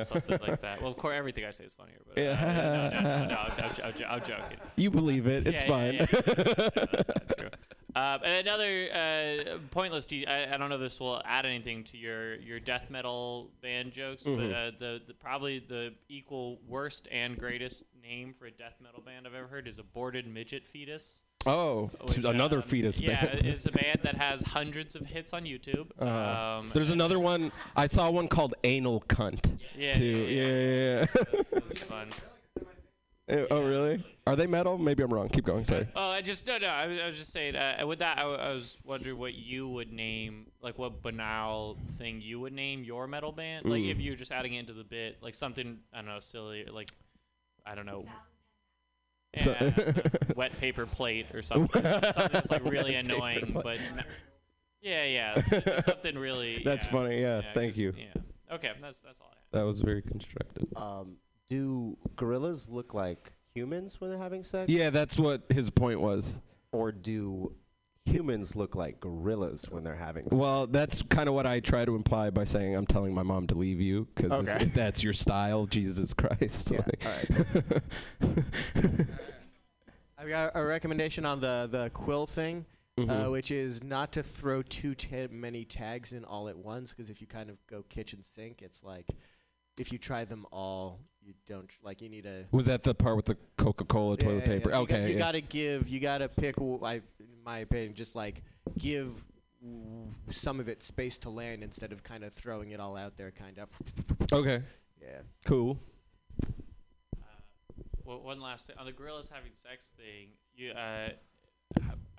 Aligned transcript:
yeah. 0.00 0.04
something 0.04 0.38
like 0.46 0.60
that. 0.62 0.80
Well, 0.80 0.90
of 0.90 0.96
course, 0.96 1.14
everything 1.16 1.44
I 1.44 1.50
say 1.50 1.64
is 1.64 1.74
funnier, 1.74 1.98
but 2.06 2.18
uh, 2.18 2.22
Yeah. 2.22 2.90
no, 2.92 3.00
no, 3.00 3.18
no, 3.18 3.26
no, 3.26 3.36
I'm, 3.36 3.52
I'm, 3.64 3.72
I'm, 3.84 3.94
I'm 4.10 4.20
joking. 4.20 4.58
You 4.76 4.90
believe 4.90 5.26
it. 5.26 5.46
It's 5.46 5.62
Yeah, 5.62 5.68
fine. 5.68 5.94
yeah. 5.94 6.06
No, 6.10 6.20
that's 6.94 7.08
not 7.08 7.38
true. 7.38 7.48
Uh, 7.94 8.18
another 8.22 8.88
uh, 8.94 9.58
pointless. 9.72 10.06
De- 10.06 10.24
I, 10.26 10.54
I 10.54 10.56
don't 10.56 10.68
know 10.68 10.76
if 10.76 10.80
this 10.80 11.00
will 11.00 11.20
add 11.24 11.44
anything 11.44 11.82
to 11.84 11.96
your, 11.98 12.36
your 12.36 12.60
death 12.60 12.88
metal 12.88 13.50
band 13.62 13.90
jokes, 13.92 14.22
Mhm. 14.22 14.36
but 14.36 14.54
uh, 14.56 14.70
the, 14.78 15.00
the 15.08 15.14
probably 15.14 15.58
the 15.58 15.92
equal 16.08 16.60
worst 16.68 17.08
and 17.10 17.36
greatest 17.36 17.82
name 18.00 18.32
for 18.32 18.46
a 18.46 18.50
death 18.52 18.74
metal 18.80 19.02
band 19.04 19.26
I've 19.26 19.34
ever 19.34 19.48
heard 19.48 19.66
is 19.66 19.78
Aborted 19.80 20.26
Midget 20.32 20.64
Fetus. 20.64 21.24
Oh, 21.46 21.90
which, 22.04 22.18
another 22.24 22.56
um, 22.58 22.62
fetus 22.62 23.00
yeah, 23.00 23.24
band. 23.24 23.44
Yeah, 23.44 23.50
it's 23.52 23.66
a 23.66 23.72
band 23.72 24.00
that 24.02 24.16
has 24.16 24.42
hundreds 24.42 24.94
of 24.94 25.06
hits 25.06 25.32
on 25.32 25.44
YouTube. 25.44 25.88
Uh-huh. 25.98 26.58
Um, 26.60 26.70
There's 26.74 26.90
another 26.90 27.18
one. 27.18 27.52
I 27.76 27.86
saw 27.86 28.10
one 28.10 28.28
called 28.28 28.54
Anal 28.64 29.00
Cunt. 29.08 29.58
Yeah, 29.76 29.92
too. 29.92 30.04
yeah, 30.04 30.44
Yeah, 30.44 30.46
yeah, 30.46 31.06
yeah. 31.34 31.42
That's 31.52 31.78
fun. 31.84 32.08
Uh, 33.30 33.46
oh, 33.52 33.62
really? 33.62 34.04
Are 34.26 34.34
they 34.34 34.46
metal? 34.46 34.76
Maybe 34.76 35.02
I'm 35.04 35.12
wrong. 35.12 35.28
Keep 35.28 35.44
going. 35.44 35.64
Sorry. 35.64 35.86
Oh, 35.94 36.10
I 36.10 36.20
just 36.20 36.46
no, 36.46 36.58
no. 36.58 36.66
I, 36.66 36.86
was- 36.86 37.00
I 37.00 37.06
was 37.06 37.16
just 37.16 37.30
saying. 37.32 37.54
Uh, 37.56 37.80
with 37.86 38.00
that, 38.00 38.18
I 38.18 38.24
was 38.52 38.76
wondering 38.84 39.18
what 39.18 39.34
you 39.34 39.68
would 39.68 39.92
name, 39.92 40.46
like 40.60 40.78
what 40.78 41.00
banal 41.02 41.76
thing 41.96 42.20
you 42.20 42.40
would 42.40 42.52
name 42.52 42.82
your 42.82 43.06
metal 43.06 43.30
band. 43.32 43.66
Like 43.66 43.82
Mm. 43.82 43.90
if 43.92 44.00
you 44.00 44.10
were 44.10 44.16
just 44.16 44.32
adding 44.32 44.54
it 44.54 44.60
into 44.60 44.72
the 44.72 44.84
bit, 44.84 45.18
like 45.22 45.34
something 45.34 45.78
I 45.92 45.98
don't 45.98 46.06
know, 46.06 46.18
silly, 46.20 46.64
like 46.64 46.90
I 47.64 47.74
don't 47.76 47.86
know. 47.86 48.04
So- 49.38 49.54
Yeah, 49.60 50.02
wet 50.36 50.58
paper 50.60 50.86
plate 50.86 51.26
or 51.34 51.42
something. 51.42 51.82
something 51.82 52.28
that's 52.32 52.50
like 52.50 52.64
really 52.70 52.92
Wet 52.94 53.04
annoying, 53.04 53.52
but 53.62 53.78
n- 53.78 54.04
yeah, 54.82 55.04
yeah, 55.04 55.80
something 55.80 56.16
really. 56.18 56.62
That's 56.64 56.86
yeah, 56.86 56.92
funny. 56.92 57.20
Yeah. 57.20 57.40
yeah, 57.40 57.52
thank 57.54 57.72
'cause- 57.72 57.78
you. 57.78 57.94
Yeah. 57.96 58.54
Okay, 58.54 58.72
that's 58.80 59.00
that's 59.00 59.20
all 59.20 59.28
I 59.32 59.36
have. 59.36 59.44
That 59.52 59.62
was 59.66 59.80
very 59.80 60.02
constructive. 60.02 60.66
Um, 60.76 61.16
do 61.48 61.96
gorillas 62.16 62.68
look 62.68 62.94
like 62.94 63.32
humans 63.54 64.00
when 64.00 64.10
they're 64.10 64.18
having 64.18 64.42
sex? 64.42 64.70
Yeah, 64.70 64.90
that's 64.90 65.18
what 65.18 65.42
his 65.50 65.70
point 65.70 66.00
was. 66.00 66.36
Or 66.72 66.90
do 66.92 67.52
humans 68.10 68.56
look 68.56 68.74
like 68.74 69.00
gorillas 69.00 69.66
when 69.70 69.84
they're 69.84 69.94
having 69.94 70.24
sex? 70.24 70.34
Well, 70.36 70.66
that's 70.66 71.02
kind 71.02 71.28
of 71.28 71.34
what 71.34 71.46
I 71.46 71.60
try 71.60 71.84
to 71.84 71.94
imply 71.94 72.30
by 72.30 72.44
saying 72.44 72.74
I'm 72.74 72.86
telling 72.86 73.14
my 73.14 73.22
mom 73.22 73.46
to 73.48 73.54
leave 73.54 73.80
you 73.80 74.08
because 74.14 74.32
Okay. 74.32 74.52
if, 74.52 74.62
if 74.62 74.74
that's 74.74 75.02
your 75.02 75.12
style, 75.12 75.66
Jesus 75.66 76.12
Christ. 76.14 76.70
Yeah, 76.70 76.80
like- 76.86 77.82
I've 80.18 80.28
got 80.28 80.52
a 80.54 80.62
recommendation 80.64 81.24
on 81.24 81.40
the 81.40 81.68
the 81.70 81.90
quill 81.90 82.26
thing, 82.26 82.66
uh, 82.98 83.02
Mhm. 83.02 83.30
which 83.32 83.50
is 83.50 83.82
not 83.82 84.12
to 84.12 84.22
throw 84.22 84.62
too 84.62 84.94
ta- 84.94 85.28
many 85.30 85.64
tags 85.64 86.12
in 86.12 86.24
all 86.24 86.48
at 86.48 86.56
once, 86.58 86.92
because 86.92 87.08
if 87.10 87.20
you 87.22 87.26
kind 87.26 87.48
of 87.48 87.56
go 87.66 87.82
kitchen 87.88 88.22
sink, 88.22 88.60
it's 88.60 88.82
like 88.84 89.06
if 89.78 89.92
you 89.92 89.98
try 89.98 90.26
them 90.26 90.44
all, 90.52 91.00
you 91.22 91.32
don't 91.46 91.68
tr- 91.68 91.78
like 91.82 92.02
you 92.02 92.10
need 92.10 92.26
a 92.26 92.44
Was 92.50 92.66
that 92.66 92.82
the 92.82 92.94
part 92.94 93.16
with 93.16 93.24
the 93.26 93.36
Coca-Cola 93.56 94.16
Yeah, 94.18 94.24
toilet 94.24 94.40
yeah, 94.40 94.46
paper? 94.46 94.70
yeah. 94.70 94.80
You 94.80 94.86
got- 94.86 94.94
Okay. 94.94 95.06
you 95.08 95.12
yeah. 95.14 95.18
gotta 95.18 95.40
give. 95.40 95.88
You 95.88 96.00
gotta 96.00 96.28
pick. 96.28 96.56
w- 96.56 96.84
I, 96.84 97.00
in 97.40 97.44
my 97.44 97.58
opinion, 97.60 97.94
just 97.94 98.14
like 98.14 98.42
give 98.78 99.12
w- 99.62 100.08
some 100.30 100.60
of 100.60 100.68
it 100.68 100.82
space 100.82 101.18
to 101.20 101.30
land 101.30 101.62
instead 101.62 101.92
of 101.92 102.02
kind 102.02 102.22
of 102.24 102.32
throwing 102.32 102.70
it 102.70 102.80
all 102.80 102.96
out 102.96 103.16
there. 103.16 103.30
Kind 103.30 103.58
of. 103.58 103.70
Okay. 104.32 104.62
Yeah. 105.00 105.20
Cool. 105.44 105.78
Uh, 106.44 106.46
well, 108.04 108.20
one 108.22 108.40
last 108.40 108.66
thing 108.66 108.76
on 108.78 108.86
the 108.86 108.92
gorillas 108.92 109.30
having 109.32 109.52
sex 109.54 109.92
thing. 109.96 110.28
You, 110.54 110.72
uh, 110.72 111.08
h- 111.08 111.16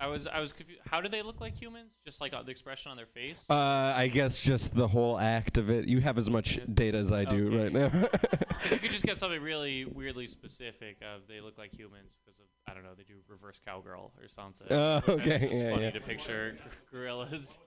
I 0.00 0.08
was, 0.08 0.26
I 0.26 0.40
was 0.40 0.52
confused. 0.52 0.80
How 0.90 1.00
do 1.00 1.08
they 1.08 1.22
look 1.22 1.40
like 1.40 1.54
humans? 1.54 2.00
Just 2.04 2.20
like 2.20 2.34
uh, 2.34 2.42
the 2.42 2.50
expression 2.50 2.90
on 2.90 2.96
their 2.96 3.06
face? 3.06 3.48
Uh, 3.48 3.94
I 3.96 4.08
guess 4.08 4.40
just 4.40 4.74
the 4.74 4.88
whole 4.88 5.16
act 5.16 5.58
of 5.58 5.70
it. 5.70 5.86
You 5.86 6.00
have 6.00 6.18
as 6.18 6.28
much 6.28 6.58
data 6.74 6.98
as 6.98 7.12
I 7.12 7.24
do 7.24 7.46
Okay. 7.46 7.56
right 7.64 7.72
now. 7.72 8.08
Because 8.62 8.72
you 8.74 8.78
could 8.78 8.90
just 8.92 9.04
get 9.04 9.16
something 9.16 9.42
really 9.42 9.84
weirdly 9.86 10.28
specific 10.28 10.98
of 11.02 11.22
they 11.26 11.40
look 11.40 11.58
like 11.58 11.76
humans 11.76 12.16
because 12.24 12.38
of 12.38 12.44
I 12.68 12.74
don't 12.74 12.84
know 12.84 12.90
they 12.96 13.02
do 13.02 13.14
reverse 13.26 13.60
cowgirl 13.64 14.12
or 14.20 14.28
something. 14.28 14.68
Oh, 14.70 15.00
which 15.04 15.18
okay, 15.20 15.34
It's 15.34 15.44
just 15.46 15.56
yeah, 15.56 15.70
funny 15.72 15.82
yeah. 15.82 15.90
to 15.90 16.00
picture 16.00 16.56
gorillas. 16.92 17.58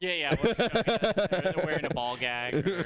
Yeah, 0.00 0.12
yeah. 0.14 0.34
we're 0.42 0.54
just 0.54 0.72
joking. 0.74 0.82
they're, 1.30 1.52
they're 1.54 1.64
wearing 1.64 1.84
a 1.84 1.90
ball 1.90 2.16
gag. 2.16 2.54
Or, 2.66 2.80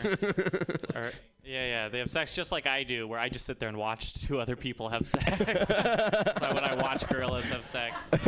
or- 0.94 1.12
yeah, 1.44 1.66
yeah. 1.66 1.88
They 1.88 1.98
have 1.98 2.10
sex 2.10 2.34
just 2.34 2.50
like 2.52 2.66
I 2.66 2.82
do, 2.84 3.06
where 3.06 3.18
I 3.20 3.28
just 3.28 3.44
sit 3.46 3.60
there 3.60 3.68
and 3.68 3.78
watch 3.78 4.14
two 4.26 4.40
other 4.40 4.56
people 4.56 4.88
have 4.88 5.06
sex. 5.06 5.24
so 5.68 6.54
when 6.54 6.64
I 6.64 6.74
watch 6.74 7.06
gorillas 7.08 7.48
have 7.50 7.64
sex. 7.64 8.10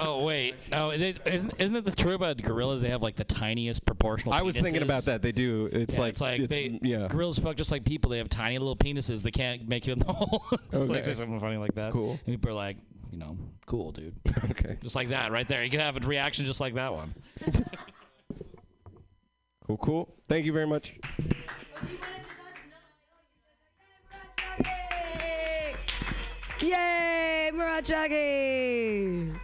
Oh 0.00 0.22
wait, 0.22 0.54
no, 0.70 0.90
it, 0.90 1.18
isn't 1.26 1.52
isn't 1.58 1.74
it 1.74 1.84
the 1.84 1.90
true 1.90 2.14
about 2.14 2.40
gorillas? 2.40 2.82
They 2.82 2.88
have 2.90 3.02
like 3.02 3.16
the 3.16 3.24
tiniest 3.24 3.84
proportional. 3.84 4.32
I 4.32 4.42
was 4.42 4.56
thinking 4.56 4.82
about 4.82 5.06
that. 5.06 5.22
They 5.22 5.32
do. 5.32 5.68
It's 5.72 5.94
Yeah, 5.96 6.00
like 6.00 6.10
it's 6.10 6.20
like 6.20 6.48
they 6.48 6.78
yeah. 6.82 7.08
gorillas 7.08 7.36
fuck 7.40 7.56
just 7.56 7.72
like 7.72 7.84
people. 7.84 8.12
They 8.12 8.18
have 8.18 8.28
tiny 8.28 8.58
little 8.58 8.76
penises. 8.76 9.22
They 9.22 9.32
can't 9.32 9.66
make 9.68 9.88
it 9.88 9.92
in 9.92 9.98
the 9.98 10.12
hole. 10.12 10.44
It's 10.72 10.88
like 10.88 11.02
say 11.02 11.14
something 11.14 11.40
funny 11.40 11.56
like 11.56 11.74
that. 11.74 11.92
Cool. 11.92 12.12
And 12.12 12.20
people 12.26 12.50
are 12.50 12.54
like, 12.54 12.76
you 13.10 13.18
know, 13.18 13.36
cool, 13.66 13.90
dude. 13.90 14.14
okay. 14.50 14.76
Just 14.82 14.94
like 14.94 15.08
that, 15.08 15.32
right 15.32 15.48
there. 15.48 15.64
You 15.64 15.70
can 15.70 15.80
have 15.80 15.96
a 15.96 16.06
reaction 16.06 16.46
just 16.46 16.60
like 16.60 16.74
that 16.74 16.92
one. 16.94 17.12
Cool. 19.68 19.76
Cool. 19.76 20.14
Thank 20.30 20.46
you 20.46 20.52
very 20.54 20.66
much. 20.66 20.94
Yay, 26.60 27.50
Murachagi! 27.52 29.36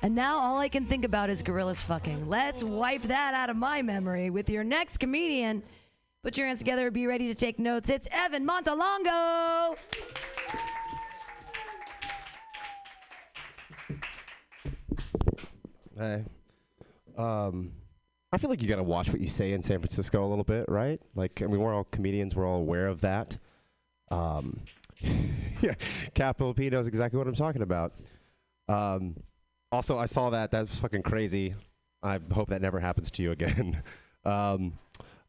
And 0.00 0.14
now 0.14 0.38
all 0.38 0.58
I 0.58 0.70
can 0.70 0.86
think 0.86 1.04
about 1.04 1.28
is 1.28 1.42
gorillas 1.42 1.82
fucking. 1.82 2.30
Let's 2.30 2.64
wipe 2.64 3.02
that 3.02 3.34
out 3.34 3.50
of 3.50 3.56
my 3.56 3.82
memory 3.82 4.30
with 4.30 4.48
your 4.48 4.64
next 4.64 4.96
comedian. 4.96 5.62
Put 6.22 6.38
your 6.38 6.46
hands 6.46 6.60
together, 6.60 6.90
be 6.90 7.06
ready 7.06 7.28
to 7.28 7.34
take 7.34 7.58
notes. 7.58 7.90
It's 7.90 8.08
Evan 8.10 8.46
Montalongo! 8.46 9.76
Hey. 15.98 16.24
Um, 17.18 17.72
I 18.32 18.38
feel 18.38 18.48
like 18.48 18.62
you 18.62 18.68
got 18.68 18.76
to 18.76 18.82
watch 18.82 19.10
what 19.10 19.20
you 19.20 19.28
say 19.28 19.52
in 19.52 19.62
San 19.62 19.78
Francisco 19.78 20.24
a 20.24 20.28
little 20.28 20.44
bit, 20.44 20.64
right? 20.68 21.00
Like, 21.14 21.42
I 21.42 21.46
mean, 21.46 21.60
we're 21.60 21.74
all 21.74 21.84
comedians. 21.84 22.34
We're 22.34 22.46
all 22.46 22.60
aware 22.60 22.86
of 22.86 23.02
that. 23.02 23.36
Um, 24.10 24.60
yeah, 25.60 25.74
Capital 26.14 26.54
P 26.54 26.70
knows 26.70 26.86
exactly 26.86 27.18
what 27.18 27.26
I'm 27.26 27.34
talking 27.34 27.60
about. 27.60 27.92
Um, 28.68 29.16
also, 29.70 29.98
I 29.98 30.06
saw 30.06 30.30
that. 30.30 30.50
That's 30.50 30.78
fucking 30.78 31.02
crazy. 31.02 31.54
I 32.02 32.18
hope 32.32 32.48
that 32.48 32.62
never 32.62 32.80
happens 32.80 33.10
to 33.12 33.22
you 33.22 33.32
again. 33.32 33.82
um, 34.24 34.78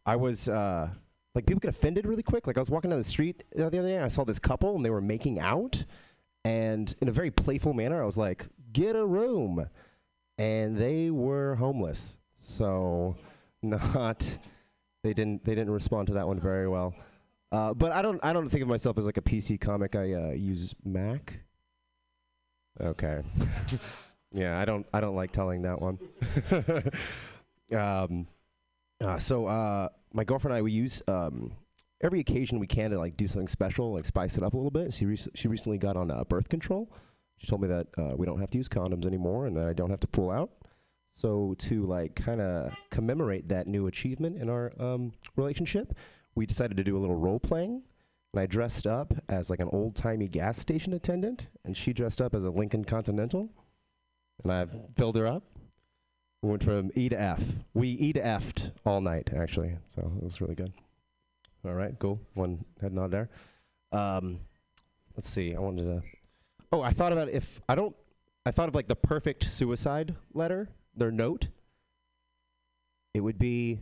I 0.05 0.15
was 0.15 0.47
uh, 0.47 0.89
like, 1.35 1.45
people 1.45 1.59
get 1.59 1.69
offended 1.69 2.05
really 2.05 2.23
quick. 2.23 2.47
Like, 2.47 2.57
I 2.57 2.61
was 2.61 2.69
walking 2.69 2.89
down 2.89 2.99
the 2.99 3.03
street 3.03 3.43
the 3.53 3.67
other 3.67 3.81
day, 3.81 3.95
and 3.95 4.05
I 4.05 4.07
saw 4.07 4.23
this 4.23 4.39
couple, 4.39 4.77
and 4.77 4.85
they 4.85 4.89
were 4.89 5.01
making 5.01 5.39
out, 5.39 5.83
and 6.45 6.93
in 7.01 7.09
a 7.09 7.11
very 7.11 7.31
playful 7.31 7.73
manner, 7.73 8.01
I 8.01 8.05
was 8.05 8.17
like, 8.17 8.47
"Get 8.71 8.95
a 8.95 9.05
room," 9.05 9.67
and 10.37 10.77
they 10.77 11.09
were 11.09 11.55
homeless. 11.55 12.17
So, 12.43 13.15
not 13.61 14.37
they 15.03 15.13
didn't 15.13 15.43
they 15.43 15.55
didn't 15.55 15.71
respond 15.71 16.07
to 16.07 16.13
that 16.13 16.27
one 16.27 16.39
very 16.39 16.67
well. 16.67 16.93
Uh, 17.51 17.73
but 17.73 17.91
I 17.91 18.01
don't 18.01 18.19
I 18.23 18.33
don't 18.33 18.49
think 18.49 18.61
of 18.61 18.67
myself 18.67 18.97
as 18.97 19.05
like 19.05 19.17
a 19.17 19.21
PC 19.21 19.59
comic. 19.59 19.95
I 19.95 20.13
uh, 20.13 20.31
use 20.31 20.75
Mac. 20.83 21.39
Okay. 22.81 23.21
yeah, 24.31 24.59
I 24.59 24.65
don't 24.65 24.85
I 24.93 24.99
don't 24.99 25.15
like 25.15 25.31
telling 25.31 25.61
that 25.63 25.81
one. 25.81 25.99
um, 27.77 28.27
uh, 29.03 29.19
so 29.19 29.45
uh, 29.45 29.89
my 30.13 30.23
girlfriend 30.23 30.53
and 30.53 30.59
I 30.59 30.61
we 30.63 30.71
use 30.71 31.01
um, 31.07 31.51
every 32.01 32.19
occasion 32.19 32.59
we 32.59 32.67
can 32.67 32.91
to 32.91 32.97
like 32.97 33.15
do 33.15 33.27
something 33.27 33.47
special, 33.47 33.93
like 33.93 34.05
spice 34.05 34.37
it 34.37 34.43
up 34.43 34.53
a 34.53 34.57
little 34.57 34.71
bit. 34.71 34.93
She 34.93 35.05
rec- 35.05 35.35
she 35.35 35.47
recently 35.47 35.77
got 35.77 35.95
on 35.95 36.09
uh, 36.11 36.23
birth 36.23 36.49
control. 36.49 36.91
She 37.37 37.47
told 37.47 37.61
me 37.61 37.67
that 37.67 37.87
uh, 37.97 38.15
we 38.15 38.25
don't 38.25 38.39
have 38.39 38.49
to 38.51 38.57
use 38.57 38.69
condoms 38.69 39.05
anymore 39.05 39.45
and 39.47 39.55
that 39.57 39.67
I 39.67 39.73
don't 39.73 39.89
have 39.89 39.99
to 40.01 40.07
pull 40.07 40.31
out. 40.31 40.49
So 41.15 41.53
to 41.59 41.85
like 41.85 42.15
kind 42.15 42.41
of 42.41 42.75
commemorate 42.89 43.47
that 43.49 43.67
new 43.67 43.85
achievement 43.85 44.35
in 44.35 44.49
our 44.49 44.73
um, 44.79 45.13
relationship, 45.35 45.93
we 46.33 46.47
decided 46.47 46.75
to 46.77 46.83
do 46.83 46.97
a 46.97 46.99
little 46.99 47.15
role 47.15 47.39
playing. 47.39 47.83
And 48.33 48.41
I 48.41 48.47
dressed 48.47 48.87
up 48.87 49.13
as 49.29 49.51
like 49.51 49.59
an 49.59 49.69
old 49.71 49.95
timey 49.95 50.27
gas 50.27 50.57
station 50.57 50.91
attendant, 50.93 51.49
and 51.65 51.77
she 51.77 51.93
dressed 51.93 52.19
up 52.19 52.33
as 52.33 52.43
a 52.43 52.49
Lincoln 52.49 52.83
Continental. 52.83 53.47
And 54.43 54.51
I 54.51 54.65
filled 54.97 55.15
her 55.15 55.27
up. 55.27 55.43
We 56.41 56.49
went 56.49 56.63
from 56.63 56.91
E 56.95 57.09
to 57.09 57.21
F. 57.21 57.43
We 57.75 57.89
E 57.89 58.11
to 58.13 58.25
F'd 58.25 58.71
all 58.83 58.99
night, 58.99 59.29
actually. 59.37 59.77
So 59.87 60.11
it 60.17 60.23
was 60.23 60.41
really 60.41 60.55
good. 60.55 60.73
All 61.63 61.75
right, 61.75 61.93
cool. 61.99 62.19
One 62.33 62.65
head 62.81 62.91
nod 62.91 63.11
there. 63.11 63.29
Um, 63.91 64.39
let's 65.15 65.29
see. 65.29 65.55
I 65.55 65.59
wanted 65.59 65.83
to. 65.83 66.01
Oh, 66.71 66.81
I 66.81 66.91
thought 66.91 67.13
about 67.13 67.29
if 67.29 67.61
I 67.69 67.75
don't. 67.75 67.95
I 68.47 68.51
thought 68.51 68.67
of 68.67 68.73
like 68.73 68.87
the 68.87 68.95
perfect 68.95 69.47
suicide 69.47 70.15
letter, 70.33 70.67
their 70.95 71.11
note. 71.11 71.47
It 73.13 73.21
would 73.21 73.37
be, 73.37 73.79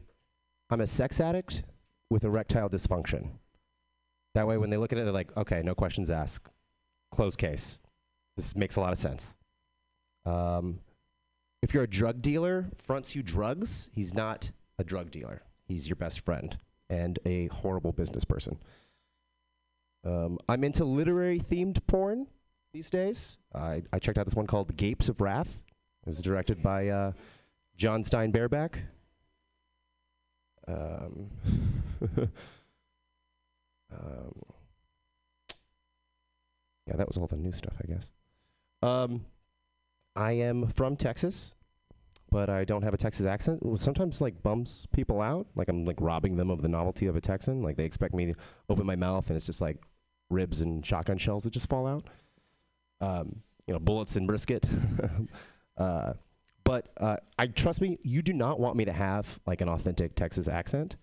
"I'm 0.69 0.81
a 0.81 0.87
sex 0.87 1.19
addict 1.19 1.63
with 2.09 2.23
erectile 2.23 2.69
dysfunction." 2.69 3.31
That 4.33 4.47
way, 4.47 4.57
when 4.57 4.69
they 4.69 4.77
look 4.77 4.91
at 4.91 4.97
it, 4.97 5.03
they're 5.03 5.13
like, 5.13 5.35
"Okay, 5.35 5.61
no 5.63 5.75
questions 5.75 6.09
asked. 6.09 6.49
Close 7.11 7.35
case. 7.35 7.79
This 8.37 8.55
makes 8.55 8.75
a 8.75 8.81
lot 8.81 8.93
of 8.93 8.99
sense." 8.99 9.35
Um, 10.25 10.81
if 11.61 11.73
you're 11.73 11.83
a 11.83 11.89
drug 11.89 12.21
dealer, 12.21 12.69
fronts 12.75 13.15
you 13.15 13.23
drugs, 13.23 13.89
he's 13.93 14.13
not 14.13 14.51
a 14.77 14.83
drug 14.83 15.11
dealer. 15.11 15.43
He's 15.65 15.87
your 15.87 15.95
best 15.95 16.21
friend, 16.21 16.57
and 16.89 17.19
a 17.25 17.47
horrible 17.47 17.91
business 17.91 18.25
person. 18.25 18.59
Um, 20.03 20.39
I'm 20.49 20.63
into 20.63 20.83
literary 20.83 21.39
themed 21.39 21.85
porn 21.87 22.27
these 22.73 22.89
days. 22.89 23.37
I, 23.53 23.83
I 23.93 23.99
checked 23.99 24.17
out 24.17 24.25
this 24.25 24.35
one 24.35 24.47
called 24.47 24.75
Gapes 24.75 25.07
of 25.09 25.21
Wrath. 25.21 25.59
It 26.03 26.07
was 26.07 26.21
directed 26.21 26.63
by 26.63 26.87
uh, 26.87 27.11
John 27.77 28.03
Stein 28.03 28.31
Bareback. 28.31 28.79
Um, 30.67 31.29
um, 33.91 34.33
yeah, 36.87 36.95
that 36.95 37.07
was 37.07 37.17
all 37.17 37.27
the 37.27 37.37
new 37.37 37.51
stuff, 37.51 37.73
I 37.83 37.91
guess. 37.91 38.11
Um, 38.81 39.25
I 40.15 40.31
am 40.31 40.67
from 40.67 40.95
Texas, 40.95 41.53
but 42.31 42.49
I 42.49 42.65
don't 42.65 42.81
have 42.81 42.93
a 42.93 42.97
Texas 42.97 43.25
accent. 43.25 43.61
Sometimes 43.79 44.21
like 44.21 44.41
bums 44.41 44.87
people 44.91 45.21
out. 45.21 45.47
Like 45.55 45.69
I'm 45.69 45.85
like 45.85 46.01
robbing 46.01 46.37
them 46.37 46.49
of 46.49 46.61
the 46.61 46.67
novelty 46.67 47.05
of 47.07 47.15
a 47.15 47.21
Texan. 47.21 47.61
Like 47.61 47.77
they 47.77 47.85
expect 47.85 48.13
me 48.15 48.27
to 48.27 48.33
open 48.69 48.85
my 48.85 48.95
mouth 48.95 49.27
and 49.29 49.37
it's 49.37 49.45
just 49.45 49.61
like 49.61 49.77
ribs 50.29 50.61
and 50.61 50.85
shotgun 50.85 51.17
shells 51.17 51.43
that 51.43 51.53
just 51.53 51.69
fall 51.69 51.85
out. 51.85 52.03
Um, 53.01 53.41
you 53.67 53.73
know, 53.73 53.79
bullets 53.79 54.15
and 54.15 54.27
brisket. 54.27 54.67
uh, 55.77 56.13
but 56.63 56.89
uh, 56.97 57.17
I 57.37 57.47
trust 57.47 57.81
me, 57.81 57.97
you 58.03 58.21
do 58.21 58.33
not 58.33 58.59
want 58.59 58.75
me 58.75 58.85
to 58.85 58.93
have 58.93 59.39
like 59.45 59.61
an 59.61 59.69
authentic 59.69 60.15
Texas 60.15 60.47
accent, 60.47 60.95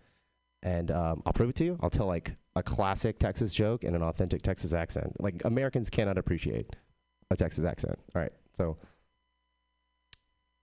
and 0.63 0.91
um, 0.91 1.23
I'll 1.27 1.33
prove 1.33 1.51
it 1.51 1.57
to 1.57 1.65
you. 1.65 1.79
I'll 1.83 1.91
tell 1.91 2.07
like 2.07 2.37
a 2.57 2.63
classic 2.63 3.19
Texas 3.19 3.53
joke 3.53 3.85
in 3.85 3.95
an 3.95 4.03
authentic 4.03 4.43
Texas 4.43 4.73
accent. 4.73 5.21
Like 5.21 5.43
Americans 5.45 5.91
cannot 5.91 6.19
appreciate 6.19 6.75
a 7.31 7.37
Texas 7.37 7.65
accent. 7.65 7.99
All 8.15 8.23
right, 8.23 8.33
so. 8.53 8.77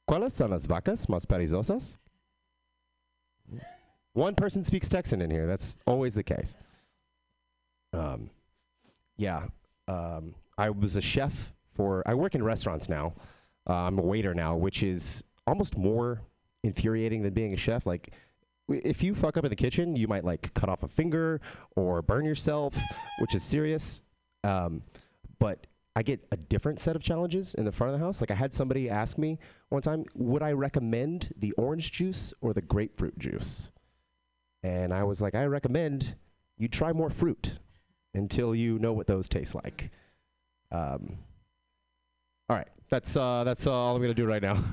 ¿Cuáles 0.07 0.31
son 0.31 0.51
las 0.51 0.67
vacas 0.67 1.07
más 1.07 1.25
perezosas? 1.25 1.97
One 4.13 4.35
person 4.35 4.63
speaks 4.63 4.87
Texan 4.87 5.21
in 5.21 5.29
here. 5.29 5.47
That's 5.47 5.77
always 5.85 6.13
the 6.13 6.23
case. 6.23 6.55
Um, 7.91 8.29
yeah. 9.17 9.47
Um, 9.87 10.35
I 10.57 10.69
was 10.69 10.95
a 10.95 11.01
chef 11.01 11.53
for. 11.73 12.01
I 12.05 12.13
work 12.13 12.35
in 12.35 12.43
restaurants 12.43 12.87
now. 12.87 13.13
Uh, 13.67 13.73
I'm 13.73 13.97
a 13.97 14.01
waiter 14.01 14.33
now, 14.33 14.55
which 14.55 14.83
is 14.83 15.23
almost 15.47 15.77
more 15.77 16.21
infuriating 16.63 17.21
than 17.23 17.33
being 17.33 17.53
a 17.53 17.57
chef. 17.57 17.85
Like, 17.85 18.13
if 18.67 19.03
you 19.03 19.13
fuck 19.13 19.37
up 19.37 19.45
in 19.45 19.49
the 19.49 19.55
kitchen, 19.55 19.95
you 19.95 20.07
might 20.07 20.23
like 20.23 20.53
cut 20.53 20.69
off 20.69 20.83
a 20.83 20.87
finger 20.87 21.39
or 21.75 22.01
burn 22.01 22.25
yourself, 22.25 22.77
which 23.19 23.35
is 23.35 23.43
serious. 23.43 24.01
Um, 24.43 24.81
but 25.39 25.67
I 25.95 26.03
get 26.03 26.25
a 26.31 26.37
different 26.37 26.79
set 26.79 26.95
of 26.95 27.03
challenges 27.03 27.55
in 27.55 27.65
the 27.65 27.71
front 27.71 27.93
of 27.93 27.99
the 27.99 28.05
house. 28.05 28.21
Like, 28.21 28.31
I 28.31 28.35
had 28.35 28.53
somebody 28.53 28.89
ask 28.89 29.17
me 29.17 29.39
one 29.69 29.81
time, 29.81 30.05
would 30.15 30.43
I 30.43 30.51
recommend 30.51 31.33
the 31.37 31.51
orange 31.53 31.91
juice 31.91 32.33
or 32.41 32.53
the 32.53 32.61
grapefruit 32.61 33.17
juice? 33.17 33.71
And 34.63 34.93
I 34.93 35.03
was 35.03 35.21
like, 35.21 35.35
I 35.35 35.45
recommend 35.45 36.15
you 36.57 36.67
try 36.67 36.91
more 36.91 37.09
fruit 37.09 37.59
until 38.13 38.55
you 38.55 38.79
know 38.79 38.93
what 38.93 39.07
those 39.07 39.29
taste 39.29 39.55
like. 39.55 39.91
Um, 40.71 41.17
that's 42.89 43.15
uh, 43.17 43.43
that's 43.43 43.67
uh, 43.67 43.73
all 43.73 43.95
I'm 43.95 44.01
gonna 44.01 44.13
do 44.13 44.25
right 44.25 44.41
now. 44.41 44.63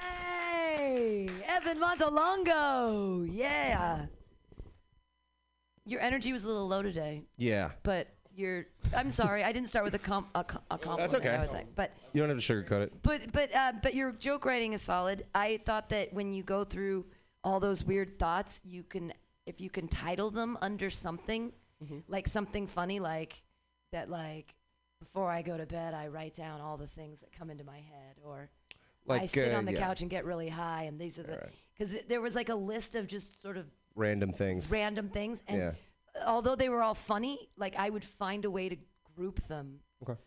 Hey, 0.00 1.28
Evan 1.46 1.78
Montalongo. 1.78 3.28
Yeah. 3.32 4.06
Your 5.86 6.00
energy 6.00 6.32
was 6.32 6.44
a 6.44 6.48
little 6.48 6.68
low 6.68 6.82
today, 6.82 7.26
yeah, 7.36 7.70
but 7.82 8.08
you're. 8.34 8.66
I'm 8.94 9.10
sorry, 9.10 9.42
I 9.42 9.50
didn't 9.50 9.68
start 9.68 9.84
with 9.84 9.94
a, 9.94 9.98
com- 9.98 10.26
a, 10.34 10.44
co- 10.44 10.60
a 10.70 10.78
compliment. 10.78 11.14
okay. 11.14 11.28
I 11.30 11.42
was 11.42 11.52
like, 11.52 11.74
but 11.74 11.92
you 12.12 12.20
don't 12.20 12.28
have 12.30 12.38
to 12.38 12.44
sugarcoat 12.54 12.82
it. 12.82 12.92
but 13.02 13.32
but 13.32 13.52
uh, 13.54 13.72
but 13.82 13.94
your 13.94 14.12
joke 14.12 14.44
writing 14.44 14.72
is 14.72 14.82
solid. 14.82 15.24
I 15.34 15.58
thought 15.64 15.88
that 15.88 16.12
when 16.12 16.32
you 16.32 16.42
go 16.44 16.62
through 16.64 17.06
all 17.42 17.58
those 17.60 17.82
weird 17.84 18.18
thoughts, 18.18 18.62
you 18.64 18.82
can 18.84 19.12
if 19.46 19.60
you 19.60 19.70
can 19.70 19.88
title 19.88 20.30
them 20.30 20.56
under 20.60 20.90
something, 20.90 21.52
Mm-hmm. 21.82 22.00
like 22.08 22.28
something 22.28 22.66
funny, 22.66 23.00
like 23.00 23.42
that, 23.92 24.10
like 24.10 24.54
before 25.00 25.30
I 25.30 25.42
go 25.42 25.56
to 25.56 25.66
bed, 25.66 25.94
I 25.94 26.06
write 26.08 26.34
down 26.34 26.60
all 26.60 26.76
the 26.76 26.86
things 26.86 27.20
that 27.20 27.32
come 27.32 27.50
into 27.50 27.64
my 27.64 27.78
head, 27.78 28.16
or 28.22 28.50
I 29.08 29.26
sit 29.26 29.52
uh, 29.52 29.56
on 29.56 29.64
the 29.64 29.72
yeah. 29.72 29.80
couch 29.80 30.02
and 30.02 30.10
get 30.10 30.24
really 30.24 30.48
high, 30.48 30.84
and 30.84 31.00
these 31.00 31.18
are 31.18 31.22
the 31.24 31.40
because 31.76 31.96
there 32.06 32.20
was 32.20 32.36
like 32.36 32.50
a 32.50 32.54
list 32.54 32.94
of 32.94 33.06
just 33.06 33.40
sort 33.42 33.56
of 33.56 33.66
Random 33.96 34.32
things. 34.32 34.70
random 34.70 35.08
things, 35.08 35.42
and 35.48 35.58
Yeah. 35.58 35.72
although 36.26 36.54
they 36.54 36.68
were 36.68 36.82
all 36.82 36.94
funny, 36.94 37.48
like 37.56 37.74
I 37.76 37.90
would 37.90 38.04
find 38.04 38.44
a 38.44 38.50
way 38.50 38.68
to 38.68 38.76
group 39.16 39.40
them 39.48 39.80
Okay. 40.02 40.18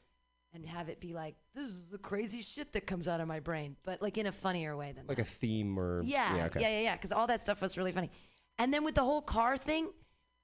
and 0.53 0.65
have 0.65 0.89
it 0.89 0.99
be 0.99 1.13
like 1.13 1.35
this 1.55 1.67
is 1.67 1.87
the 1.87 1.97
crazy 1.99 2.41
shit 2.41 2.73
that 2.73 2.85
comes 2.87 3.07
out 3.07 3.21
of 3.21 3.27
my 3.27 3.39
brain, 3.39 3.77
but 3.83 4.01
like 4.01 4.17
in 4.17 4.25
a 4.25 4.31
funnier 4.31 4.75
way 4.75 4.91
than 4.91 5.05
Like 5.07 5.19
a 5.19 5.23
theme 5.23 5.79
or 5.79 6.01
yeah, 6.03 6.35
yeah, 6.35 6.45
okay. 6.47 6.59
yeah, 6.61 6.79
yeah, 6.81 6.95
because 6.95 7.11
all 7.11 7.27
that 7.27 7.41
stuff 7.41 7.61
was 7.61 7.77
really 7.77 7.91
funny. 7.91 8.09
And 8.57 8.73
then 8.73 8.83
with 8.83 8.95
the 8.95 9.03
whole 9.03 9.21
car 9.21 9.55
thing, 9.55 9.89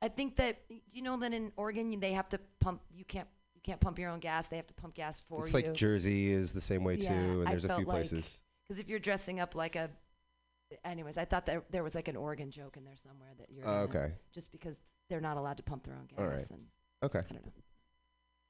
I 0.01 0.07
think 0.07 0.35
that 0.37 0.67
do 0.69 0.79
you 0.93 1.01
know 1.01 1.17
that 1.17 1.33
in 1.33 1.51
Oregon 1.57 1.99
they 1.99 2.13
have 2.13 2.29
to 2.29 2.39
pump 2.59 2.81
you 2.91 3.03
can't 3.05 3.27
can't 3.69 3.79
pump 3.79 3.99
your 3.99 4.09
own 4.09 4.19
gas. 4.19 4.47
They 4.47 4.55
have 4.55 4.67
to 4.67 4.73
pump 4.73 4.95
gas 4.95 5.21
for 5.21 5.39
It's 5.39 5.53
you. 5.53 5.59
like 5.59 5.73
Jersey 5.73 6.31
is 6.31 6.51
the 6.53 6.61
same 6.61 6.83
way 6.83 6.95
Yeah, 6.95 7.09
too, 7.09 7.41
and 7.41 7.47
there's 7.47 7.65
a 7.65 7.75
few 7.75 7.85
like- 7.85 7.97
places. 7.97 8.41
Because 8.67 8.79
if 8.79 8.89
you're 8.89 8.99
dressing 8.99 9.39
up 9.39 9.53
like 9.55 9.75
a, 9.75 9.89
anyways, 10.83 11.17
I 11.17 11.25
thought 11.25 11.45
that 11.47 11.71
there 11.71 11.83
was 11.83 11.93
like 11.95 12.07
an 12.07 12.15
Oregon 12.15 12.49
joke 12.51 12.77
in 12.77 12.83
there 12.85 12.95
somewhere 12.95 13.29
that 13.37 13.49
you're 13.51 13.67
Oh, 13.67 13.87
gonna- 13.87 14.05
okay. 14.05 14.13
just 14.31 14.51
because 14.51 14.79
they're 15.09 15.21
not 15.21 15.37
allowed 15.37 15.57
to 15.57 15.63
pump 15.63 15.83
their 15.83 15.95
own 15.95 16.05
gas. 16.07 16.19
All 16.19 16.25
right. 16.27 16.49
And 16.51 16.67
Okay. 17.03 17.19
I 17.19 17.33
don't 17.33 17.45
know. 17.45 17.51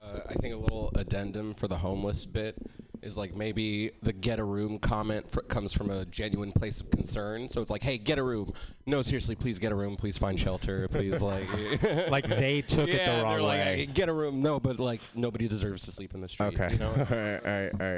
Uh, 0.01 0.21
I 0.29 0.33
think 0.35 0.53
a 0.53 0.57
little 0.57 0.91
addendum 0.95 1.53
for 1.53 1.67
the 1.67 1.77
homeless 1.77 2.25
bit 2.25 2.55
is 3.01 3.17
like 3.17 3.35
maybe 3.35 3.91
the 4.01 4.13
get 4.13 4.39
a 4.39 4.43
room 4.43 4.79
comment 4.79 5.29
fr- 5.29 5.41
comes 5.41 5.71
from 5.73 5.89
a 5.89 6.05
genuine 6.05 6.51
place 6.51 6.79
of 6.81 6.89
concern. 6.91 7.49
So 7.49 7.61
it's 7.61 7.71
like, 7.71 7.83
hey, 7.83 7.97
get 7.97 8.17
a 8.19 8.23
room. 8.23 8.53
No, 8.85 9.01
seriously, 9.01 9.35
please 9.35 9.59
get 9.59 9.71
a 9.71 9.75
room. 9.75 9.95
Please 9.95 10.17
find 10.17 10.39
shelter. 10.39 10.87
Please, 10.89 11.21
like. 11.21 11.47
Like 12.09 12.27
they 12.27 12.61
took 12.61 12.89
it 12.89 13.05
the 13.05 13.23
wrong 13.23 13.33
they're 13.33 13.41
like, 13.41 13.59
way. 13.59 13.75
"Hey, 13.77 13.85
get 13.85 14.09
a 14.09 14.13
room. 14.13 14.41
No, 14.41 14.59
but 14.59 14.79
like 14.79 15.01
nobody 15.15 15.47
deserves 15.47 15.85
to 15.85 15.91
sleep 15.91 16.13
in 16.13 16.21
the 16.21 16.27
street. 16.27 16.59
okay. 16.59 16.73
You 16.73 16.79
know? 16.79 16.89
all 17.09 17.17
right. 17.17 17.39
All 17.45 17.51
right. 17.51 17.71
All 17.79 17.93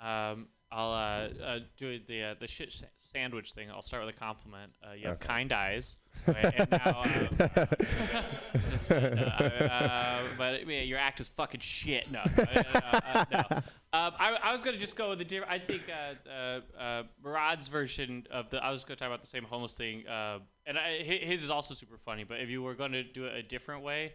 right. 0.00 0.30
Um, 0.32 0.48
I'll 0.72 0.92
uh, 0.92 1.28
uh, 1.44 1.58
do 1.76 1.98
the 2.06 2.22
uh, 2.22 2.34
the 2.38 2.46
shit 2.46 2.72
sa- 2.72 2.86
sandwich 2.96 3.52
thing. 3.52 3.68
I'll 3.70 3.82
start 3.82 4.06
with 4.06 4.14
a 4.14 4.18
compliment. 4.18 4.70
Uh, 4.86 4.92
you 4.92 5.06
have 5.08 5.16
Okay. 5.16 5.26
kind 5.26 5.52
eyes. 5.52 5.96
Right? 6.26 6.54
and 6.58 6.70
now, 6.70 7.02
uh, 7.02 7.66
just, 8.70 8.92
uh, 8.92 10.18
but 10.36 10.66
yeah, 10.66 10.82
your 10.82 10.98
act 10.98 11.18
is 11.18 11.28
fucking 11.28 11.60
shit. 11.60 12.10
No, 12.10 12.20
no. 12.36 13.44
Um, 13.92 14.12
I, 14.18 14.38
I 14.42 14.52
was 14.52 14.60
gonna 14.60 14.76
just 14.76 14.96
go 14.96 15.08
with 15.08 15.18
the 15.18 15.24
different. 15.24 15.50
I 15.50 15.58
think 15.58 15.82
uh, 15.90 16.28
uh, 16.30 16.60
uh, 16.78 17.02
Murad's 17.24 17.68
version 17.68 18.26
of 18.30 18.50
the. 18.50 18.62
I 18.62 18.70
was 18.70 18.84
gonna 18.84 18.96
talk 18.96 19.06
about 19.06 19.22
the 19.22 19.26
same 19.28 19.44
homeless 19.44 19.74
thing, 19.74 20.06
uh, 20.06 20.40
and 20.66 20.78
I, 20.78 20.98
his 21.02 21.42
is 21.42 21.48
also 21.50 21.74
super 21.74 21.96
funny. 21.96 22.24
But 22.24 22.40
if 22.40 22.48
you 22.50 22.62
were 22.62 22.74
going 22.74 22.92
to 22.92 23.02
do 23.02 23.24
it 23.24 23.34
a 23.36 23.42
different 23.42 23.82
way, 23.82 24.12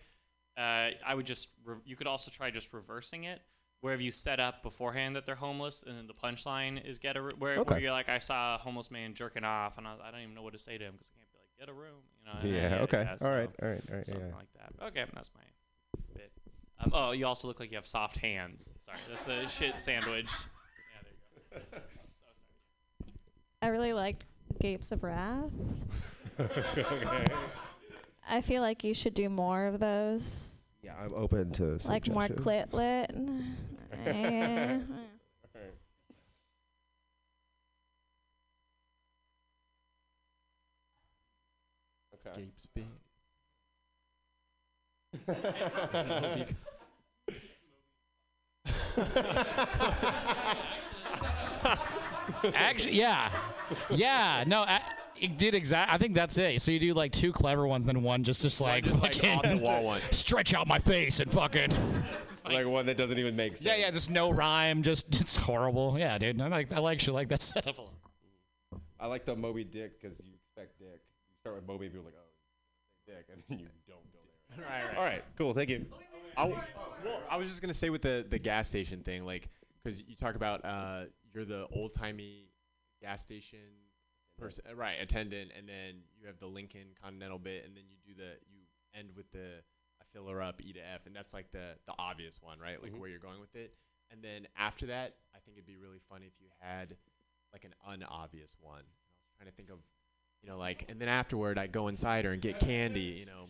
uh, 0.58 0.90
I 1.06 1.16
would 1.16 1.26
just. 1.26 1.50
Re- 1.66 1.78
you 1.86 1.96
could 1.96 2.08
also 2.08 2.30
try 2.32 2.52
just 2.52 2.72
reversing 2.72 3.24
it. 3.26 3.42
Where 3.86 3.92
have 3.92 4.02
you 4.02 4.10
set 4.10 4.40
up 4.40 4.64
beforehand 4.64 5.16
that 5.16 5.28
they're 5.28 5.36
homeless, 5.36 5.84
and 5.86 5.96
then 5.96 6.08
the 6.08 6.14
punchline 6.16 6.84
is 6.84 6.98
get 6.98 7.18
a 7.18 7.22
room. 7.22 7.34
Where, 7.38 7.64
where 7.64 7.78
you're 7.78 7.92
like, 7.92 8.10
I 8.10 8.18
saw 8.18 8.56
a 8.56 8.58
homeless 8.58 8.90
man 8.90 9.14
jerking 9.14 9.44
off, 9.44 9.78
and 9.78 9.86
I, 9.86 9.94
I 10.04 10.10
don't 10.10 10.22
even 10.22 10.34
know 10.34 10.42
what 10.42 10.54
to 10.54 10.60
say 10.60 10.80
to 10.80 10.84
him 10.84 10.94
because 10.94 11.12
I 11.16 11.20
can't 11.20 11.30
be 11.32 11.38
like, 11.38 11.60
get 11.60 11.70
a 11.70 11.74
room. 11.80 12.02
You 12.44 12.50
know? 12.50 12.68
Yeah. 12.68 12.82
Okay. 12.82 13.08
so 13.20 13.28
all 13.28 13.32
right. 13.32 13.50
All 13.62 13.70
right. 13.70 13.82
All 13.92 13.96
right. 13.98 14.04
Something 14.08 14.28
Yeah. 14.28 14.36
like 14.36 14.48
that. 14.56 14.86
Okay, 14.88 15.06
that's 15.14 15.30
my 15.36 15.44
bit. 16.16 16.32
Um, 16.80 16.92
oh, 16.96 17.12
you 17.12 17.28
also 17.28 17.48
look 17.48 17.60
like 17.60 17.70
you 17.70 17.78
have 17.78 17.86
soft 17.86 18.18
hands. 18.18 18.74
Sorry, 18.80 18.98
that's 19.08 19.26
the 19.26 19.46
shit 19.46 19.78
sandwich. 19.78 20.32
Yeah, 20.32 21.60
there 21.60 21.62
you 21.62 21.66
go. 21.72 23.12
I 23.62 23.68
really 23.68 23.94
liked 23.94 24.26
Gapes 24.60 24.92
of 24.94 25.04
Wrath. 25.04 25.52
Okay. 26.40 27.26
I 28.28 28.42
feel 28.42 28.64
like 28.64 28.84
you 28.84 28.96
should 28.96 29.14
do 29.14 29.30
more 29.30 29.68
of 29.68 29.80
those. 29.80 30.55
Yeah. 30.86 30.94
I'm 31.04 31.16
open 31.16 31.52
to 31.54 31.80
Like 31.88 32.08
more 32.08 32.28
suggestions. 32.28 32.46
clit 32.46 32.74
lit. 32.74 33.12
Eh. 34.06 34.80
Okay. 42.28 42.42
Gapes 42.42 42.68
big. 42.74 42.86
Actually, 52.54 52.96
yeah, 52.98 53.32
yeah. 53.92 54.44
No, 54.48 54.62
I, 54.62 54.82
it 55.20 55.38
did 55.38 55.54
exact. 55.56 55.94
I 55.94 55.98
think 55.98 56.14
that's 56.14 56.38
it. 56.38 56.62
So 56.62 56.72
you 56.72 56.80
do 56.80 56.94
like 56.94 57.12
two 57.12 57.32
clever 57.32 57.66
ones, 57.68 57.86
then 57.86 58.04
one 58.04 58.24
just 58.24 58.42
just 58.42 58.62
like 58.62 58.86
just, 58.86 59.00
like, 59.02 59.16
fucking 59.16 59.40
on 59.52 59.58
the 59.58 59.64
wall 59.64 59.84
one. 59.92 60.02
stretch 60.12 60.54
out 60.54 60.68
my 60.68 60.80
face 60.80 61.20
and 61.20 61.32
fucking. 61.32 61.72
Like 62.48 62.68
one 62.68 62.86
that 62.86 62.96
doesn't 62.96 63.18
even 63.18 63.36
make 63.36 63.58
sense. 63.58 63.66
Yeah, 63.66 63.76
yeah. 63.76 63.90
Just 63.90 64.12
no 64.12 64.30
rhyme. 64.30 64.84
Just 64.84 65.16
it's 65.20 65.36
horrible. 65.36 65.98
Yeah, 65.98 66.16
dude. 66.20 66.40
I 66.40 66.48
like 66.48 66.72
I 66.72 66.78
like 66.78 67.00
shit 67.00 67.12
like 67.12 67.28
that 67.30 67.42
setup. 67.42 67.76
I 69.00 69.08
like 69.08 69.26
the 69.26 69.36
Moby 69.36 69.64
Dick 69.64 70.00
because 70.00 70.20
you 70.20 70.34
expect 70.36 70.78
Dick. 70.78 71.02
You 71.28 71.36
start 71.40 71.56
with 71.56 71.66
Moby, 71.68 71.86
and 71.88 71.94
people 71.96 72.08
are 72.08 72.12
like, 72.12 72.20
oh, 72.20 73.12
Dick, 73.12 73.26
and 73.34 73.42
then 73.50 73.58
you 73.58 73.68
don't 73.88 73.98
go 74.14 74.20
there. 74.56 74.64
Right, 74.64 74.86
right. 74.90 74.96
All 74.96 75.04
right. 75.04 75.24
Cool. 75.40 75.56
Thank 75.56 75.72
you. 75.72 75.88
I, 76.38 76.44
w- 76.44 76.62
well, 77.04 77.20
I 77.32 77.38
was 77.38 77.50
just 77.50 77.64
gonna 77.64 77.74
say 77.74 77.90
with 77.90 78.04
the 78.04 78.24
the 78.30 78.38
gas 78.38 78.68
station 78.68 79.02
thing, 79.02 79.26
like, 79.26 79.50
because 79.84 80.04
you 80.08 80.16
talk 80.16 80.36
about 80.36 80.64
uh, 80.64 81.06
you're 81.34 81.46
the 81.46 81.66
old 81.72 81.96
timey 81.96 82.52
gas 83.02 83.22
station 83.22 83.58
person, 84.38 84.64
uh, 84.70 84.76
right? 84.76 84.96
Attendant, 85.02 85.52
and 85.58 85.68
then 85.68 86.02
you 86.20 86.28
have 86.28 86.40
the 86.40 86.48
Lincoln 86.48 86.88
Continental 87.02 87.40
bit, 87.40 87.66
and 87.66 87.76
then 87.76 87.84
you 87.90 87.98
do 88.14 88.18
the 88.18 88.32
you 88.52 88.62
end 88.94 89.10
with 89.16 89.32
the 89.32 89.62
I 90.02 90.04
fill 90.14 90.28
her 90.28 90.42
up, 90.42 90.62
E 90.62 90.74
to 90.74 90.80
F, 90.80 91.06
and 91.06 91.16
that's 91.16 91.34
like 91.34 91.52
the 91.52 91.76
the 91.88 91.94
obvious 92.00 92.42
one, 92.42 92.60
right? 92.60 92.82
Like 92.82 92.92
Mhm. 92.94 93.00
where 93.00 93.10
you're 93.10 93.20
going 93.20 93.40
with 93.40 93.56
it. 93.56 93.76
And 94.12 94.22
then 94.24 94.48
after 94.56 94.86
that, 94.88 95.18
I 95.36 95.40
think 95.40 95.58
it'd 95.58 95.66
be 95.66 95.78
really 95.78 96.00
funny 96.10 96.28
if 96.28 96.34
you 96.40 96.48
had 96.60 96.96
like 97.54 97.64
an 97.66 97.74
unobvious 97.88 98.56
one. 98.60 98.80
I 98.84 98.84
was 98.84 99.34
trying 99.38 99.50
to 99.50 99.56
think 99.56 99.70
of, 99.70 99.80
you 100.44 100.50
know, 100.50 100.58
like, 100.58 100.86
and 100.90 101.00
then 101.02 101.08
afterward, 101.08 101.58
I 101.58 101.68
go 101.68 101.88
inside 101.88 102.26
her 102.26 102.32
and 102.32 102.42
get 102.42 102.60
candy, 102.60 103.00
you 103.02 103.26
know, 103.26 103.46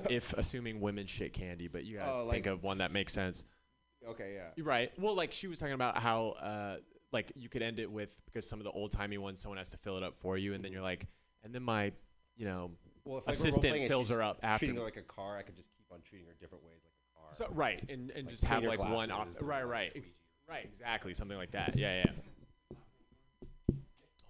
if 0.10 0.32
assuming 0.32 0.80
women 0.80 1.06
shit 1.06 1.32
candy, 1.32 1.68
but 1.68 1.84
you 1.84 1.98
gotta 1.98 2.10
Oh, 2.10 2.30
think 2.30 2.46
of 2.46 2.62
one 2.62 2.78
that 2.78 2.90
makes 2.90 3.12
sense. 3.12 3.44
Okay, 4.06 4.34
yeah. 4.34 4.48
You're 4.56 4.66
right. 4.66 4.90
Well, 4.98 5.14
like 5.14 5.32
she 5.32 5.46
was 5.46 5.58
talking 5.58 5.74
about 5.74 5.98
how, 5.98 6.30
uh, 6.40 6.76
like 7.14 7.32
you 7.34 7.48
could 7.48 7.62
end 7.62 7.78
it 7.78 7.90
with 7.90 8.14
because 8.26 8.46
some 8.46 8.60
of 8.60 8.64
the 8.64 8.72
old 8.72 8.92
timey 8.92 9.16
ones, 9.16 9.40
someone 9.40 9.56
has 9.58 9.70
to 9.70 9.78
fill 9.78 9.96
it 9.96 10.02
up 10.02 10.16
for 10.18 10.36
you, 10.36 10.52
and 10.52 10.62
then 10.62 10.68
mm-hmm. 10.68 10.74
you're 10.74 10.82
like, 10.82 11.06
and 11.42 11.54
then 11.54 11.62
my, 11.62 11.92
you 12.36 12.44
know, 12.44 12.72
Well, 13.04 13.18
if 13.18 13.28
assistant 13.28 13.88
fills 13.88 14.10
her 14.10 14.22
up 14.22 14.40
after. 14.42 14.66
treating 14.66 14.76
her 14.76 14.84
like 14.84 14.98
a 14.98 15.02
car, 15.02 15.38
I 15.38 15.42
could 15.42 15.56
just 15.56 15.70
keep 15.76 15.86
on 15.90 16.00
treating 16.02 16.26
her 16.26 16.34
different 16.38 16.64
ways 16.64 16.80
like 16.84 16.92
a 16.92 17.20
car. 17.20 17.28
So 17.32 17.46
right, 17.54 17.82
and 17.88 18.10
and 18.10 18.24
Like 18.24 18.28
just 18.28 18.44
have 18.44 18.64
like 18.64 18.80
one 18.80 19.10
off. 19.10 19.28
Right, 19.40 19.66
right, 19.66 19.92
ex- 19.94 20.10
right, 20.48 20.64
exactly, 20.64 21.14
something 21.14 21.38
like 21.38 21.52
that. 21.52 21.78
Yeah, 21.78 22.04
yeah. 22.04 22.12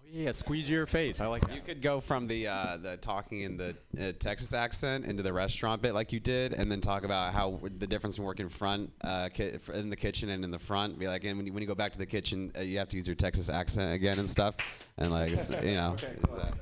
Oh 0.05 0.09
yeah, 0.13 0.31
squeeze 0.33 0.69
your 0.69 0.87
face. 0.87 1.21
I 1.21 1.27
like 1.27 1.47
that. 1.47 1.55
You 1.55 1.61
could 1.63 1.81
go 1.83 2.01
from 2.01 2.27
the 2.27 2.47
uh, 2.47 2.77
the 2.77 2.97
talking 2.99 3.41
in 3.41 3.57
the 3.57 3.75
uh, 4.01 4.13
Texas 4.19 4.53
accent 4.53 5.05
into 5.07 5.23
the 5.23 5.33
restaurant 5.33 5.83
bit 5.83 5.95
like 5.95 6.13
you 6.13 6.21
did, 6.21 6.53
and 6.53 6.71
then 6.71 6.81
talk 6.81 7.05
about 7.05 7.33
how 7.33 7.61
the 7.79 7.87
difference 7.87 8.19
in 8.19 8.25
working 8.25 8.49
front 8.49 8.93
uh, 9.03 9.29
ki- 9.33 9.53
in 9.73 9.91
the 9.91 9.97
kitchen 9.97 10.29
and 10.29 10.45
in 10.45 10.51
the 10.51 10.59
front. 10.59 10.99
Be 10.99 11.09
like, 11.09 11.25
and 11.25 11.37
when 11.37 11.47
you, 11.47 11.53
when 11.53 11.63
you 11.63 11.67
go 11.67 11.75
back 11.75 11.93
to 11.93 11.99
the 11.99 12.07
kitchen, 12.07 12.53
uh, 12.57 12.61
you 12.61 12.79
have 12.79 12.89
to 12.91 12.97
use 12.97 13.09
your 13.09 13.17
Texas 13.17 13.49
accent 13.49 13.93
again 13.95 14.19
and 14.19 14.29
stuff, 14.29 14.57
and 14.99 15.11
like 15.11 15.31
you 15.63 15.75
know. 15.75 15.97
it's 16.23 16.37
that. 16.37 16.55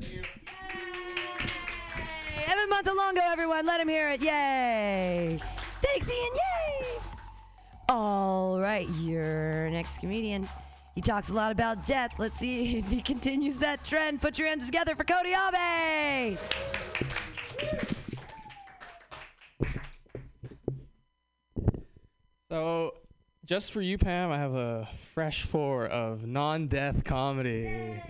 Hey, 0.00 0.22
Evan 2.46 2.68
Montalongo, 2.70 3.20
everyone, 3.32 3.64
let 3.66 3.80
him 3.80 3.88
hear 3.88 4.10
it. 4.10 4.20
Yay! 4.20 5.40
Thanks, 5.82 6.10
Ian. 6.10 6.30
Yay! 6.34 6.86
All 7.88 8.58
right, 8.60 8.88
your 9.00 9.70
next 9.70 9.98
comedian. 9.98 10.48
He 10.96 11.02
talks 11.02 11.28
a 11.28 11.34
lot 11.34 11.52
about 11.52 11.86
death. 11.86 12.14
Let's 12.18 12.38
see 12.38 12.78
if 12.78 12.88
he 12.88 13.02
continues 13.02 13.58
that 13.58 13.84
trend. 13.84 14.22
Put 14.22 14.38
your 14.38 14.48
hands 14.48 14.64
together 14.64 14.96
for 14.96 15.04
Cody 15.04 15.34
Abe. 15.34 16.38
So, 22.50 22.94
just 23.44 23.72
for 23.72 23.82
you, 23.82 23.98
Pam, 23.98 24.32
I 24.32 24.38
have 24.38 24.54
a 24.54 24.88
fresh 25.12 25.42
four 25.42 25.84
of 25.84 26.26
non-death 26.26 27.04
comedy. 27.04 28.02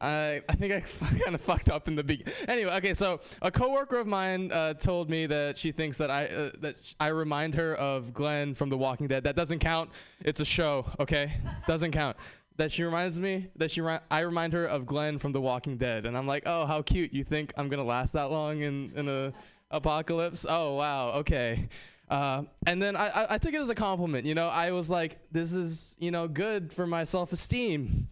I 0.00 0.42
I 0.48 0.54
think 0.54 0.72
I 0.72 0.80
kind 1.24 1.34
of 1.34 1.40
fucked 1.40 1.68
up 1.70 1.88
in 1.88 1.94
the 1.94 2.02
beginning. 2.02 2.32
Anyway, 2.48 2.72
okay, 2.72 2.94
so 2.94 3.20
a 3.42 3.50
coworker 3.50 3.98
of 3.98 4.06
mine 4.06 4.50
uh, 4.52 4.74
told 4.74 5.10
me 5.10 5.26
that 5.26 5.58
she 5.58 5.72
thinks 5.72 5.98
that 5.98 6.10
I 6.10 6.26
uh, 6.26 6.50
that 6.60 6.76
sh- 6.82 6.94
I 6.98 7.08
remind 7.08 7.54
her 7.54 7.74
of 7.76 8.12
Glenn 8.14 8.54
from 8.54 8.68
The 8.70 8.78
Walking 8.78 9.06
Dead. 9.08 9.24
That 9.24 9.36
doesn't 9.36 9.58
count. 9.58 9.90
It's 10.24 10.40
a 10.40 10.44
show, 10.44 10.86
okay? 10.98 11.32
doesn't 11.66 11.92
count. 11.92 12.16
That 12.56 12.72
she 12.72 12.82
reminds 12.82 13.20
me 13.20 13.48
that 13.56 13.70
she 13.70 13.80
ri- 13.80 14.00
I 14.10 14.20
remind 14.20 14.52
her 14.52 14.66
of 14.66 14.86
Glenn 14.86 15.18
from 15.18 15.32
The 15.32 15.40
Walking 15.40 15.76
Dead, 15.76 16.06
and 16.06 16.16
I'm 16.16 16.26
like, 16.26 16.44
oh, 16.46 16.66
how 16.66 16.82
cute. 16.82 17.12
You 17.12 17.24
think 17.24 17.52
I'm 17.56 17.68
gonna 17.68 17.84
last 17.84 18.12
that 18.12 18.30
long 18.30 18.60
in 18.60 18.92
in 18.96 19.08
a 19.08 19.32
apocalypse? 19.70 20.46
Oh 20.48 20.74
wow, 20.74 21.10
okay. 21.10 21.68
Uh, 22.10 22.42
and 22.66 22.82
then 22.82 22.96
I, 22.96 23.08
I, 23.08 23.34
I 23.34 23.38
took 23.38 23.54
it 23.54 23.60
as 23.60 23.70
a 23.70 23.74
compliment. 23.74 24.26
You 24.26 24.34
know, 24.34 24.48
I 24.48 24.72
was 24.72 24.90
like, 24.90 25.18
this 25.30 25.52
is, 25.52 25.94
you 26.00 26.10
know, 26.10 26.26
good 26.26 26.72
for 26.72 26.84
my 26.84 27.04
self 27.04 27.32
esteem. 27.32 28.08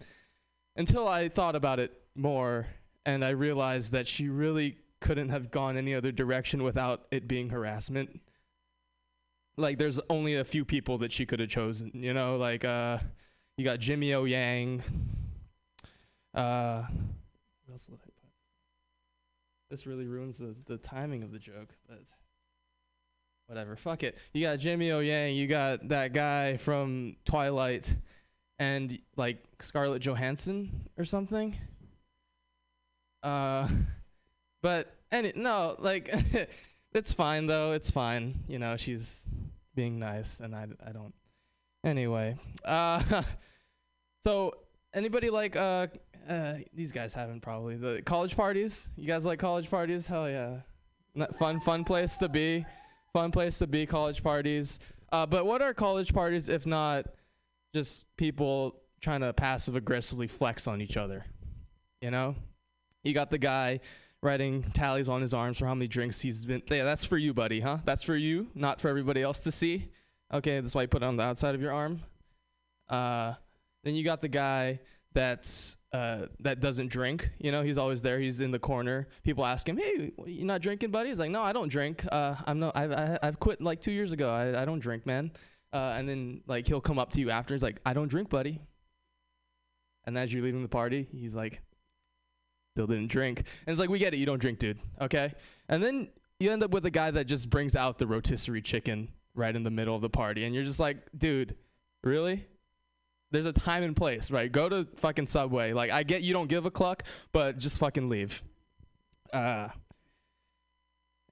Until 0.79 1.09
I 1.09 1.29
thought 1.29 1.57
about 1.57 1.81
it 1.81 1.93
more 2.15 2.69
and 3.05 3.25
I 3.25 3.31
realized 3.31 3.93
that 3.93 4.07
she 4.07 4.29
really 4.29 4.79
couldn't 5.01 5.29
have 5.31 5.51
gone 5.51 5.77
any 5.77 5.95
other 5.95 6.13
direction 6.13 6.63
without 6.63 7.07
it 7.11 7.27
being 7.27 7.51
harassment. 7.51 8.21
Like, 9.57 9.79
there's 9.79 9.99
only 10.09 10.37
a 10.37 10.45
few 10.45 10.65
people 10.65 10.99
that 10.99 11.11
she 11.11 11.27
could 11.27 11.41
have 11.41 11.49
chosen, 11.49 11.91
you 11.95 12.15
know, 12.15 12.37
like, 12.37 12.65
uh, 12.65 12.99
you 13.57 13.65
got 13.65 13.81
Jimmy 13.81 14.15
O 14.15 14.23
Yang. 14.23 14.83
Uh? 16.33 16.85
This 19.71 19.85
really 19.85 20.07
ruins 20.07 20.39
the, 20.39 20.55
the 20.67 20.77
timing 20.79 21.25
of 21.25 21.33
the 21.33 21.41
joke, 21.41 21.75
but 21.89 22.03
whatever. 23.49 23.75
Fuck 23.75 24.05
it. 24.05 24.17
You 24.33 24.43
got 24.43 24.61
Jimmy 24.61 24.93
O 24.93 25.01
Yang. 25.01 25.35
You 25.35 25.49
got 25.49 25.89
that 25.89 26.13
guy 26.13 26.57
from 26.57 27.17
Twilight, 27.25 27.97
and 28.59 28.99
like 29.17 29.39
Scarlett 29.61 30.03
Johansson 30.03 30.89
or 30.97 31.05
something. 31.05 31.57
Uh, 33.23 33.69
but 34.63 34.95
any 35.11 35.33
no, 35.35 35.77
like 35.79 36.13
it's 36.93 37.13
fine 37.13 37.47
though. 37.47 37.73
It's 37.73 37.91
fine. 37.91 38.41
You 38.49 38.59
know, 38.59 38.77
she's 38.77 39.25
being 39.75 39.99
nice, 39.99 40.41
and 40.41 40.55
I 40.55 40.67
I 40.85 40.93
don't. 40.93 41.15
Anyway, 41.85 42.37
uh, 42.65 43.23
so 44.23 44.55
anybody 44.95 45.31
like 45.31 45.55
uh 45.57 45.87
uh 46.29 46.55
these 46.75 46.93
guys 46.93 47.15
haven't 47.15 47.41
probably 47.41 47.77
the 47.77 48.03
college 48.05 48.37
parties. 48.37 48.89
You 48.97 49.07
guys 49.07 49.25
like 49.25 49.39
college 49.39 49.71
parties? 49.71 50.07
Hell 50.07 50.29
yeah. 50.29 50.59
Fun 51.39 51.61
fun 51.61 51.85
place 51.85 52.19
to 52.19 52.29
be 52.29 52.65
fun 53.13 53.33
place 53.33 53.59
to 53.59 53.67
be 53.67 53.87
college 53.87 54.23
parties 54.23 54.79
uh, 55.11 55.25
but 55.27 55.47
what 55.47 55.63
are 55.63 55.73
college 55.73 56.13
parties 56.13 56.49
if 56.49 56.67
not 56.67 57.07
just 57.79 58.05
people 58.17 58.81
trying 59.01 59.21
to 59.21 59.33
passive 59.33 59.77
aggressively 59.77 60.27
flex 60.27 60.67
on 60.67 60.81
each 60.81 60.97
other 60.97 61.25
you 62.01 62.11
know 62.11 62.35
you 63.05 63.15
got 63.15 63.31
the 63.31 63.39
guy 63.39 63.81
writing 64.23 64.63
tallies 64.75 65.09
on 65.09 65.23
his 65.23 65.33
arms 65.33 65.59
for 65.59 65.67
how 65.67 65.75
many 65.75 65.87
drinks 65.87 66.21
he's 66.21 66.45
been 66.45 66.63
yeah 66.69 66.85
that's 66.85 67.05
for 67.05 67.17
you 67.17 67.33
buddy 67.33 67.61
huh 67.61 67.79
that's 67.85 68.03
for 68.03 68.17
you 68.17 68.49
not 68.55 68.81
for 68.81 68.89
everybody 68.89 69.23
else 69.23 69.43
to 69.43 69.53
see 69.53 69.89
okay 70.35 70.61
that's 70.61 70.75
why 70.75 70.83
you 70.83 70.89
put 70.89 71.03
it 71.03 71.07
on 71.07 71.17
the 71.17 71.23
outside 71.23 71.55
of 71.55 71.61
your 71.61 71.73
arm 71.73 72.01
uh, 72.89 73.35
then 73.85 73.95
you 73.95 74.05
got 74.05 74.21
the 74.21 74.29
guy 74.29 74.81
that's 75.13 75.77
uh, 75.93 76.27
that 76.41 76.61
doesn't 76.61 76.89
drink. 76.89 77.31
You 77.39 77.51
know, 77.51 77.63
he's 77.63 77.79
always 77.79 78.03
there. 78.03 78.19
He's 78.19 78.41
in 78.41 78.51
the 78.51 78.59
corner. 78.59 79.09
People 79.25 79.45
ask 79.45 79.69
him, 79.69 79.77
"Hey, 79.77 80.13
you 80.27 80.45
not 80.45 80.61
drinking, 80.61 80.91
buddy?" 80.91 81.09
He's 81.09 81.19
like, 81.19 81.31
"No, 81.31 81.43
I 81.43 81.53
don't 81.53 81.69
drink. 81.69 82.05
Uh, 82.11 82.35
I'm 82.47 82.59
no. 82.59 82.73
I've 82.75 83.19
I've 83.23 83.41
quit 83.41 83.61
like 83.61 83.81
two 83.81 83.93
years 83.93 84.13
ago. 84.13 84.31
I 84.31 84.63
I 84.63 84.65
don't 84.65 84.81
drink, 84.81 85.07
man." 85.07 85.31
Uh, 85.73 85.95
and 85.97 86.09
then 86.09 86.43
like 86.47 86.67
he'll 86.67 86.81
come 86.81 86.99
up 86.99 87.11
to 87.13 87.21
you 87.21 87.31
after. 87.31 87.55
He's 87.55 87.63
like, 87.63 87.81
"I 87.85 87.93
don't 87.93 88.09
drink, 88.09 88.31
buddy." 88.31 88.61
And 90.05 90.17
as 90.17 90.33
you're 90.33 90.43
leaving 90.43 90.63
the 90.63 90.69
party, 90.69 91.09
he's 91.13 91.35
like, 91.35 91.61
"Still 92.75 92.87
didn't 92.87 93.09
drink." 93.09 93.39
And 93.39 93.73
it's 93.73 93.81
like, 93.81 93.91
"We 93.91 93.99
get 93.99 94.15
it. 94.15 94.17
You 94.17 94.27
don't 94.27 94.41
drink, 94.41 94.59
dude. 94.59 94.79
Okay." 95.01 95.35
And 95.69 95.83
then 95.83 96.09
you 96.41 96.51
end 96.51 96.63
up 96.63 96.71
with 96.71 96.87
a 96.87 96.91
guy 96.91 97.11
that 97.11 97.27
just 97.27 97.51
brings 97.51 97.77
out 97.77 97.99
the 97.99 98.07
rotisserie 98.07 98.63
chicken 98.63 99.09
right 99.35 99.55
in 99.55 99.63
the 99.63 99.71
middle 99.71 99.95
of 99.95 100.01
the 100.01 100.09
party, 100.09 100.45
and 100.45 100.55
you're 100.55 100.65
just 100.65 100.81
like, 100.81 100.97
"Dude, 101.17 101.57
really?" 102.03 102.47
there's 103.31 103.47
a 103.47 103.53
time 103.53 103.83
and 103.83 103.95
place, 103.95 104.31
right? 104.31 104.51
Go 104.51 104.69
to 104.69 104.87
fucking 104.97 105.27
Subway. 105.27 105.73
Like 105.73 105.91
I 105.91 106.03
get 106.03 106.23
you 106.23 106.33
don't 106.33 106.49
give 106.49 106.65
a 106.67 106.71
cluck, 106.71 107.03
but 107.33 107.59
just 107.59 107.79
fucking 107.79 108.09
leave. 108.09 108.43
Uh 109.33 109.69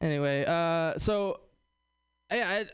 anyway, 0.01 0.45
uh 0.47 0.99
so 0.99 1.41
I 2.31 2.43
I 2.43 2.67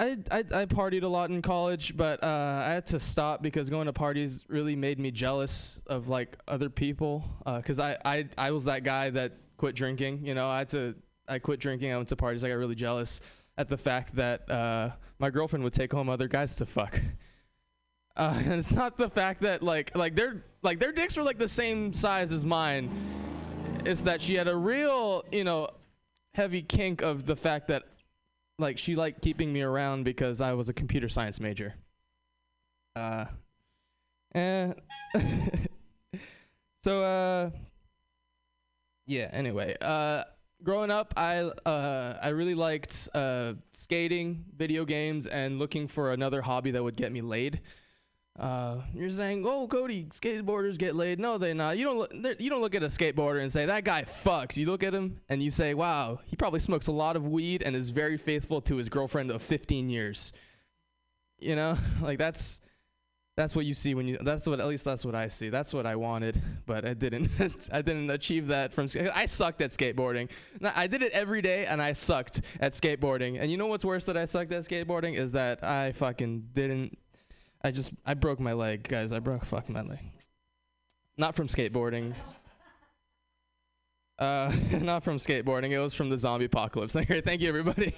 I 0.00 0.16
I, 0.30 0.38
I 0.38 0.64
partied 0.64 1.02
a 1.02 1.08
lot 1.08 1.28
in 1.28 1.42
college, 1.42 1.94
but 1.94 2.24
uh 2.24 2.64
I 2.66 2.70
had 2.70 2.86
to 2.86 2.98
stop 2.98 3.42
because 3.42 3.68
going 3.68 3.86
to 3.86 3.92
parties 3.92 4.44
really 4.48 4.74
made 4.74 4.98
me 4.98 5.10
jealous 5.10 5.82
of 5.86 6.08
like 6.08 6.38
other 6.48 6.70
people 6.70 7.22
uh 7.44 7.60
cuz 7.60 7.78
I 7.78 7.98
I 8.04 8.28
I 8.38 8.50
was 8.50 8.64
that 8.64 8.82
guy 8.82 9.10
that 9.10 9.32
quit 9.58 9.74
drinking, 9.74 10.24
you 10.24 10.34
know, 10.34 10.48
I 10.48 10.58
had 10.58 10.70
to 10.70 10.94
I 11.28 11.38
quit 11.38 11.60
drinking, 11.60 11.92
I 11.92 11.96
went 11.96 12.08
to 12.08 12.16
parties, 12.16 12.42
I 12.42 12.48
got 12.48 12.54
really 12.54 12.74
jealous 12.74 13.20
at 13.58 13.68
the 13.68 13.76
fact 13.76 14.16
that 14.16 14.50
uh 14.50 14.90
my 15.18 15.28
girlfriend 15.28 15.62
would 15.64 15.74
take 15.74 15.92
home 15.92 16.08
other 16.08 16.28
guys 16.28 16.56
to 16.56 16.66
fuck. 16.66 16.98
Uh, 18.16 18.34
and 18.44 18.54
it's 18.54 18.72
not 18.72 18.96
the 18.96 19.10
fact 19.10 19.42
that 19.42 19.62
like 19.62 19.94
like 19.94 20.14
their 20.16 20.44
like 20.62 20.78
their 20.80 20.92
dicks 20.92 21.14
were 21.18 21.24
like 21.24 21.38
the 21.38 21.48
same 21.48 21.92
size 21.92 22.32
as 22.32 22.46
mine. 22.46 22.90
It's 23.84 24.02
that 24.02 24.22
she 24.22 24.34
had 24.34 24.48
a 24.48 24.56
real 24.56 25.24
you 25.30 25.44
know 25.44 25.68
heavy 26.32 26.62
kink 26.62 27.02
of 27.02 27.26
the 27.26 27.36
fact 27.36 27.68
that 27.68 27.82
like 28.60 28.78
she 28.78 28.96
liked 28.96 29.22
keeping 29.22 29.52
me 29.52 29.62
around 29.62 30.04
because 30.04 30.40
I 30.40 30.52
was 30.52 30.68
a 30.68 30.72
computer 30.72 31.08
science 31.08 31.40
major. 31.40 31.74
Uh, 32.94 33.26
eh. 34.34 34.72
so 36.80 37.02
uh, 37.02 37.50
yeah. 39.06 39.28
Anyway, 39.32 39.76
uh, 39.80 40.24
growing 40.62 40.90
up, 40.90 41.14
I 41.16 41.38
uh 41.38 42.18
I 42.22 42.28
really 42.28 42.54
liked 42.54 43.08
uh 43.14 43.54
skating, 43.72 44.44
video 44.56 44.84
games, 44.84 45.26
and 45.26 45.58
looking 45.58 45.88
for 45.88 46.12
another 46.12 46.42
hobby 46.42 46.70
that 46.72 46.82
would 46.82 46.96
get 46.96 47.12
me 47.12 47.22
laid. 47.22 47.60
Uh, 48.40 48.80
you're 48.94 49.10
saying, 49.10 49.44
"Oh, 49.46 49.68
Cody, 49.68 50.06
skateboarders 50.06 50.78
get 50.78 50.96
laid." 50.96 51.20
No, 51.20 51.36
they 51.36 51.52
not. 51.52 51.76
You 51.76 51.84
don't. 51.84 52.22
Look, 52.22 52.40
you 52.40 52.48
don't 52.48 52.62
look 52.62 52.74
at 52.74 52.82
a 52.82 52.86
skateboarder 52.86 53.42
and 53.42 53.52
say 53.52 53.66
that 53.66 53.84
guy 53.84 54.04
fucks. 54.04 54.56
You 54.56 54.64
look 54.64 54.82
at 54.82 54.94
him 54.94 55.20
and 55.28 55.42
you 55.42 55.50
say, 55.50 55.74
"Wow, 55.74 56.20
he 56.24 56.36
probably 56.36 56.60
smokes 56.60 56.86
a 56.86 56.92
lot 56.92 57.16
of 57.16 57.28
weed 57.28 57.60
and 57.60 57.76
is 57.76 57.90
very 57.90 58.16
faithful 58.16 58.62
to 58.62 58.76
his 58.76 58.88
girlfriend 58.88 59.30
of 59.30 59.42
15 59.42 59.90
years." 59.90 60.32
You 61.38 61.54
know, 61.54 61.76
like 62.00 62.16
that's 62.18 62.62
that's 63.36 63.54
what 63.54 63.66
you 63.66 63.74
see 63.74 63.94
when 63.94 64.08
you. 64.08 64.16
That's 64.22 64.46
what 64.46 64.58
at 64.58 64.66
least 64.66 64.86
that's 64.86 65.04
what 65.04 65.14
I 65.14 65.28
see. 65.28 65.50
That's 65.50 65.74
what 65.74 65.84
I 65.84 65.96
wanted, 65.96 66.40
but 66.64 66.86
I 66.86 66.94
didn't. 66.94 67.28
I 67.72 67.82
didn't 67.82 68.10
achieve 68.10 68.46
that 68.46 68.72
from. 68.72 68.88
I 69.14 69.26
sucked 69.26 69.60
at 69.60 69.70
skateboarding. 69.70 70.30
I 70.62 70.86
did 70.86 71.02
it 71.02 71.12
every 71.12 71.42
day, 71.42 71.66
and 71.66 71.82
I 71.82 71.92
sucked 71.92 72.40
at 72.58 72.72
skateboarding. 72.72 73.38
And 73.38 73.50
you 73.50 73.58
know 73.58 73.66
what's 73.66 73.84
worse 73.84 74.06
that 74.06 74.16
I 74.16 74.24
sucked 74.24 74.50
at 74.52 74.62
skateboarding 74.62 75.14
is 75.14 75.32
that 75.32 75.62
I 75.62 75.92
fucking 75.92 76.48
didn't. 76.54 76.96
I 77.62 77.70
just 77.70 77.92
I 78.06 78.14
broke 78.14 78.40
my 78.40 78.52
leg, 78.52 78.88
guys. 78.88 79.12
I 79.12 79.18
broke 79.18 79.44
fucking 79.44 79.74
my 79.74 79.82
leg. 79.82 80.00
Not 81.16 81.34
from 81.34 81.48
skateboarding. 81.48 82.14
Uh, 84.18 84.52
not 84.80 85.02
from 85.02 85.18
skateboarding. 85.18 85.70
It 85.70 85.78
was 85.78 85.94
from 85.94 86.08
the 86.08 86.18
zombie 86.18 86.46
apocalypse. 86.46 86.94
Thank 87.24 87.40
you, 87.40 87.48
everybody. 87.48 87.94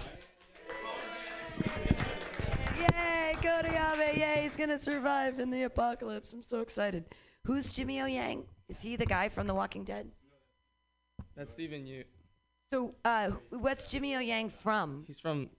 Yay, 2.78 3.37
Cody 3.42 3.69
Abe. 3.69 4.16
Yay, 4.16 4.40
he's 4.42 4.57
going 4.57 4.71
to 4.71 4.78
survive 4.78 5.38
in 5.38 5.50
the 5.50 5.64
apocalypse. 5.64 6.33
I'm 6.33 6.42
so 6.42 6.61
excited. 6.61 7.04
Who's 7.45 7.73
Jimmy 7.73 8.00
O 8.00 8.07
Yang? 8.07 8.45
Is 8.69 8.81
he 8.83 8.97
the 8.97 9.07
guy 9.07 9.28
from 9.28 9.47
The 9.47 9.54
Walking 9.54 9.85
Dead? 9.85 10.11
That's 11.37 11.52
Steven 11.52 11.85
Yeun. 11.85 12.04
So, 12.71 12.95
uh, 13.04 13.31
what's 13.50 13.90
Jimmy 13.90 14.16
O 14.16 14.21
Yang 14.21 14.50
from? 14.50 15.04
He's 15.07 15.21
from 15.21 15.50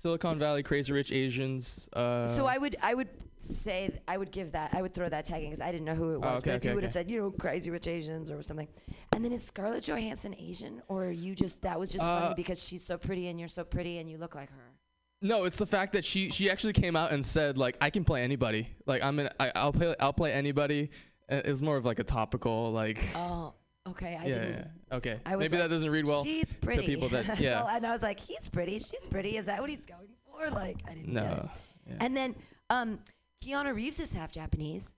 Silicon 0.00 0.38
Valley, 0.38 0.62
Crazy 0.62 0.92
Rich 0.92 1.12
Asians. 1.12 1.88
Uh, 1.92 2.26
so 2.26 2.46
I 2.46 2.56
would, 2.56 2.74
I 2.80 2.94
would 2.94 3.08
say, 3.40 3.88
th- 3.88 4.00
I 4.08 4.16
would 4.16 4.30
give 4.30 4.52
that, 4.52 4.70
I 4.72 4.80
would 4.80 4.94
throw 4.94 5.10
that 5.10 5.26
tag 5.26 5.42
in 5.42 5.50
because 5.50 5.60
I 5.60 5.70
didn't 5.70 5.84
know 5.84 5.94
who 5.94 6.14
it 6.14 6.20
was. 6.20 6.36
Oh, 6.36 6.38
okay, 6.38 6.50
but 6.52 6.56
if 6.56 6.64
you 6.64 6.70
okay, 6.70 6.74
would 6.74 6.84
have 6.84 6.90
okay. 6.90 7.00
said, 7.00 7.10
you 7.10 7.20
know, 7.20 7.30
Crazy 7.30 7.70
Rich 7.70 7.86
Asians 7.86 8.30
or 8.30 8.42
something, 8.42 8.66
and 9.12 9.22
then 9.22 9.30
is 9.32 9.42
Scarlett 9.44 9.84
Johansson 9.84 10.34
Asian, 10.38 10.80
or 10.88 11.04
are 11.06 11.10
you 11.10 11.34
just 11.34 11.60
that 11.62 11.78
was 11.78 11.90
just 11.92 12.02
Uh, 12.04 12.20
funny 12.20 12.34
because 12.34 12.66
she's 12.66 12.82
so 12.82 12.96
pretty 12.96 13.28
and 13.28 13.38
you're 13.38 13.48
so 13.48 13.62
pretty 13.62 13.98
and 13.98 14.10
you 14.10 14.16
look 14.16 14.34
like 14.34 14.50
her? 14.50 14.72
No, 15.20 15.44
it's 15.44 15.58
the 15.58 15.66
fact 15.66 15.92
that 15.92 16.04
she 16.04 16.30
she 16.30 16.48
actually 16.50 16.72
came 16.72 16.96
out 16.96 17.12
and 17.12 17.24
said 17.24 17.58
like 17.58 17.76
I 17.82 17.90
can 17.90 18.04
play 18.04 18.22
anybody. 18.22 18.68
Like 18.86 19.02
I'm 19.02 19.18
in 19.18 19.28
I, 19.38 19.52
I'll 19.54 19.72
play 19.72 19.94
I'll 20.00 20.14
play 20.14 20.32
anybody. 20.32 20.90
Uh, 21.30 21.42
It 21.44 21.60
more 21.60 21.76
of 21.76 21.84
like 21.84 21.98
a 21.98 22.04
topical 22.04 22.72
like. 22.72 23.04
Oh, 23.14 23.52
okay. 23.88 24.16
I 24.20 24.26
yeah, 24.26 24.34
didn't. 24.38 24.52
yeah. 24.90 24.96
Okay. 24.96 25.20
I 25.26 25.36
Maybe 25.36 25.56
like, 25.56 25.62
that 25.64 25.70
doesn't 25.70 25.90
read 25.90 26.06
well 26.06 26.24
She's 26.24 26.52
pretty. 26.52 26.82
to 26.82 26.86
people 26.86 27.08
that 27.10 27.38
yeah. 27.40 27.62
all- 27.62 27.68
and 27.68 27.86
I 27.86 27.92
was 27.92 28.02
like, 28.02 28.20
he's 28.20 28.48
pretty. 28.48 28.78
She's 28.78 29.02
pretty. 29.10 29.36
Is 29.36 29.44
that 29.46 29.60
what 29.60 29.70
he's 29.70 29.84
going 29.84 30.08
for? 30.26 30.50
Like, 30.50 30.76
I 30.88 30.94
didn't 30.94 31.14
get 31.14 31.24
it. 31.24 31.28
no. 31.30 31.50
Yeah. 31.88 31.94
And 32.00 32.16
then, 32.16 32.34
um, 32.68 32.98
Keanu 33.44 33.74
Reeves 33.74 34.00
is 34.00 34.12
half 34.14 34.30
Japanese. 34.32 34.94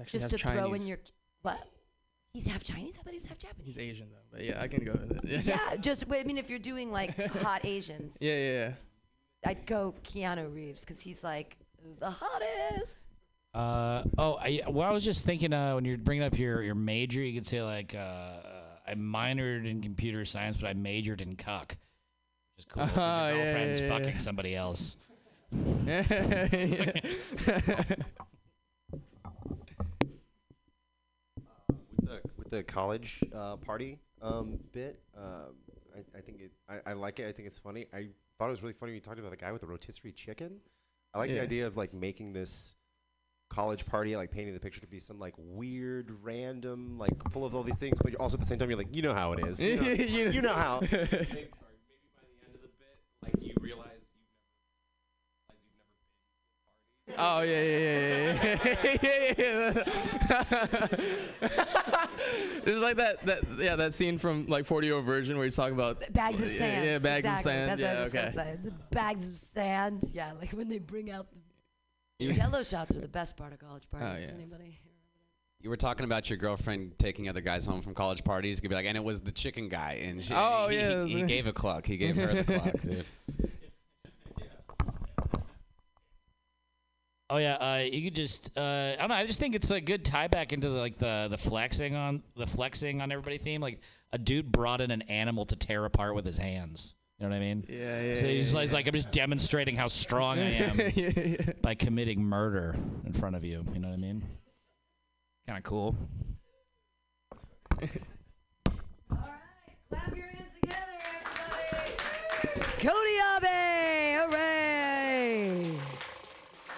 Actually 0.00 0.20
just 0.20 0.30
to 0.30 0.38
throw 0.38 0.72
in 0.74 0.86
your 0.86 0.98
what? 1.42 1.58
He's 2.32 2.46
half 2.46 2.62
Chinese. 2.62 2.96
I 2.98 3.02
thought 3.02 3.10
he 3.12 3.18
was 3.18 3.26
half 3.26 3.38
Japanese. 3.38 3.74
He's 3.74 3.78
Asian 3.78 4.08
though, 4.10 4.16
but 4.30 4.44
yeah, 4.44 4.60
I 4.62 4.68
can 4.68 4.84
go 4.84 4.92
with 4.92 5.24
it. 5.24 5.44
yeah, 5.44 5.74
just 5.80 6.04
I 6.10 6.22
mean, 6.22 6.38
if 6.38 6.48
you're 6.48 6.58
doing 6.60 6.92
like 6.92 7.16
hot 7.42 7.64
Asians, 7.64 8.16
Yeah, 8.20 8.34
yeah, 8.34 8.52
yeah. 8.52 8.72
I'd 9.46 9.66
go 9.66 9.94
Keanu 10.04 10.54
Reeves 10.54 10.82
because 10.82 11.00
he's 11.00 11.24
like 11.24 11.56
the 11.98 12.10
hottest. 12.10 13.06
Uh, 13.52 14.04
oh, 14.16 14.34
I, 14.34 14.62
well, 14.68 14.88
I 14.88 14.92
was 14.92 15.04
just 15.04 15.26
thinking 15.26 15.52
uh, 15.52 15.74
when 15.74 15.84
you're 15.84 15.98
bringing 15.98 16.22
up 16.24 16.38
your, 16.38 16.62
your 16.62 16.76
major, 16.76 17.20
you 17.20 17.34
could 17.38 17.46
say, 17.46 17.62
like, 17.62 17.94
uh, 17.94 17.98
uh, 17.98 18.42
I 18.86 18.94
minored 18.94 19.68
in 19.68 19.82
computer 19.82 20.24
science, 20.24 20.56
but 20.56 20.68
I 20.68 20.74
majored 20.74 21.20
in 21.20 21.36
cuck. 21.36 21.76
Which 22.56 22.60
is 22.60 22.64
cool. 22.66 22.86
'cause 22.86 22.92
Oh, 22.96 23.28
your 23.28 23.38
yeah, 23.38 23.44
girlfriend's 23.44 23.80
yeah, 23.80 23.88
fucking 23.88 24.08
yeah. 24.10 24.16
somebody 24.18 24.54
else. 24.54 24.96
with 25.52 25.74
the 32.02 32.20
with 32.36 32.50
the 32.50 32.62
college 32.62 33.20
uh, 33.34 33.56
party 33.56 33.98
um, 34.22 34.58
bit. 34.72 35.00
Um, 35.16 35.54
I, 35.96 36.18
I 36.18 36.20
think 36.20 36.40
it. 36.40 36.52
I, 36.68 36.90
I 36.90 36.92
like 36.92 37.18
it. 37.18 37.26
I 37.28 37.32
think 37.32 37.48
it's 37.48 37.58
funny. 37.58 37.86
I 37.92 38.06
thought 38.38 38.46
it 38.46 38.50
was 38.50 38.62
really 38.62 38.74
funny 38.74 38.90
when 38.90 38.94
you 38.96 39.00
talked 39.00 39.18
about 39.18 39.30
the 39.32 39.36
guy 39.36 39.50
with 39.50 39.60
the 39.60 39.66
rotisserie 39.66 40.12
chicken. 40.12 40.52
I 41.14 41.18
like 41.18 41.30
the 41.30 41.40
idea 41.40 41.66
of 41.66 41.76
like 41.76 41.92
making 41.92 42.32
this 42.32 42.76
college 43.50 43.84
party, 43.84 44.16
like 44.16 44.30
painting 44.30 44.54
the 44.54 44.60
picture 44.60 44.80
to 44.80 44.86
be 44.86 44.98
some 44.98 45.18
like 45.18 45.34
weird, 45.36 46.10
random, 46.22 46.96
like 46.98 47.12
full 47.30 47.44
of 47.44 47.54
all 47.54 47.62
these 47.62 47.76
things, 47.76 47.98
but 48.02 48.14
also 48.14 48.34
at 48.36 48.40
the 48.40 48.46
same 48.46 48.58
time 48.58 48.70
you're 48.70 48.78
like, 48.78 48.94
you 48.94 49.02
know 49.02 49.12
how 49.12 49.32
it 49.32 49.44
is. 49.46 49.60
You 49.62 49.76
know, 49.76 49.82
You- 49.90 50.30
you 50.30 50.40
know 50.40 50.54
how. 50.54 50.78
Maybe, 50.90 50.96
sorry, 50.96 51.08
maybe 51.10 52.08
by 52.14 52.22
the 52.24 52.46
end 52.46 52.54
of 52.54 52.62
the 52.62 52.68
bit, 52.78 52.98
like 53.22 53.34
you 53.42 53.52
realize 53.60 53.86
Oh 57.18 57.40
yeah, 57.40 57.62
yeah, 57.62 57.78
yeah, 57.78 58.58
yeah, 58.64 58.76
yeah, 59.02 59.34
yeah. 59.38 59.74
yeah. 61.42 62.06
it's 62.64 62.82
like 62.82 62.96
that, 62.96 63.26
that, 63.26 63.40
yeah, 63.58 63.74
that 63.76 63.92
scene 63.94 64.16
from 64.16 64.46
like 64.46 64.64
40 64.64 64.86
Year 64.86 64.94
Old 64.96 65.04
Virgin 65.06 65.36
where 65.36 65.44
he's 65.44 65.56
talking 65.56 65.74
about 65.74 66.00
Bags 66.12 66.40
of 66.44 66.52
yeah, 66.52 66.58
sand. 66.58 66.84
Yeah, 66.86 66.98
bags 67.00 67.26
exactly. 67.26 67.52
of 67.52 67.56
sand. 67.56 67.70
That's 67.70 67.82
yeah, 67.82 67.88
what 67.88 67.98
I 67.98 68.04
was 68.04 68.14
okay. 68.14 68.24
just 68.26 68.36
gonna 68.36 68.50
say. 68.52 68.58
The 68.62 68.70
bags 68.94 69.28
of 69.28 69.36
sand. 69.36 70.04
Yeah, 70.12 70.32
like 70.40 70.50
when 70.52 70.68
they 70.68 70.78
bring 70.78 71.10
out 71.10 71.26
the 71.32 71.40
You- 72.20 72.32
Jello 72.34 72.62
shots 72.62 72.94
are 72.94 73.00
the 73.00 73.08
best 73.08 73.36
part 73.36 73.52
of 73.52 73.58
college 73.58 73.84
Oh, 73.92 73.98
parties. 73.98 74.26
yeah. 74.28 74.34
Anybody? 74.34 74.78
You 75.62 75.68
were 75.70 75.76
talking 75.76 76.04
about 76.04 76.30
your 76.30 76.36
girlfriend 76.38 76.98
taking 76.98 77.28
other 77.28 77.40
guys 77.40 77.66
home 77.66 77.82
from 77.82 77.94
college 77.94 78.24
parties. 78.24 78.56
You 78.58 78.62
could 78.62 78.70
be 78.70 78.74
like, 78.76 78.86
and 78.86 78.96
it 78.96 79.04
was 79.04 79.20
the 79.20 79.32
chicken 79.32 79.68
guy, 79.68 80.00
and 80.02 80.24
she, 80.24 80.32
Oh, 80.34 80.68
he, 80.68 80.76
yeah, 80.76 81.04
he, 81.04 81.14
he 81.16 81.22
gave 81.22 81.46
a 81.46 81.52
cluck. 81.52 81.84
He 81.86 81.96
gave 81.98 82.16
her 82.16 82.42
the 82.42 82.44
cluck, 82.58 82.80
dude. 82.82 83.04
Oh 87.32 87.36
yeah, 87.36 87.54
uh, 87.56 87.76
you 87.90 88.02
could 88.02 88.16
just 88.16 88.50
uh, 88.58 88.94
I 88.94 88.96
don't 88.98 89.08
know. 89.10 89.14
I 89.14 89.24
just 89.24 89.38
think 89.38 89.54
it's 89.54 89.70
a 89.70 89.80
good 89.80 90.04
tie 90.04 90.26
back 90.26 90.52
into 90.52 90.68
the, 90.68 90.78
like 90.78 90.98
the 90.98 91.28
the 91.30 91.38
flexing 91.38 91.94
on 91.94 92.22
the 92.36 92.46
flexing 92.46 93.00
on 93.00 93.12
everybody 93.12 93.38
theme. 93.38 93.60
Like 93.60 93.80
a 94.12 94.18
dude 94.18 94.50
brought 94.50 94.80
in 94.80 94.90
an 94.90 95.02
animal 95.02 95.44
to 95.46 95.54
tear 95.56 95.84
apart 95.84 96.16
with 96.16 96.26
his 96.26 96.38
hands. 96.38 96.94
You 97.20 97.28
know 97.28 97.32
what 97.32 97.36
I 97.36 97.40
mean? 97.40 97.66
Yeah, 97.68 98.00
yeah. 98.00 98.14
So 98.14 98.20
he's, 98.20 98.22
yeah, 98.22 98.60
he's 98.60 98.70
yeah. 98.70 98.76
like, 98.76 98.86
I'm 98.86 98.94
just 98.94 99.10
demonstrating 99.10 99.76
how 99.76 99.88
strong 99.88 100.38
I 100.38 100.52
am 100.52 100.78
yeah, 100.94 101.10
yeah. 101.14 101.52
by 101.60 101.74
committing 101.74 102.24
murder 102.24 102.74
in 103.04 103.12
front 103.12 103.36
of 103.36 103.44
you. 103.44 103.62
You 103.74 103.80
know 103.80 103.88
what 103.88 103.98
I 103.98 104.00
mean? 104.00 104.22
Kind 105.46 105.58
of 105.58 105.64
cool. 105.64 105.94
All 107.78 107.88
right, 109.10 109.28
clap 109.90 110.16
your 110.16 110.24
hands 110.28 110.48
together, 110.62 110.80
everybody. 112.42 112.66
Cody 112.78 113.18
Abe, 113.36 114.30
hooray! 114.30 115.78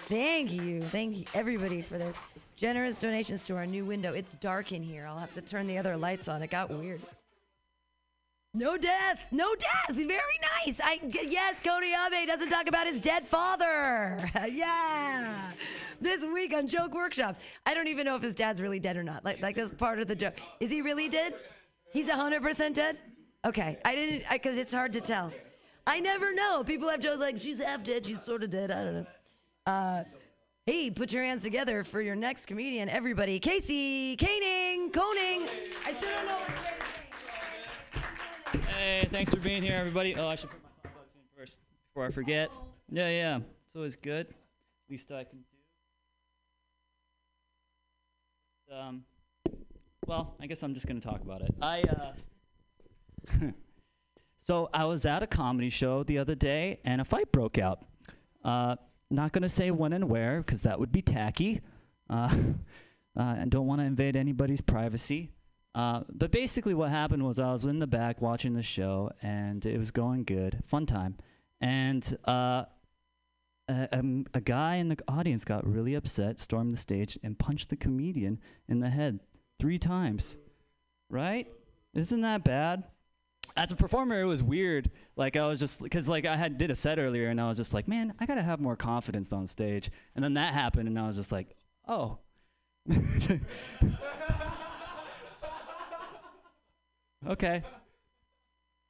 Thank 0.07 0.51
you, 0.51 0.81
thank 0.81 1.17
you, 1.17 1.25
everybody, 1.33 1.81
for 1.81 1.97
their 1.97 2.11
generous 2.57 2.97
donations 2.97 3.43
to 3.43 3.55
our 3.55 3.65
new 3.65 3.85
window. 3.85 4.11
It's 4.11 4.35
dark 4.35 4.73
in 4.73 4.83
here. 4.83 5.05
I'll 5.07 5.19
have 5.19 5.33
to 5.35 5.41
turn 5.41 5.67
the 5.67 5.77
other 5.77 5.95
lights 5.95 6.27
on. 6.27 6.43
It 6.43 6.49
got 6.49 6.69
weird. 6.69 6.99
No 8.55 8.77
death, 8.77 9.19
no 9.31 9.55
death. 9.55 9.95
Very 9.95 10.39
nice. 10.65 10.79
I 10.83 10.99
yes, 11.23 11.59
Cody 11.59 11.87
Abe 11.87 12.27
doesn't 12.27 12.49
talk 12.49 12.67
about 12.67 12.85
his 12.85 12.99
dead 12.99 13.27
father. 13.27 14.17
yeah. 14.51 15.53
This 15.99 16.23
week 16.23 16.53
on 16.53 16.67
Joke 16.67 16.93
Workshops, 16.93 17.39
I 17.65 17.73
don't 17.73 17.87
even 17.87 18.05
know 18.05 18.15
if 18.15 18.21
his 18.21 18.35
dad's 18.35 18.61
really 18.61 18.79
dead 18.79 18.95
or 18.95 19.03
not. 19.03 19.25
Like, 19.25 19.41
like 19.41 19.55
that's 19.55 19.71
part 19.71 19.97
of 19.99 20.07
the 20.07 20.15
joke. 20.15 20.35
Is 20.59 20.69
he 20.69 20.83
really 20.83 21.09
dead? 21.09 21.33
He's 21.93 22.07
100% 22.07 22.73
dead? 22.75 22.99
Okay. 23.43 23.79
I 23.85 23.95
didn't, 23.95 24.23
because 24.31 24.59
it's 24.59 24.73
hard 24.73 24.93
to 24.93 25.01
tell. 25.01 25.31
I 25.87 25.99
never 25.99 26.31
know. 26.31 26.63
People 26.63 26.89
have 26.89 26.99
jokes 26.99 27.21
like, 27.21 27.37
she's 27.39 27.59
half 27.59 27.83
dead, 27.83 28.05
she's 28.05 28.21
sort 28.21 28.43
of 28.43 28.51
dead. 28.51 28.69
I 28.69 28.83
don't 28.83 28.93
know. 28.93 29.05
Uh, 29.65 30.03
hey, 30.67 30.91
put 30.91 31.11
your 31.11 31.23
hands 31.23 31.41
together 31.41 31.83
for 31.83 32.01
your 32.01 32.15
next 32.15 32.45
comedian, 32.45 32.87
everybody. 32.87 33.39
Casey 33.39 34.15
Koenig, 34.15 34.93
Koning. 34.93 35.49
I 35.85 35.93
still 35.93 36.11
don't 36.11 36.27
know 36.27 36.35
what 36.35 36.51
his 36.51 36.63
name 36.65 36.73
is. 36.81 37.03
Hey, 38.83 39.07
thanks 39.09 39.33
for 39.33 39.39
being 39.39 39.63
here, 39.63 39.75
everybody. 39.75 40.13
Oh, 40.13 40.27
I 40.27 40.35
should 40.35 40.49
put 40.49 40.59
my 40.61 40.89
hot 40.89 40.93
dogs 40.93 41.15
in 41.15 41.21
first 41.39 41.59
before 41.87 42.05
I 42.05 42.11
forget. 42.11 42.51
Yeah, 42.91 43.09
yeah. 43.09 43.39
It's 43.65 43.73
always 43.77 43.95
good. 43.95 44.27
Least 44.89 45.09
I 45.09 45.23
can 45.23 45.39
do. 48.69 48.75
Um, 48.75 49.05
well, 50.05 50.35
I 50.41 50.47
guess 50.47 50.61
I'm 50.63 50.73
just 50.73 50.85
gonna 50.85 50.99
talk 50.99 51.21
about 51.21 51.43
it. 51.43 51.55
I 51.61 51.81
uh, 51.83 52.11
so 54.37 54.69
I 54.73 54.83
was 54.83 55.05
at 55.05 55.23
a 55.23 55.27
comedy 55.27 55.69
show 55.69 56.03
the 56.03 56.17
other 56.17 56.35
day, 56.35 56.81
and 56.83 56.99
a 56.99 57.05
fight 57.05 57.31
broke 57.31 57.57
out. 57.57 57.85
Uh, 58.43 58.75
not 59.09 59.31
gonna 59.31 59.47
say 59.47 59.71
when 59.71 59.93
and 59.93 60.09
where, 60.09 60.39
because 60.39 60.63
that 60.63 60.77
would 60.77 60.91
be 60.91 61.01
tacky. 61.01 61.61
Uh, 62.09 62.35
uh, 63.17 63.35
and 63.37 63.49
don't 63.49 63.65
want 63.65 63.79
to 63.79 63.85
invade 63.85 64.17
anybody's 64.17 64.59
privacy. 64.59 65.31
Uh, 65.75 66.01
but 66.11 66.31
basically, 66.31 66.73
what 66.73 66.89
happened 66.89 67.23
was 67.23 67.39
I 67.39 67.51
was 67.51 67.65
in 67.65 67.79
the 67.79 67.87
back 67.87 68.21
watching 68.21 68.53
the 68.53 68.63
show, 68.63 69.11
and 69.21 69.65
it 69.65 69.77
was 69.79 69.91
going 69.91 70.23
good, 70.23 70.59
fun 70.67 70.85
time. 70.85 71.17
And 71.59 72.17
uh, 72.25 72.65
a, 73.67 73.87
um, 73.91 74.25
a 74.33 74.41
guy 74.41 74.75
in 74.75 74.89
the 74.89 74.97
audience 75.07 75.45
got 75.45 75.65
really 75.65 75.95
upset, 75.95 76.39
stormed 76.39 76.73
the 76.73 76.77
stage, 76.77 77.17
and 77.23 77.39
punched 77.39 77.69
the 77.69 77.75
comedian 77.75 78.39
in 78.67 78.79
the 78.79 78.89
head 78.89 79.21
three 79.59 79.79
times. 79.79 80.37
Right? 81.09 81.51
Isn't 81.93 82.21
that 82.21 82.43
bad? 82.43 82.83
As 83.55 83.71
a 83.71 83.75
performer, 83.75 84.19
it 84.19 84.25
was 84.25 84.41
weird. 84.41 84.89
Like 85.15 85.35
I 85.35 85.47
was 85.47 85.59
just 85.59 85.81
because 85.81 86.09
like 86.09 86.25
I 86.25 86.35
had 86.35 86.57
did 86.57 86.71
a 86.71 86.75
set 86.75 86.99
earlier, 86.99 87.29
and 87.29 87.41
I 87.41 87.47
was 87.47 87.57
just 87.57 87.73
like, 87.73 87.87
man, 87.87 88.13
I 88.19 88.25
gotta 88.25 88.41
have 88.41 88.59
more 88.59 88.75
confidence 88.75 89.33
on 89.33 89.47
stage. 89.47 89.89
And 90.15 90.23
then 90.23 90.35
that 90.35 90.53
happened, 90.53 90.87
and 90.87 90.99
I 90.99 91.07
was 91.07 91.15
just 91.15 91.31
like, 91.31 91.55
oh. 91.87 92.19
Okay. 97.27 97.63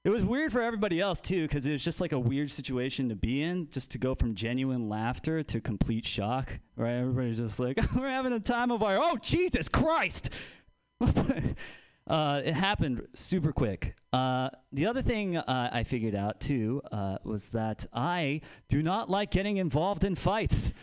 it 0.03 0.09
was 0.09 0.25
weird 0.25 0.51
for 0.51 0.61
everybody 0.61 0.99
else 0.99 1.21
too, 1.21 1.43
because 1.43 1.65
it 1.67 1.71
was 1.71 1.83
just 1.83 2.01
like 2.01 2.11
a 2.11 2.19
weird 2.19 2.51
situation 2.51 3.09
to 3.09 3.15
be 3.15 3.41
in, 3.41 3.69
just 3.69 3.91
to 3.91 3.97
go 3.97 4.15
from 4.15 4.35
genuine 4.35 4.89
laughter 4.89 5.43
to 5.43 5.61
complete 5.61 6.05
shock. 6.05 6.59
Right? 6.75 6.95
Everybody's 6.95 7.37
just 7.37 7.59
like, 7.59 7.77
"We're 7.95 8.09
having 8.09 8.33
a 8.33 8.39
time 8.39 8.71
of 8.71 8.83
our 8.83 8.97
oh 8.97 9.17
Jesus 9.21 9.69
Christ!" 9.69 10.29
uh, 11.01 12.41
it 12.43 12.53
happened 12.53 13.07
super 13.13 13.51
quick. 13.51 13.95
Uh, 14.11 14.49
the 14.71 14.85
other 14.87 15.01
thing 15.01 15.37
uh, 15.37 15.69
I 15.71 15.83
figured 15.83 16.15
out 16.15 16.39
too 16.39 16.81
uh, 16.91 17.17
was 17.23 17.47
that 17.49 17.85
I 17.93 18.41
do 18.69 18.83
not 18.83 19.09
like 19.09 19.31
getting 19.31 19.57
involved 19.57 20.03
in 20.03 20.15
fights. 20.15 20.73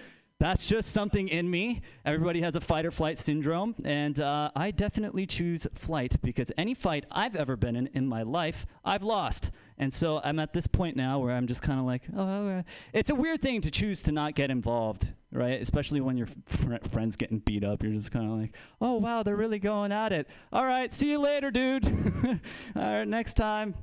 That's 0.40 0.66
just 0.66 0.92
something 0.92 1.28
in 1.28 1.50
me. 1.50 1.82
Everybody 2.06 2.40
has 2.40 2.56
a 2.56 2.62
fight 2.62 2.86
or 2.86 2.90
flight 2.90 3.18
syndrome, 3.18 3.74
and 3.84 4.18
uh, 4.18 4.50
I 4.56 4.70
definitely 4.70 5.26
choose 5.26 5.66
flight 5.74 6.16
because 6.22 6.50
any 6.56 6.72
fight 6.72 7.04
I've 7.10 7.36
ever 7.36 7.56
been 7.56 7.76
in 7.76 7.88
in 7.88 8.06
my 8.06 8.22
life, 8.22 8.64
I've 8.82 9.02
lost. 9.02 9.50
And 9.76 9.92
so 9.92 10.18
I'm 10.24 10.38
at 10.38 10.54
this 10.54 10.66
point 10.66 10.96
now 10.96 11.18
where 11.18 11.36
I'm 11.36 11.46
just 11.46 11.60
kind 11.60 11.78
of 11.78 11.84
like, 11.84 12.04
oh, 12.16 12.48
okay. 12.48 12.64
it's 12.94 13.10
a 13.10 13.14
weird 13.14 13.42
thing 13.42 13.60
to 13.60 13.70
choose 13.70 14.02
to 14.04 14.12
not 14.12 14.34
get 14.34 14.50
involved, 14.50 15.12
right? 15.30 15.60
Especially 15.60 16.00
when 16.00 16.16
your 16.16 16.28
fr- 16.46 16.76
friends 16.90 17.16
getting 17.16 17.40
beat 17.40 17.62
up, 17.62 17.82
you're 17.82 17.92
just 17.92 18.10
kind 18.10 18.24
of 18.24 18.38
like, 18.38 18.56
oh 18.80 18.94
wow, 18.94 19.22
they're 19.22 19.36
really 19.36 19.58
going 19.58 19.92
at 19.92 20.10
it. 20.10 20.26
All 20.54 20.64
right, 20.64 20.90
see 20.92 21.10
you 21.10 21.18
later, 21.18 21.50
dude. 21.50 21.86
All 22.74 22.82
right, 22.82 23.06
next 23.06 23.34
time. 23.34 23.74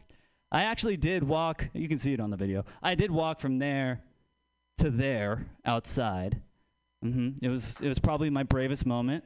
I 0.52 0.64
actually 0.64 0.98
did 0.98 1.24
walk. 1.24 1.70
You 1.74 1.88
can 1.88 2.00
see 2.00 2.14
it 2.14 2.20
on 2.20 2.32
the 2.32 2.38
video. 2.38 2.66
I 2.82 2.96
did 2.96 3.12
walk 3.12 3.42
from 3.42 3.60
there 3.60 4.02
to 4.80 4.90
there 4.90 5.46
outside. 5.64 6.42
Hmm 7.02 7.30
It 7.42 7.50
was 7.50 7.80
it 7.82 7.88
was 7.88 8.00
probably 8.00 8.30
my 8.30 8.44
bravest 8.44 8.86
moment. 8.86 9.24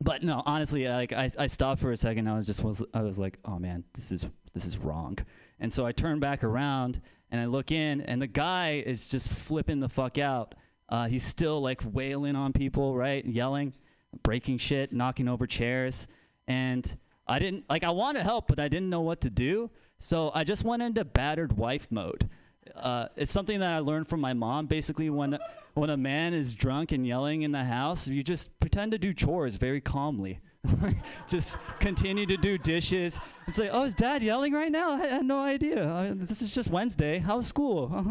But 0.00 0.22
no, 0.22 0.42
honestly, 0.46 0.86
like 0.86 1.12
I, 1.12 1.30
I 1.38 1.46
stopped 1.48 1.80
for 1.80 1.90
a 1.90 1.96
second. 1.96 2.28
I 2.28 2.36
was 2.36 2.46
just 2.46 2.62
was 2.62 2.82
I 2.94 3.02
was 3.02 3.18
like, 3.18 3.38
oh 3.44 3.58
man, 3.58 3.84
this 3.94 4.12
is 4.12 4.26
this 4.54 4.64
is 4.64 4.78
wrong. 4.78 5.18
And 5.60 5.72
so 5.72 5.84
I 5.84 5.92
turn 5.92 6.20
back 6.20 6.44
around 6.44 7.00
and 7.30 7.40
I 7.40 7.46
look 7.46 7.72
in, 7.72 8.00
and 8.02 8.22
the 8.22 8.26
guy 8.26 8.82
is 8.86 9.08
just 9.08 9.28
flipping 9.28 9.80
the 9.80 9.88
fuck 9.88 10.18
out. 10.18 10.54
Uh, 10.88 11.06
he's 11.06 11.24
still 11.24 11.60
like 11.60 11.82
wailing 11.84 12.36
on 12.36 12.52
people, 12.52 12.96
right, 12.96 13.24
yelling, 13.26 13.74
breaking 14.22 14.58
shit, 14.58 14.92
knocking 14.92 15.28
over 15.28 15.46
chairs, 15.46 16.06
and 16.46 16.96
I 17.26 17.38
didn't 17.38 17.64
like 17.68 17.84
I 17.84 17.90
want 17.90 18.16
to 18.16 18.22
help, 18.22 18.48
but 18.48 18.58
I 18.58 18.68
didn't 18.68 18.88
know 18.88 19.02
what 19.02 19.20
to 19.22 19.30
do. 19.30 19.70
So 19.98 20.30
I 20.34 20.44
just 20.44 20.64
went 20.64 20.82
into 20.82 21.04
battered 21.04 21.58
wife 21.58 21.88
mode. 21.90 22.28
Uh, 22.74 23.08
it's 23.16 23.32
something 23.32 23.60
that 23.60 23.70
I 23.70 23.78
learned 23.78 24.08
from 24.08 24.20
my 24.20 24.32
mom. 24.32 24.66
Basically, 24.66 25.10
when 25.10 25.38
when 25.74 25.90
a 25.90 25.96
man 25.96 26.34
is 26.34 26.54
drunk 26.54 26.92
and 26.92 27.06
yelling 27.06 27.42
in 27.42 27.52
the 27.52 27.64
house, 27.64 28.08
you 28.08 28.22
just 28.22 28.58
pretend 28.60 28.92
to 28.92 28.98
do 28.98 29.14
chores 29.14 29.56
very 29.56 29.80
calmly. 29.80 30.40
just 31.28 31.56
continue 31.78 32.26
to 32.26 32.36
do 32.36 32.58
dishes. 32.58 33.18
It's 33.46 33.58
like, 33.58 33.70
oh, 33.72 33.84
is 33.84 33.94
dad 33.94 34.22
yelling 34.22 34.52
right 34.52 34.70
now? 34.70 34.90
I 34.90 35.06
had 35.06 35.24
no 35.24 35.38
idea. 35.38 36.14
This 36.16 36.42
is 36.42 36.52
just 36.52 36.68
Wednesday. 36.68 37.18
How's 37.18 37.46
school? 37.46 37.90
Uh 37.94 38.02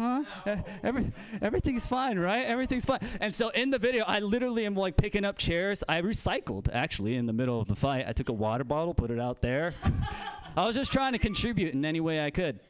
huh. 0.46 0.56
Every, 0.82 1.12
everything's 1.42 1.86
fine, 1.86 2.18
right? 2.18 2.46
Everything's 2.46 2.84
fine. 2.84 3.00
And 3.20 3.34
so 3.34 3.50
in 3.50 3.70
the 3.70 3.78
video, 3.78 4.04
I 4.04 4.20
literally 4.20 4.64
am 4.64 4.74
like 4.74 4.96
picking 4.96 5.24
up 5.24 5.36
chairs. 5.36 5.84
I 5.88 6.00
recycled 6.00 6.68
actually 6.72 7.16
in 7.16 7.26
the 7.26 7.32
middle 7.32 7.60
of 7.60 7.68
the 7.68 7.76
fight. 7.76 8.06
I 8.08 8.12
took 8.12 8.28
a 8.30 8.32
water 8.34 8.64
bottle, 8.64 8.94
put 8.94 9.10
it 9.10 9.20
out 9.20 9.42
there. 9.42 9.74
I 10.56 10.66
was 10.66 10.74
just 10.74 10.90
trying 10.90 11.12
to 11.12 11.18
contribute 11.18 11.74
in 11.74 11.84
any 11.84 12.00
way 12.00 12.24
I 12.24 12.30
could. 12.30 12.60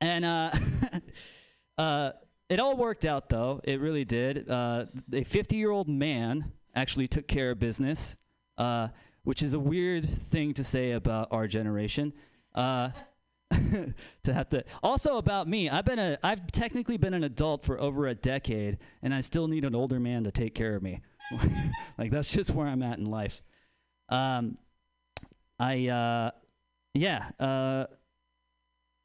And 0.00 0.24
uh, 0.24 0.50
uh, 1.78 2.12
it 2.48 2.60
all 2.60 2.76
worked 2.76 3.04
out, 3.04 3.28
though. 3.28 3.60
It 3.64 3.80
really 3.80 4.04
did. 4.04 4.48
Uh, 4.48 4.86
a 5.12 5.24
50 5.24 5.56
year 5.56 5.70
old 5.70 5.88
man 5.88 6.52
actually 6.74 7.08
took 7.08 7.26
care 7.26 7.50
of 7.50 7.58
business, 7.58 8.16
uh, 8.56 8.88
which 9.24 9.42
is 9.42 9.54
a 9.54 9.58
weird 9.58 10.08
thing 10.30 10.54
to 10.54 10.64
say 10.64 10.92
about 10.92 11.28
our 11.30 11.46
generation. 11.46 12.12
Uh, 12.54 12.90
to 14.24 14.34
have 14.34 14.50
to 14.50 14.62
also 14.82 15.16
about 15.16 15.48
me 15.48 15.70
i've 15.70 15.86
been 15.86 15.98
a 15.98 16.18
i've 16.22 16.52
technically 16.52 16.98
been 16.98 17.14
an 17.14 17.24
adult 17.24 17.64
for 17.64 17.80
over 17.80 18.06
a 18.06 18.14
decade 18.14 18.76
and 19.02 19.14
i 19.14 19.22
still 19.22 19.48
need 19.48 19.64
an 19.64 19.74
older 19.74 19.98
man 19.98 20.22
to 20.22 20.30
take 20.30 20.54
care 20.54 20.76
of 20.76 20.82
me 20.82 21.00
like 21.98 22.10
that's 22.10 22.30
just 22.30 22.50
where 22.50 22.66
i'm 22.66 22.82
at 22.82 22.98
in 22.98 23.06
life 23.06 23.42
um 24.10 24.58
i 25.58 25.86
uh 25.86 26.30
yeah 26.92 27.30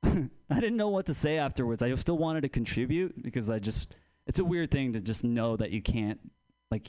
I 0.49 0.55
didn't 0.55 0.77
know 0.77 0.89
what 0.89 1.05
to 1.07 1.13
say 1.13 1.37
afterwards. 1.37 1.81
I 1.81 1.93
still 1.95 2.17
wanted 2.17 2.41
to 2.41 2.49
contribute 2.49 3.21
because 3.21 3.49
I 3.49 3.59
just 3.59 3.95
it's 4.27 4.39
a 4.39 4.45
weird 4.45 4.71
thing 4.71 4.93
to 4.93 5.01
just 5.01 5.23
know 5.23 5.55
that 5.57 5.71
you 5.71 5.81
can't 5.81 6.19
like 6.71 6.87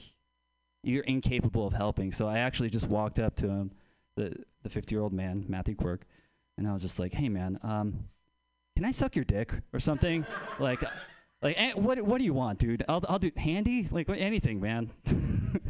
you're 0.83 1.05
incapable 1.05 1.67
of 1.67 1.73
helping. 1.73 2.13
So 2.13 2.29
I 2.29 2.39
actually 2.39 2.71
just 2.71 2.87
walked 2.87 3.19
up 3.19 3.37
to 3.37 3.49
him, 3.49 3.73
the 4.17 4.35
the 4.63 4.69
50-year-old 4.69 5.13
man, 5.13 5.45
Matthew 5.49 5.75
Quirk, 5.75 6.07
and 6.57 6.67
I 6.67 6.73
was 6.73 6.83
just 6.83 6.99
like, 6.99 7.13
"Hey 7.13 7.29
man, 7.29 7.59
um 7.63 8.05
can 8.77 8.85
I 8.85 8.91
suck 8.91 9.15
your 9.15 9.25
dick 9.25 9.53
or 9.73 9.81
something?" 9.81 10.27
like 10.59 10.83
like 11.43 11.55
eh, 11.59 11.73
what 11.75 12.01
what 12.03 12.19
do 12.19 12.25
you 12.25 12.35
want, 12.35 12.59
dude? 12.59 12.85
I'll 12.89 13.05
I'll 13.09 13.19
do 13.19 13.31
handy, 13.37 13.89
like 13.91 14.09
anything, 14.09 14.61
man. 14.61 14.91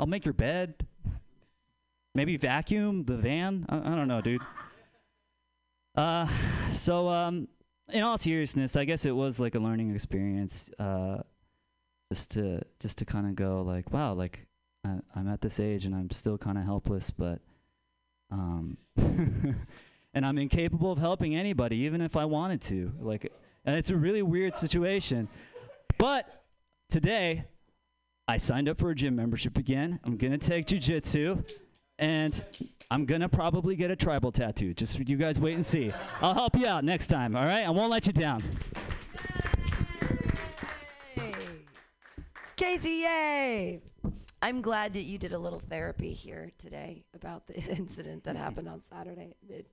I'll 0.00 0.06
make 0.06 0.24
your 0.24 0.34
bed. 0.34 0.86
Maybe 2.14 2.36
vacuum 2.36 3.04
the 3.04 3.16
van. 3.16 3.66
I, 3.68 3.78
I 3.78 3.96
don't 3.96 4.08
know, 4.08 4.20
dude. 4.20 4.42
Uh, 5.96 6.26
so 6.74 7.08
um, 7.08 7.48
in 7.92 8.02
all 8.02 8.18
seriousness, 8.18 8.76
I 8.76 8.84
guess 8.84 9.04
it 9.04 9.14
was 9.14 9.40
like 9.40 9.54
a 9.54 9.58
learning 9.58 9.94
experience. 9.94 10.70
Uh, 10.78 11.18
just 12.12 12.30
to 12.32 12.60
just 12.80 12.98
to 12.98 13.04
kind 13.04 13.26
of 13.26 13.34
go 13.34 13.62
like, 13.62 13.92
wow, 13.92 14.12
like 14.12 14.46
I, 14.84 14.98
I'm 15.14 15.28
at 15.28 15.40
this 15.40 15.58
age 15.58 15.84
and 15.84 15.94
I'm 15.94 16.10
still 16.10 16.38
kind 16.38 16.58
of 16.58 16.64
helpless, 16.64 17.10
but 17.10 17.40
um, 18.30 18.76
and 18.96 20.24
I'm 20.26 20.38
incapable 20.38 20.92
of 20.92 20.98
helping 20.98 21.34
anybody, 21.34 21.76
even 21.78 22.00
if 22.00 22.16
I 22.16 22.24
wanted 22.24 22.60
to. 22.62 22.92
Like, 23.00 23.32
and 23.64 23.76
it's 23.76 23.90
a 23.90 23.96
really 23.96 24.22
weird 24.22 24.56
situation. 24.56 25.28
But 25.98 26.44
today, 26.90 27.44
I 28.28 28.36
signed 28.36 28.68
up 28.68 28.78
for 28.78 28.90
a 28.90 28.94
gym 28.94 29.16
membership 29.16 29.58
again. 29.58 30.00
I'm 30.04 30.16
gonna 30.16 30.38
take 30.38 30.66
jujitsu, 30.66 31.48
and 31.98 32.44
I'm 32.90 33.04
gonna 33.06 33.28
probably 33.28 33.76
get 33.76 33.90
a 33.90 33.96
tribal 33.96 34.32
tattoo. 34.32 34.74
Just 34.74 34.98
you 35.08 35.16
guys 35.16 35.40
wait 35.40 35.54
and 35.54 35.64
see. 35.64 35.92
I'll 36.20 36.34
help 36.34 36.56
you 36.56 36.66
out 36.66 36.84
next 36.84 37.08
time. 37.08 37.34
All 37.36 37.44
right, 37.44 37.64
I 37.64 37.70
won't 37.70 37.90
let 37.90 38.06
you 38.06 38.12
down. 38.12 38.42
Casey, 42.56 43.02
yay! 43.02 43.82
I'm 44.40 44.60
glad 44.60 44.92
that 44.92 45.02
you 45.02 45.18
did 45.18 45.32
a 45.32 45.38
little 45.38 45.58
therapy 45.58 46.12
here 46.12 46.52
today 46.58 47.04
about 47.14 47.46
the 47.46 47.54
incident 47.76 48.24
that 48.24 48.36
happened 48.36 48.68
on 48.68 48.80
Saturday. 48.82 49.34
It, 49.48 49.66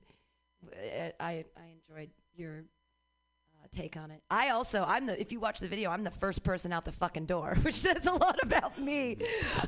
it, 0.73 1.15
I 1.19 1.45
I 1.57 1.73
enjoyed 1.89 2.09
your 2.35 2.59
uh, 2.59 3.67
take 3.71 3.97
on 3.97 4.11
it. 4.11 4.23
I 4.31 4.49
also 4.49 4.83
I'm 4.87 5.05
the 5.05 5.19
if 5.19 5.31
you 5.31 5.39
watch 5.39 5.59
the 5.59 5.67
video, 5.67 5.91
I'm 5.91 6.03
the 6.03 6.11
first 6.11 6.43
person 6.43 6.71
out 6.71 6.85
the 6.85 6.91
fucking 6.91 7.25
door, 7.25 7.55
which 7.61 7.75
says 7.75 8.07
a 8.07 8.13
lot 8.13 8.39
about 8.41 8.79
me. 8.79 9.17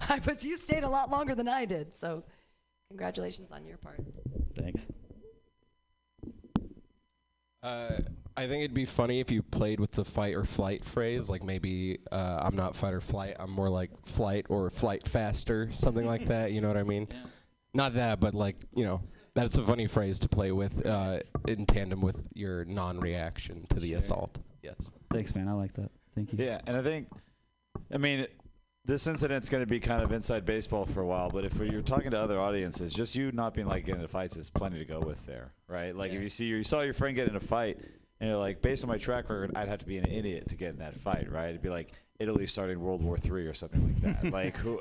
I 0.10 0.20
was 0.26 0.46
you 0.46 0.58
stayed 0.58 0.84
a 0.84 0.90
lot 0.90 1.12
longer 1.12 1.36
than 1.36 1.48
I 1.48 1.66
did, 1.66 1.94
so 1.94 2.24
congratulations 2.94 3.52
on 3.52 3.66
your 3.66 3.78
part. 3.78 4.00
Thanks. 4.56 4.88
Uh, 7.64 7.98
I 8.38 8.46
think 8.46 8.64
it'd 8.64 8.76
be 8.76 8.86
funny 8.86 9.20
if 9.20 9.32
you 9.32 9.42
played 9.42 9.80
with 9.80 9.92
the 9.92 10.06
fight 10.06 10.36
or 10.36 10.46
flight 10.46 10.86
phrase. 10.86 11.28
Like 11.28 11.44
maybe 11.44 11.98
uh, 12.12 12.42
I'm 12.44 12.56
not 12.56 12.76
fight 12.76 12.94
or 12.94 13.02
flight. 13.02 13.36
I'm 13.40 13.50
more 13.50 13.70
like 13.70 13.90
flight 14.06 14.46
or 14.48 14.70
flight 14.70 15.08
faster, 15.08 15.72
something 15.72 16.06
like 16.06 16.28
that. 16.28 16.52
You 16.52 16.62
know 16.62 16.68
what 16.68 16.78
I 16.78 16.84
mean? 16.84 17.08
Not 17.74 17.96
that, 17.96 18.20
but 18.20 18.36
like 18.36 18.58
you 18.76 18.86
know, 18.86 19.02
that's 19.34 19.58
a 19.58 19.66
funny 19.66 19.88
phrase 19.88 20.20
to 20.20 20.30
play 20.30 20.52
with 20.52 20.86
uh, 20.86 21.20
in 21.48 21.66
tandem 21.66 22.02
with 22.02 22.22
your 22.36 22.66
non-reaction 22.66 23.66
to 23.70 23.80
the 23.80 23.96
assault. 23.96 24.38
Yes. 24.62 24.92
Thanks, 25.12 25.34
man. 25.34 25.48
I 25.48 25.54
like 25.54 25.74
that. 25.74 25.90
Thank 26.14 26.34
you. 26.34 26.46
Yeah, 26.46 26.62
and 26.68 26.78
I 26.78 26.84
think, 26.84 27.08
I 27.92 27.98
mean, 27.98 28.28
this 28.86 29.08
incident's 29.08 29.48
going 29.50 29.64
to 29.64 29.68
be 29.68 29.80
kind 29.80 30.02
of 30.04 30.12
inside 30.12 30.46
baseball 30.46 30.86
for 30.86 31.02
a 31.02 31.06
while, 31.06 31.30
but 31.30 31.46
if 31.46 31.56
you're 31.58 31.82
talking 31.82 32.12
to 32.12 32.20
other 32.20 32.40
audiences, 32.40 32.94
just 32.94 33.16
you 33.16 33.32
not 33.32 33.54
being 33.54 33.68
like 33.68 33.86
getting 33.86 34.02
into 34.02 34.12
fights 34.12 34.36
is 34.36 34.50
plenty 34.50 34.78
to 34.80 34.86
go 34.86 35.00
with 35.00 35.26
there, 35.26 35.54
right? 35.68 35.96
Like 35.96 36.12
if 36.12 36.22
you 36.22 36.30
see 36.30 36.46
you 36.46 36.64
saw 36.64 36.82
your 36.82 36.94
friend 36.94 37.16
get 37.16 37.28
in 37.30 37.36
a 37.36 37.40
fight, 37.40 37.78
and 38.20 38.30
you're 38.30 38.40
like, 38.40 38.62
based 38.62 38.84
on 38.84 38.90
my 38.90 38.98
track 38.98 39.30
record, 39.30 39.52
I'd 39.56 39.68
have 39.68 39.80
to 39.80 39.86
be 39.86 39.98
an 39.98 40.06
idiot 40.10 40.48
to 40.50 40.56
get 40.56 40.70
in 40.72 40.80
that 40.80 40.96
fight, 40.96 41.32
right? 41.32 41.50
It'd 41.50 41.62
be 41.62 41.70
like 41.70 41.92
Italy 42.20 42.46
starting 42.48 42.80
World 42.80 43.02
War 43.04 43.18
Three 43.18 43.48
or 43.48 43.54
something 43.54 44.00
like 44.02 44.22
that. 44.22 44.32
like 44.34 44.58
who? 44.58 44.80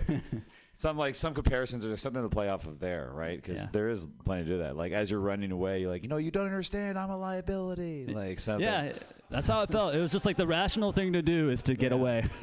Some 0.75 0.97
like 0.97 1.15
some 1.15 1.35
comparisons 1.35 1.85
are 1.85 1.97
something 1.97 2.23
to 2.23 2.29
play 2.29 2.49
off 2.49 2.67
of 2.67 2.79
there, 2.81 3.11
right? 3.13 3.41
Because 3.41 3.63
Yeah. 3.63 3.69
there 3.73 3.89
is 3.89 4.07
plenty 4.25 4.45
to 4.45 4.51
do 4.51 4.59
that. 4.59 4.77
Like 4.77 4.93
as 4.93 5.11
you're 5.11 5.21
running 5.21 5.51
away, 5.53 5.81
you're 5.81 5.91
like, 5.91 6.03
you 6.03 6.09
know, 6.09 6.17
you 6.17 6.31
don't 6.31 6.47
understand. 6.47 6.99
I'm 6.99 7.11
a 7.11 7.17
liability. 7.17 8.07
Like 8.07 8.41
something. 8.41 8.65
Yeah, 8.67 8.93
that's 9.33 9.49
how 9.49 9.63
it 9.63 9.71
felt. 9.71 9.95
It 9.95 10.01
was 10.01 10.13
just 10.13 10.25
like 10.27 10.37
the 10.37 10.47
rational 10.47 10.93
thing 10.93 11.15
to 11.15 11.23
do 11.23 11.51
is 11.51 11.63
to 11.65 11.75
get 11.75 11.93
away. 11.93 12.27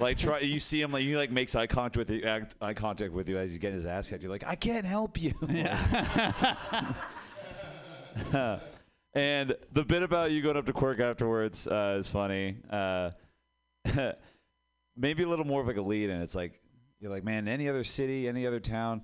Like 0.00 0.16
try 0.16 0.38
you 0.38 0.60
see 0.60 0.80
him 0.80 0.92
like 0.92 1.02
he 1.02 1.16
like 1.16 1.32
makes 1.32 1.56
eye 1.56 1.66
contact 1.66 1.96
with 1.96 2.10
you, 2.10 2.22
act, 2.22 2.54
eye 2.60 2.72
contact 2.72 3.12
with 3.12 3.28
you 3.28 3.36
as 3.36 3.50
he's 3.50 3.58
getting 3.58 3.76
his 3.76 3.86
ass 3.86 4.08
kicked. 4.08 4.22
You're 4.22 4.30
like, 4.30 4.46
I 4.46 4.54
can't 4.54 4.86
help 4.86 5.20
you. 5.20 5.32
Yeah. 5.48 6.94
and 9.14 9.56
the 9.72 9.84
bit 9.84 10.02
about 10.04 10.30
you 10.30 10.40
going 10.40 10.56
up 10.56 10.66
to 10.66 10.72
Quirk 10.72 11.00
afterwards 11.00 11.66
uh, 11.66 11.96
is 11.98 12.08
funny. 12.08 12.56
Uh, 12.70 13.10
maybe 14.96 15.24
a 15.24 15.28
little 15.28 15.44
more 15.44 15.60
of 15.60 15.66
like 15.66 15.76
a 15.76 15.82
lead, 15.82 16.10
and 16.10 16.22
it's 16.22 16.34
like 16.34 16.60
you're 17.00 17.10
like, 17.10 17.24
man, 17.24 17.48
any 17.48 17.68
other 17.68 17.84
city, 17.84 18.28
any 18.28 18.46
other 18.46 18.60
town, 18.60 19.02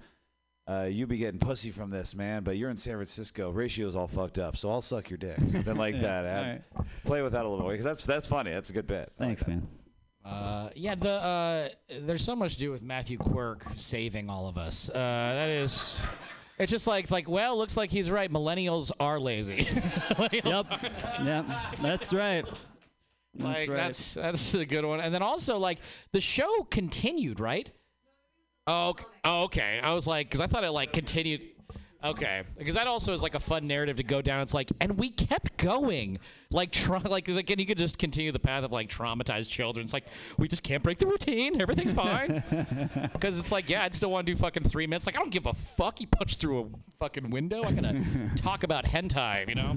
uh, 0.66 0.88
you 0.90 1.06
be 1.06 1.18
getting 1.18 1.38
pussy 1.38 1.70
from 1.70 1.90
this, 1.90 2.14
man, 2.14 2.42
but 2.42 2.56
you're 2.56 2.70
in 2.70 2.76
San 2.76 2.94
Francisco. 2.94 3.50
Ratio's 3.50 3.94
all 3.94 4.06
fucked 4.06 4.38
up, 4.38 4.56
so 4.56 4.70
I'll 4.70 4.80
suck 4.80 5.10
your 5.10 5.18
dick. 5.18 5.36
Something 5.50 5.76
like 5.76 5.94
that. 6.00 6.24
Add- 6.24 6.64
all 6.76 6.86
Play 7.04 7.20
with 7.20 7.32
that 7.32 7.44
a 7.44 7.48
little 7.48 7.66
bit 7.66 7.72
because 7.72 7.84
that's 7.84 8.02
that's 8.04 8.26
funny. 8.26 8.50
That's 8.50 8.70
a 8.70 8.72
good 8.72 8.86
bit. 8.86 9.12
Thanks, 9.18 9.46
man. 9.46 9.66
Uh, 10.24 10.70
yeah, 10.74 10.94
the 10.94 11.10
uh, 11.10 11.68
there's 12.00 12.24
so 12.24 12.34
much 12.34 12.54
to 12.54 12.58
do 12.58 12.70
with 12.70 12.82
Matthew 12.82 13.18
Quirk 13.18 13.66
saving 13.74 14.30
all 14.30 14.48
of 14.48 14.56
us. 14.56 14.88
Uh, 14.88 14.92
that 14.94 15.50
is, 15.50 16.00
it's 16.58 16.70
just 16.70 16.86
like 16.86 17.04
it's 17.04 17.12
like 17.12 17.28
well, 17.28 17.58
looks 17.58 17.76
like 17.76 17.90
he's 17.90 18.10
right. 18.10 18.32
Millennials 18.32 18.90
are 18.98 19.20
lazy. 19.20 19.68
yep, 20.32 20.66
yep, 21.22 21.46
that's 21.82 22.14
right. 22.14 22.46
That's 23.34 23.44
like 23.44 23.68
right. 23.68 23.76
that's 23.76 24.14
that's 24.14 24.54
a 24.54 24.64
good 24.64 24.86
one. 24.86 25.00
And 25.00 25.12
then 25.12 25.20
also 25.20 25.58
like 25.58 25.80
the 26.12 26.20
show 26.20 26.62
continued, 26.70 27.38
right? 27.38 27.70
Oh, 28.66 28.88
ok- 28.90 29.04
oh, 29.24 29.42
okay. 29.44 29.80
I 29.82 29.92
was 29.92 30.06
like, 30.06 30.28
because 30.28 30.40
I 30.40 30.46
thought 30.46 30.64
it 30.64 30.70
like 30.70 30.92
continued. 30.92 31.42
Okay, 32.02 32.42
because 32.58 32.74
that 32.74 32.86
also 32.86 33.14
is 33.14 33.22
like 33.22 33.34
a 33.34 33.40
fun 33.40 33.66
narrative 33.66 33.96
to 33.96 34.02
go 34.02 34.20
down. 34.20 34.42
It's 34.42 34.52
like, 34.52 34.70
and 34.78 34.98
we 34.98 35.08
kept 35.08 35.56
going, 35.56 36.18
like, 36.50 36.70
tra- 36.70 36.98
like, 37.08 37.26
like, 37.28 37.48
and 37.48 37.58
you 37.58 37.66
could 37.66 37.78
just 37.78 37.96
continue 37.96 38.30
the 38.30 38.38
path 38.38 38.62
of 38.62 38.72
like 38.72 38.90
traumatized 38.90 39.48
children. 39.48 39.84
It's 39.84 39.94
like 39.94 40.04
we 40.36 40.46
just 40.46 40.62
can't 40.62 40.82
break 40.82 40.98
the 40.98 41.06
routine. 41.06 41.62
Everything's 41.62 41.92
fine. 42.04 42.42
Because 43.14 43.38
it's 43.38 43.50
like, 43.50 43.70
yeah, 43.70 43.84
I'd 43.84 43.94
still 43.94 44.10
want 44.10 44.26
to 44.26 44.34
do 44.34 44.38
fucking 44.38 44.64
three 44.64 44.86
minutes. 44.86 45.06
Like, 45.06 45.16
I 45.16 45.18
don't 45.18 45.30
give 45.32 45.46
a 45.46 45.54
fuck. 45.54 45.98
He 45.98 46.04
punched 46.04 46.40
through 46.40 46.60
a 46.60 46.66
fucking 47.00 47.30
window. 47.30 47.64
I'm 47.64 47.74
gonna 47.74 48.04
talk 48.36 48.64
about 48.64 48.84
hentai, 48.84 49.48
you 49.48 49.54
know? 49.54 49.74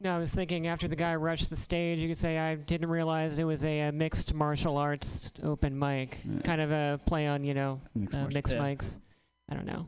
No, 0.00 0.14
I 0.14 0.18
was 0.18 0.32
thinking 0.32 0.68
after 0.68 0.86
the 0.86 0.94
guy 0.94 1.16
rushed 1.16 1.50
the 1.50 1.56
stage, 1.56 1.98
you 1.98 2.06
could 2.08 2.18
say 2.18 2.38
I 2.38 2.54
didn't 2.54 2.88
realize 2.88 3.36
it 3.38 3.44
was 3.44 3.64
a, 3.64 3.82
uh 3.82 3.92
mixed 3.92 4.32
martial 4.32 4.76
arts 4.76 5.32
open 5.42 5.76
mic, 5.76 6.18
kind 6.44 6.60
of 6.60 6.70
a 6.70 7.00
play 7.06 7.26
on 7.26 7.42
you 7.44 7.54
know 7.54 7.80
Mixed 7.94 8.16
uh, 8.16 8.28
mixed 8.28 8.52
yeah. 8.54 8.60
mics. 8.60 9.00
I 9.48 9.54
don't 9.54 9.66
know. 9.66 9.86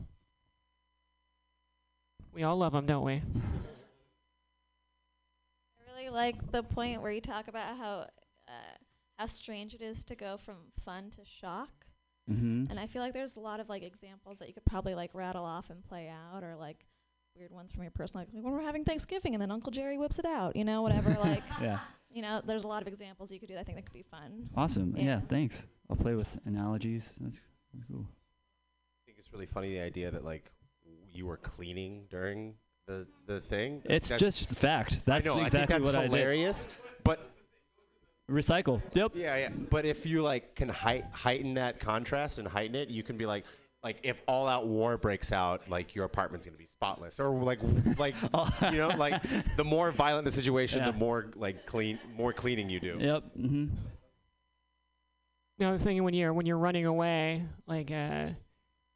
We 2.33 2.43
all 2.43 2.57
love 2.57 2.73
them, 2.73 2.85
don't 2.85 3.05
we? 3.05 3.13
I 5.79 5.93
really 5.93 6.09
like 6.09 6.51
the 6.51 6.63
point 6.63 7.01
where 7.01 7.11
you 7.11 7.21
talk 7.21 7.47
about 7.47 7.77
how 7.77 8.07
uh, 8.49 8.75
how 9.17 9.25
strange 9.27 9.73
it 9.73 9.81
is 9.81 10.03
to 10.05 10.15
go 10.15 10.35
from 10.35 10.55
fun 10.83 11.09
to 11.11 11.23
shock. 11.23 11.69
Mhm. 12.29 12.69
And 12.69 12.79
I 12.79 12.87
feel 12.87 13.01
like 13.01 13.13
there's 13.13 13.37
a 13.37 13.39
lot 13.39 13.59
of 13.61 13.69
like 13.69 13.83
examples 13.83 14.39
that 14.39 14.47
you 14.49 14.53
could 14.53 14.65
probably 14.65 14.93
like 14.95 15.11
rattle 15.13 15.45
off 15.45 15.69
and 15.69 15.81
play 15.83 16.09
out, 16.09 16.43
or 16.43 16.55
like 16.57 16.85
weird 17.37 17.51
ones 17.51 17.71
from 17.71 17.83
your 17.83 17.91
personal 17.91 18.21
life, 18.21 18.29
like 18.33 18.43
when 18.43 18.53
we're 18.53 18.61
having 18.61 18.83
Thanksgiving 18.83 19.33
and 19.35 19.41
then 19.41 19.51
Uncle 19.51 19.71
Jerry 19.71 19.97
whips 19.97 20.19
it 20.19 20.25
out, 20.25 20.55
you 20.55 20.63
know, 20.65 20.81
whatever. 20.81 21.11
like, 21.23 21.43
Yeah. 21.61 21.79
you 22.13 22.21
know, 22.21 22.41
there's 22.45 22.63
a 22.63 22.67
lot 22.67 22.81
of 22.81 22.87
examples 22.87 23.31
you 23.31 23.39
could 23.39 23.47
do. 23.49 23.55
That 23.55 23.61
I 23.61 23.63
think 23.63 23.77
that 23.77 23.83
could 23.85 23.93
be 23.93 24.03
fun. 24.03 24.49
Awesome. 24.55 24.95
Yeah. 24.97 25.21
thanks. 25.29 25.65
I'll 25.89 25.95
play 25.95 26.15
with 26.15 26.39
analogies. 26.45 27.11
That's 27.19 27.37
cool. 27.89 28.05
I 28.05 29.05
think 29.05 29.17
it's 29.17 29.31
really 29.33 29.45
funny 29.45 29.73
the 29.73 29.81
idea 29.81 30.11
that 30.11 30.23
like 30.23 30.51
you 31.11 31.25
were 31.25 31.37
cleaning 31.37 32.05
during 32.09 32.53
the 32.87 33.05
the 33.27 33.41
thing. 33.41 33.81
It's 33.85 34.09
That's- 34.09 34.19
just 34.19 34.55
fact. 34.57 35.05
That's 35.05 35.27
I 35.27 35.33
know, 35.35 35.41
exactly 35.43 35.75
I 35.75 35.77
think 35.79 35.85
what 35.85 35.91
that's 35.93 36.03
I 36.03 36.07
did. 36.07 36.11
hilarious. 36.17 36.67
But 37.03 37.29
Recycle. 38.29 38.81
Yep. 38.93 39.11
Yeah, 39.15 39.35
yeah. 39.35 39.49
But 39.69 39.85
if 39.85 40.05
you 40.05 40.21
like 40.21 40.55
can 40.55 40.69
height, 40.69 41.03
heighten 41.11 41.55
that 41.55 41.79
contrast 41.79 42.39
and 42.39 42.47
heighten 42.47 42.75
it, 42.75 42.89
you 42.89 43.03
can 43.03 43.17
be 43.17 43.25
like, 43.25 43.45
like 43.83 43.99
if 44.03 44.21
all 44.27 44.47
out 44.47 44.67
war 44.67 44.97
breaks 44.97 45.31
out, 45.31 45.67
like 45.69 45.95
your 45.95 46.05
apartment's 46.05 46.45
gonna 46.45 46.57
be 46.57 46.65
spotless, 46.65 47.19
or 47.19 47.29
like, 47.31 47.59
like 47.97 48.15
you 48.71 48.77
know, 48.77 48.89
like 48.89 49.21
the 49.55 49.63
more 49.63 49.91
violent 49.91 50.25
the 50.25 50.31
situation, 50.31 50.79
Yeah. 50.79 50.91
the 50.91 50.97
more 50.97 51.27
like 51.35 51.65
clean, 51.65 51.97
more 52.15 52.31
cleaning 52.33 52.69
you 52.69 52.79
do. 52.79 52.97
Yep. 52.99 53.23
Mm-hmm. 53.39 53.65
No, 55.59 55.69
I 55.69 55.71
was 55.71 55.83
thinking 55.83 56.03
when 56.03 56.13
you're 56.13 56.33
when 56.33 56.45
you're 56.45 56.57
running 56.57 56.85
away, 56.85 57.43
like 57.67 57.91
uh, 57.91 58.27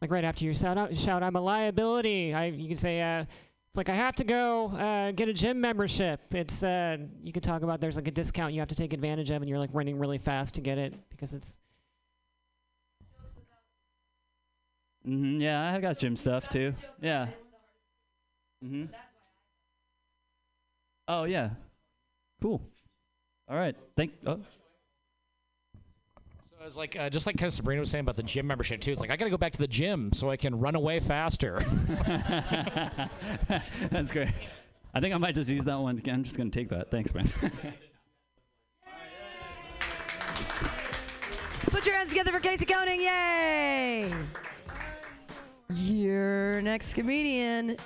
like 0.01 0.11
right 0.11 0.23
after 0.23 0.45
you 0.45 0.53
shout 0.53 0.77
out, 0.77 0.95
shout, 0.97 1.21
"I'm 1.23 1.35
a 1.35 1.41
liability." 1.41 2.33
I 2.33 2.45
you 2.45 2.67
can 2.67 2.77
say, 2.77 3.01
uh, 3.01 3.21
"It's 3.21 3.77
like 3.77 3.89
I 3.89 3.95
have 3.95 4.15
to 4.15 4.23
go 4.23 4.69
uh, 4.69 5.11
get 5.11 5.29
a 5.29 5.33
gym 5.33 5.61
membership." 5.61 6.21
It's 6.31 6.63
uh, 6.63 6.97
you 7.23 7.31
could 7.31 7.43
talk 7.43 7.61
about 7.61 7.81
there's 7.81 7.97
like 7.97 8.07
a 8.07 8.11
discount 8.11 8.53
you 8.53 8.61
have 8.61 8.69
to 8.69 8.75
take 8.75 8.93
advantage 8.93 9.29
of, 9.29 9.41
and 9.43 9.49
you're 9.49 9.59
like 9.59 9.69
running 9.73 9.99
really 9.99 10.17
fast 10.17 10.55
to 10.55 10.61
get 10.61 10.77
it 10.79 10.93
because 11.09 11.33
it's 11.35 11.59
Mm-hmm. 15.07 15.41
Yeah, 15.41 15.63
I 15.63 15.71
have 15.71 15.81
got 15.81 15.99
gym 15.99 16.17
stuff 16.17 16.49
too. 16.49 16.73
Yeah. 17.01 17.27
Mm-hmm. 18.63 18.85
Oh 21.07 21.25
yeah. 21.25 21.51
Cool. 22.41 22.61
All 23.47 23.57
right. 23.57 23.75
Thank. 23.95 24.13
Oh. 24.25 24.39
So 26.49 26.63
was 26.63 26.75
like 26.75 26.99
uh, 26.99 27.11
just 27.11 27.27
like 27.27 27.37
kind 27.37 27.47
of 27.47 27.53
Sabrina 27.53 27.79
was 27.79 27.91
saying 27.91 28.01
about 28.01 28.15
the 28.15 28.23
gym 28.23 28.47
membership 28.47 28.81
too. 28.81 28.91
It's 28.91 28.99
like 28.99 29.11
I 29.11 29.15
gotta 29.15 29.29
go 29.29 29.37
back 29.37 29.53
to 29.53 29.59
the 29.59 29.67
gym 29.67 30.11
so 30.13 30.31
I 30.31 30.37
can 30.37 30.59
run 30.59 30.73
away 30.73 30.99
faster. 30.99 31.59
That's 33.91 34.09
great. 34.11 34.29
I 34.95 34.99
think 34.99 35.13
I 35.13 35.17
might 35.17 35.35
just 35.35 35.49
use 35.49 35.65
that 35.65 35.79
one. 35.79 35.99
Again. 35.99 36.15
I'm 36.15 36.23
just 36.23 36.37
gonna 36.37 36.49
take 36.49 36.69
that. 36.69 36.89
Thanks, 36.89 37.13
man. 37.13 37.31
Put 41.65 41.85
your 41.85 41.95
hands 41.95 42.09
together 42.09 42.31
for 42.31 42.39
Casey 42.39 42.65
Koenig. 42.65 43.01
Yay! 43.01 44.11
Your 45.69 46.62
next 46.62 46.93
comedian. 46.93 47.78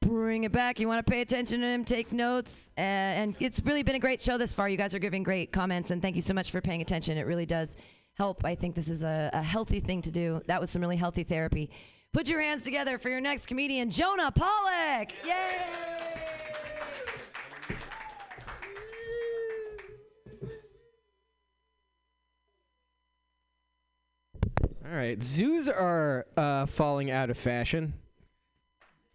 Bring 0.00 0.44
it 0.44 0.52
back. 0.52 0.78
You 0.78 0.88
want 0.88 1.04
to 1.04 1.10
pay 1.10 1.20
attention 1.20 1.60
to 1.60 1.66
him, 1.66 1.84
take 1.84 2.12
notes. 2.12 2.70
Uh, 2.78 2.80
and 2.80 3.36
it's 3.40 3.60
really 3.64 3.82
been 3.82 3.96
a 3.96 4.00
great 4.00 4.22
show 4.22 4.38
this 4.38 4.54
far. 4.54 4.68
You 4.68 4.76
guys 4.76 4.94
are 4.94 4.98
giving 4.98 5.22
great 5.22 5.52
comments, 5.52 5.90
and 5.90 6.00
thank 6.00 6.16
you 6.16 6.22
so 6.22 6.32
much 6.32 6.50
for 6.50 6.60
paying 6.60 6.80
attention. 6.80 7.18
It 7.18 7.26
really 7.26 7.46
does 7.46 7.76
help. 8.14 8.44
I 8.44 8.54
think 8.54 8.74
this 8.74 8.88
is 8.88 9.02
a, 9.02 9.30
a 9.32 9.42
healthy 9.42 9.80
thing 9.80 10.02
to 10.02 10.10
do. 10.10 10.40
That 10.46 10.60
was 10.60 10.70
some 10.70 10.80
really 10.80 10.96
healthy 10.96 11.24
therapy. 11.24 11.70
Put 12.12 12.28
your 12.28 12.40
hands 12.40 12.62
together 12.62 12.98
for 12.98 13.08
your 13.08 13.20
next 13.20 13.46
comedian, 13.46 13.90
Jonah 13.90 14.30
Pollock. 14.30 15.12
Yay! 15.24 16.45
All 24.88 24.96
right, 24.96 25.20
zoos 25.20 25.68
are 25.68 26.26
uh, 26.36 26.66
falling 26.66 27.10
out 27.10 27.28
of 27.28 27.36
fashion. 27.36 27.94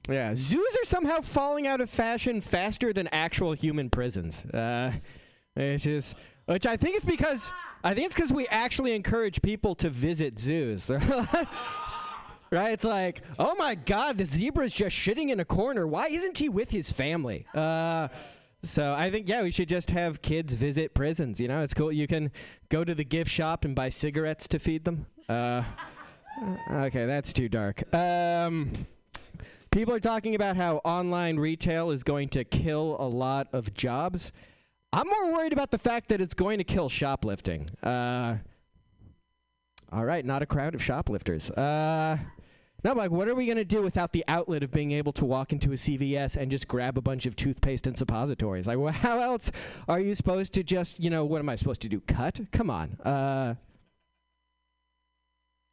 Yeah, 0.10 0.34
zoos 0.36 0.77
are 0.81 0.86
somehow 0.86 1.21
falling 1.21 1.65
out 1.65 1.79
of 1.79 1.89
fashion 1.89 2.41
faster 2.41 2.91
than 2.91 3.07
actual 3.13 3.53
human 3.53 3.89
prisons. 3.89 4.43
Uh, 4.45 4.91
which 5.53 5.88
is, 5.88 6.13
which 6.45 6.65
I 6.65 6.75
think 6.75 6.97
it's 6.97 7.05
because 7.05 7.51
I 7.86 7.93
think 7.93 8.07
it's 8.07 8.15
because 8.15 8.34
we 8.34 8.47
actually 8.47 8.93
encourage 8.93 9.41
people 9.41 9.75
to 9.75 9.89
visit 9.89 10.38
zoos. 10.39 10.89
right? 12.51 12.71
It's 12.73 12.84
like, 12.84 13.21
oh 13.39 13.55
my 13.55 13.75
God, 13.75 14.17
the 14.17 14.25
zebra's 14.25 14.73
just 14.73 14.95
shitting 14.95 15.29
in 15.29 15.39
a 15.39 15.45
corner. 15.45 15.88
Why 15.88 16.07
isn't 16.07 16.38
he 16.38 16.49
with 16.49 16.71
his 16.71 16.91
family? 16.91 17.45
Uh, 17.55 18.10
so 18.63 18.93
I 18.93 19.10
think 19.10 19.29
yeah, 19.29 19.41
we 19.41 19.51
should 19.51 19.69
just 19.69 19.89
have 19.89 20.21
kids 20.21 20.53
visit 20.53 20.93
prisons. 20.93 21.39
You 21.39 21.47
know, 21.47 21.62
it's 21.62 21.73
cool. 21.73 21.91
You 21.91 22.07
can 22.07 22.31
go 22.69 22.84
to 22.84 22.93
the 22.93 23.05
gift 23.05 23.31
shop 23.31 23.63
and 23.63 23.73
buy 23.73 23.89
cigarettes 23.89 24.47
to 24.49 24.60
feed 24.60 24.84
them. 24.84 25.07
Uh, 25.29 25.63
okay, 26.71 27.05
that's 27.05 27.34
too 27.34 27.49
dark. 27.49 27.84
Um, 27.93 28.88
people 29.71 29.93
are 29.93 29.99
talking 29.99 30.36
about 30.36 30.55
how 30.55 30.77
online 30.77 31.38
retail 31.38 31.91
is 31.91 32.03
going 32.03 32.29
to 32.29 32.43
kill 32.43 32.97
a 32.99 33.07
lot 33.07 33.47
of 33.53 33.73
jobs. 33.73 34.31
I'm 34.93 35.07
more 35.07 35.34
worried 35.34 35.53
about 35.53 35.71
the 35.71 35.77
fact 35.77 36.10
that 36.10 36.19
it's 36.19 36.34
going 36.34 36.57
to 36.57 36.63
kill 36.63 36.89
shoplifting. 36.89 37.69
Uh, 37.81 38.38
all 39.91 40.05
right, 40.05 40.25
not 40.25 40.41
a 40.41 40.45
crowd 40.45 40.75
of 40.75 40.84
shoplifters. 40.84 41.49
Uh, 41.51 42.17
no, 42.84 42.93
like, 42.93 43.12
what 43.12 43.27
are 43.27 43.36
we 43.36 43.45
going 43.45 43.57
to 43.57 43.65
do 43.65 43.81
without 43.81 44.12
the 44.12 44.23
outlet 44.27 44.63
of 44.63 44.71
being 44.71 44.91
able 44.91 45.13
to 45.13 45.25
walk 45.25 45.53
into 45.53 45.71
a 45.71 45.75
CVS 45.75 46.36
and 46.36 46.49
just 46.49 46.67
grab 46.67 46.97
a 46.97 47.01
bunch 47.01 47.25
of 47.25 47.36
toothpaste 47.36 47.86
and 47.86 47.97
suppositories? 47.97 48.67
Like, 48.67 48.79
well, 48.79 48.91
how 48.93 49.19
else 49.19 49.51
are 49.88 49.99
you 49.99 50.15
supposed 50.15 50.53
to 50.53 50.63
just, 50.63 50.99
you 50.99 51.10
know, 51.10 51.23
what 51.23 51.39
am 51.39 51.49
I 51.49 51.55
supposed 51.55 51.81
to 51.84 51.89
do? 51.89 52.01
Cut? 52.01 52.39
Come 52.51 52.69
on. 52.69 52.97
Uh, 53.01 53.55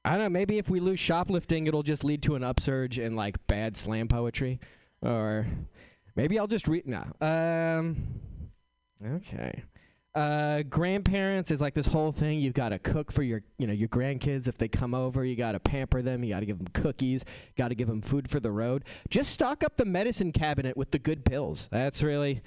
I 0.04 0.12
don't 0.12 0.20
know. 0.20 0.28
Maybe 0.28 0.58
if 0.58 0.70
we 0.70 0.80
lose 0.80 1.00
shoplifting, 1.00 1.66
it'll 1.66 1.82
just 1.82 2.04
lead 2.04 2.22
to 2.22 2.34
an 2.34 2.42
upsurge 2.42 2.98
in 2.98 3.16
like 3.16 3.44
bad 3.46 3.76
slam 3.76 4.08
poetry, 4.08 4.60
or 5.02 5.46
maybe 6.16 6.38
I'll 6.38 6.46
just 6.46 6.68
read. 6.68 6.86
No. 6.86 7.04
Um. 7.20 8.20
Okay. 9.04 9.64
Uh, 10.14 10.62
grandparents 10.62 11.50
is 11.50 11.60
like 11.60 11.74
this 11.74 11.86
whole 11.86 12.10
thing. 12.10 12.40
You've 12.40 12.54
got 12.54 12.70
to 12.70 12.78
cook 12.78 13.12
for 13.12 13.22
your, 13.22 13.42
you 13.58 13.66
know, 13.68 13.72
your 13.72 13.88
grandkids 13.88 14.48
if 14.48 14.58
they 14.58 14.66
come 14.66 14.92
over. 14.94 15.24
You 15.24 15.36
got 15.36 15.52
to 15.52 15.60
pamper 15.60 16.02
them. 16.02 16.24
You 16.24 16.30
got 16.34 16.40
to 16.40 16.46
give 16.46 16.58
them 16.58 16.68
cookies. 16.72 17.24
Got 17.56 17.68
to 17.68 17.76
give 17.76 17.86
them 17.86 18.00
food 18.00 18.28
for 18.28 18.40
the 18.40 18.50
road. 18.50 18.84
Just 19.10 19.32
stock 19.32 19.62
up 19.62 19.76
the 19.76 19.84
medicine 19.84 20.32
cabinet 20.32 20.76
with 20.76 20.90
the 20.90 20.98
good 20.98 21.24
pills. 21.24 21.68
That's 21.70 22.02
really, 22.02 22.42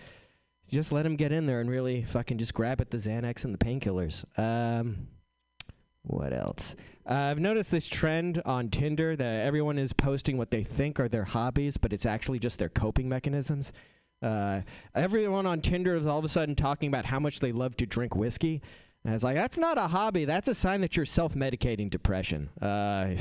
just 0.67 0.91
let 0.91 1.03
them 1.03 1.15
get 1.15 1.31
in 1.31 1.45
there 1.45 1.61
and 1.61 1.69
really 1.69 2.03
fucking 2.03 2.39
just 2.39 2.53
grab 2.53 2.81
at 2.81 2.89
the 2.89 2.97
Xanax 2.97 3.45
and 3.45 3.53
the 3.53 3.57
painkillers. 3.57 4.25
Um. 4.37 5.07
What 6.03 6.33
else? 6.33 6.75
Uh, 7.09 7.13
I've 7.13 7.39
noticed 7.39 7.71
this 7.71 7.87
trend 7.87 8.41
on 8.45 8.69
Tinder 8.69 9.15
that 9.15 9.45
everyone 9.45 9.77
is 9.77 9.93
posting 9.93 10.37
what 10.37 10.51
they 10.51 10.63
think 10.63 10.99
are 10.99 11.07
their 11.07 11.25
hobbies, 11.25 11.77
but 11.77 11.93
it's 11.93 12.05
actually 12.05 12.39
just 12.39 12.59
their 12.59 12.69
coping 12.69 13.07
mechanisms. 13.07 13.71
Uh, 14.21 14.61
everyone 14.95 15.45
on 15.45 15.61
Tinder 15.61 15.95
is 15.95 16.07
all 16.07 16.19
of 16.19 16.25
a 16.25 16.29
sudden 16.29 16.55
talking 16.55 16.87
about 16.87 17.05
how 17.05 17.19
much 17.19 17.39
they 17.39 17.51
love 17.51 17.75
to 17.77 17.85
drink 17.85 18.15
whiskey. 18.15 18.61
And 19.03 19.15
it's 19.15 19.23
like 19.23 19.35
that's 19.35 19.57
not 19.57 19.77
a 19.77 19.87
hobby. 19.87 20.25
That's 20.25 20.47
a 20.47 20.53
sign 20.53 20.81
that 20.81 20.95
you're 20.95 21.05
self-medicating 21.05 21.89
depression. 21.89 22.49
Uh, 22.61 23.15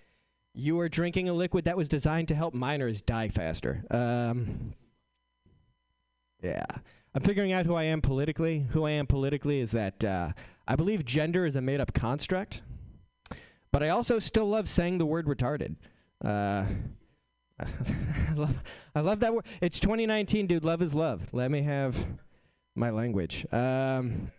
you 0.54 0.78
are 0.78 0.88
drinking 0.88 1.28
a 1.28 1.32
liquid 1.32 1.64
that 1.64 1.76
was 1.76 1.88
designed 1.88 2.28
to 2.28 2.34
help 2.34 2.54
minors 2.54 3.02
die 3.02 3.28
faster. 3.28 3.84
Um, 3.90 4.74
yeah. 6.42 6.66
I'm 7.14 7.22
figuring 7.22 7.52
out 7.52 7.66
who 7.66 7.74
I 7.74 7.84
am 7.84 8.00
politically. 8.00 8.66
Who 8.70 8.84
I 8.84 8.90
am 8.90 9.06
politically 9.06 9.60
is 9.60 9.70
that 9.70 10.04
uh, 10.04 10.32
I 10.66 10.74
believe 10.74 11.04
gender 11.04 11.46
is 11.46 11.54
a 11.54 11.60
made 11.60 11.80
up 11.80 11.94
construct, 11.94 12.62
but 13.70 13.82
I 13.82 13.88
also 13.88 14.18
still 14.18 14.48
love 14.48 14.68
saying 14.68 14.98
the 14.98 15.06
word 15.06 15.26
retarded. 15.26 15.76
Uh, 16.24 16.64
I, 17.60 18.32
love, 18.34 18.62
I 18.96 19.00
love 19.00 19.20
that 19.20 19.32
word. 19.32 19.44
It's 19.60 19.78
2019, 19.78 20.48
dude. 20.48 20.64
Love 20.64 20.82
is 20.82 20.92
love. 20.92 21.28
Let 21.32 21.52
me 21.52 21.62
have 21.62 21.96
my 22.74 22.90
language. 22.90 23.46
Um, 23.52 24.32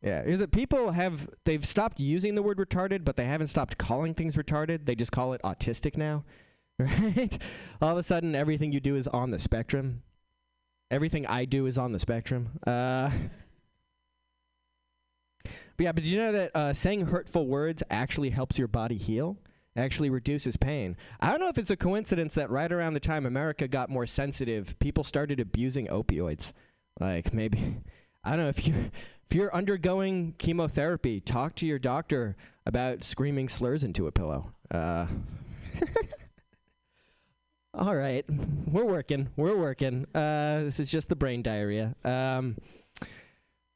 yeah, 0.00 0.22
is 0.22 0.40
it 0.40 0.52
people 0.52 0.92
have 0.92 1.28
they've 1.44 1.64
stopped 1.66 1.98
using 1.98 2.36
the 2.36 2.42
word 2.42 2.58
retarded, 2.58 3.04
but 3.04 3.16
they 3.16 3.24
haven't 3.24 3.48
stopped 3.48 3.76
calling 3.76 4.14
things 4.14 4.36
retarded. 4.36 4.84
They 4.84 4.94
just 4.94 5.10
call 5.10 5.32
it 5.32 5.42
autistic 5.42 5.96
now, 5.96 6.24
right? 6.78 7.36
All 7.82 7.90
of 7.90 7.98
a 7.98 8.04
sudden, 8.04 8.36
everything 8.36 8.70
you 8.70 8.80
do 8.80 8.94
is 8.94 9.08
on 9.08 9.30
the 9.32 9.38
spectrum. 9.40 10.02
Everything 10.94 11.26
I 11.26 11.44
do 11.44 11.66
is 11.66 11.76
on 11.76 11.90
the 11.90 11.98
spectrum. 11.98 12.50
Uh, 12.64 13.10
but 15.42 15.82
yeah, 15.82 15.90
but 15.90 16.04
you 16.04 16.18
know 16.18 16.30
that 16.30 16.54
uh, 16.54 16.72
saying 16.72 17.06
hurtful 17.06 17.48
words 17.48 17.82
actually 17.90 18.30
helps 18.30 18.60
your 18.60 18.68
body 18.68 18.96
heal? 18.96 19.36
Actually 19.76 20.08
reduces 20.08 20.56
pain. 20.56 20.96
I 21.20 21.32
don't 21.32 21.40
know 21.40 21.48
if 21.48 21.58
it's 21.58 21.72
a 21.72 21.76
coincidence 21.76 22.34
that 22.34 22.48
right 22.48 22.70
around 22.70 22.94
the 22.94 23.00
time 23.00 23.26
America 23.26 23.66
got 23.66 23.90
more 23.90 24.06
sensitive, 24.06 24.78
people 24.78 25.02
started 25.02 25.40
abusing 25.40 25.88
opioids. 25.88 26.52
Like 27.00 27.34
maybe 27.34 27.78
I 28.24 28.30
don't 28.36 28.44
know 28.44 28.48
if 28.50 28.64
you 28.64 28.92
if 29.28 29.34
you're 29.34 29.52
undergoing 29.52 30.36
chemotherapy, 30.38 31.20
talk 31.20 31.56
to 31.56 31.66
your 31.66 31.80
doctor 31.80 32.36
about 32.66 33.02
screaming 33.02 33.48
slurs 33.48 33.82
into 33.82 34.06
a 34.06 34.12
pillow. 34.12 34.52
Uh, 34.70 35.06
all 37.76 37.94
right, 37.94 38.24
we're 38.70 38.84
working. 38.84 39.28
We're 39.36 39.56
working. 39.56 40.06
Uh, 40.14 40.62
this 40.62 40.80
is 40.80 40.90
just 40.90 41.08
the 41.08 41.16
brain 41.16 41.42
diarrhea. 41.42 41.94
Um, 42.04 42.56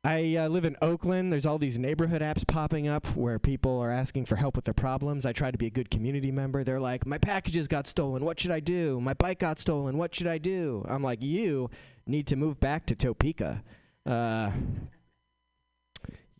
I 0.04 0.36
uh, 0.36 0.48
live 0.48 0.64
in 0.64 0.76
Oakland. 0.80 1.32
There's 1.32 1.44
all 1.44 1.58
these 1.58 1.78
neighborhood 1.78 2.22
apps 2.22 2.46
popping 2.46 2.86
up 2.86 3.06
where 3.16 3.38
people 3.38 3.80
are 3.80 3.90
asking 3.90 4.26
for 4.26 4.36
help 4.36 4.54
with 4.54 4.64
their 4.64 4.74
problems. 4.74 5.26
I 5.26 5.32
try 5.32 5.50
to 5.50 5.58
be 5.58 5.66
a 5.66 5.70
good 5.70 5.90
community 5.90 6.30
member. 6.30 6.62
They're 6.62 6.80
like, 6.80 7.04
"My 7.06 7.18
packages 7.18 7.66
got 7.66 7.86
stolen. 7.86 8.24
What 8.24 8.38
should 8.38 8.52
I 8.52 8.60
do? 8.60 9.00
My 9.00 9.14
bike 9.14 9.40
got 9.40 9.58
stolen. 9.58 9.98
What 9.98 10.14
should 10.14 10.28
I 10.28 10.38
do?" 10.38 10.84
I'm 10.88 11.02
like, 11.02 11.22
"You 11.22 11.68
need 12.06 12.26
to 12.28 12.36
move 12.36 12.60
back 12.60 12.86
to 12.86 12.94
Topeka." 12.94 13.64
Uh, 14.06 14.52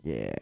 yeah. 0.05 0.33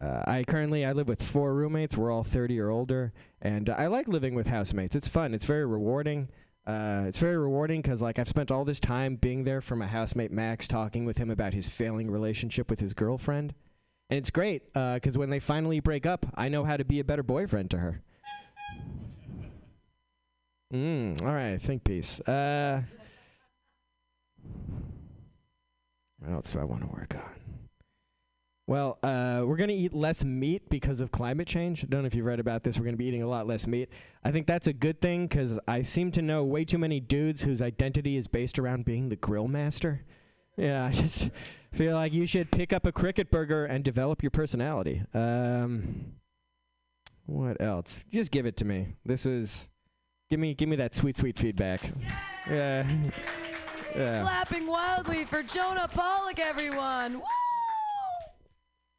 Uh, 0.00 0.22
I 0.26 0.44
currently 0.44 0.84
I 0.84 0.92
live 0.92 1.06
with 1.06 1.22
four 1.22 1.54
roommates. 1.54 1.96
We're 1.96 2.10
all 2.10 2.24
30 2.24 2.58
or 2.58 2.70
older, 2.70 3.12
and 3.42 3.68
uh, 3.68 3.74
I 3.76 3.88
like 3.88 4.08
living 4.08 4.34
with 4.34 4.46
housemates. 4.46 4.96
It's 4.96 5.08
fun. 5.08 5.34
It's 5.34 5.44
very 5.44 5.66
rewarding. 5.66 6.28
Uh, 6.64 7.04
it's 7.06 7.18
very 7.18 7.36
rewarding 7.36 7.82
because 7.82 8.00
like 8.00 8.18
I've 8.18 8.28
spent 8.28 8.52
all 8.52 8.64
this 8.64 8.78
time 8.78 9.16
being 9.16 9.42
there 9.44 9.60
for 9.60 9.74
my 9.74 9.88
housemate 9.88 10.30
Max, 10.30 10.68
talking 10.68 11.04
with 11.04 11.18
him 11.18 11.28
about 11.28 11.52
his 11.52 11.68
failing 11.68 12.08
relationship 12.10 12.70
with 12.70 12.78
his 12.78 12.94
girlfriend, 12.94 13.52
and 14.08 14.18
it's 14.18 14.30
great 14.30 14.72
because 14.72 15.18
when 15.18 15.30
they 15.30 15.40
finally 15.40 15.80
break 15.80 16.06
up, 16.06 16.24
I 16.34 16.48
know 16.48 16.64
how 16.64 16.76
to 16.76 16.84
be 16.84 17.00
a 17.00 17.04
better 17.04 17.24
boyfriend 17.24 17.70
to 17.72 17.78
her. 17.78 18.02
Mm, 20.72 21.20
all 21.20 21.34
right, 21.34 21.60
think 21.60 21.84
piece. 21.84 22.20
Uh, 22.20 22.82
what 26.20 26.32
else 26.32 26.52
do 26.52 26.60
I 26.60 26.64
want 26.64 26.82
to 26.82 26.88
work 26.88 27.16
on? 27.16 27.41
Well, 28.66 28.98
uh, 29.02 29.42
we're 29.44 29.56
going 29.56 29.68
to 29.68 29.74
eat 29.74 29.92
less 29.92 30.22
meat 30.22 30.70
because 30.70 31.00
of 31.00 31.10
climate 31.10 31.48
change. 31.48 31.82
I 31.82 31.88
don't 31.88 32.02
know 32.02 32.06
if 32.06 32.14
you've 32.14 32.26
read 32.26 32.38
about 32.38 32.62
this. 32.62 32.78
We're 32.78 32.84
going 32.84 32.94
to 32.94 32.98
be 32.98 33.06
eating 33.06 33.22
a 33.22 33.28
lot 33.28 33.46
less 33.46 33.66
meat. 33.66 33.88
I 34.24 34.30
think 34.30 34.46
that's 34.46 34.68
a 34.68 34.72
good 34.72 35.00
thing 35.00 35.26
because 35.26 35.58
I 35.66 35.82
seem 35.82 36.12
to 36.12 36.22
know 36.22 36.44
way 36.44 36.64
too 36.64 36.78
many 36.78 37.00
dudes 37.00 37.42
whose 37.42 37.60
identity 37.60 38.16
is 38.16 38.28
based 38.28 38.58
around 38.58 38.84
being 38.84 39.08
the 39.08 39.16
grill 39.16 39.48
master. 39.48 40.04
Yeah, 40.56 40.84
I 40.84 40.90
just 40.92 41.30
feel 41.72 41.96
like 41.96 42.12
you 42.12 42.24
should 42.24 42.52
pick 42.52 42.72
up 42.72 42.86
a 42.86 42.92
cricket 42.92 43.30
burger 43.30 43.64
and 43.64 43.82
develop 43.82 44.22
your 44.22 44.30
personality. 44.30 45.02
Um, 45.12 46.12
what 47.26 47.60
else? 47.60 48.04
Just 48.12 48.30
give 48.30 48.46
it 48.46 48.56
to 48.58 48.64
me. 48.64 48.94
This 49.04 49.26
is 49.26 49.66
give 50.30 50.38
me 50.38 50.54
give 50.54 50.68
me 50.68 50.76
that 50.76 50.94
sweet 50.94 51.16
sweet 51.16 51.38
feedback. 51.38 51.80
Yeah. 52.48 52.86
Yeah. 53.94 54.22
Clapping 54.22 54.66
wildly 54.66 55.26
for 55.26 55.42
Jonah 55.42 55.86
Pollock, 55.86 56.38
everyone. 56.38 57.18
Woo! 57.18 57.51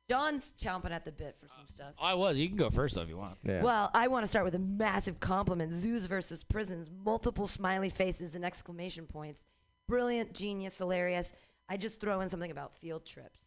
John's 0.10 0.54
chomping 0.62 0.92
at 0.92 1.06
the 1.06 1.12
bit 1.12 1.38
for 1.40 1.48
some 1.48 1.66
stuff. 1.66 1.94
I 2.00 2.14
was. 2.14 2.38
You 2.38 2.48
can 2.48 2.58
go 2.58 2.70
first 2.70 2.96
though 2.96 3.02
if 3.02 3.10
you 3.10 3.18
want. 3.18 3.38
Well, 3.64 3.90
I 3.94 4.08
want 4.08 4.24
to 4.24 4.28
start 4.28 4.46
with 4.46 4.56
a 4.56 4.60
massive 4.60 5.20
compliment. 5.20 5.74
Zoos 5.74 6.06
versus 6.06 6.44
prisons, 6.44 6.92
multiple 7.06 7.48
smiley 7.48 7.90
faces 7.90 8.36
and 8.36 8.44
exclamation 8.44 9.06
points. 9.08 9.46
Brilliant, 9.88 10.34
genius, 10.34 10.78
hilarious. 10.78 11.32
I 11.70 11.78
just 11.78 12.00
throw 12.02 12.20
in 12.22 12.30
something 12.30 12.52
about 12.52 12.74
field 12.74 13.06
trips. 13.06 13.40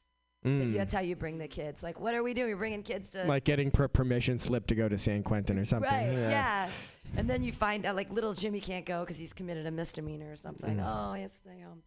Mm. 0.45 0.73
you- 0.73 0.79
That's 0.79 0.93
how 0.93 1.01
you 1.01 1.17
bring 1.17 1.39
the 1.39 1.49
kids. 1.49 1.83
Like, 1.83 1.99
what 2.01 2.15
are 2.15 2.23
we 2.23 2.33
doing? 2.33 2.51
We're 2.51 2.57
bringing 2.57 2.83
kids 2.83 3.11
to. 3.11 3.25
like 3.25 3.45
getting 3.45 3.71
per- 3.71 3.89
permission 3.89 4.39
slip 4.39 4.67
to 4.69 4.75
go 4.75 4.89
to 4.89 4.97
San 4.97 5.23
Quentin 5.23 5.59
or 5.59 5.65
something. 5.65 5.91
Right, 5.91 6.11
yeah. 6.13 6.71
And 7.17 7.29
then 7.29 7.43
you 7.43 7.53
find 7.53 7.85
out, 7.85 7.97
like, 7.97 8.11
little 8.11 8.33
Jimmy 8.33 8.61
can't 8.61 8.85
go 8.87 9.01
because 9.01 9.19
he's 9.19 9.33
committed 9.33 9.67
a 9.67 9.71
misdemeanor 9.71 10.31
or 10.33 10.37
something. 10.37 10.77
Mm. 10.77 10.85
Oh, 11.11 11.15
he 11.15 11.23
has 11.23 11.33
to 11.33 11.39
stay 11.39 11.61
home. 11.61 11.83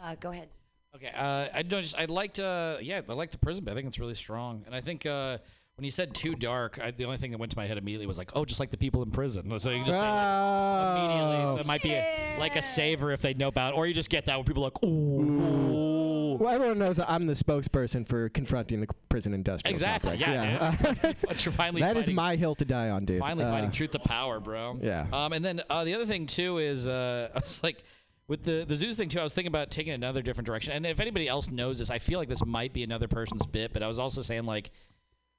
Uh, 0.00 0.14
go 0.20 0.30
ahead. 0.30 0.48
Okay, 0.96 1.10
uh, 1.14 1.48
I 1.54 1.62
don't 1.62 1.82
just 1.82 1.96
I 1.98 2.06
liked 2.06 2.38
uh 2.38 2.76
yeah 2.80 3.00
I 3.08 3.12
like 3.12 3.30
the 3.30 3.38
prison 3.38 3.64
bit. 3.64 3.72
I 3.72 3.74
think 3.74 3.86
it's 3.88 3.98
really 3.98 4.14
strong, 4.14 4.62
and 4.66 4.74
I 4.74 4.80
think 4.80 5.06
uh 5.06 5.38
when 5.76 5.84
you 5.84 5.90
said 5.90 6.14
too 6.14 6.34
dark, 6.34 6.78
I, 6.82 6.90
the 6.90 7.04
only 7.04 7.18
thing 7.18 7.32
that 7.32 7.38
went 7.38 7.52
to 7.52 7.58
my 7.58 7.66
head 7.66 7.76
immediately 7.76 8.06
was 8.06 8.16
like, 8.16 8.30
oh, 8.34 8.46
just 8.46 8.60
like 8.60 8.70
the 8.70 8.78
people 8.78 9.02
in 9.02 9.10
prison. 9.10 9.42
So 9.60 9.70
you 9.70 9.84
just 9.84 10.00
say 10.00 10.10
like 10.10 10.96
immediately, 10.96 11.46
so 11.52 11.58
it 11.60 11.66
might 11.66 11.82
be 11.82 11.92
a, 11.92 12.36
like 12.38 12.56
a 12.56 12.62
saver 12.62 13.12
if 13.12 13.20
they 13.20 13.34
know 13.34 13.48
about, 13.48 13.74
it. 13.74 13.76
or 13.76 13.86
you 13.86 13.92
just 13.92 14.08
get 14.08 14.24
that 14.24 14.36
where 14.38 14.44
people 14.44 14.62
are 14.64 14.68
like, 14.72 14.82
ooh. 14.82 16.36
Well, 16.40 16.48
everyone 16.54 16.78
knows 16.78 16.96
that 16.96 17.10
I'm 17.10 17.26
the 17.26 17.34
spokesperson 17.34 18.08
for 18.08 18.30
confronting 18.30 18.80
the 18.80 18.86
prison 19.10 19.34
industrial 19.34 19.70
Exactly. 19.72 20.16
complex. 20.18 20.82
Yeah. 20.94 20.94
dude. 21.12 21.16
But 21.28 21.44
you're 21.44 21.52
finally 21.52 21.82
that 21.82 21.96
is 21.98 22.04
fighting- 22.04 22.14
my 22.14 22.36
hill 22.36 22.54
to 22.54 22.64
die 22.64 22.88
on, 22.88 23.04
dude. 23.04 23.20
Finally 23.20 23.44
Uh, 23.44 23.50
finding 23.50 23.70
truth 23.70 23.90
to 23.90 23.98
power, 23.98 24.40
bro. 24.40 24.78
yeah. 24.82 25.06
Um, 25.12 25.34
and 25.34 25.44
then 25.44 25.60
uh, 25.68 25.84
the 25.84 25.94
other 25.94 26.06
thing 26.06 26.26
too 26.26 26.56
is 26.56 26.86
uh, 26.86 27.28
I 27.34 27.38
was 27.38 27.62
like, 27.62 27.82
with 28.28 28.42
the 28.44 28.64
the 28.66 28.76
zoos 28.76 28.96
thing 28.96 29.08
too, 29.08 29.20
I 29.20 29.22
was 29.22 29.32
thinking 29.32 29.48
about 29.48 29.70
taking 29.70 29.92
another 29.92 30.22
different 30.22 30.46
direction. 30.46 30.72
And 30.72 30.86
if 30.86 31.00
anybody 31.00 31.28
else 31.28 31.50
knows 31.50 31.78
this, 31.78 31.90
I 31.90 31.98
feel 31.98 32.18
like 32.18 32.28
this 32.28 32.44
might 32.44 32.72
be 32.72 32.82
another 32.82 33.08
person's 33.08 33.46
bit. 33.46 33.72
But 33.72 33.82
I 33.82 33.88
was 33.88 33.98
also 33.98 34.22
saying 34.22 34.44
like, 34.44 34.70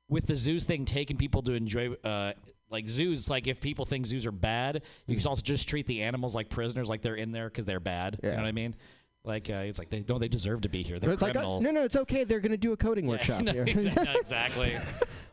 with 0.09 0.25
the 0.25 0.35
zoos 0.35 0.63
thing, 0.63 0.85
taking 0.85 1.17
people 1.17 1.41
to 1.43 1.53
enjoy. 1.53 1.93
Uh, 2.03 2.33
like 2.69 2.89
zoos, 2.89 3.19
it's 3.19 3.29
like 3.29 3.47
if 3.47 3.61
people 3.61 3.85
think 3.85 4.05
zoos 4.05 4.25
are 4.25 4.31
bad, 4.33 4.81
you 5.05 5.15
can 5.15 5.25
also 5.25 5.41
just 5.41 5.69
treat 5.69 5.87
the 5.87 6.01
animals 6.01 6.35
like 6.35 6.49
prisoners, 6.49 6.89
like 6.89 7.01
they're 7.01 7.15
in 7.15 7.31
there 7.31 7.49
because 7.49 7.63
they're 7.63 7.79
bad. 7.79 8.19
You 8.21 8.29
know 8.29 8.35
what 8.35 8.45
I 8.45 8.51
mean? 8.51 8.75
Like 9.23 9.49
uh, 9.49 9.55
it's 9.55 9.77
like 9.79 9.89
they 9.89 9.99
don't 9.99 10.19
they 10.19 10.27
deserve 10.29 10.61
to 10.61 10.69
be 10.69 10.83
here. 10.83 10.99
They're 10.99 11.11
it's 11.11 11.21
like, 11.21 11.31
uh, 11.31 11.39
criminals. 11.39 11.63
no, 11.63 11.71
no, 11.71 11.83
it's 11.83 11.97
okay. 11.97 12.23
They're 12.23 12.39
going 12.39 12.51
to 12.51 12.57
do 12.57 12.71
a 12.71 12.77
coding 12.77 13.07
workshop 13.07 13.41
no, 13.41 13.51
here. 13.51 13.65
exa- 13.65 14.03
no, 14.03 14.13
exactly. 14.19 14.73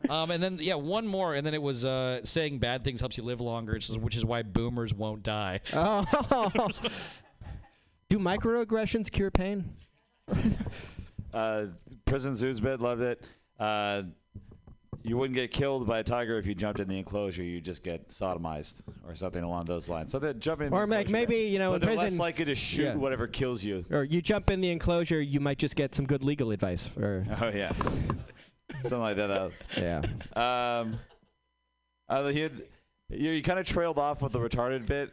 um, 0.09 0.31
and 0.31 0.43
then 0.43 0.59
yeah, 0.61 0.75
one 0.75 1.07
more, 1.07 1.35
and 1.35 1.47
then 1.47 1.55
it 1.55 1.62
was 1.62 1.85
uh, 1.85 2.25
saying 2.25 2.59
bad 2.59 2.85
things 2.85 3.01
helps 3.01 3.17
you 3.17 3.23
live 3.23 3.40
longer, 3.40 3.73
which 3.73 3.88
is, 3.88 3.99
which 3.99 4.17
is 4.17 4.25
why 4.25 4.43
boomers 4.43 4.93
won't 4.93 5.23
die. 5.23 5.61
oh. 5.73 6.69
do 8.09 8.19
microaggressions 8.19 9.11
cure 9.11 9.31
pain? 9.31 9.77
Uh, 11.35 11.67
prison 12.05 12.33
zoos 12.37 12.61
bit 12.61 12.81
loved 12.81 13.03
it. 13.03 13.21
Uh, 13.59 14.05
you 15.03 15.19
wouldn't 15.19 15.35
get 15.35 15.51
killed 15.51 15.87
by 15.87 15.99
a 15.99 16.03
tiger 16.03 16.38
if 16.38 16.47
you 16.47 16.55
jumped 16.55 16.81
in 16.81 16.88
the 16.88 16.97
enclosure. 16.97 17.43
You 17.43 17.61
just 17.61 17.83
get 17.83 18.09
sodomized 18.09 18.83
or 19.07 19.14
something 19.14 19.43
along 19.43 19.67
those 19.67 19.88
lines. 19.88 20.12
So 20.12 20.19
that 20.21 20.38
jumping 20.38 20.69
in 20.69 20.73
Or 20.73 20.87
like 20.87 21.11
maybe 21.11 21.37
you 21.37 21.59
know 21.59 21.73
but 21.73 21.75
in 21.77 21.81
they're 21.83 21.88
prison 21.90 22.05
less 22.05 22.19
likely 22.19 22.47
to 22.47 22.55
shoot 22.55 22.85
yeah. 22.85 22.95
whatever 22.95 23.27
kills 23.27 23.62
you. 23.62 23.85
Or 23.90 24.05
you 24.05 24.23
jump 24.23 24.49
in 24.51 24.61
the 24.61 24.71
enclosure, 24.71 25.21
you 25.21 25.40
might 25.40 25.59
just 25.59 25.77
get 25.77 25.95
some 25.95 26.07
good 26.07 26.25
legal 26.25 26.53
advice. 26.53 26.90
Or 26.97 27.27
Oh 27.40 27.49
yeah, 27.49 27.73
something 28.83 29.01
like 29.01 29.17
that. 29.17 29.31
uh, 29.31 29.51
yeah. 29.77 30.01
Um, 30.37 30.99
uh, 32.09 32.25
had, 32.25 32.62
you, 33.11 33.31
you 33.31 33.43
kind 33.43 33.59
of 33.59 33.67
trailed 33.67 33.99
off 33.99 34.23
with 34.23 34.33
the 34.33 34.38
retarded 34.38 34.87
bit 34.87 35.12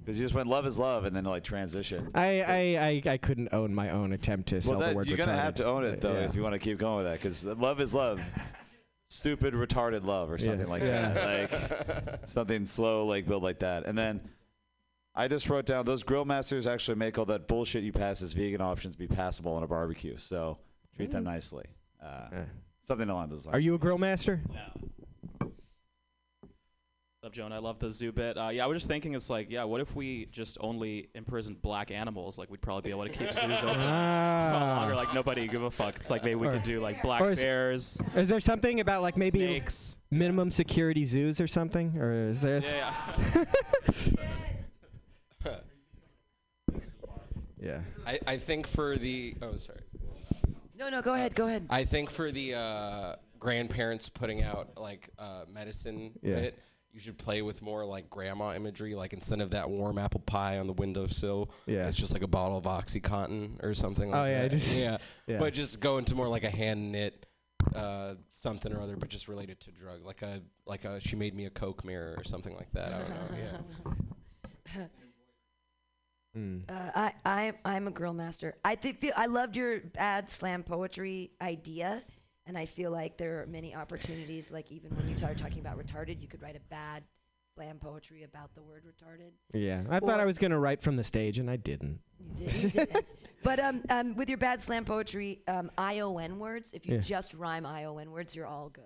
because 0.00 0.18
you 0.18 0.24
just 0.24 0.34
went 0.34 0.48
love 0.48 0.66
is 0.66 0.78
love 0.78 1.04
and 1.04 1.14
then 1.14 1.24
like 1.24 1.44
transition. 1.44 2.10
I, 2.14 2.40
I, 2.42 3.02
I, 3.06 3.12
I 3.12 3.16
couldn't 3.18 3.50
own 3.52 3.74
my 3.74 3.90
own 3.90 4.12
attempt 4.12 4.48
to 4.50 4.60
sell 4.62 4.78
well, 4.78 4.88
the 4.90 4.94
word 4.94 5.06
you're 5.08 5.16
gonna 5.16 5.36
have 5.36 5.54
to 5.56 5.64
own 5.64 5.84
it 5.84 6.00
though 6.00 6.12
Yeah. 6.14 6.24
if 6.26 6.34
you 6.34 6.42
want 6.42 6.54
to 6.54 6.58
keep 6.58 6.78
going 6.78 6.96
with 6.96 7.06
that 7.06 7.18
because 7.20 7.44
love 7.44 7.80
is 7.80 7.94
love. 7.94 8.20
Stupid 9.08 9.54
retarded 9.54 10.04
love 10.04 10.30
or 10.30 10.36
Yeah. 10.38 10.44
something 10.46 10.68
like 10.68 10.82
Yeah. 10.82 11.12
that, 11.12 12.10
like 12.10 12.20
something 12.28 12.64
slow, 12.66 13.06
like 13.06 13.26
build 13.26 13.42
like 13.42 13.60
that, 13.60 13.86
and 13.86 13.96
then. 13.96 14.20
I 15.12 15.26
just 15.26 15.50
wrote 15.50 15.66
down 15.66 15.84
those 15.84 16.04
grill 16.04 16.24
masters 16.24 16.68
actually 16.68 16.94
make 16.94 17.18
all 17.18 17.24
that 17.26 17.48
bullshit 17.48 17.82
you 17.82 17.90
pass 17.90 18.22
as 18.22 18.32
vegan 18.32 18.60
options 18.60 18.94
be 18.94 19.08
passable 19.08 19.52
on 19.54 19.64
a 19.64 19.66
barbecue. 19.66 20.16
So 20.18 20.58
treat 20.96 21.10
them 21.10 21.24
nicely. 21.24 21.64
Uh, 22.00 22.28
Something 22.84 23.10
along 23.10 23.30
those 23.30 23.44
lines. 23.44 23.56
Are 23.56 23.58
you 23.58 23.74
a 23.74 23.78
grill 23.78 23.98
master? 23.98 24.40
What's 27.22 27.32
up, 27.32 27.34
Jonah? 27.34 27.56
I 27.56 27.58
love 27.58 27.78
the 27.78 27.90
zoo 27.90 28.12
bit. 28.12 28.38
Uh, 28.38 28.48
yeah, 28.48 28.64
I 28.64 28.66
was 28.66 28.76
just 28.76 28.88
thinking, 28.88 29.12
it's 29.14 29.28
like, 29.28 29.50
yeah, 29.50 29.64
what 29.64 29.82
if 29.82 29.94
we 29.94 30.24
just 30.32 30.56
only 30.62 31.10
imprisoned 31.14 31.60
black 31.60 31.90
animals? 31.90 32.38
Like, 32.38 32.50
we'd 32.50 32.62
probably 32.62 32.88
be 32.88 32.90
able 32.92 33.02
to 33.04 33.10
keep 33.10 33.30
zoos 33.34 33.42
open 33.58 33.74
for 33.74 33.78
Ah. 33.78 34.78
longer. 34.80 34.94
Like, 34.94 35.12
nobody 35.12 35.46
give 35.46 35.62
a 35.62 35.70
fuck. 35.70 35.96
It's 35.96 36.08
like 36.08 36.24
maybe 36.24 36.36
we 36.36 36.46
Or- 36.46 36.52
could 36.54 36.62
do 36.62 36.80
like 36.80 37.02
black 37.02 37.20
is- 37.24 37.38
bears. 37.38 38.02
Is 38.16 38.30
there 38.30 38.40
something 38.40 38.80
about 38.80 39.02
like 39.02 39.18
maybe 39.18 39.38
Snakes. 39.40 39.98
minimum 40.10 40.50
security 40.50 41.04
zoos 41.04 41.42
or 41.42 41.46
something, 41.46 41.94
or 41.98 42.30
is 42.30 42.40
there? 42.40 42.56
s- 42.56 42.72
Yeah, 42.72 43.44
Yeah. 47.60 47.80
I, 48.06 48.18
I 48.26 48.36
think 48.38 48.66
for 48.66 48.96
the 48.96 49.34
oh 49.42 49.56
sorry. 49.58 49.80
No, 50.78 50.88
no, 50.88 51.02
go 51.02 51.12
ahead, 51.12 51.34
go 51.34 51.48
ahead. 51.48 51.66
I 51.68 51.84
think 51.84 52.08
for 52.08 52.32
the 52.32 52.54
uh, 52.54 53.16
grandparents 53.38 54.08
putting 54.08 54.42
out 54.42 54.70
like 54.78 55.10
uh, 55.18 55.44
medicine 55.52 56.12
Yeah. 56.22 56.36
bit, 56.36 56.58
you 56.92 57.00
should 57.00 57.18
play 57.18 57.40
with 57.42 57.62
more 57.62 57.84
like 57.84 58.10
grandma 58.10 58.54
imagery. 58.54 58.94
Like 58.94 59.12
instead 59.12 59.40
of 59.40 59.50
that 59.50 59.70
warm 59.70 59.98
apple 59.98 60.20
pie 60.20 60.58
on 60.58 60.66
the 60.66 60.72
windowsill, 60.72 61.50
Yeah. 61.66 61.88
it's 61.88 61.96
just 61.96 62.12
like 62.12 62.22
a 62.22 62.26
bottle 62.28 62.56
of 62.58 62.64
OxyContin 62.64 63.62
or 63.62 63.74
something. 63.74 64.12
Oh, 64.12 64.18
like 64.18 64.30
yeah, 64.30 64.42
that. 64.42 64.50
just- 64.50 64.76
yeah. 64.76 64.98
yeah. 65.26 65.38
But 65.38 65.54
just 65.54 65.80
go 65.80 65.98
into 65.98 66.14
more 66.14 66.28
like 66.28 66.44
a 66.44 66.50
hand 66.50 66.90
knit 66.92 67.26
uh, 67.74 68.14
something 68.28 68.72
or 68.72 68.80
other, 68.80 68.96
but 68.96 69.08
just 69.08 69.28
related 69.28 69.60
to 69.60 69.70
drugs. 69.70 70.04
Like 70.04 70.22
a 70.22 70.40
like 70.66 70.84
a 70.84 70.98
she 71.00 71.14
made 71.14 71.34
me 71.34 71.46
a 71.46 71.50
Coke 71.50 71.84
mirror 71.84 72.14
or 72.16 72.24
something 72.24 72.56
like 72.56 72.72
that. 72.72 72.92
I 72.92 72.98
don't 72.98 73.08
know. 73.10 73.38
Yeah. 74.76 74.82
Mm. 76.36 76.62
Uh, 76.70 76.90
I, 76.94 77.12
I, 77.24 77.52
I'm 77.64 77.88
a 77.88 77.90
grill 77.90 78.12
master. 78.12 78.54
I 78.64 78.76
think 78.76 79.00
feel 79.00 79.12
I 79.16 79.26
loved 79.26 79.56
your 79.56 79.80
bad 79.80 80.30
slam 80.30 80.62
poetry 80.62 81.32
idea, 81.42 82.04
and 82.46 82.56
I 82.58 82.66
feel 82.66 82.90
like 82.90 83.16
there 83.16 83.42
are 83.42 83.46
many 83.46 83.74
opportunities. 83.74 84.50
Like 84.50 84.70
even 84.70 84.96
when 84.96 85.08
you 85.08 85.16
start 85.16 85.36
talking 85.38 85.60
about 85.60 85.78
retarded, 85.78 86.20
you 86.20 86.28
could 86.28 86.42
write 86.42 86.56
a 86.56 86.60
bad 86.70 87.04
slam 87.54 87.78
poetry 87.78 88.22
about 88.22 88.54
the 88.54 88.62
word 88.62 88.84
retarded. 88.84 89.30
Yeah. 89.52 89.82
I 89.90 90.00
thought 90.00 90.20
I 90.20 90.24
was 90.24 90.38
gonna 90.38 90.58
write 90.58 90.82
from 90.82 90.96
the 90.96 91.04
stage, 91.04 91.38
and 91.38 91.50
I 91.50 91.56
didn't. 91.56 92.00
You 92.38 92.48
did, 92.48 92.62
you 92.62 92.70
didn't. 92.70 93.06
But 93.42 93.58
um, 93.58 93.82
um, 93.88 94.14
with 94.16 94.28
your 94.28 94.36
bad 94.36 94.60
slam 94.60 94.84
poetry, 94.84 95.40
um, 95.48 95.70
ION 95.78 96.38
words, 96.38 96.74
if 96.74 96.86
you 96.86 96.96
Yeah. 96.96 97.00
just 97.00 97.32
rhyme 97.32 97.64
ION 97.64 98.10
words, 98.10 98.36
you're 98.36 98.46
all 98.46 98.68
good. 98.68 98.84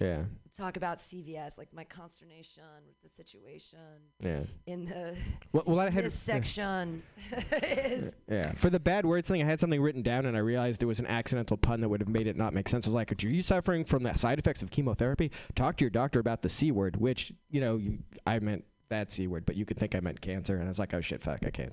Yeah. 0.00 0.24
Talk 0.56 0.76
about 0.76 0.98
CVS, 0.98 1.56
like 1.58 1.72
my 1.72 1.84
consternation 1.84 2.62
with 2.86 3.00
the 3.02 3.08
situation. 3.16 3.78
Yeah. 4.20 4.40
In 4.66 4.84
the 4.86 5.14
Well, 5.52 5.62
well, 5.66 5.80
I 5.80 5.90
had 5.90 6.04
this 6.04 6.18
section 6.18 7.02
is 7.62 8.12
Yeah. 8.28 8.52
For 8.52 8.68
the 8.68 8.80
bad 8.80 9.06
words 9.06 9.28
thing, 9.28 9.42
I 9.42 9.46
had 9.46 9.60
something 9.60 9.80
written 9.80 10.02
down, 10.02 10.26
and 10.26 10.36
I 10.36 10.40
realized 10.40 10.82
it 10.82 10.86
was 10.86 10.98
an 11.00 11.06
accidental 11.06 11.56
pun 11.56 11.80
that 11.82 11.88
would 11.88 12.00
have 12.00 12.08
made 12.08 12.26
it 12.26 12.36
not 12.36 12.52
make 12.52 12.68
sense. 12.68 12.86
I 12.86 12.90
was 12.90 12.94
like, 12.94 13.12
"Are 13.12 13.28
you 13.28 13.42
suffering 13.42 13.84
from 13.84 14.02
the 14.02 14.14
side 14.14 14.38
effects 14.38 14.62
of 14.62 14.70
chemotherapy? 14.70 15.30
Talk 15.54 15.76
to 15.78 15.84
your 15.84 15.90
doctor 15.90 16.18
about 16.18 16.42
the 16.42 16.48
c 16.48 16.72
word." 16.72 16.96
Which 16.96 17.32
you 17.48 17.60
know, 17.60 17.76
you, 17.76 17.98
I 18.26 18.38
meant 18.40 18.64
that 18.88 19.12
c 19.12 19.26
word, 19.28 19.46
but 19.46 19.56
you 19.56 19.64
could 19.64 19.78
think 19.78 19.94
I 19.94 20.00
meant 20.00 20.20
cancer, 20.20 20.56
and 20.56 20.64
I 20.64 20.68
was 20.68 20.78
like, 20.78 20.92
"Oh 20.94 21.00
shit, 21.00 21.22
fuck, 21.22 21.46
I 21.46 21.50
can't." 21.50 21.72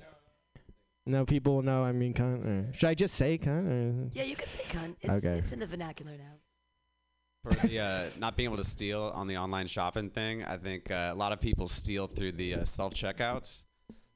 No, 1.06 1.24
people 1.24 1.62
know. 1.62 1.82
I 1.84 1.92
mean, 1.92 2.12
cunt. 2.14 2.44
or- 2.44 2.72
Should 2.74 2.88
I 2.90 2.94
just 2.94 3.14
say 3.14 3.38
cunt? 3.38 3.66
or- 3.66 4.10
yeah, 4.12 4.24
you 4.24 4.36
could 4.36 4.50
say 4.50 4.62
cunt. 4.64 4.94
It's, 5.00 5.24
Okay. 5.24 5.38
it's 5.38 5.52
in 5.52 5.58
the 5.58 5.66
vernacular 5.66 6.12
now. 6.18 6.34
For 7.50 7.66
the 7.66 7.80
uh, 7.80 8.04
not 8.18 8.36
being 8.36 8.48
able 8.48 8.56
to 8.58 8.64
steal 8.64 9.10
on 9.14 9.26
the 9.26 9.36
online 9.36 9.66
shopping 9.66 10.10
thing, 10.10 10.44
I 10.44 10.56
think 10.56 10.90
uh, 10.90 11.10
a 11.12 11.14
lot 11.14 11.32
of 11.32 11.40
people 11.40 11.66
steal 11.68 12.06
through 12.06 12.32
the 12.32 12.56
uh, 12.56 12.64
self 12.64 12.94
checkouts. 12.94 13.64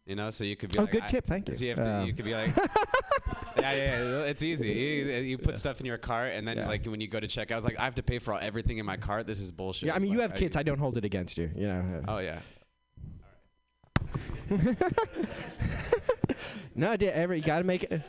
You 0.07 0.17
know, 0.17 0.31
so 0.31 0.43
you 0.43 0.57
could 0.57 0.71
be 0.73 0.79
Oh, 0.79 0.83
like, 0.83 0.91
good 0.91 1.03
I- 1.05 1.09
tip, 1.09 1.25
thank 1.25 1.47
you. 1.49 1.55
so 1.55 1.65
have 1.67 1.77
to, 1.77 1.91
Um, 2.01 2.07
you 2.09 2.13
could 2.13 2.25
be 2.25 2.35
like, 2.35 2.51
yeah, 2.57 3.73
yeah, 3.73 4.03
yeah, 4.03 4.25
it's 4.25 4.43
easy. 4.43 4.69
You, 4.69 5.05
you 5.21 5.39
put 5.39 5.57
stuff 5.59 5.79
in 5.79 5.87
your 5.87 5.97
cart, 5.97 6.33
and 6.35 6.47
then 6.47 6.57
Yeah. 6.57 6.67
like 6.67 6.85
when 6.87 7.01
you 7.01 7.07
go 7.07 7.21
to 7.21 7.29
checkout, 7.29 7.59
it's 7.59 7.65
like 7.65 7.79
I 7.79 7.85
have 7.85 7.95
to 7.95 8.03
pay 8.03 8.19
for 8.19 8.37
everything 8.41 8.79
in 8.79 8.87
my 8.87 8.97
cart. 8.97 9.29
This 9.29 9.39
is 9.41 9.53
bullshit. 9.53 9.87
Yeah, 9.87 9.95
I 9.95 10.01
mean, 10.01 10.11
you 10.11 10.19
Like, 10.19 10.31
have 10.33 10.39
kids. 10.39 10.57
I 10.57 10.65
don't 10.65 10.79
hold 10.79 10.97
it 10.99 11.05
against 11.05 11.39
you. 11.39 11.51
You 11.55 11.69
know. 11.69 12.03
Oh 12.09 12.19
yeah. 12.19 12.41
no, 16.75 16.97
dude, 16.97 17.11
every 17.11 17.37
you 17.39 17.43
gotta 17.45 17.65
make 17.65 17.85
it. 17.85 18.03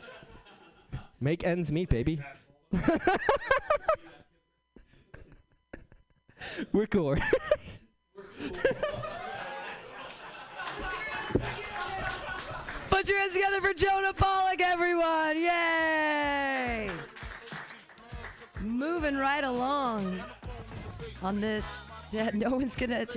Make 1.20 1.44
ends 1.44 1.70
meet, 1.70 1.88
baby. 1.88 2.20
We're 6.72 6.86
cool. 6.86 7.16
Put 12.90 13.08
your 13.08 13.18
hands 13.18 13.32
together 13.34 13.60
for 13.60 13.74
Jonah 13.74 14.12
Pollock, 14.12 14.60
everyone! 14.60 15.36
Yay! 15.36 16.90
Moving 18.60 19.16
right 19.16 19.44
along 19.44 20.22
on 21.22 21.40
this. 21.40 21.66
Yeah, 22.12 22.30
no 22.32 22.50
one's 22.50 22.76
gonna. 22.76 23.00
Att- 23.00 23.16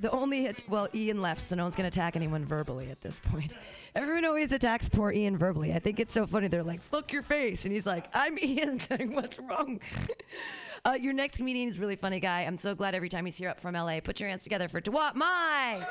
the 0.00 0.10
only 0.10 0.42
hit, 0.42 0.64
well, 0.68 0.88
Ian 0.94 1.22
left, 1.22 1.44
so 1.44 1.54
no 1.54 1.62
one's 1.62 1.76
gonna 1.76 1.86
attack 1.86 2.16
anyone 2.16 2.44
verbally 2.44 2.90
at 2.90 3.00
this 3.00 3.20
point. 3.20 3.54
Everyone 3.94 4.24
always 4.24 4.50
attacks 4.50 4.88
poor 4.88 5.12
Ian 5.12 5.38
verbally. 5.38 5.72
I 5.72 5.78
think 5.78 6.00
it's 6.00 6.12
so 6.12 6.26
funny. 6.26 6.48
They're 6.48 6.64
like, 6.64 6.80
"Fuck 6.82 7.12
your 7.12 7.22
face," 7.22 7.64
and 7.64 7.72
he's 7.72 7.86
like, 7.86 8.06
"I'm 8.12 8.36
Ian." 8.38 8.80
What's 9.12 9.38
wrong? 9.38 9.80
uh, 10.84 10.98
your 11.00 11.12
next 11.12 11.36
comedian 11.36 11.68
is 11.68 11.78
really 11.78 11.96
funny 11.96 12.20
guy. 12.20 12.42
I'm 12.42 12.56
so 12.56 12.74
glad 12.74 12.94
every 12.94 13.08
time 13.08 13.24
he's 13.24 13.36
here 13.36 13.48
up 13.48 13.60
from 13.60 13.74
LA. 13.74 14.00
Put 14.00 14.20
your 14.20 14.28
hands 14.28 14.42
together 14.42 14.68
for 14.68 14.80
Dewat 14.80 15.14
Mai. 15.14 15.86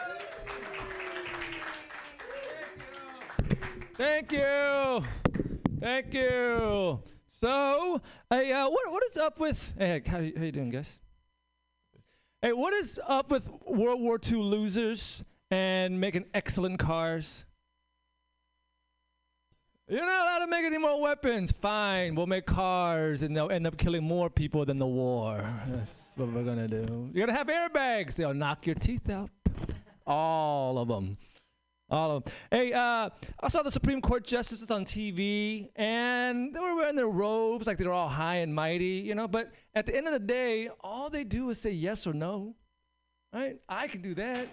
Thank 3.96 4.32
you. 4.32 5.04
Thank 5.80 6.14
you. 6.14 7.02
So, 7.28 8.02
hey, 8.30 8.52
uh, 8.52 8.70
what 8.70 8.92
what 8.92 9.04
is 9.10 9.18
up 9.18 9.40
with? 9.40 9.74
Hey, 9.78 10.02
how, 10.06 10.18
how 10.18 10.24
you 10.24 10.52
doing, 10.52 10.70
guys? 10.70 11.00
Hey, 12.42 12.54
what 12.54 12.74
is 12.74 13.00
up 13.08 13.32
with 13.32 13.50
World 13.66 14.02
War 14.02 14.20
II 14.24 14.40
losers 14.40 15.24
and 15.50 16.00
making 16.00 16.26
excellent 16.34 16.80
cars? 16.80 17.46
You're 19.88 20.06
not 20.06 20.22
allowed 20.22 20.40
to 20.40 20.48
make 20.48 20.64
any 20.64 20.78
more 20.78 21.02
weapons. 21.02 21.52
Fine, 21.52 22.16
we'll 22.16 22.28
make 22.28 22.46
cars, 22.46 23.24
and 23.24 23.36
they'll 23.36 23.52
end 23.52 23.68
up 23.68 23.78
killing 23.78 24.04
more 24.04 24.30
people 24.30 24.66
than 24.66 24.80
the 24.80 24.88
war. 24.88 25.44
That's 25.68 26.12
what 26.16 26.32
we're 26.32 26.44
gonna 26.44 26.68
do. 26.68 27.10
You're 27.14 27.26
gonna 27.26 27.38
have 27.38 27.48
airbags. 27.48 28.16
They'll 28.16 28.34
knock 28.34 28.66
your 28.66 28.76
teeth 28.76 29.10
out. 29.10 29.30
All 30.08 30.78
of 30.78 30.88
them. 30.88 31.18
All 31.90 32.18
of 32.18 32.24
them. 32.24 32.34
Hey, 32.52 32.72
uh, 32.72 33.10
I 33.42 33.48
saw 33.50 33.64
the 33.64 33.72
Supreme 33.72 34.00
Court 34.00 34.26
justices 34.26 34.72
on 34.72 34.86
TV, 34.86 35.68
and 35.76 36.54
they 36.56 36.60
were 36.60 36.76
wearing 36.76 36.96
their 36.96 37.10
robes 37.10 37.68
like 37.68 37.78
they 37.78 37.86
were 37.86 37.92
all 37.92 38.08
high 38.08 38.38
and 38.38 38.56
mighty, 38.56 39.04
you 39.06 39.14
know. 39.14 39.28
But 39.28 39.52
at 39.76 39.86
the 39.86 39.96
end 39.96 40.08
of 40.08 40.14
the 40.14 40.20
day, 40.20 40.70
all 40.80 41.10
they 41.10 41.26
do 41.26 41.50
is 41.50 41.60
say 41.60 41.72
yes 41.72 42.08
or 42.08 42.14
no, 42.14 42.56
right? 43.34 43.58
I 43.68 43.90
can 43.90 44.02
do 44.02 44.16
that. 44.16 44.48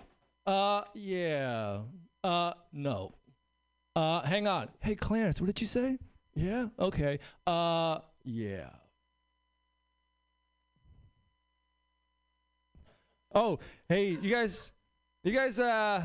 Uh, 0.44 0.82
yeah. 0.94 1.82
Uh, 2.24 2.54
no. 2.72 3.14
Uh, 3.98 4.22
hang 4.22 4.46
on. 4.46 4.68
Hey, 4.78 4.94
Clarence, 4.94 5.40
what 5.40 5.48
did 5.48 5.60
you 5.60 5.66
say? 5.66 5.98
Yeah. 6.36 6.68
Okay. 6.78 7.18
Uh, 7.44 7.98
yeah. 8.22 8.70
Oh, 13.34 13.58
hey, 13.88 14.10
you 14.10 14.30
guys, 14.30 14.70
you 15.24 15.32
guys, 15.32 15.58
uh, 15.58 16.04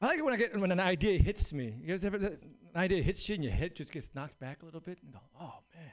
I 0.00 0.06
like 0.06 0.20
it 0.20 0.24
when 0.24 0.32
I 0.32 0.38
get 0.38 0.58
when 0.58 0.72
an 0.72 0.80
idea 0.80 1.18
hits 1.18 1.52
me. 1.52 1.74
You 1.82 1.88
guys 1.88 2.06
ever 2.06 2.16
an 2.16 2.38
idea 2.74 3.02
hits 3.02 3.28
you 3.28 3.34
and 3.34 3.44
your 3.44 3.52
head 3.52 3.76
just 3.76 3.92
gets 3.92 4.08
knocked 4.14 4.40
back 4.40 4.62
a 4.62 4.64
little 4.64 4.80
bit 4.80 4.96
and 5.02 5.12
go, 5.12 5.20
oh 5.38 5.52
man. 5.74 5.92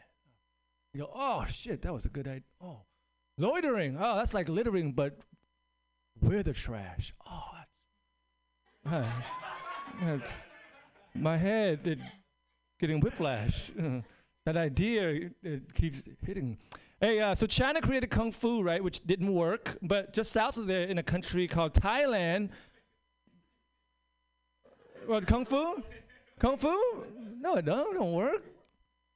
You 0.94 1.02
go, 1.02 1.10
oh 1.14 1.44
shit, 1.52 1.82
that 1.82 1.94
was 1.94 2.06
a 2.06 2.10
good 2.10 2.30
idea. 2.30 2.44
Oh, 2.64 2.84
loitering. 3.38 3.98
Oh, 4.00 4.16
that's 4.16 4.34
like 4.34 4.48
littering, 4.48 4.94
but 4.94 5.20
we're 6.22 6.44
the 6.44 6.54
trash. 6.54 7.14
Oh, 7.30 7.44
that's, 8.86 8.96
uh, 8.96 9.12
that's 10.02 10.46
my 11.16 11.38
head 11.38 11.80
it, 11.86 12.00
getting 12.80 13.00
whiplash. 13.00 13.72
That 14.44 14.58
idea 14.58 15.30
it, 15.44 15.72
keeps 15.76 16.04
hitting. 16.26 16.58
Hey, 17.00 17.20
uh, 17.20 17.36
so 17.36 17.46
China 17.46 17.80
created 17.80 18.10
kung 18.10 18.32
fu, 18.32 18.64
right, 18.64 18.84
which 18.84 19.06
didn't 19.06 19.32
work, 19.32 19.78
but 19.84 20.14
just 20.14 20.32
south 20.32 20.58
of 20.58 20.66
there, 20.66 20.86
in 20.86 20.98
a 20.98 21.04
country 21.04 21.48
called 21.48 21.76
Thailand, 21.76 22.50
what 25.06 25.28
kung 25.28 25.46
fu? 25.46 25.84
Kung 26.40 26.58
fu? 26.58 26.76
No, 27.40 27.56
it 27.56 27.66
don't, 27.66 27.94
don't 27.94 28.14
work. 28.14 28.44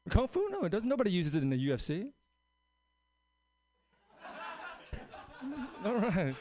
Kung 0.10 0.28
fu? 0.28 0.48
No, 0.52 0.64
it 0.64 0.70
doesn't. 0.70 0.88
Nobody 0.88 1.10
uses 1.10 1.36
it 1.36 1.42
in 1.42 1.50
the 1.50 1.70
UFC. 1.70 2.12
All 5.86 5.96
right. 5.96 6.36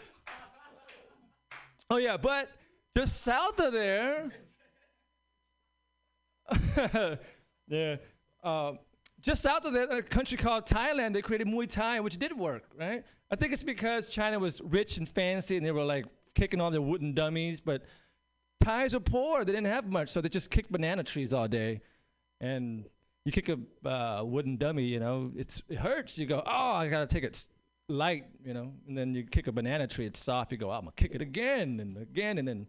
Oh 1.90 1.96
yeah, 1.96 2.16
but 2.16 2.50
just 2.96 3.22
south 3.22 3.60
of 3.60 3.72
there, 3.72 4.30
yeah, 7.68 7.96
uh, 8.42 8.72
just 9.20 9.42
south 9.42 9.64
of 9.64 9.72
there, 9.72 9.84
a 9.84 10.02
country 10.02 10.36
called 10.36 10.66
Thailand, 10.66 11.14
they 11.14 11.22
created 11.22 11.46
Muay 11.46 11.68
Thai, 11.68 12.00
which 12.00 12.18
did 12.18 12.36
work, 12.36 12.64
right? 12.78 13.04
I 13.30 13.36
think 13.36 13.52
it's 13.52 13.62
because 13.62 14.08
China 14.08 14.38
was 14.38 14.60
rich 14.60 14.98
and 14.98 15.08
fancy, 15.08 15.56
and 15.56 15.64
they 15.64 15.72
were 15.72 15.84
like 15.84 16.06
kicking 16.34 16.60
all 16.60 16.70
their 16.70 16.82
wooden 16.82 17.14
dummies, 17.14 17.60
but 17.60 17.82
Thais 18.60 18.94
are 18.94 19.00
poor; 19.00 19.44
they 19.44 19.52
didn't 19.52 19.66
have 19.66 19.86
much, 19.86 20.10
so 20.10 20.20
they 20.20 20.28
just 20.28 20.50
kicked 20.50 20.70
banana 20.70 21.02
trees 21.02 21.32
all 21.32 21.48
day, 21.48 21.80
and 22.40 22.84
you 23.24 23.32
kick 23.32 23.48
a 23.48 23.88
uh, 23.88 24.22
wooden 24.22 24.56
dummy, 24.56 24.84
you 24.84 25.00
know, 25.00 25.32
it's 25.34 25.62
it 25.68 25.78
hurts. 25.78 26.18
You 26.18 26.26
go, 26.26 26.42
oh, 26.44 26.72
I 26.72 26.88
gotta 26.88 27.06
take 27.06 27.24
it 27.24 27.48
light, 27.88 28.26
you 28.44 28.52
know. 28.52 28.72
And 28.86 28.96
then 28.96 29.14
you 29.14 29.24
kick 29.24 29.46
a 29.46 29.52
banana 29.52 29.86
tree, 29.86 30.06
it's 30.06 30.20
soft. 30.20 30.52
You 30.52 30.58
go, 30.58 30.70
I'm 30.70 30.82
gonna 30.82 30.92
kick 30.96 31.14
it 31.14 31.22
again 31.22 31.80
and 31.80 31.96
again, 31.96 32.38
and 32.38 32.46
then 32.46 32.66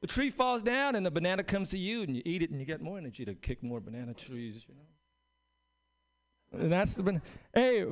the 0.00 0.06
tree 0.06 0.30
falls 0.30 0.62
down, 0.62 0.94
and 0.94 1.04
the 1.04 1.10
banana 1.10 1.42
comes 1.42 1.70
to 1.70 1.78
you, 1.78 2.02
and 2.02 2.14
you 2.14 2.22
eat 2.24 2.42
it, 2.42 2.50
and 2.50 2.60
you 2.60 2.66
get 2.66 2.80
more 2.80 2.98
energy 2.98 3.24
to 3.24 3.34
kick 3.34 3.62
more 3.62 3.80
banana 3.80 4.14
trees, 4.14 4.64
you 4.68 4.74
know. 4.74 6.62
And 6.62 6.72
that's 6.72 6.94
the 6.94 7.02
ban- 7.02 7.22
hey, 7.54 7.84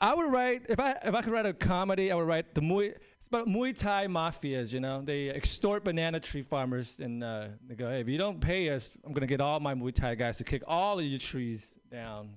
I 0.00 0.14
would 0.14 0.30
write 0.32 0.62
if 0.68 0.78
I 0.78 0.92
if 1.04 1.14
I 1.14 1.22
could 1.22 1.32
write 1.32 1.46
a 1.46 1.54
comedy, 1.54 2.10
I 2.10 2.16
would 2.16 2.26
write 2.26 2.54
the 2.54 2.60
Muay. 2.60 2.94
It's 3.18 3.28
about 3.28 3.46
Muay 3.46 3.76
Thai 3.76 4.08
mafias, 4.08 4.72
you 4.72 4.80
know. 4.80 5.00
They 5.00 5.30
extort 5.30 5.84
banana 5.84 6.20
tree 6.20 6.42
farmers, 6.42 6.98
and 7.00 7.24
uh, 7.24 7.48
they 7.66 7.74
go, 7.74 7.88
"Hey, 7.88 8.00
if 8.00 8.08
you 8.08 8.18
don't 8.18 8.40
pay 8.40 8.68
us, 8.68 8.90
I'm 9.04 9.12
gonna 9.12 9.26
get 9.26 9.40
all 9.40 9.60
my 9.60 9.74
Muay 9.74 9.94
Thai 9.94 10.16
guys 10.16 10.36
to 10.38 10.44
kick 10.44 10.62
all 10.66 10.98
of 10.98 11.04
your 11.04 11.20
trees 11.20 11.78
down." 11.90 12.30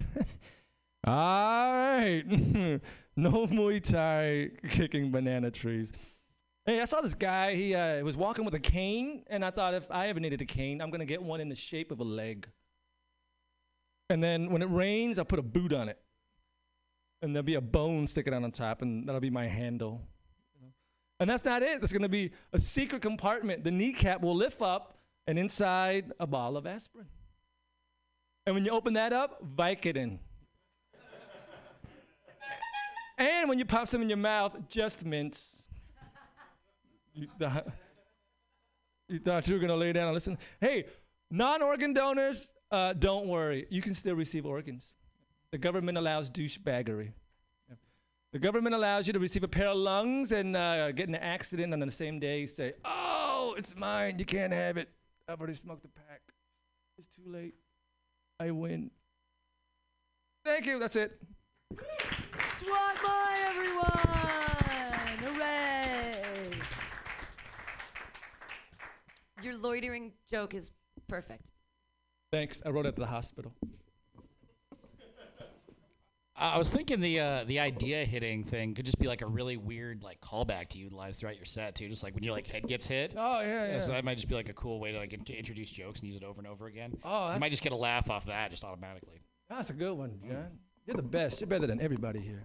all 1.04 1.72
right, 1.74 2.22
no 3.16 3.46
Muay 3.48 3.82
Thai 3.82 4.50
kicking 4.68 5.10
banana 5.10 5.50
trees. 5.50 5.92
Hey, 6.68 6.82
I 6.82 6.84
saw 6.84 7.00
this 7.00 7.14
guy. 7.14 7.54
He 7.54 7.74
uh, 7.74 8.04
was 8.04 8.14
walking 8.14 8.44
with 8.44 8.52
a 8.52 8.58
cane, 8.58 9.22
and 9.28 9.42
I 9.42 9.50
thought 9.50 9.72
if 9.72 9.90
I 9.90 10.08
ever 10.08 10.20
needed 10.20 10.42
a 10.42 10.44
cane, 10.44 10.82
I'm 10.82 10.90
gonna 10.90 11.06
get 11.06 11.22
one 11.22 11.40
in 11.40 11.48
the 11.48 11.54
shape 11.54 11.90
of 11.90 12.00
a 12.00 12.04
leg. 12.04 12.46
And 14.10 14.22
then 14.22 14.50
when 14.52 14.60
it 14.60 14.66
rains, 14.66 15.18
I'll 15.18 15.24
put 15.24 15.38
a 15.38 15.42
boot 15.42 15.72
on 15.72 15.88
it. 15.88 15.98
And 17.22 17.34
there'll 17.34 17.42
be 17.42 17.54
a 17.54 17.60
bone 17.62 18.06
sticking 18.06 18.34
out 18.34 18.44
on 18.44 18.52
top, 18.52 18.82
and 18.82 19.08
that'll 19.08 19.22
be 19.22 19.30
my 19.30 19.46
handle. 19.46 20.02
And 21.18 21.30
that's 21.30 21.42
not 21.42 21.62
it. 21.62 21.80
There's 21.80 21.90
to 21.90 22.06
be 22.06 22.32
a 22.52 22.58
secret 22.58 23.00
compartment. 23.00 23.64
The 23.64 23.70
kneecap 23.70 24.20
will 24.20 24.36
lift 24.36 24.60
up, 24.60 24.98
and 25.26 25.38
inside, 25.38 26.12
a 26.20 26.26
bottle 26.26 26.58
of 26.58 26.66
aspirin. 26.66 27.06
And 28.44 28.54
when 28.54 28.66
you 28.66 28.72
open 28.72 28.92
that 28.92 29.14
up, 29.14 29.42
Vicodin. 29.56 30.18
and 33.16 33.48
when 33.48 33.58
you 33.58 33.64
pop 33.64 33.88
some 33.88 34.02
in 34.02 34.10
your 34.10 34.18
mouth, 34.18 34.54
just 34.68 35.06
mints. 35.06 35.67
You, 37.18 37.26
the- 37.38 37.64
you 39.08 39.18
thought 39.18 39.48
you 39.48 39.54
were 39.54 39.58
going 39.60 39.70
to 39.70 39.76
lay 39.76 39.92
down 39.92 40.04
and 40.06 40.14
listen. 40.14 40.38
Hey, 40.60 40.84
non 41.30 41.62
organ 41.62 41.92
donors, 41.92 42.48
uh, 42.70 42.92
don't 42.92 43.26
worry. 43.26 43.66
You 43.70 43.82
can 43.82 43.94
still 43.94 44.14
receive 44.14 44.46
organs. 44.46 44.92
The 45.50 45.58
government 45.58 45.98
allows 45.98 46.30
douchebaggery. 46.30 47.12
The 48.32 48.38
government 48.38 48.74
allows 48.74 49.06
you 49.06 49.14
to 49.14 49.18
receive 49.18 49.42
a 49.42 49.48
pair 49.48 49.68
of 49.68 49.78
lungs 49.78 50.32
and 50.32 50.54
uh, 50.54 50.92
get 50.92 51.08
in 51.08 51.14
an 51.14 51.22
accident 51.22 51.72
and 51.72 51.82
on 51.82 51.88
the 51.88 51.94
same 51.94 52.20
day 52.20 52.44
say, 52.46 52.74
oh, 52.84 53.54
it's 53.56 53.74
mine. 53.74 54.18
You 54.18 54.26
can't 54.26 54.52
have 54.52 54.76
it. 54.76 54.90
I've 55.26 55.40
already 55.40 55.54
smoked 55.54 55.86
a 55.86 55.88
pack. 55.88 56.20
It's 56.98 57.08
too 57.08 57.22
late. 57.26 57.54
I 58.38 58.50
win. 58.50 58.90
Thank 60.44 60.66
you. 60.66 60.78
That's 60.78 60.96
it. 60.96 61.18
SWAT 62.58 62.96
by 63.02 63.36
everyone! 63.48 63.94
Hooray! 65.24 66.50
Your 69.42 69.56
loitering 69.56 70.12
joke 70.30 70.54
is 70.54 70.70
perfect. 71.08 71.50
Thanks. 72.32 72.60
I 72.66 72.70
wrote 72.70 72.86
it 72.86 72.90
at 72.90 72.96
the 72.96 73.06
hospital. 73.06 73.52
I 76.40 76.56
was 76.56 76.70
thinking 76.70 77.00
the 77.00 77.18
uh, 77.18 77.44
the 77.44 77.58
idea 77.58 78.04
hitting 78.04 78.44
thing 78.44 78.72
could 78.74 78.84
just 78.84 78.98
be 79.00 79.08
like 79.08 79.22
a 79.22 79.26
really 79.26 79.56
weird 79.56 80.04
like 80.04 80.20
callback 80.20 80.68
to 80.68 80.78
utilize 80.78 81.16
throughout 81.16 81.34
your 81.34 81.44
set 81.44 81.74
too. 81.74 81.88
Just 81.88 82.04
like 82.04 82.14
when 82.14 82.22
your 82.22 82.32
like 82.32 82.46
head 82.46 82.68
gets 82.68 82.86
hit. 82.86 83.14
Oh 83.16 83.40
yeah, 83.40 83.80
So 83.80 83.90
yeah. 83.90 83.96
that 83.96 84.04
might 84.04 84.14
just 84.18 84.28
be 84.28 84.36
like 84.36 84.48
a 84.48 84.52
cool 84.52 84.78
way 84.78 84.92
to 84.92 84.98
like 84.98 85.12
in- 85.12 85.24
to 85.24 85.34
introduce 85.36 85.68
jokes 85.68 85.98
and 86.00 86.08
use 86.08 86.16
it 86.16 86.22
over 86.24 86.38
and 86.38 86.46
over 86.46 86.66
again. 86.66 86.96
Oh, 87.02 87.32
you 87.32 87.40
might 87.40 87.50
just 87.50 87.62
get 87.64 87.72
a 87.72 87.76
laugh 87.76 88.08
off 88.08 88.24
that 88.26 88.52
just 88.52 88.62
automatically. 88.62 89.20
That's 89.50 89.70
a 89.70 89.72
good 89.72 89.94
one, 89.94 90.20
John. 90.28 90.46
You're 90.86 90.96
the 90.96 91.02
best. 91.02 91.40
You're 91.40 91.48
better 91.48 91.66
than 91.66 91.80
everybody 91.80 92.20
here. 92.20 92.44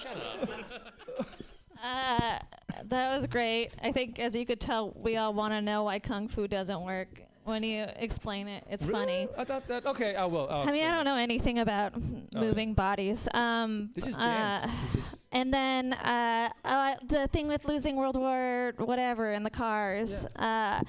Shut 0.00 0.16
up. 0.16 1.26
Uh, 1.82 2.38
that 2.84 3.16
was 3.16 3.26
great. 3.26 3.70
I 3.82 3.92
think, 3.92 4.18
as 4.18 4.34
you 4.34 4.44
could 4.46 4.60
tell, 4.60 4.92
we 4.96 5.16
all 5.16 5.32
want 5.34 5.52
to 5.54 5.60
know 5.60 5.84
why 5.84 5.98
kung 5.98 6.28
fu 6.28 6.46
doesn't 6.48 6.82
work. 6.82 7.08
When 7.44 7.62
you 7.62 7.86
explain 7.96 8.48
it, 8.48 8.64
it's 8.70 8.86
funny. 8.86 9.26
I 9.36 9.44
thought 9.44 9.66
that. 9.68 9.86
Okay, 9.86 10.14
I 10.14 10.26
will. 10.26 10.46
I'll 10.50 10.68
I 10.68 10.72
mean, 10.72 10.84
I 10.86 10.94
don't 10.94 11.06
know 11.06 11.16
anything 11.16 11.58
about 11.58 11.94
Oh, 11.96 12.00
yeah. 12.32 12.40
moving 12.40 12.74
bodies. 12.74 13.26
Um, 13.32 13.90
They 13.94 14.02
just 14.02 14.18
uh, 14.20 14.22
dance. 14.24 14.66
They 14.92 15.00
just- 15.00 15.16
and 15.32 15.52
then 15.52 15.94
uh, 15.94 16.50
uh, 16.64 16.94
the 17.08 17.28
thing 17.28 17.48
with 17.48 17.64
losing 17.64 17.96
World 17.96 18.16
War 18.16 18.74
whatever 18.76 19.32
in 19.32 19.42
the 19.42 19.50
cars. 19.50 20.26
Uh, 20.36 20.82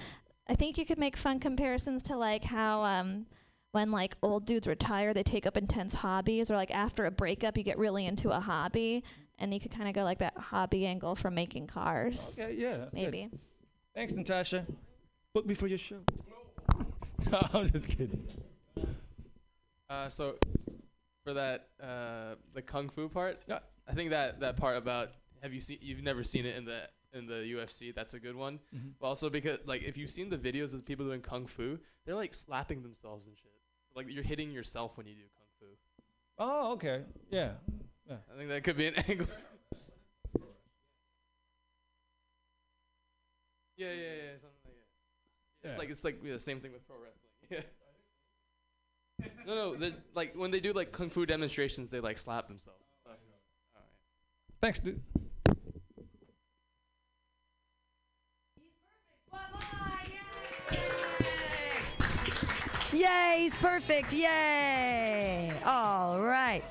I 0.50 0.56
think 0.56 0.78
you 0.78 0.86
could 0.86 1.00
make 1.00 1.16
fun 1.16 1.40
comparisons 1.40 2.04
to 2.04 2.18
like 2.18 2.44
how 2.44 2.84
um, 2.84 3.26
when 3.72 3.90
like 3.92 4.16
old 4.22 4.46
dudes 4.46 4.68
retire, 4.68 5.14
they 5.14 5.24
take 5.24 5.46
up 5.48 5.56
intense 5.56 5.94
hobbies, 5.96 6.52
or 6.52 6.56
like 6.58 6.72
after 6.72 7.06
a 7.06 7.12
breakup, 7.12 7.58
you 7.58 7.64
get 7.64 7.78
really 7.78 8.06
into 8.06 8.30
a 8.30 8.40
hobby, 8.42 9.04
and 9.42 9.52
you 9.54 9.60
could 9.60 9.72
kind 9.72 9.90
of 9.90 9.96
go 9.96 10.04
like 10.04 10.20
that 10.20 10.38
hobby 10.38 10.86
angle 10.86 11.16
from 11.16 11.34
making 11.34 11.68
cars. 11.68 12.40
Okay, 12.40 12.54
yeah. 12.54 12.78
that's 12.78 12.92
good. 12.92 12.94
maybe. 12.94 13.30
Thanks, 13.96 14.14
Natasha. 14.14 14.66
Book 15.34 15.46
me 15.46 15.56
for 15.56 15.68
your 15.68 15.80
show. 15.80 16.00
I'm 17.54 17.68
just 17.68 17.88
kidding. 17.88 18.24
Uh, 19.90 20.08
so 20.10 20.36
for 21.26 21.34
that 21.34 21.70
uh, 21.82 22.36
the 22.54 22.62
kung 22.62 22.88
fu 22.88 23.10
part, 23.10 23.42
I 23.50 23.94
think 23.94 24.12
that 24.12 24.40
that 24.40 24.56
part 24.58 24.78
about 24.78 25.10
have 25.42 25.54
you 25.54 25.60
seen 25.60 25.80
you've 25.82 26.04
never 26.04 26.24
seen 26.24 26.46
it 26.46 26.56
in 26.56 26.64
the 26.64 26.84
in 27.14 27.26
the 27.26 27.56
UFC. 27.56 27.94
That's 27.94 28.14
a 28.14 28.20
good 28.20 28.36
one. 28.36 28.60
Mhm. 28.74 28.94
But 29.00 29.08
also 29.08 29.30
because 29.30 29.58
like 29.66 29.82
if 29.84 29.98
you've 29.98 30.10
seen 30.10 30.30
the 30.30 30.38
videos 30.38 30.66
of 30.74 30.80
the 30.80 30.84
people 30.84 31.06
doing 31.06 31.22
kung 31.22 31.48
fu, 31.48 31.80
they're 32.06 32.16
like 32.16 32.34
slapping 32.34 32.84
themselves 32.84 33.28
and 33.28 33.36
shit. 33.36 33.52
Like 33.96 34.06
you're 34.10 34.24
hitting 34.24 34.52
yourself 34.52 34.98
when 34.98 35.08
you 35.08 35.16
do 35.16 35.24
kung 35.36 35.48
fu. 35.60 35.66
Oh, 36.38 36.74
okay. 36.74 37.02
Yeah. 37.30 37.54
Yeah. 38.12 38.18
I 38.34 38.38
think 38.38 38.50
that 38.50 38.64
could 38.64 38.78
be 38.78 38.88
an 38.88 38.96
angle. 39.08 39.28
yeah, 43.78 43.88
yeah, 43.88 43.94
yeah, 43.94 44.32
something 44.40 44.60
like 44.66 44.76
that. 44.76 45.64
Yeah. 45.64 45.70
It's 45.72 45.80
like 45.80 45.90
it's 45.90 46.04
like 46.04 46.20
yeah, 46.24 46.34
the 46.34 46.40
same 46.40 46.60
thing 46.60 46.72
with 46.74 46.86
pro 46.88 46.98
wrestling. 46.98 47.64
Yeah. 49.20 49.28
no, 49.46 49.54
no, 49.56 49.76
they're- 49.76 49.94
like 50.16 50.36
when 50.36 50.50
they 50.52 50.60
do 50.60 50.74
like 50.74 50.92
kung 50.92 51.10
fu 51.10 51.26
demonstrations, 51.28 51.90
they 51.92 52.00
like 52.00 52.18
slap 52.18 52.48
themselves. 52.48 52.84
and 53.06 53.16
stuff. 53.72 53.84
Thanks, 54.62 54.80
dude. 54.80 55.00
Yay, 62.94 63.36
he's 63.44 63.56
perfect. 63.56 64.12
Yay. 64.12 65.54
All 65.66 66.22
right. 66.22 66.64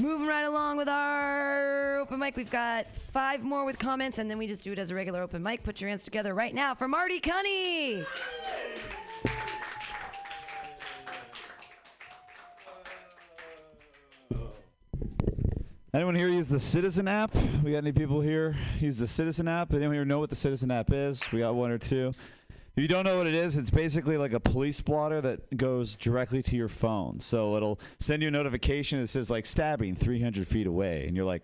Moving 0.00 0.28
right 0.28 0.44
along 0.44 0.76
with 0.76 0.88
our 0.88 1.98
open 1.98 2.20
mic. 2.20 2.36
We've 2.36 2.48
got 2.48 2.86
five 2.86 3.42
more 3.42 3.64
with 3.64 3.80
comments, 3.80 4.18
and 4.18 4.30
then 4.30 4.38
we 4.38 4.46
just 4.46 4.62
do 4.62 4.70
it 4.70 4.78
as 4.78 4.92
a 4.92 4.94
regular 4.94 5.22
open 5.22 5.42
mic. 5.42 5.64
Put 5.64 5.80
your 5.80 5.88
hands 5.88 6.04
together 6.04 6.34
right 6.34 6.54
now 6.54 6.72
for 6.76 6.86
Marty 6.86 7.18
Cunny. 7.18 8.06
Anyone 15.92 16.14
here 16.14 16.28
use 16.28 16.46
the 16.46 16.60
Citizen 16.60 17.08
app? 17.08 17.34
We 17.64 17.72
got 17.72 17.78
any 17.78 17.90
people 17.90 18.20
here 18.20 18.54
use 18.78 18.98
the 18.98 19.08
Citizen 19.08 19.48
app? 19.48 19.74
Anyone 19.74 19.94
here 19.94 20.04
know 20.04 20.20
what 20.20 20.30
the 20.30 20.36
Citizen 20.36 20.70
app 20.70 20.92
is? 20.92 21.24
We 21.32 21.40
got 21.40 21.56
one 21.56 21.72
or 21.72 21.78
two. 21.78 22.14
If 22.78 22.82
you 22.82 22.86
don't 22.86 23.02
know 23.02 23.18
what 23.18 23.26
it 23.26 23.34
is, 23.34 23.56
it's 23.56 23.70
basically 23.70 24.16
like 24.16 24.32
a 24.32 24.38
police 24.38 24.80
blotter 24.80 25.20
that 25.22 25.56
goes 25.56 25.96
directly 25.96 26.44
to 26.44 26.54
your 26.54 26.68
phone. 26.68 27.18
So 27.18 27.56
it'll 27.56 27.80
send 27.98 28.22
you 28.22 28.28
a 28.28 28.30
notification 28.30 29.00
that 29.00 29.08
says 29.08 29.30
like 29.30 29.46
stabbing 29.46 29.96
300 29.96 30.46
feet 30.46 30.68
away, 30.68 31.04
and 31.08 31.16
you're 31.16 31.24
like, 31.24 31.42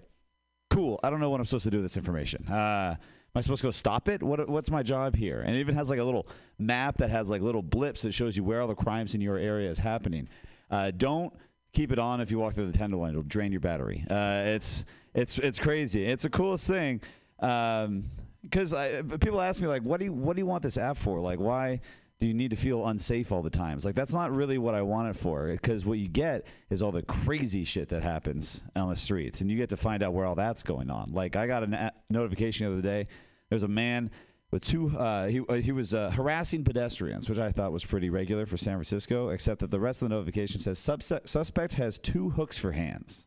cool. 0.71 1.01
I 1.03 1.11
don't 1.11 1.19
know 1.19 1.31
what 1.31 1.41
I'm 1.41 1.47
supposed 1.47 1.65
to 1.65 1.73
do 1.73 1.79
with 1.79 1.87
this 1.87 1.97
information. 1.97 2.47
Uh, 2.47 2.95
am 2.95 2.99
I 3.35 3.41
supposed 3.41 3.63
to 3.63 3.67
go 3.67 3.73
stop 3.73 4.09
it? 4.09 4.23
What, 4.23 4.49
what's 4.49 4.71
my 4.71 4.85
job 4.85 5.17
here? 5.17 5.41
And 5.41 5.57
it 5.57 5.59
even 5.59 5.75
has 5.75 5.91
like 5.91 5.99
a 5.99 6.05
little 6.05 6.29
map 6.61 6.99
that 6.99 7.11
has 7.11 7.29
like 7.29 7.43
little 7.43 7.63
blips 7.63 8.03
that 8.03 8.15
shows 8.15 8.37
you 8.37 8.45
where 8.45 8.61
all 8.61 8.69
the 8.69 8.77
crimes 8.77 9.17
in 9.17 9.21
your 9.21 9.37
area 9.37 9.69
is 9.69 9.79
happening. 9.81 10.29
Uh, 10.71 10.93
don't 10.97 11.35
keep 11.73 11.91
it 11.91 11.99
on 11.99 12.21
if 12.21 12.31
you 12.31 12.39
walk 12.39 12.55
through 12.55 12.71
the 12.71 12.79
tenderloin. 12.79 13.11
It'll 13.11 13.25
drain 13.25 13.51
your 13.51 13.61
battery. 13.61 14.05
Uh, 14.09 14.43
it's 14.45 14.85
it's 15.15 15.41
it's 15.41 15.59
crazy. 15.59 16.07
It's 16.07 16.23
the 16.23 16.31
coolest 16.31 16.69
thing. 16.69 17.01
Um, 17.41 18.05
because 18.45 18.73
people 19.21 19.41
ask 19.41 19.61
me 19.61 19.67
like, 19.67 19.83
what 19.83 19.99
do 19.99 20.07
you 20.07 20.13
what 20.13 20.37
do 20.37 20.41
you 20.41 20.47
want 20.47 20.63
this 20.63 20.79
app 20.79 20.97
for? 20.97 21.21
Like, 21.21 21.41
why 21.41 21.81
do 22.21 22.29
you 22.29 22.35
need 22.35 22.51
to 22.51 22.57
feel 22.57 22.87
unsafe 22.87 23.33
all 23.33 23.43
the 23.43 23.51
time? 23.51 23.77
It's 23.77 23.85
like 23.85 23.95
that's 23.95 24.15
not 24.15 24.33
really 24.33 24.59
what 24.59 24.75
I 24.75 24.83
want 24.83 25.09
it 25.09 25.19
for. 25.19 25.49
Because 25.49 25.85
what 25.85 25.99
you 25.99 26.09
get 26.09 26.47
is 26.71 26.83
all 26.83 26.93
the 26.93 27.03
crazy 27.03 27.65
shit 27.65 27.89
that 27.89 28.03
happens 28.03 28.63
on 28.77 28.89
the 28.89 28.97
streets, 28.97 29.41
and 29.41 29.51
you 29.51 29.57
get 29.57 29.71
to 29.71 29.77
find 29.77 30.03
out 30.03 30.13
where 30.13 30.25
all 30.25 30.35
that's 30.35 30.63
going 30.63 30.91
on. 30.91 31.13
Like, 31.13 31.37
I 31.37 31.47
got 31.47 31.65
a 31.65 31.93
notification 32.11 32.67
the 32.67 32.73
other 32.73 32.83
day. 32.83 33.09
There's 33.51 33.63
a 33.65 33.69
man 33.69 34.11
with 34.51 34.63
two. 34.63 34.97
Uh, 34.97 35.27
he 35.27 35.41
uh, 35.41 35.55
he 35.55 35.73
was 35.73 35.95
uh, 35.95 36.11
harassing 36.11 36.65
pedestrians, 36.65 37.29
which 37.29 37.39
I 37.39 37.51
thought 37.51 37.73
was 37.73 37.85
pretty 37.85 38.11
regular 38.11 38.47
for 38.47 38.57
San 38.57 38.75
Francisco. 38.75 39.31
Except 39.31 39.61
that 39.61 39.71
the 39.71 39.81
rest 39.81 40.01
of 40.03 40.09
the 40.09 40.15
notification 40.15 40.61
says 40.61 40.79
suspect 40.79 41.75
has 41.75 41.99
two 41.99 42.31
hooks 42.31 42.57
for 42.57 42.73
hands. 42.73 43.27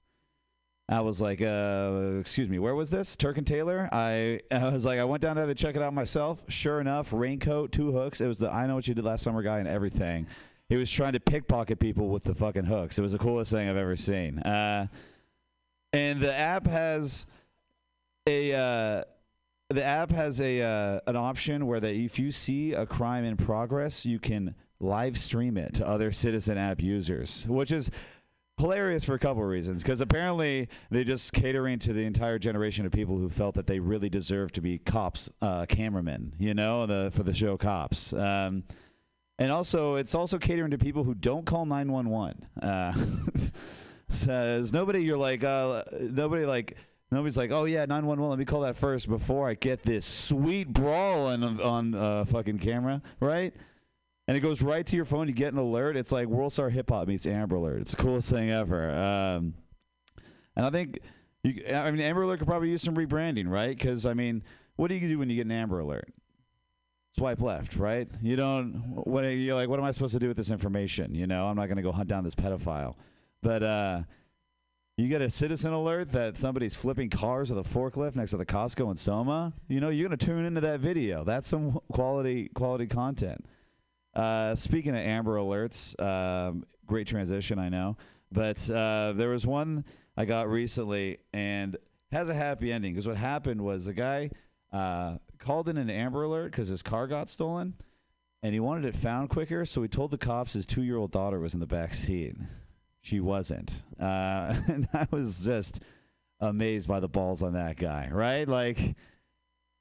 I 0.89 1.01
was 1.01 1.19
like, 1.19 1.41
uh, 1.41 2.15
excuse 2.19 2.49
me, 2.49 2.59
where 2.59 2.73
was 2.73 2.89
this? 2.89 3.17
Turk 3.17 3.37
and 3.37 3.45
Taylor? 3.45 3.89
I, 3.91 4.39
I 4.51 4.69
was 4.69 4.85
like, 4.85 4.99
I 4.99 5.03
went 5.03 5.21
down 5.21 5.35
there 5.35 5.45
to 5.45 5.55
check 5.55 5.75
it 5.75 5.81
out 5.81 5.93
myself. 5.93 6.43
Sure 6.47 6.79
enough, 6.79 7.11
raincoat, 7.11 7.71
two 7.71 7.91
hooks. 7.91 8.21
It 8.21 8.27
was 8.27 8.39
the 8.39 8.49
I 8.51 8.67
know 8.67 8.75
what 8.75 8.87
you 8.87 8.93
did 8.93 9.05
last 9.05 9.23
summer 9.23 9.41
guy 9.41 9.59
and 9.59 9.67
everything. 9.67 10.27
He 10.69 10.75
was 10.75 10.91
trying 10.91 11.13
to 11.13 11.19
pickpocket 11.19 11.79
people 11.79 12.09
with 12.09 12.23
the 12.23 12.33
fucking 12.33 12.65
hooks. 12.65 12.97
It 12.97 13.01
was 13.01 13.13
the 13.13 13.17
coolest 13.17 13.51
thing 13.51 13.69
I've 13.69 13.77
ever 13.77 13.95
seen. 13.95 14.39
Uh, 14.39 14.87
and 15.93 16.19
the 16.19 16.33
app 16.33 16.67
has 16.67 17.25
a 18.27 18.53
uh, 18.53 19.03
the 19.69 19.83
app 19.83 20.11
has 20.11 20.39
a 20.41 20.61
uh, 20.61 20.99
an 21.07 21.15
option 21.15 21.67
where 21.67 21.79
that 21.79 21.93
if 21.93 22.19
you 22.19 22.31
see 22.31 22.73
a 22.73 22.85
crime 22.85 23.23
in 23.23 23.37
progress, 23.37 24.05
you 24.05 24.19
can 24.19 24.55
live 24.79 25.17
stream 25.17 25.57
it 25.57 25.73
to 25.75 25.87
other 25.87 26.11
Citizen 26.11 26.57
app 26.57 26.81
users, 26.81 27.45
which 27.47 27.71
is 27.71 27.89
hilarious 28.57 29.03
for 29.03 29.13
a 29.13 29.19
couple 29.19 29.43
of 29.43 29.49
reasons. 29.49 29.83
Because 29.83 30.01
apparently 30.01 30.69
they're 30.89 31.03
just 31.03 31.33
catering 31.33 31.79
to 31.79 31.93
the 31.93 32.05
entire 32.05 32.39
generation 32.39 32.85
of 32.85 32.91
people 32.91 33.17
who 33.17 33.29
felt 33.29 33.55
that 33.55 33.67
they 33.67 33.79
really 33.79 34.09
deserved 34.09 34.55
to 34.55 34.61
be 34.61 34.77
cops, 34.77 35.29
uh, 35.41 35.65
cameramen, 35.67 36.33
you 36.37 36.53
know, 36.53 36.85
the 36.85 37.11
for 37.13 37.23
the 37.23 37.33
show 37.33 37.57
Cops. 37.57 38.13
Um, 38.13 38.63
and 39.39 39.51
also, 39.51 39.95
it's 39.95 40.15
also 40.15 40.39
catering 40.39 40.71
to 40.71 40.77
people 40.77 41.03
who 41.03 41.13
don't 41.13 41.45
call 41.45 41.65
911. 41.65 42.45
Uh, 42.61 42.93
says 44.09 44.73
nobody. 44.73 45.03
You're 45.03 45.17
like 45.17 45.43
uh, 45.43 45.83
nobody 45.99 46.45
like 46.45 46.77
nobody's 47.11 47.37
like, 47.37 47.51
oh 47.51 47.65
yeah, 47.65 47.85
911. 47.85 48.29
Let 48.29 48.39
me 48.39 48.45
call 48.45 48.61
that 48.61 48.75
first 48.75 49.07
before 49.07 49.47
I 49.49 49.53
get 49.53 49.83
this 49.83 50.05
sweet 50.05 50.71
brawl 50.71 51.27
on 51.27 51.61
on 51.61 51.95
uh, 51.95 52.25
fucking 52.25 52.59
camera, 52.59 53.01
right? 53.19 53.53
And 54.27 54.35
it 54.35 54.41
goes 54.41 54.61
right 54.61 54.85
to 54.85 54.95
your 54.95 55.05
phone. 55.05 55.27
You 55.27 55.33
get 55.33 55.53
an 55.53 55.59
alert. 55.59 55.95
It's 55.95 56.11
like 56.11 56.27
World 56.27 56.51
Star 56.51 56.69
Hip 56.69 56.89
Hop 56.89 57.07
meets 57.07 57.25
Amber 57.25 57.55
Alert. 57.55 57.81
It's 57.81 57.91
the 57.91 57.97
coolest 57.97 58.29
thing 58.29 58.51
ever. 58.51 58.91
Um, 58.91 59.53
and 60.55 60.65
I 60.65 60.69
think, 60.69 60.99
you, 61.43 61.63
I 61.73 61.89
mean, 61.91 62.01
Amber 62.01 62.23
Alert 62.23 62.39
could 62.39 62.47
probably 62.47 62.69
use 62.69 62.81
some 62.81 62.95
rebranding, 62.95 63.47
right? 63.47 63.77
Because 63.77 64.05
I 64.05 64.13
mean, 64.13 64.43
what 64.75 64.89
do 64.89 64.95
you 64.95 65.07
do 65.07 65.19
when 65.19 65.29
you 65.29 65.37
get 65.37 65.45
an 65.45 65.51
Amber 65.51 65.79
Alert? 65.79 66.13
Swipe 67.17 67.41
left, 67.41 67.77
right? 67.77 68.07
You 68.21 68.35
don't. 68.35 69.01
What 69.05 69.23
are 69.23 69.33
like? 69.55 69.69
What 69.69 69.79
am 69.79 69.85
I 69.85 69.91
supposed 69.91 70.13
to 70.13 70.19
do 70.19 70.27
with 70.27 70.37
this 70.37 70.51
information? 70.51 71.15
You 71.15 71.25
know, 71.25 71.47
I'm 71.47 71.55
not 71.55 71.65
going 71.65 71.77
to 71.77 71.81
go 71.81 71.91
hunt 71.91 72.09
down 72.09 72.23
this 72.23 72.35
pedophile. 72.35 72.93
But 73.41 73.63
uh, 73.63 74.01
you 74.97 75.07
get 75.07 75.23
a 75.23 75.31
citizen 75.31 75.73
alert 75.73 76.11
that 76.11 76.37
somebody's 76.37 76.75
flipping 76.75 77.09
cars 77.09 77.51
with 77.51 77.65
a 77.65 77.67
forklift 77.67 78.15
next 78.15 78.31
to 78.31 78.37
the 78.37 78.45
Costco 78.45 78.91
in 78.91 78.97
Soma. 78.97 79.53
You 79.67 79.79
know, 79.79 79.89
you're 79.89 80.07
going 80.07 80.17
to 80.17 80.25
tune 80.25 80.45
into 80.45 80.61
that 80.61 80.79
video. 80.79 81.23
That's 81.23 81.47
some 81.47 81.79
quality 81.91 82.49
quality 82.53 82.85
content. 82.85 83.45
Uh, 84.17 84.55
speaking 84.55 84.95
of 84.95 85.01
Amber 85.01 85.35
Alerts, 85.35 85.99
um, 86.01 86.65
great 86.87 87.05
transition, 87.05 87.59
I 87.59 87.69
know. 87.69 87.97
But 88.31 88.69
uh, 88.69 89.13
there 89.15 89.29
was 89.29 89.45
one 89.45 89.85
I 90.17 90.25
got 90.25 90.49
recently 90.49 91.19
and 91.33 91.77
has 92.11 92.27
a 92.27 92.33
happy 92.33 92.71
ending 92.71 92.93
because 92.93 93.07
what 93.07 93.17
happened 93.17 93.61
was 93.61 93.85
the 93.85 93.93
guy 93.93 94.31
uh, 94.73 95.17
called 95.37 95.69
in 95.69 95.77
an 95.77 95.91
Amber 95.91 96.23
Alert 96.23 96.51
because 96.51 96.67
his 96.67 96.81
car 96.81 97.05
got 97.05 97.29
stolen 97.29 97.75
and 98.41 98.53
he 98.53 98.59
wanted 98.59 98.85
it 98.85 98.95
found 98.95 99.29
quicker. 99.29 99.65
So 99.65 99.83
he 99.83 99.87
told 99.87 100.09
the 100.09 100.17
cops 100.17 100.53
his 100.53 100.65
two 100.65 100.81
year 100.81 100.97
old 100.97 101.11
daughter 101.11 101.39
was 101.39 101.53
in 101.53 101.59
the 101.59 101.67
back 101.67 101.93
seat. 101.93 102.35
She 103.01 103.19
wasn't. 103.19 103.83
Uh, 103.99 104.55
and 104.67 104.87
I 104.93 105.07
was 105.11 105.43
just 105.45 105.81
amazed 106.39 106.87
by 106.87 106.99
the 106.99 107.07
balls 107.07 107.43
on 107.43 107.53
that 107.53 107.77
guy, 107.77 108.09
right? 108.11 108.47
Like, 108.47 108.95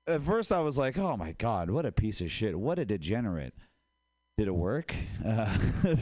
at 0.07 0.23
first 0.23 0.53
I 0.53 0.61
was 0.61 0.77
like, 0.77 0.99
oh 0.99 1.17
my 1.17 1.33
God, 1.33 1.71
what 1.71 1.87
a 1.87 1.93
piece 1.93 2.21
of 2.21 2.31
shit. 2.31 2.59
What 2.59 2.79
a 2.79 2.85
degenerate. 2.85 3.55
Did 4.39 4.49
it 4.49 4.55
work? 4.55 4.95
Uh, 5.25 5.57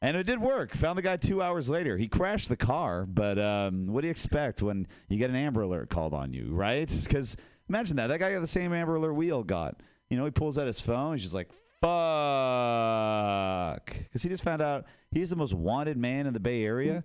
and 0.00 0.16
it 0.16 0.24
did 0.24 0.40
work. 0.40 0.76
Found 0.76 0.96
the 0.96 1.02
guy 1.02 1.16
two 1.16 1.42
hours 1.42 1.68
later. 1.68 1.96
He 1.96 2.06
crashed 2.06 2.48
the 2.48 2.56
car, 2.56 3.04
but 3.04 3.36
um, 3.36 3.88
what 3.88 4.02
do 4.02 4.06
you 4.06 4.12
expect 4.12 4.62
when 4.62 4.86
you 5.08 5.18
get 5.18 5.28
an 5.28 5.34
Amber 5.34 5.62
Alert 5.62 5.90
called 5.90 6.14
on 6.14 6.32
you, 6.32 6.54
right? 6.54 6.88
Because 7.04 7.36
imagine 7.68 7.96
that. 7.96 8.06
That 8.06 8.20
guy 8.20 8.32
got 8.32 8.42
the 8.42 8.46
same 8.46 8.72
Amber 8.72 8.94
Alert 8.94 9.14
wheel 9.14 9.42
got. 9.42 9.80
You 10.08 10.16
know, 10.16 10.24
he 10.24 10.30
pulls 10.30 10.56
out 10.56 10.68
his 10.68 10.80
phone. 10.80 11.14
He's 11.14 11.22
just 11.22 11.34
like, 11.34 11.48
fuck. 11.80 13.86
Because 13.86 14.22
he 14.22 14.28
just 14.28 14.44
found 14.44 14.62
out 14.62 14.84
he's 15.10 15.30
the 15.30 15.36
most 15.36 15.54
wanted 15.54 15.96
man 15.96 16.28
in 16.28 16.32
the 16.32 16.38
Bay 16.38 16.62
Area. 16.62 17.02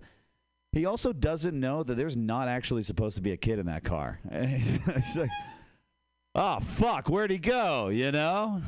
He 0.70 0.86
also 0.86 1.12
doesn't 1.12 1.58
know 1.58 1.82
that 1.82 1.96
there's 1.96 2.16
not 2.16 2.46
actually 2.46 2.82
supposed 2.82 3.16
to 3.16 3.22
be 3.22 3.32
a 3.32 3.36
kid 3.36 3.58
in 3.58 3.66
that 3.66 3.82
car. 3.84 4.18
He's 4.32 5.16
like, 5.16 5.30
oh, 6.34 6.58
fuck, 6.58 7.08
where'd 7.08 7.30
he 7.30 7.38
go? 7.38 7.90
You 7.90 8.10
know? 8.10 8.60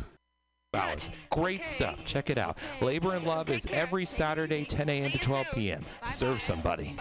Balance. 0.72 1.10
Great 1.30 1.66
stuff. 1.66 2.04
Check 2.04 2.28
it 2.28 2.36
out. 2.38 2.58
Labor 2.82 3.14
and 3.14 3.24
Love 3.24 3.48
is 3.48 3.66
every 3.70 4.04
Saturday, 4.04 4.64
10 4.64 4.88
a.m. 4.88 5.10
to 5.10 5.18
12 5.18 5.46
p.m. 5.54 5.84
Serve 6.06 6.42
somebody. 6.42 6.94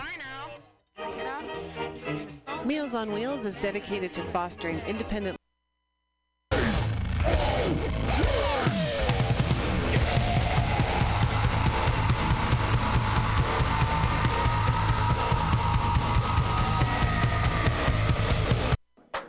Meals 2.63 2.95
on 2.95 3.11
Wheels 3.11 3.45
is 3.45 3.57
dedicated 3.57 4.13
to 4.13 4.23
fostering 4.25 4.79
independent. 4.87 5.37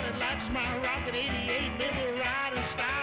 Everybody 0.00 0.24
likes 0.24 0.48
my 0.50 0.60
Rocket 0.82 1.14
88, 1.14 1.78
baby, 1.78 2.20
riding 2.20 2.62
style, 2.62 2.99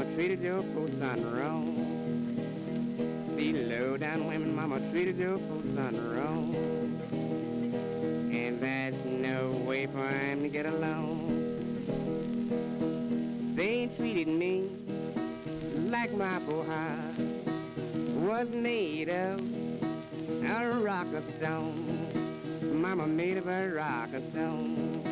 mama 0.00 0.14
treated 0.14 0.40
your 0.40 0.62
post 0.62 1.02
on 1.02 1.30
wrong. 1.30 1.66
These 3.36 3.68
low 3.68 3.98
down 3.98 4.26
women 4.26 4.56
mama 4.56 4.80
treated 4.90 5.18
your 5.18 5.38
post 5.38 5.78
on 5.78 5.94
wrong. 6.16 6.54
And 8.32 8.58
there's 8.58 8.94
no 9.04 9.50
way 9.66 9.84
for 9.84 10.06
him 10.08 10.40
to 10.40 10.48
get 10.48 10.64
along. 10.64 11.36
They 13.54 13.90
treated 13.98 14.28
me 14.28 14.70
like 15.90 16.14
my 16.14 16.38
poor 16.48 16.64
heart 16.64 17.18
was 18.16 18.48
made 18.48 19.10
of 19.10 19.38
a 20.42 20.80
rock 20.80 21.12
of 21.12 21.24
stone. 21.36 22.06
Mama 22.62 23.06
made 23.06 23.36
of 23.36 23.48
a 23.48 23.68
rock 23.68 24.14
of 24.14 24.24
stone. 24.30 25.02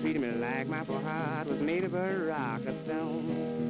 Treated 0.00 0.22
me 0.22 0.30
like 0.30 0.68
my 0.68 0.84
poor 0.84 1.00
heart 1.00 1.48
was 1.48 1.60
made 1.60 1.82
of 1.82 1.94
a 1.94 2.18
rock 2.18 2.64
of 2.66 2.76
stone. 2.84 3.67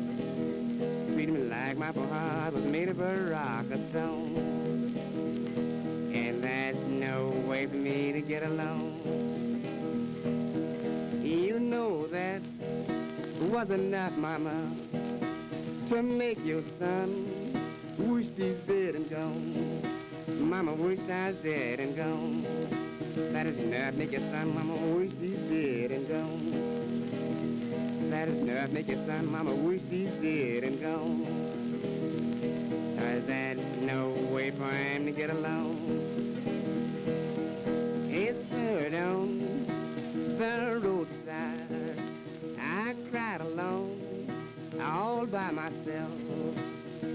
Treated 1.19 1.35
me 1.35 1.51
like 1.51 1.77
my 1.77 1.87
heart 1.87 2.55
was 2.55 2.63
made 2.63 2.89
of 2.89 3.01
a 3.01 3.33
rock 3.33 3.69
of 3.73 3.91
stone. 3.91 4.37
And 6.15 6.45
there's 6.45 6.77
no 6.77 7.31
way 7.45 7.67
for 7.67 7.75
me 7.75 8.13
to 8.13 8.21
get 8.21 8.45
along. 8.45 9.01
You 11.21 11.59
know 11.59 12.07
that 12.07 12.41
was 13.51 13.69
enough, 13.71 14.17
Mama, 14.17 14.71
to 15.89 16.03
make 16.05 16.39
your 16.45 16.63
son 16.79 17.27
wish 17.99 18.29
he's 18.37 18.55
dead 18.61 18.95
and 18.95 19.11
gone. 19.11 19.83
Mama 20.39 20.73
wished 20.73 21.11
I 21.11 21.31
was 21.31 21.37
dead 21.39 21.81
and 21.81 21.97
gone. 21.97 22.47
That 23.33 23.47
is 23.47 23.59
enough, 23.59 23.95
make 23.95 24.13
your 24.13 24.21
son, 24.21 24.55
Mama 24.55 24.77
wish 24.95 25.11
he's 25.21 25.37
dead 25.51 25.91
and 25.91 26.09
gone. 26.09 26.88
Is 28.11 28.43
enough, 28.43 28.73
make 28.73 28.89
your 28.89 28.97
son, 29.07 29.31
Mama 29.31 29.55
wish 29.55 29.83
he's 29.91 30.09
dead 30.23 30.65
and 30.65 30.81
gone. 30.81 31.27
Cause 32.97 33.25
there's 33.27 33.59
no 33.83 34.09
way 34.33 34.51
for 34.51 34.65
him 34.65 35.05
to 35.05 35.13
get 35.13 35.29
along. 35.29 35.77
It's 38.11 38.51
heard 38.51 38.95
on 38.95 39.67
the 40.39 40.81
roadside. 40.83 42.01
I 42.59 42.95
cried 43.11 43.43
alone, 43.43 44.27
all 44.83 45.27
by 45.27 45.51
myself. 45.51 46.11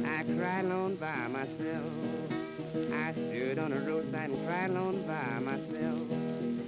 I 0.05 0.23
cried 0.37 0.65
alone 0.65 0.95
by 0.97 1.27
myself. 1.27 1.91
I 2.93 3.13
stood 3.13 3.57
on 3.57 3.71
the 3.71 3.79
roadside 3.79 4.29
and 4.29 4.47
cried 4.47 4.69
alone 4.69 5.01
by 5.07 5.39
myself. 5.39 6.62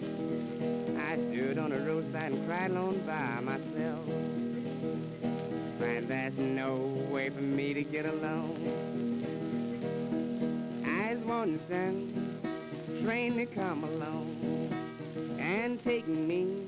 I 1.16 1.18
stood 1.32 1.58
on 1.58 1.70
the 1.70 1.80
roadside 1.80 2.34
and 2.34 2.46
cried 2.46 2.72
alone 2.72 3.02
by 3.06 3.40
myself. 3.40 4.06
And 5.82 6.10
there's 6.10 6.38
no 6.38 6.76
way 7.10 7.30
for 7.30 7.40
me 7.40 7.74
to 7.74 7.84
get 7.84 8.06
along. 8.06 8.58
I 10.86 11.16
was 11.16 11.24
wanting 11.24 11.62
some 11.70 13.02
train 13.06 13.38
to 13.38 13.46
come 13.46 13.86
along 13.86 14.28
and 15.40 15.82
take 15.86 16.06
me 16.06 16.66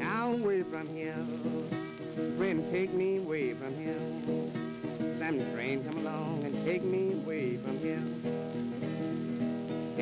away 0.00 0.64
from 0.64 0.88
here. 0.88 1.24
Friend, 2.36 2.68
take 2.72 2.92
me 2.92 3.18
away 3.18 3.54
from 3.54 3.76
here. 3.76 4.00
Some 5.20 5.38
train 5.54 5.84
come 5.84 5.98
along 5.98 6.42
and 6.42 6.64
take 6.64 6.82
me 6.82 7.12
away 7.12 7.58
from 7.58 7.78
here. 7.78 8.02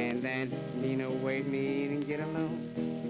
And 0.03 0.23
there's 0.23 0.49
me 0.77 0.97
no 0.97 1.11
way 1.11 1.43
me 1.43 1.89
to 1.89 1.97
get 2.07 2.21
along. 2.21 3.10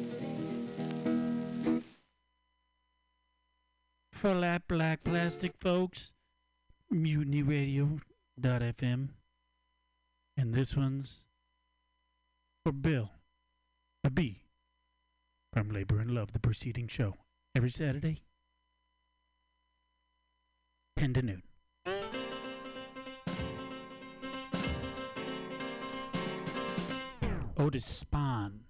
For 4.21 4.39
that 4.41 4.69
black 4.69 5.03
plastic 5.03 5.55
folks, 5.59 6.13
mutinyradio.fm. 6.93 9.09
And 10.37 10.53
this 10.53 10.77
one's 10.77 11.25
for 12.63 12.73
Bill, 12.73 13.13
a 14.05 14.11
B, 14.11 14.43
from 15.55 15.71
Labor 15.71 16.01
and 16.01 16.11
Love, 16.11 16.35
the 16.35 16.39
preceding 16.39 16.87
show. 16.87 17.17
Every 17.57 17.71
Saturday, 17.71 18.21
10 20.99 21.15
to 21.15 21.23
noon. 21.23 21.43
Otis 27.57 28.05
Spann. 28.05 28.65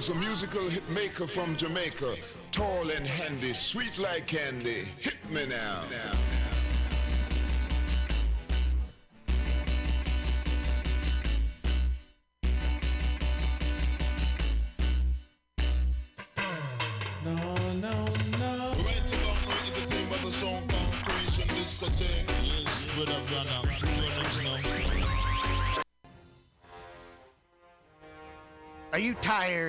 Comes 0.00 0.08
a 0.08 0.14
musical 0.14 0.66
hit 0.70 0.88
maker 0.88 1.26
from 1.26 1.54
Jamaica, 1.58 2.16
tall 2.52 2.90
and 2.90 3.06
handy, 3.06 3.52
sweet 3.52 3.98
like 3.98 4.26
candy. 4.26 4.88
Hit 4.98 5.18
me 5.28 5.44
now. 5.44 5.84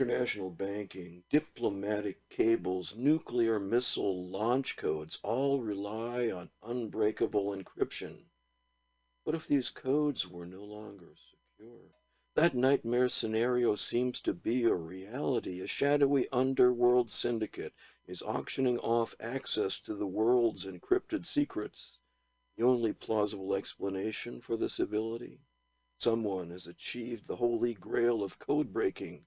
International 0.00 0.48
banking, 0.48 1.24
diplomatic 1.28 2.28
cables, 2.28 2.94
nuclear 2.94 3.58
missile 3.58 4.28
launch 4.28 4.76
codes 4.76 5.18
all 5.24 5.60
rely 5.60 6.30
on 6.30 6.50
unbreakable 6.62 7.46
encryption. 7.46 8.26
What 9.24 9.34
if 9.34 9.48
these 9.48 9.70
codes 9.70 10.28
were 10.28 10.46
no 10.46 10.62
longer 10.62 11.14
secure? 11.16 11.96
That 12.36 12.54
nightmare 12.54 13.08
scenario 13.08 13.74
seems 13.74 14.20
to 14.20 14.32
be 14.32 14.62
a 14.62 14.74
reality. 14.76 15.60
A 15.60 15.66
shadowy 15.66 16.28
underworld 16.28 17.10
syndicate 17.10 17.74
is 18.06 18.22
auctioning 18.22 18.78
off 18.78 19.16
access 19.18 19.80
to 19.80 19.96
the 19.96 20.06
world's 20.06 20.64
encrypted 20.64 21.26
secrets. 21.26 21.98
The 22.56 22.62
only 22.62 22.92
plausible 22.92 23.52
explanation 23.52 24.40
for 24.40 24.56
this 24.56 24.78
ability? 24.78 25.40
Someone 25.98 26.50
has 26.50 26.68
achieved 26.68 27.26
the 27.26 27.34
holy 27.34 27.74
grail 27.74 28.22
of 28.22 28.38
code 28.38 28.72
breaking 28.72 29.26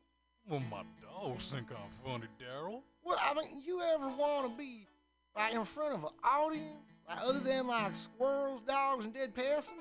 Well, 0.51 0.59
my 0.69 0.83
dogs 1.01 1.49
think 1.49 1.67
I'm 1.71 1.89
funny, 2.03 2.27
Daryl. 2.37 2.81
Well, 3.05 3.17
I 3.21 3.33
mean, 3.33 3.63
you 3.65 3.81
ever 3.81 4.09
want 4.09 4.51
to 4.51 4.57
be 4.57 4.85
like 5.33 5.53
in 5.53 5.63
front 5.63 5.93
of 5.93 6.03
an 6.03 6.09
audience, 6.25 6.91
like 7.07 7.19
other 7.23 7.39
than 7.39 7.67
like 7.67 7.95
squirrels, 7.95 8.59
dogs, 8.67 9.05
and 9.05 9.13
dead 9.13 9.33
persons? 9.33 9.79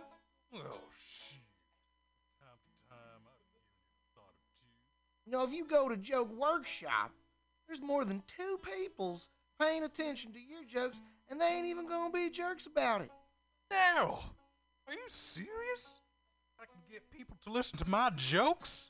Well, 0.52 0.78
shit. 0.96 1.42
Time 2.38 2.56
to 2.62 2.88
time, 2.88 3.26
I've 3.26 3.50
given 3.50 3.66
thought 4.14 4.30
or 4.30 4.46
two. 4.60 5.26
You 5.26 5.32
know, 5.32 5.42
if 5.42 5.50
you 5.50 5.66
go 5.66 5.88
to 5.88 5.96
Joke 5.96 6.32
Workshop, 6.38 7.10
there's 7.66 7.82
more 7.82 8.04
than 8.04 8.22
two 8.28 8.60
peoples 8.62 9.28
paying 9.60 9.82
attention 9.82 10.32
to 10.34 10.38
your 10.38 10.62
jokes, 10.62 10.98
and 11.28 11.40
they 11.40 11.48
ain't 11.48 11.66
even 11.66 11.88
gonna 11.88 12.12
be 12.12 12.30
jerks 12.30 12.66
about 12.66 13.00
it. 13.00 13.10
Daryl, 13.72 14.22
are 14.86 14.94
you 14.94 15.08
serious? 15.08 15.98
I 16.60 16.66
can 16.66 16.80
get 16.88 17.10
people 17.10 17.36
to 17.44 17.50
listen 17.50 17.76
to 17.78 17.88
my 17.88 18.10
jokes? 18.14 18.89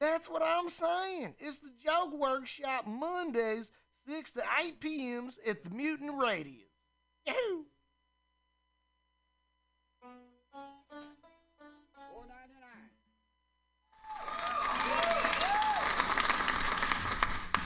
That's 0.00 0.30
what 0.30 0.42
I'm 0.42 0.70
saying. 0.70 1.34
It's 1.38 1.58
the 1.58 1.70
Joke 1.84 2.18
Workshop 2.18 2.86
Mondays, 2.86 3.70
6 4.08 4.32
to 4.32 4.42
8 4.64 4.80
p.m. 4.80 5.30
at 5.46 5.62
the 5.62 5.70
Mutant 5.70 6.18
Radius. 6.18 6.70
Yahoo! 7.26 7.64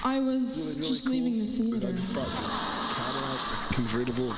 I 0.07 0.20
was 0.20 0.76
just 0.76 1.07
leaving 1.07 1.39
the 1.39 1.47
theater. 1.47 1.97
convertible 3.74 4.35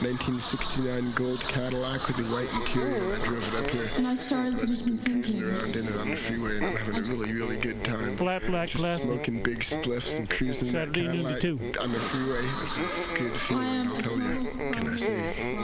1969 0.00 1.12
gold 1.16 1.40
Cadillac 1.40 2.06
with 2.06 2.16
the 2.18 2.22
white 2.32 2.48
interior. 2.54 3.16
I 3.16 3.18
drove 3.26 3.54
it 3.54 3.64
up 3.64 3.70
here. 3.70 3.90
And 3.96 4.06
I 4.06 4.14
started 4.14 4.56
to 4.58 4.66
do 4.66 4.76
some 4.76 4.96
thinking. 4.96 5.42
around 5.42 5.74
in 5.74 5.88
it 5.88 5.96
on 5.96 6.10
the 6.10 6.16
freeway 6.16 6.56
and 6.58 6.66
I'm 6.66 6.76
having 6.76 6.96
a 6.98 7.02
really, 7.02 7.32
really 7.32 7.56
good 7.56 7.84
time. 7.84 8.16
Flat 8.16 8.46
black 8.46 8.68
Just 8.68 8.80
glasses. 8.80 9.06
Smoking 9.08 9.42
big 9.42 9.58
spliffs 9.60 10.08
and 10.16 10.30
cruising 10.30 10.66
that 10.66 10.70
Saturday 10.94 11.08
noon 11.08 11.24
to 11.24 11.40
Cadillac 11.40 11.40
two. 11.40 11.80
on 11.80 11.92
the 11.92 11.98
freeway. 11.98 12.42
Good 13.18 13.32
to 13.32 13.38
see 13.40 13.54
I 13.54 13.64
am 13.64 13.88
I'll 13.88 13.98
a 13.98 14.02
tell 14.02 14.12
total 14.12 14.26
you. 14.28 14.50
Can 14.72 14.88
I 14.88 14.96
say? 14.96 15.56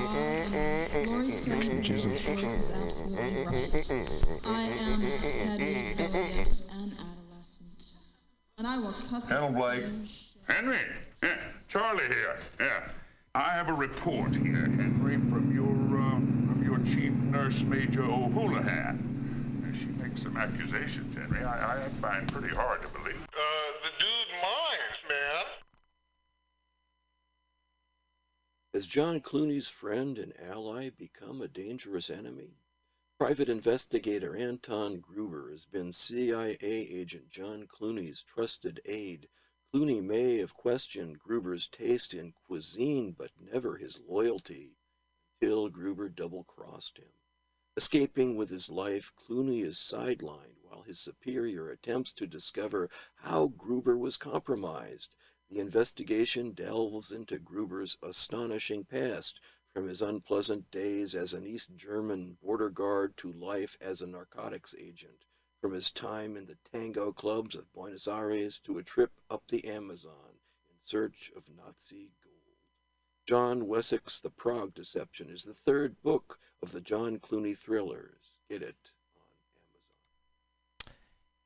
fraud. 0.91 1.07
Laurie 1.07 1.31
Stone's 1.31 2.21
voice 2.21 2.43
is 2.43 2.71
absolutely 2.77 3.45
right. 3.45 4.41
I 4.45 4.63
am 4.63 5.01
petty, 5.21 5.95
rebellious, 5.97 6.73
and 6.75 6.93
adolescent. 6.93 7.93
And 8.59 8.67
I 8.67 8.79
will 8.79 8.93
cut 8.93 9.23
Hello, 9.25 9.47
the 9.47 9.57
Blake. 9.59 9.85
Henry, 10.49 10.79
yeah, 11.23 11.37
Charlie 11.69 12.05
here. 12.09 12.37
Yeah, 12.59 12.81
I 13.37 13.51
have 13.51 13.69
a 13.69 13.73
report 13.73 14.37
here, 14.37 14.55
Henry, 14.55 15.17
from 15.29 15.53
your 15.53 15.99
uh, 15.99 16.21
from 16.47 16.63
your 16.65 16.79
chief 16.87 17.11
nurse, 17.11 17.63
Major 17.63 18.05
O'Houlihan. 18.05 19.75
She 19.75 19.87
makes 20.01 20.23
some 20.23 20.37
accusations, 20.37 21.17
Henry. 21.17 21.43
I, 21.43 21.85
I 21.85 21.89
find 22.01 22.33
pretty 22.33 22.55
hard 22.55 22.83
to 22.83 22.89
believe. 22.91 23.21
Uh, 23.33 23.73
the 23.83 23.91
dude 23.99 24.31
minds, 24.41 25.01
man. 25.09 25.45
Has 28.73 28.87
John 28.87 29.21
Clooney's 29.21 29.69
friend 29.69 30.17
and 30.17 30.33
ally 30.41 30.91
become 30.97 31.43
a 31.43 31.49
dangerous 31.49 32.11
enemy? 32.11 32.55
Private 33.19 33.49
investigator 33.49 34.37
Anton 34.37 35.01
Gruber 35.01 35.51
has 35.51 35.65
been 35.65 35.93
CIA 35.93 36.57
agent 36.63 37.31
John 37.31 37.67
Clooney's 37.67 38.23
trusted 38.23 38.81
aide. 38.85 39.27
Clooney 39.75 40.01
may 40.01 40.37
have 40.37 40.55
questioned 40.55 41.19
Gruber's 41.19 41.67
taste 41.67 42.15
in 42.15 42.31
cuisine, 42.47 43.11
but 43.11 43.33
never 43.41 43.77
his 43.77 43.99
loyalty, 43.99 44.77
until 45.41 45.69
Gruber 45.69 46.09
double 46.09 46.45
crossed 46.45 46.99
him. 46.99 47.11
Escaping 47.77 48.37
with 48.37 48.51
his 48.51 48.71
life, 48.71 49.13
Clooney 49.17 49.65
is 49.65 49.77
sidelined 49.77 50.59
while 50.63 50.83
his 50.83 51.01
superior 51.01 51.71
attempts 51.71 52.13
to 52.13 52.27
discover 52.29 52.89
how 53.17 53.49
Gruber 53.49 53.99
was 53.99 54.17
compromised. 54.17 55.17
The 55.51 55.59
investigation 55.59 56.53
delves 56.53 57.11
into 57.11 57.41
Gruber's 57.41 57.99
astonishing 58.01 58.85
past, 58.85 59.41
from 59.73 59.89
his 59.89 60.01
unpleasant 60.01 60.71
days 60.71 61.17
as 61.17 61.35
an 61.35 61.45
East 61.49 61.75
German 61.75 62.39
border 62.41 62.71
guard 62.71 63.17
to 63.17 63.33
life 63.33 63.77
as 63.81 64.03
a 64.03 64.07
narcotics 64.07 64.77
agent, 64.79 65.25
from 65.65 65.73
his 65.73 65.91
time 65.91 66.37
in 66.37 66.45
the 66.45 66.59
tango 66.71 67.11
clubs 67.11 67.55
of 67.55 67.73
Buenos 67.73 68.07
Aires 68.07 68.59
to 68.59 68.77
a 68.77 68.83
trip 68.83 69.11
up 69.31 69.43
the 69.49 69.67
Amazon 69.67 70.13
in 70.69 70.77
search 70.83 71.33
of 71.35 71.49
Nazi 71.57 72.11
gold. 72.23 72.59
John 73.27 73.67
Wessex' 73.67 74.21
The 74.21 74.29
Prague 74.29 74.75
Deception 74.75 75.31
is 75.31 75.43
the 75.43 75.55
third 75.55 75.97
book 76.03 76.39
of 76.63 76.71
the 76.71 76.83
John 76.83 77.19
Clooney 77.19 77.57
thrillers. 77.57 78.33
Get 78.51 78.61
it 78.61 78.77
on 79.17 79.23
Amazon. 80.85 80.97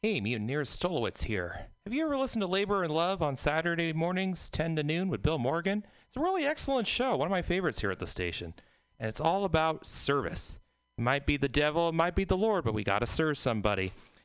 Hey, 0.03 0.21
Mutineers 0.21 0.77
Stolowitz 0.77 1.23
here. 1.23 1.67
Have 1.85 1.95
you 1.95 2.05
ever 2.05 2.17
listened 2.17 2.43
to 2.43 2.49
Labor 2.49 2.83
and 2.83 2.93
Love 2.93 3.23
on 3.23 3.37
Saturday 3.37 3.93
mornings, 3.93 4.51
10 4.51 4.75
to 4.75 4.83
noon, 4.83 5.11
with 5.11 5.23
Bill 5.23 5.39
Morgan? 5.39 5.85
It's 6.09 6.17
a 6.17 6.21
really 6.21 6.45
excellent 6.45 6.89
show, 6.89 7.17
one 7.17 7.29
of 7.29 7.31
my 7.31 7.43
favorites 7.43 7.83
here 7.83 7.93
at 7.93 8.01
the 8.01 8.07
station. 8.09 8.55
And 8.99 9.09
it's 9.09 9.21
all 9.21 9.45
about 9.45 9.87
service. 9.87 10.59
It 10.99 11.03
might 11.03 11.27
be 11.27 11.37
the 11.37 11.49
devil, 11.49 11.91
it 11.91 11.95
might 11.95 12.17
be 12.17 12.25
the 12.25 12.37
Lord, 12.37 12.65
but 12.65 12.75
we 12.75 12.83
got 12.83 12.99
to 12.99 13.07
serve 13.07 13.39
somebody. 13.39 13.93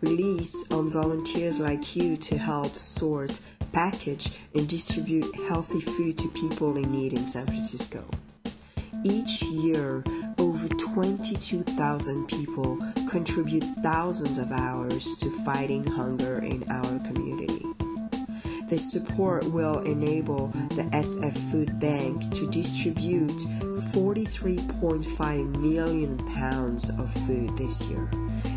relies 0.00 0.64
on 0.70 0.90
volunteers 0.90 1.60
like 1.60 1.94
you 1.96 2.16
to 2.16 2.38
help 2.38 2.76
sort, 2.76 3.40
package, 3.72 4.30
and 4.54 4.68
distribute 4.68 5.34
healthy 5.48 5.80
food 5.80 6.18
to 6.18 6.28
people 6.28 6.76
in 6.76 6.90
need 6.90 7.12
in 7.12 7.26
San 7.26 7.46
Francisco. 7.46 8.04
Each 9.04 9.42
year, 9.42 10.04
over 10.38 10.68
22,000 10.68 12.26
people 12.26 12.78
contribute 13.08 13.64
thousands 13.82 14.38
of 14.38 14.52
hours 14.52 15.16
to 15.16 15.30
fighting 15.44 15.86
hunger 15.86 16.38
in 16.40 16.64
our 16.70 16.98
community. 17.06 17.64
This 18.68 18.92
support 18.92 19.44
will 19.50 19.80
enable 19.80 20.48
the 20.76 20.88
SF 20.92 21.36
Food 21.50 21.80
Bank 21.80 22.30
to 22.34 22.46
distribute 22.50 23.40
43.5 23.92 25.60
million 25.60 26.18
pounds 26.26 26.88
of 26.90 27.10
food 27.26 27.56
this 27.56 27.86
year, 27.88 28.08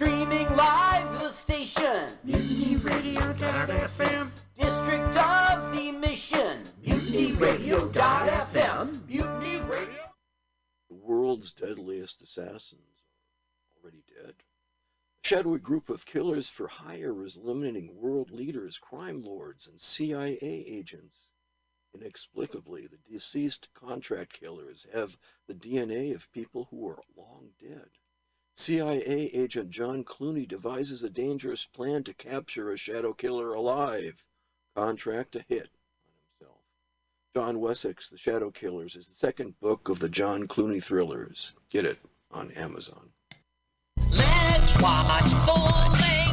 Streaming 0.00 0.48
live 0.56 1.12
the 1.20 1.28
station. 1.28 2.08
MutinyRadio.fm. 2.26 4.30
District 4.54 5.14
of 5.14 5.76
the 5.76 5.92
Mission. 5.92 6.64
MutinyRadio.fm. 6.82 9.06
Mutiny 9.06 9.60
Radio. 9.60 10.14
The 10.88 10.94
world's 10.94 11.52
deadliest 11.52 12.22
assassins 12.22 13.04
are 13.68 13.82
already 13.82 14.02
dead. 14.08 14.36
A 15.22 15.28
shadowy 15.28 15.58
group 15.58 15.90
of 15.90 16.06
killers 16.06 16.48
for 16.48 16.68
hire 16.68 17.22
is 17.22 17.36
eliminating 17.36 18.00
world 18.00 18.30
leaders, 18.30 18.78
crime 18.78 19.22
lords, 19.22 19.66
and 19.66 19.78
CIA 19.78 20.38
agents. 20.42 21.28
Inexplicably, 21.94 22.86
the 22.86 23.00
deceased 23.06 23.68
contract 23.74 24.32
killers 24.32 24.86
have 24.94 25.18
the 25.46 25.52
DNA 25.52 26.14
of 26.14 26.32
people 26.32 26.68
who 26.70 26.88
are 26.88 27.02
long 27.14 27.50
dead. 27.60 27.98
CIA 28.60 29.30
agent 29.32 29.70
John 29.70 30.04
Clooney 30.04 30.46
devises 30.46 31.02
a 31.02 31.08
dangerous 31.08 31.64
plan 31.64 32.02
to 32.02 32.12
capture 32.12 32.70
a 32.70 32.76
shadow 32.76 33.14
killer 33.14 33.54
alive. 33.54 34.26
Contract 34.76 35.34
a 35.34 35.42
hit 35.48 35.70
on 36.06 36.12
himself. 36.38 36.60
John 37.34 37.60
Wessex, 37.60 38.10
The 38.10 38.18
Shadow 38.18 38.50
Killers, 38.50 38.96
is 38.96 39.08
the 39.08 39.14
second 39.14 39.58
book 39.60 39.88
of 39.88 39.98
the 39.98 40.10
John 40.10 40.46
Clooney 40.46 40.84
thrillers. 40.84 41.54
Get 41.72 41.86
it 41.86 42.00
on 42.30 42.50
Amazon. 42.50 43.08
Let's 43.96 44.78
watch 44.82 45.32
full-length 45.32 46.29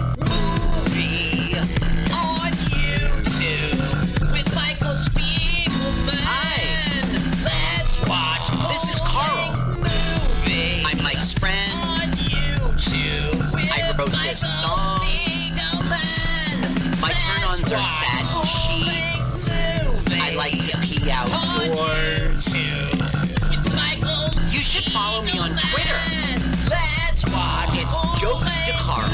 this 14.40 14.62
song. 14.62 15.02
My 17.02 17.12
turn-ons 17.12 17.72
are 17.72 17.84
sad 17.84 18.26
sheets. 18.46 19.50
I 20.12 20.34
like 20.36 20.60
to 20.62 20.78
pee 20.78 21.10
outdoors. 21.10 22.54
You 24.54 24.62
should 24.62 24.92
follow 24.92 25.24
me 25.24 25.40
on 25.40 25.52
Twitter. 25.58 26.02
Let's 26.70 27.26
watch. 27.32 27.70
It's 27.74 28.22
Jokes 28.22 28.52
de 28.66 28.74
Carl. 28.74 29.10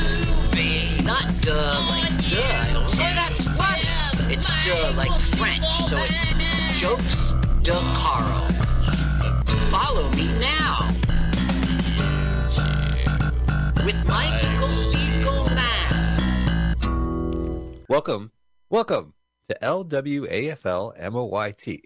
Not 1.03 1.25
duh 1.41 1.79
like 1.89 2.17
duh. 2.29 2.87
So 2.87 2.97
that's 2.97 3.45
what? 3.57 3.79
It's 4.29 4.47
duh 4.65 4.91
like 4.97 5.11
French. 5.37 5.65
So 5.87 5.97
it's 5.97 6.79
Jokes 6.79 7.31
de 7.61 7.79
Carl. 7.95 8.47
Follow 9.71 10.09
me 10.11 10.27
now. 10.39 10.89
With 13.85 13.99
Michael 14.07 14.69
Spiegelman. 14.69 14.92
Welcome, 17.93 18.31
welcome 18.71 19.13
to 19.49 19.57
LWAFL 19.61 20.99
MOYT. 21.11 21.81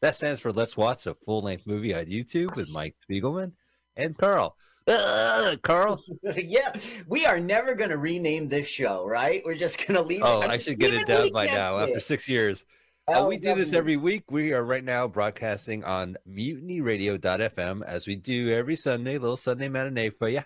That 0.00 0.14
stands 0.16 0.40
for 0.40 0.50
Let's 0.50 0.76
Watch 0.76 1.06
a 1.06 1.14
Full 1.14 1.42
Length 1.42 1.64
Movie 1.64 1.94
on 1.94 2.06
YouTube 2.06 2.56
with 2.56 2.68
Mike 2.70 2.96
Spiegelman 3.08 3.52
and 3.96 4.18
Carl. 4.18 4.56
Uh, 4.88 5.54
Carl. 5.62 6.02
yeah, 6.36 6.72
we 7.06 7.24
are 7.24 7.38
never 7.38 7.76
going 7.76 7.90
to 7.90 7.98
rename 7.98 8.48
this 8.48 8.66
show, 8.66 9.06
right? 9.06 9.42
We're 9.46 9.54
just 9.54 9.78
going 9.78 9.94
to 9.94 10.02
leave 10.02 10.22
Oh, 10.24 10.42
it. 10.42 10.50
I 10.50 10.58
should 10.58 10.80
get 10.80 10.92
it 10.92 11.06
down 11.06 11.30
by 11.30 11.46
now 11.46 11.78
after 11.78 12.00
six 12.00 12.28
years. 12.28 12.64
Uh, 13.06 13.26
we 13.28 13.36
do 13.36 13.54
this 13.54 13.72
every 13.72 13.96
week. 13.96 14.24
We 14.28 14.52
are 14.54 14.64
right 14.64 14.82
now 14.82 15.06
broadcasting 15.06 15.84
on 15.84 16.16
mutinyradio.fm 16.28 17.84
as 17.84 18.08
we 18.08 18.16
do 18.16 18.52
every 18.52 18.74
Sunday, 18.74 19.18
little 19.18 19.36
Sunday 19.36 19.68
matinee 19.68 20.10
for 20.10 20.28
you. 20.28 20.42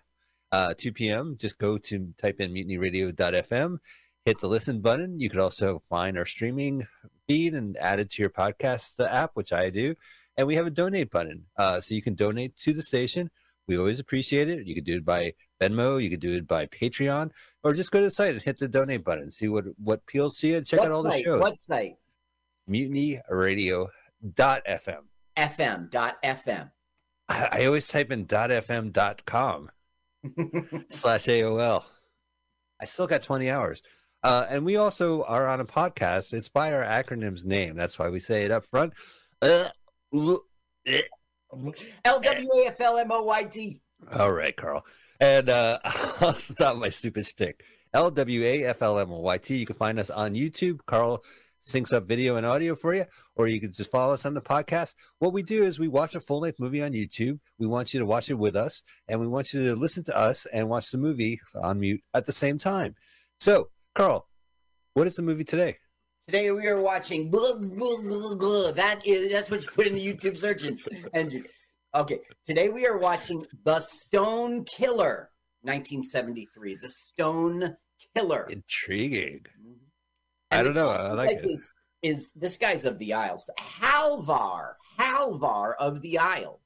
Uh, 0.53 0.75
2 0.77 0.93
p.m. 0.93 1.37
Just 1.39 1.59
go 1.59 1.79
to 1.79 2.15
type 2.21 2.41
in 2.41 2.53
mutinyradio.fm, 2.53 3.79
hit 4.25 4.39
the 4.39 4.47
listen 4.47 4.81
button. 4.81 5.19
You 5.19 5.31
could 5.31 5.41
also 5.41 5.83
find 5.89 6.17
our 6.19 6.27
streaming 6.27 6.87
feed 7.27 7.55
and 7.55 7.77
add 7.79 7.99
it 7.99 8.11
to 8.11 8.23
your 8.23 8.31
podcast 8.31 8.95
app, 9.01 9.31
which 9.35 9.53
I 9.53 9.71
do. 9.71 9.95
And 10.37 10.47
we 10.47 10.55
have 10.57 10.67
a 10.67 10.71
donate 10.71 11.11
button. 11.11 11.47
Uh, 11.57 11.81
so 11.81 11.95
you 11.95 12.03
can 12.03 12.15
donate 12.15 12.57
to 12.59 12.73
the 12.73 12.83
station. 12.83 13.31
We 13.67 13.79
always 13.79 14.01
appreciate 14.01 14.49
it. 14.49 14.67
You 14.67 14.75
could 14.75 14.85
do 14.85 14.97
it 14.97 15.05
by 15.05 15.35
Venmo, 15.61 16.03
you 16.03 16.11
could 16.11 16.21
do 16.21 16.37
it 16.37 16.47
by 16.49 16.67
Patreon, 16.67 17.31
or 17.63 17.73
just 17.73 17.93
go 17.93 18.01
to 18.01 18.07
the 18.07 18.11
site 18.11 18.35
and 18.35 18.43
hit 18.43 18.59
the 18.59 18.69
donate 18.69 19.05
button. 19.05 19.31
See 19.31 19.49
what, 19.49 19.65
what 19.79 20.01
appeals 20.01 20.39
to 20.39 20.49
you. 20.49 20.61
Check 20.63 20.81
what 20.81 20.91
out 20.91 20.95
all 20.95 21.03
the 21.05 21.23
shows. 21.23 21.41
What 21.41 21.61
site? 21.61 21.95
mutinyradio.fm. 22.69 23.89
FM.fm. 25.37 26.71
I, 27.29 27.49
I 27.53 27.65
always 27.67 27.89
type 27.89 28.11
in 28.11 28.27
.fm.com 28.27 29.71
slash 30.89 31.27
AOL. 31.27 31.85
I 32.81 32.85
still 32.85 33.07
got 33.07 33.23
20 33.23 33.51
hours. 33.51 33.83
Uh, 34.23 34.47
and 34.49 34.65
we 34.65 34.77
also 34.77 35.25
are 35.25 35.49
on 35.49 35.61
a 35.61 35.65
podcast. 35.65 36.33
It's 36.33 36.49
by 36.49 36.73
our 36.73 36.85
acronym's 36.85 37.45
name. 37.45 37.75
That's 37.75 37.99
why 37.99 38.09
we 38.09 38.21
say 38.21 38.45
it 38.45 38.51
up 38.51 38.65
front. 38.65 38.93
Uh. 39.41 39.69
L 42.05 42.21
W 42.21 42.49
A 42.57 42.67
F 42.67 42.81
L 42.81 42.99
M 42.99 43.11
O 43.11 43.23
Y 43.23 43.45
T. 43.45 43.81
All 44.13 44.33
right, 44.33 44.57
Carl. 44.57 44.85
And 45.21 45.49
uh, 45.49 45.79
I'll 46.21 46.33
stop 46.39 46.77
my 46.77 46.89
stupid 46.89 47.27
stick. 47.27 47.65
L 47.95 48.11
W 48.11 48.45
A 48.45 48.65
F 48.65 48.83
L 48.83 48.99
M 48.99 49.13
O 49.13 49.19
Y 49.21 49.39
T. 49.39 49.57
You 49.57 49.67
can 49.67 49.77
find 49.77 49.99
us 49.99 50.11
on 50.11 50.35
YouTube. 50.35 50.81
Carl 50.87 51.23
syncs 51.67 51.93
up 51.93 52.07
video 52.07 52.37
and 52.37 52.47
audio 52.47 52.75
for 52.75 52.95
you, 52.95 53.05
or 53.37 53.49
you 53.49 53.61
can 53.61 53.73
just 53.73 53.91
follow 53.91 54.15
us 54.15 54.27
on 54.27 54.35
the 54.35 54.41
podcast. 54.41 54.95
What 55.19 55.33
we 55.33 55.43
do 55.43 55.65
is 55.65 55.79
we 55.79 55.89
watch 55.89 56.15
a 56.15 56.21
full 56.21 56.41
length 56.41 56.61
movie 56.61 56.83
on 56.83 56.93
YouTube. 56.93 57.39
We 57.59 57.67
want 57.67 57.95
you 57.95 58.01
to 58.01 58.07
watch 58.07 58.31
it 58.31 58.35
with 58.35 58.57
us, 58.57 58.83
and 59.09 59.21
we 59.21 59.27
want 59.27 59.53
you 59.53 59.65
to 59.67 59.77
listen 59.77 60.05
to 60.05 60.17
us 60.17 60.47
and 60.53 60.69
watch 60.69 60.91
the 60.91 60.99
movie 60.99 61.41
on 61.63 61.81
mute 61.81 62.03
at 62.15 62.27
the 62.27 62.33
same 62.33 62.59
time. 62.59 62.95
So, 63.39 63.69
Carl, 63.95 64.29
what 64.95 65.07
is 65.07 65.17
the 65.17 65.23
movie 65.23 65.45
today? 65.45 65.77
Today 66.29 66.51
we 66.51 66.67
are 66.67 66.81
watching. 66.81 67.31
Blah, 67.31 67.57
blah, 67.57 68.35
blah. 68.37 68.73
That 68.73 69.05
is 69.05 69.33
that's 69.33 69.51
what 69.51 69.63
you 69.63 69.69
put 69.69 69.87
in 69.87 69.95
the 69.95 70.07
YouTube 70.07 70.39
search 70.39 70.65
engine. 71.15 71.45
Okay, 71.95 72.21
today 72.47 72.69
we 72.69 72.87
are 72.87 72.97
watching 72.97 73.45
The 73.65 73.81
Stone 73.81 74.65
Killer, 74.65 75.31
1973. 75.63 76.79
The 76.81 76.91
Stone 76.91 77.77
Killer. 78.15 78.49
Intriguing. 78.51 79.41
Mm-hmm. 79.61 79.82
I 80.53 80.63
don't 80.63 80.75
know. 80.75 80.91
I 80.91 81.13
like 81.13 81.31
it. 81.39 81.45
Is, 81.45 81.73
is 82.03 82.33
this 82.33 82.57
guy's 82.57 82.85
of 82.85 82.99
the 82.99 83.13
Isles? 83.13 83.49
Halvar, 83.59 84.75
Halvar 84.99 85.75
of 85.79 86.01
the 86.03 86.19
Isles. 86.19 86.61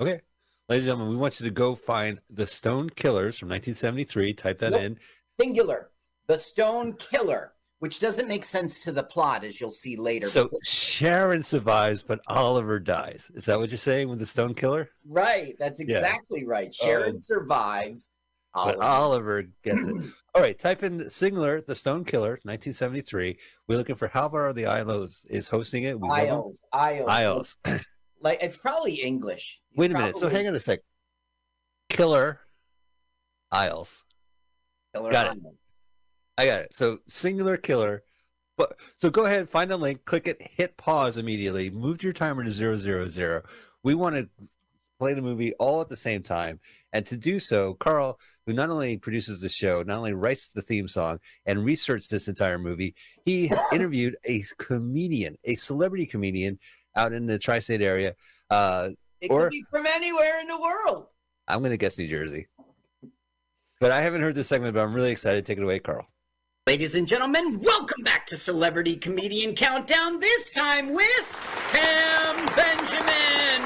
Okay. 0.00 0.20
Ladies 0.68 0.84
and 0.84 0.90
gentlemen, 0.96 1.08
we 1.08 1.16
want 1.16 1.40
you 1.40 1.44
to 1.46 1.50
go 1.52 1.74
find 1.74 2.20
The 2.30 2.46
Stone 2.46 2.90
Killers 2.90 3.38
from 3.38 3.48
1973. 3.48 4.34
Type 4.34 4.58
that 4.58 4.72
Nope. 4.72 4.80
in. 4.82 4.98
Singular. 5.40 5.90
The 6.26 6.36
Stone 6.38 6.94
Killer, 6.94 7.52
which 7.78 8.00
doesn't 8.00 8.28
make 8.28 8.44
sense 8.44 8.80
to 8.84 8.92
the 8.92 9.02
plot, 9.02 9.44
as 9.44 9.60
you'll 9.60 9.70
see 9.70 9.96
later. 9.96 10.26
So 10.26 10.50
Sharon 10.64 11.42
survives, 11.42 12.02
but 12.02 12.20
Oliver 12.26 12.78
dies. 12.78 13.30
Is 13.34 13.46
that 13.46 13.58
what 13.58 13.70
you're 13.70 13.78
saying 13.78 14.08
with 14.10 14.18
The 14.18 14.26
Stone 14.26 14.54
Killer? 14.54 14.90
right, 15.08 15.54
that's 15.58 15.80
Yeah. 15.80 15.96
exactly 15.98 16.44
right. 16.44 16.74
Sharon 16.74 17.12
Um, 17.12 17.18
survives. 17.18 18.12
But 18.54 18.80
Oliver 18.80 19.44
gets 19.62 19.88
it. 19.88 19.94
All 20.34 20.42
right, 20.42 20.58
type 20.58 20.82
in 20.82 21.10
singular, 21.10 21.60
The 21.60 21.74
Stone 21.74 22.04
Killer, 22.04 22.40
1973. 22.42 23.36
We're 23.66 23.76
looking 23.76 23.96
for 23.96 24.08
Halvar 24.08 24.50
of 24.50 24.56
the 24.56 24.66
Isles 24.66 25.26
is 25.28 25.48
hosting 25.48 25.84
it. 25.84 26.00
We. 26.00 26.08
Isles, 26.08 26.60
Isles, 26.72 27.08
Isles. 27.08 27.56
Like 28.20 28.42
it's 28.42 28.56
probably 28.56 28.94
English. 28.94 29.60
He's 29.70 29.78
Wait 29.78 29.90
a 29.92 29.94
minute. 29.94 30.16
So 30.16 30.28
hang 30.28 30.48
on 30.48 30.54
a 30.54 30.60
sec. 30.60 30.80
Killer 31.88 32.40
Isles. 33.52 34.04
Killer 34.94 35.12
Got 35.12 35.36
it. 35.36 35.42
I 36.36 36.46
got 36.46 36.60
it. 36.62 36.74
So 36.74 36.98
singular 37.06 37.56
killer. 37.56 38.02
But 38.56 38.74
so 38.96 39.08
go 39.08 39.24
ahead, 39.24 39.48
find 39.48 39.70
the 39.70 39.76
link, 39.76 40.04
click 40.04 40.26
it, 40.26 40.42
hit 40.42 40.76
pause 40.76 41.16
immediately, 41.16 41.70
move 41.70 42.02
your 42.02 42.12
timer 42.12 42.42
to 42.42 42.50
zero 42.50 42.76
zero 42.76 43.06
zero. 43.06 43.42
We 43.84 43.94
want 43.94 44.16
to 44.16 44.28
play 44.98 45.14
the 45.14 45.22
movie 45.22 45.52
all 45.54 45.80
at 45.80 45.88
the 45.88 45.96
same 45.96 46.22
time. 46.22 46.60
And 46.92 47.06
to 47.06 47.16
do 47.16 47.38
so, 47.38 47.74
Carl, 47.74 48.18
who 48.46 48.52
not 48.52 48.70
only 48.70 48.96
produces 48.98 49.40
the 49.40 49.48
show, 49.48 49.82
not 49.82 49.98
only 49.98 50.14
writes 50.14 50.48
the 50.48 50.62
theme 50.62 50.88
song 50.88 51.18
and 51.46 51.64
researched 51.64 52.10
this 52.10 52.28
entire 52.28 52.58
movie, 52.58 52.94
he 53.24 53.50
interviewed 53.72 54.16
a 54.24 54.42
comedian, 54.58 55.36
a 55.44 55.54
celebrity 55.54 56.06
comedian 56.06 56.58
out 56.96 57.12
in 57.12 57.26
the 57.26 57.38
tri 57.38 57.58
state 57.58 57.82
area. 57.82 58.14
Uh, 58.50 58.90
It 59.20 59.30
or 59.30 59.44
could 59.44 59.50
be 59.50 59.64
from 59.70 59.86
anywhere 59.86 60.40
in 60.40 60.48
the 60.48 60.58
world. 60.60 61.08
I'm 61.46 61.60
going 61.60 61.70
to 61.70 61.76
guess 61.76 61.98
New 61.98 62.08
Jersey. 62.08 62.46
But 63.80 63.92
I 63.92 64.00
haven't 64.00 64.22
heard 64.22 64.34
this 64.34 64.48
segment, 64.48 64.74
but 64.74 64.82
I'm 64.82 64.92
really 64.92 65.12
excited. 65.12 65.46
Take 65.46 65.58
it 65.58 65.64
away, 65.64 65.78
Carl. 65.78 66.06
Ladies 66.66 66.94
and 66.96 67.06
gentlemen, 67.06 67.60
welcome 67.60 68.02
back 68.02 68.26
to 68.26 68.36
Celebrity 68.36 68.96
Comedian 68.96 69.54
Countdown. 69.54 70.20
This 70.20 70.50
time 70.50 70.92
with 70.92 71.24
Pam 71.72 72.44
Benjamin. 72.54 73.64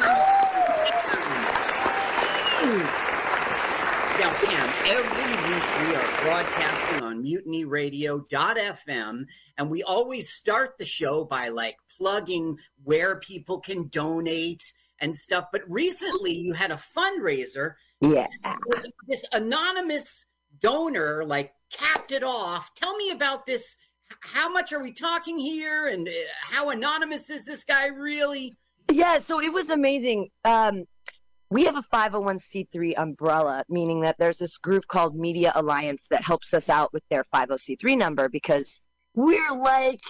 Now, 4.20 4.32
Pam, 4.34 4.68
every 4.84 5.52
week 5.52 5.62
we 5.80 5.94
are 5.94 6.22
broadcasting 6.22 7.04
on 7.04 7.22
mutinyradio.fm, 7.22 9.24
and 9.58 9.70
we 9.70 9.82
always 9.84 10.28
start 10.28 10.76
the 10.78 10.84
show 10.84 11.24
by 11.24 11.48
like 11.48 11.76
plugging 11.96 12.58
where 12.82 13.20
people 13.20 13.60
can 13.60 13.86
donate 13.88 14.72
and 14.98 15.16
stuff. 15.16 15.46
But 15.52 15.62
recently 15.68 16.36
you 16.36 16.52
had 16.52 16.72
a 16.72 16.80
fundraiser. 16.96 17.74
Yeah. 18.00 18.26
This 19.06 19.24
anonymous 19.32 20.26
donor 20.60 21.24
like 21.24 21.54
capped 21.70 22.10
it 22.10 22.24
off. 22.24 22.74
Tell 22.74 22.96
me 22.96 23.10
about 23.10 23.46
this. 23.46 23.76
How 24.20 24.50
much 24.50 24.72
are 24.72 24.82
we 24.82 24.92
talking 24.92 25.38
here? 25.38 25.86
And 25.86 26.08
uh, 26.08 26.12
how 26.40 26.70
anonymous 26.70 27.30
is 27.30 27.46
this 27.46 27.62
guy 27.64 27.86
really? 27.86 28.52
Yeah, 28.90 29.18
so 29.18 29.40
it 29.40 29.52
was 29.52 29.70
amazing. 29.70 30.28
Um, 30.44 30.84
we 31.52 31.64
have 31.64 31.76
a 31.76 31.82
501c3 31.82 32.94
umbrella, 32.96 33.62
meaning 33.68 34.00
that 34.00 34.16
there's 34.18 34.38
this 34.38 34.56
group 34.56 34.86
called 34.86 35.14
Media 35.14 35.52
Alliance 35.54 36.06
that 36.08 36.22
helps 36.22 36.54
us 36.54 36.70
out 36.70 36.92
with 36.94 37.02
their 37.10 37.24
50c3 37.24 37.98
number 37.98 38.30
because 38.30 38.80
we're 39.14 39.52
like 39.52 40.00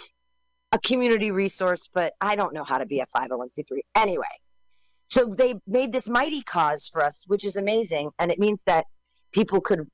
a 0.71 0.79
community 0.79 1.33
resource, 1.33 1.89
but 1.93 2.13
I 2.21 2.37
don't 2.37 2.55
know 2.55 2.63
how 2.63 2.79
to 2.79 2.87
be 2.87 3.01
a 3.01 3.07
501c3. 3.07 3.81
Anyway, 3.97 4.25
so 5.09 5.35
they 5.37 5.55
made 5.67 5.93
this 5.93 6.09
Mightycause 6.09 6.91
for 6.93 7.03
us, 7.03 7.25
which 7.27 7.45
is 7.45 7.57
amazing. 7.57 8.11
And 8.21 8.31
it 8.31 8.39
means 8.39 8.63
that 8.67 8.87
people 9.33 9.61
could 9.61 9.89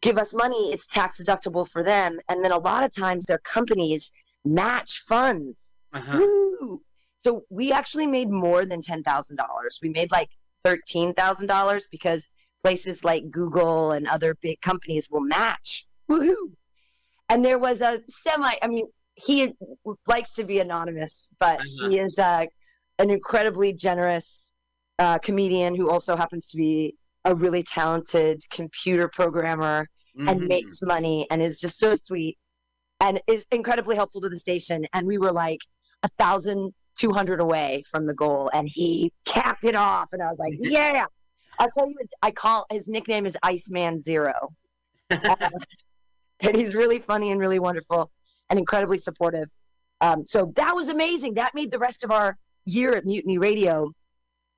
give 0.00 0.16
us 0.16 0.32
money, 0.32 0.72
it's 0.72 0.86
tax 0.86 1.20
deductible 1.20 1.68
for 1.68 1.82
them. 1.82 2.20
And 2.28 2.44
then 2.44 2.52
a 2.52 2.58
lot 2.58 2.84
of 2.84 2.94
times 2.94 3.24
their 3.24 3.38
companies 3.38 4.12
match 4.44 5.02
funds. 5.08 5.74
Uh-huh. 5.92 6.18
Woo! 6.18 6.82
So 7.18 7.42
we 7.50 7.72
actually 7.72 8.06
made 8.06 8.30
more 8.30 8.64
than 8.64 8.80
ten 8.80 9.02
thousand 9.02 9.36
dollars. 9.36 9.80
We 9.82 9.88
made 9.88 10.12
like 10.12 10.28
thirteen 10.64 11.14
thousand 11.14 11.46
dollars 11.46 11.86
because 11.90 12.28
places 12.62 13.04
like 13.04 13.30
Google 13.30 13.92
and 13.92 14.08
other 14.08 14.34
big 14.40 14.60
companies 14.60 15.08
will 15.10 15.20
match. 15.20 15.86
Woohoo! 16.10 16.52
And 17.28 17.44
there 17.44 17.58
was 17.58 17.80
a 17.82 18.00
semi. 18.08 18.54
I 18.62 18.66
mean, 18.68 18.86
he 19.14 19.52
likes 20.06 20.34
to 20.34 20.44
be 20.44 20.58
anonymous, 20.60 21.28
but 21.38 21.60
he 21.62 21.98
is 21.98 22.18
uh, 22.18 22.46
an 22.98 23.10
incredibly 23.10 23.72
generous 23.74 24.52
uh, 24.98 25.18
comedian 25.18 25.74
who 25.74 25.90
also 25.90 26.16
happens 26.16 26.48
to 26.50 26.56
be 26.56 26.96
a 27.24 27.34
really 27.34 27.62
talented 27.62 28.42
computer 28.50 29.08
programmer 29.08 29.88
and 30.28 30.42
Mhm. 30.42 30.48
makes 30.48 30.82
money 30.82 31.26
and 31.30 31.42
is 31.42 31.58
just 31.58 31.78
so 31.78 31.96
sweet 31.96 32.38
and 33.00 33.20
is 33.26 33.44
incredibly 33.50 33.96
helpful 33.96 34.20
to 34.20 34.28
the 34.28 34.38
station. 34.38 34.86
And 34.92 35.06
we 35.06 35.18
were 35.18 35.32
like 35.32 35.60
a 36.02 36.08
thousand 36.18 36.72
two 36.98 37.12
hundred 37.12 37.40
away 37.40 37.84
from 37.90 38.06
the 38.06 38.14
goal, 38.14 38.50
and 38.52 38.68
he 38.68 39.12
capped 39.24 39.64
it 39.64 39.74
off. 39.74 40.08
And 40.12 40.22
I 40.22 40.28
was 40.28 40.38
like, 40.38 40.54
"Yeah!" 40.58 41.06
I'll 41.58 41.70
tell 41.70 41.86
you, 41.86 41.96
I 42.22 42.30
call 42.30 42.66
his 42.70 42.88
nickname 42.88 43.26
is 43.26 43.36
Iceman 43.42 44.00
Zero, 44.00 44.52
Uh, 45.10 45.50
and 46.40 46.56
he's 46.56 46.74
really 46.74 46.98
funny 46.98 47.30
and 47.30 47.40
really 47.40 47.58
wonderful 47.58 48.10
and 48.50 48.58
incredibly 48.58 48.98
supportive. 48.98 49.48
Um, 50.00 50.26
so 50.26 50.52
that 50.56 50.74
was 50.74 50.88
amazing. 50.88 51.34
That 51.34 51.54
made 51.54 51.70
the 51.70 51.78
rest 51.78 52.04
of 52.04 52.10
our 52.10 52.36
year 52.64 52.92
at 52.96 53.04
Mutiny 53.04 53.38
Radio 53.38 53.92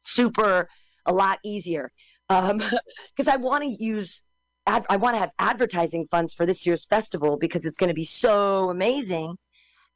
super 0.05 0.69
a 1.05 1.13
lot 1.13 1.39
easier 1.45 1.91
because 2.29 3.29
I 3.29 3.37
want 3.37 3.65
to 3.65 3.69
use 3.69 4.23
ad- 4.67 4.87
I 4.89 4.97
want 4.97 5.15
to 5.15 5.21
have 5.21 5.31
advertising 5.39 6.07
funds 6.07 6.35
for 6.35 6.47
this 6.47 6.67
year's 6.67 6.85
festival 6.85 7.37
because 7.37 7.67
it's 7.67 7.77
going 7.77 7.89
to 7.89 7.95
be 7.95 8.05
so 8.05 8.71
amazing. 8.71 9.37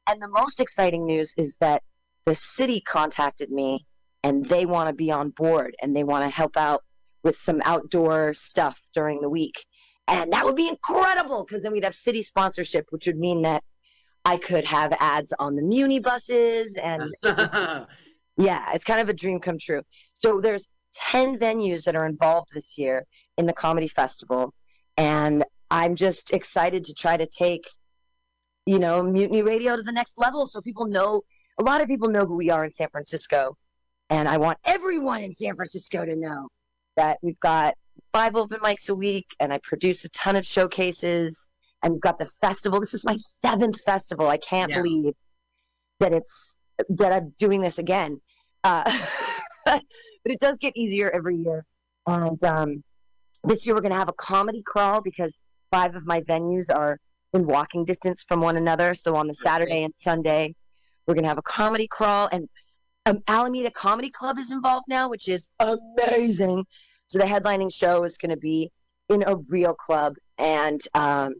And 0.07 0.21
the 0.21 0.29
most 0.29 0.59
exciting 0.59 1.05
news 1.05 1.35
is 1.37 1.57
that 1.59 1.83
the 2.25 2.35
city 2.35 2.81
contacted 2.81 3.51
me 3.51 3.85
and 4.23 4.45
they 4.45 4.65
want 4.65 4.87
to 4.87 4.93
be 4.93 5.11
on 5.11 5.29
board 5.29 5.75
and 5.81 5.95
they 5.95 6.03
want 6.03 6.23
to 6.23 6.29
help 6.29 6.57
out 6.57 6.83
with 7.23 7.35
some 7.35 7.61
outdoor 7.65 8.33
stuff 8.33 8.81
during 8.93 9.21
the 9.21 9.29
week. 9.29 9.65
And 10.07 10.33
that 10.33 10.45
would 10.45 10.55
be 10.55 10.67
incredible 10.67 11.45
because 11.45 11.63
then 11.63 11.71
we'd 11.71 11.83
have 11.83 11.95
city 11.95 12.21
sponsorship, 12.21 12.87
which 12.89 13.07
would 13.07 13.17
mean 13.17 13.43
that 13.43 13.63
I 14.25 14.37
could 14.37 14.65
have 14.65 14.93
ads 14.99 15.33
on 15.39 15.55
the 15.55 15.61
Muni 15.61 15.99
buses 15.99 16.77
and 16.77 17.13
yeah, 18.37 18.73
it's 18.73 18.85
kind 18.85 19.01
of 19.01 19.09
a 19.09 19.13
dream 19.13 19.39
come 19.39 19.57
true. 19.57 19.81
So 20.13 20.41
there's 20.41 20.67
10 20.93 21.39
venues 21.39 21.85
that 21.85 21.95
are 21.95 22.05
involved 22.05 22.49
this 22.53 22.77
year 22.77 23.05
in 23.37 23.45
the 23.45 23.53
comedy 23.53 23.87
festival. 23.87 24.53
And 24.97 25.45
I'm 25.69 25.95
just 25.95 26.33
excited 26.33 26.85
to 26.85 26.93
try 26.93 27.17
to 27.17 27.25
take, 27.25 27.67
you 28.65 28.79
know, 28.79 29.01
Mutiny 29.01 29.41
Radio 29.41 29.75
to 29.75 29.81
the 29.81 29.91
next 29.91 30.13
level 30.17 30.45
so 30.47 30.61
people 30.61 30.85
know, 30.85 31.21
a 31.61 31.63
lot 31.63 31.81
of 31.81 31.87
people 31.87 32.09
know 32.09 32.25
who 32.25 32.35
we 32.35 32.49
are 32.49 32.65
in 32.65 32.71
San 32.71 32.89
Francisco. 32.89 33.55
And 34.09 34.27
I 34.27 34.37
want 34.37 34.57
everyone 34.65 35.21
in 35.21 35.31
San 35.31 35.55
Francisco 35.55 36.03
to 36.05 36.15
know 36.15 36.49
that 36.97 37.19
we've 37.21 37.39
got 37.39 37.75
five 38.11 38.35
open 38.35 38.59
mics 38.59 38.89
a 38.89 38.95
week 38.95 39.27
and 39.39 39.53
I 39.53 39.59
produce 39.63 40.03
a 40.03 40.09
ton 40.09 40.35
of 40.35 40.45
showcases 40.45 41.47
and 41.83 41.93
we've 41.93 42.01
got 42.01 42.17
the 42.17 42.25
festival. 42.25 42.79
This 42.79 42.93
is 42.95 43.05
my 43.05 43.15
seventh 43.39 43.79
festival. 43.81 44.27
I 44.27 44.37
can't 44.37 44.71
Yeah. 44.71 44.81
believe 44.81 45.13
that 45.99 46.13
it's 46.13 46.57
that 46.89 47.13
I'm 47.13 47.33
doing 47.37 47.61
this 47.61 47.77
again. 47.77 48.19
Uh, 48.63 48.83
but 49.65 49.83
it 50.25 50.39
does 50.39 50.57
get 50.57 50.75
easier 50.75 51.11
every 51.11 51.37
year. 51.37 51.63
And 52.07 52.43
um, 52.43 52.83
this 53.43 53.65
year 53.67 53.75
we're 53.75 53.81
going 53.81 53.93
to 53.93 53.99
have 53.99 54.09
a 54.09 54.13
comedy 54.13 54.63
crawl 54.65 55.01
because 55.01 55.39
five 55.71 55.95
of 55.95 56.07
my 56.07 56.21
venues 56.21 56.73
are 56.75 56.97
in 57.33 57.45
walking 57.45 57.85
distance 57.85 58.25
from 58.27 58.41
one 58.41 58.57
another. 58.57 58.95
So 58.95 59.15
on 59.15 59.27
the 59.27 59.33
Saturday 59.35 59.83
and 59.83 59.93
Sunday, 59.95 60.55
we're 61.07 61.15
going 61.15 61.23
to 61.23 61.29
have 61.29 61.37
a 61.37 61.43
comedy 61.43 61.87
crawl. 61.87 62.29
And 62.31 62.49
um, 63.05 63.21
Alameda 63.27 63.71
Comedy 63.71 64.09
Club 64.09 64.37
is 64.39 64.51
involved 64.51 64.85
now, 64.87 65.09
which 65.09 65.27
is 65.27 65.49
amazing. 65.59 66.65
So 67.07 67.19
the 67.19 67.25
headlining 67.25 67.73
show 67.73 68.03
is 68.03 68.17
going 68.17 68.31
to 68.31 68.37
be 68.37 68.71
in 69.09 69.23
a 69.25 69.35
real 69.35 69.73
club. 69.73 70.15
And 70.37 70.81
um, 70.93 71.35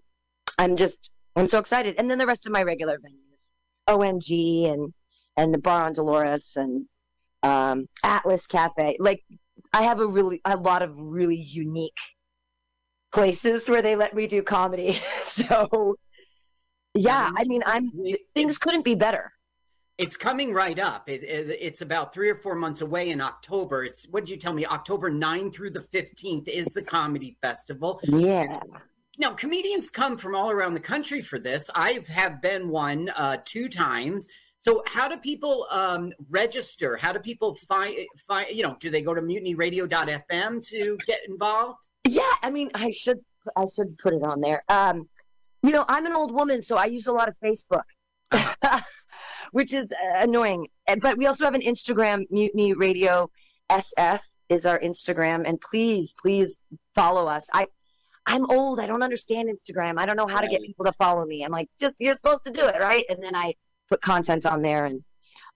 I'm 0.58 0.76
just, 0.76 1.12
I'm 1.36 1.48
so 1.48 1.60
excited. 1.60 1.96
And 1.98 2.10
then 2.10 2.18
the 2.18 2.28
rest 2.28 2.46
of 2.46 2.52
my 2.52 2.64
regular 2.64 2.98
venues, 2.98 3.52
OMG 3.88 4.72
and, 4.72 4.94
and 5.38 5.54
the 5.54 5.58
Bar 5.58 5.86
on 5.86 5.94
Dolores 5.94 6.54
and 6.56 6.86
um, 7.44 7.88
Atlas 8.04 8.48
Cafe. 8.48 8.98
Like 9.00 9.24
I 9.74 9.84
have 9.84 10.00
a 10.00 10.08
really 10.08 10.42
a 10.46 10.58
lot 10.58 10.82
of 10.82 10.94
really 10.96 11.36
unique 11.36 12.00
places 13.12 13.70
where 13.70 13.82
they 13.82 13.96
let 13.96 14.14
me 14.14 14.28
do 14.28 14.44
comedy. 14.44 15.00
so 15.24 15.96
yeah, 16.94 17.32
I 17.36 17.44
mean, 17.46 17.64
I'm 17.66 17.92
things 18.36 18.58
couldn't 18.58 18.86
be 18.86 18.96
better. 18.96 19.32
It's 20.02 20.18
coming 20.18 20.52
right 20.52 20.80
up. 20.80 21.08
It, 21.08 21.24
it- 21.24 21.58
it's 21.62 21.82
about 21.82 22.14
three 22.14 22.30
or 22.30 22.36
four 22.36 22.56
months 22.56 22.82
away 22.82 23.10
in 23.10 23.22
October. 23.22 23.84
It's 23.86 24.06
what 24.10 24.26
did 24.26 24.32
you 24.32 24.38
tell 24.38 24.54
me? 24.54 24.66
October 24.66 25.10
9 25.10 25.52
through 25.52 25.70
the 25.72 25.82
15th 25.94 26.48
is 26.48 26.66
the 26.68 26.82
comedy 26.84 27.38
festival. 27.42 28.00
Yeah. 28.04 28.60
Now, 29.20 29.34
comedians 29.34 29.90
come 29.90 30.18
from 30.18 30.34
all 30.36 30.50
around 30.50 30.74
the 30.74 30.80
country 30.80 31.22
for 31.22 31.38
this. 31.38 31.70
I 31.76 32.04
have 32.08 32.42
been 32.42 32.70
one 32.70 33.10
uh, 33.16 33.38
two 33.46 33.70
times. 33.70 34.28
So, 34.58 34.84
how 34.88 35.08
do 35.08 35.18
people 35.18 35.68
um, 35.70 36.14
register? 36.30 36.96
How 36.98 37.12
do 37.14 37.20
people 37.20 37.56
find 37.68 37.94
find? 38.28 38.48
You 38.56 38.64
know, 38.64 38.78
do 38.80 38.90
they 38.90 39.02
go 39.02 39.14
to 39.14 39.22
mutinyradio.fm 39.22 40.68
to 40.70 40.98
get 41.08 41.20
involved? 41.28 41.80
Yeah, 42.08 42.32
I 42.42 42.50
mean, 42.50 42.70
I 42.74 42.92
should 42.92 43.20
I 43.56 43.66
should 43.76 43.98
put 43.98 44.14
it 44.14 44.24
on 44.24 44.40
there. 44.42 44.62
Um, 44.70 45.08
you 45.64 45.72
know, 45.72 45.86
I'm 45.88 46.06
an 46.06 46.14
old 46.14 46.32
woman, 46.34 46.62
so 46.62 46.78
I 46.78 46.86
use 46.86 47.08
a 47.08 47.12
lot 47.12 47.28
of 47.28 47.36
Facebook, 47.44 47.84
which 49.52 49.74
is 49.74 49.92
uh, 49.92 50.20
annoying. 50.20 50.68
But 51.00 51.18
we 51.18 51.28
also 51.28 51.46
have 51.46 51.54
an 51.54 51.62
Instagram, 51.62 52.26
Mutiny 52.30 52.74
Radio 52.74 53.30
SF 53.70 54.20
is 54.50 54.66
our 54.66 54.80
Instagram, 54.80 55.44
and 55.46 55.60
please, 55.62 56.14
please 56.20 56.62
follow 56.94 57.28
us. 57.28 57.50
I 57.54 57.68
I'm 58.26 58.50
old. 58.52 58.80
I 58.80 58.86
don't 58.86 59.02
understand 59.02 59.50
Instagram. 59.50 59.98
I 59.98 60.06
don't 60.06 60.18
know 60.18 60.28
how 60.28 60.42
to 60.42 60.48
get 60.48 60.62
people 60.62 60.86
to 60.86 60.94
follow 60.94 61.26
me. 61.26 61.44
I'm 61.44 61.52
like, 61.52 61.70
just 61.80 61.96
you're 62.00 62.14
supposed 62.14 62.44
to 62.44 62.52
do 62.52 62.68
it, 62.68 62.80
right? 62.80 63.04
And 63.10 63.22
then 63.24 63.36
I 63.36 63.56
put 63.90 64.02
content 64.02 64.46
on 64.46 64.62
there, 64.62 64.86
and 64.86 65.04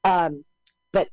um, 0.03 0.43
but 0.91 1.09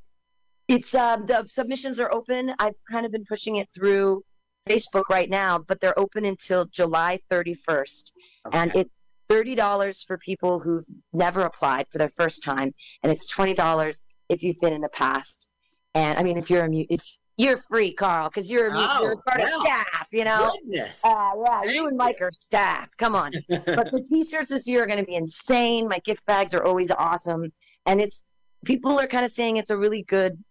it's 0.69 0.95
um, 0.95 1.27
the 1.27 1.45
submissions 1.47 2.01
are 2.01 2.13
open. 2.13 2.55
I've 2.59 2.75
kind 2.91 3.05
of 3.05 3.13
been 3.13 3.25
pushing 3.25 3.57
it 3.57 3.69
through 3.75 4.23
Facebook 4.69 5.05
right 5.11 5.29
now, 5.29 5.59
but 5.59 5.81
they're 5.81 5.99
open 5.99 6.25
until 6.25 6.65
July 6.67 7.21
31st, 7.31 8.13
and 8.53 8.73
it's 8.75 9.02
thirty 9.33 9.55
dollars 9.55 10.03
for 10.03 10.19
people 10.19 10.61
who've 10.61 10.85
never 11.13 11.43
applied 11.43 11.89
for 11.89 11.99
their 11.99 12.11
first 12.11 12.43
time, 12.43 12.75
and 13.03 13.11
it's 13.11 13.27
twenty 13.27 13.55
dollars 13.55 14.05
if 14.29 14.43
you've 14.43 14.61
been 14.61 14.73
in 14.73 14.81
the 14.81 14.89
past. 14.89 15.49
And 15.95 16.19
I 16.19 16.23
mean, 16.23 16.39
if 16.39 16.51
you're 16.51 16.65
a 16.65 16.87
if 16.91 17.03
you're 17.37 17.57
free, 17.57 17.93
Carl, 17.93 18.29
because 18.29 18.51
you're 18.51 18.69
a 18.69 18.73
mute, 18.73 18.89
you're 19.01 19.13
Oh, 19.13 19.23
part 19.27 19.41
of 19.41 19.49
staff, 19.49 20.09
you 20.13 20.25
know. 20.25 20.53
Goodness. 20.63 21.01
Uh, 21.03 21.31
yeah, 21.43 21.65
you 21.65 21.89
and 21.89 21.97
Mike 21.97 22.19
are 22.21 22.31
staff. 22.31 22.89
Come 22.99 23.15
on. 23.17 23.33
but 23.49 23.91
the 23.91 24.05
t-shirts 24.09 24.51
this 24.51 24.69
year 24.69 24.85
are 24.85 24.87
going 24.87 24.99
to 24.99 25.05
be 25.05 25.15
insane. 25.15 25.89
My 25.89 25.99
gift 26.01 26.27
bags 26.27 26.55
are 26.55 26.63
always 26.63 26.91
awesome, 26.91 27.53
and 27.87 28.01
it's 28.01 28.25
people 28.65 29.01
are 29.01 29.07
kind 29.07 29.25
of 29.25 29.33
saying 29.33 29.57
it's 29.57 29.71
a 29.71 29.77
really 29.77 30.03
good 30.03 30.43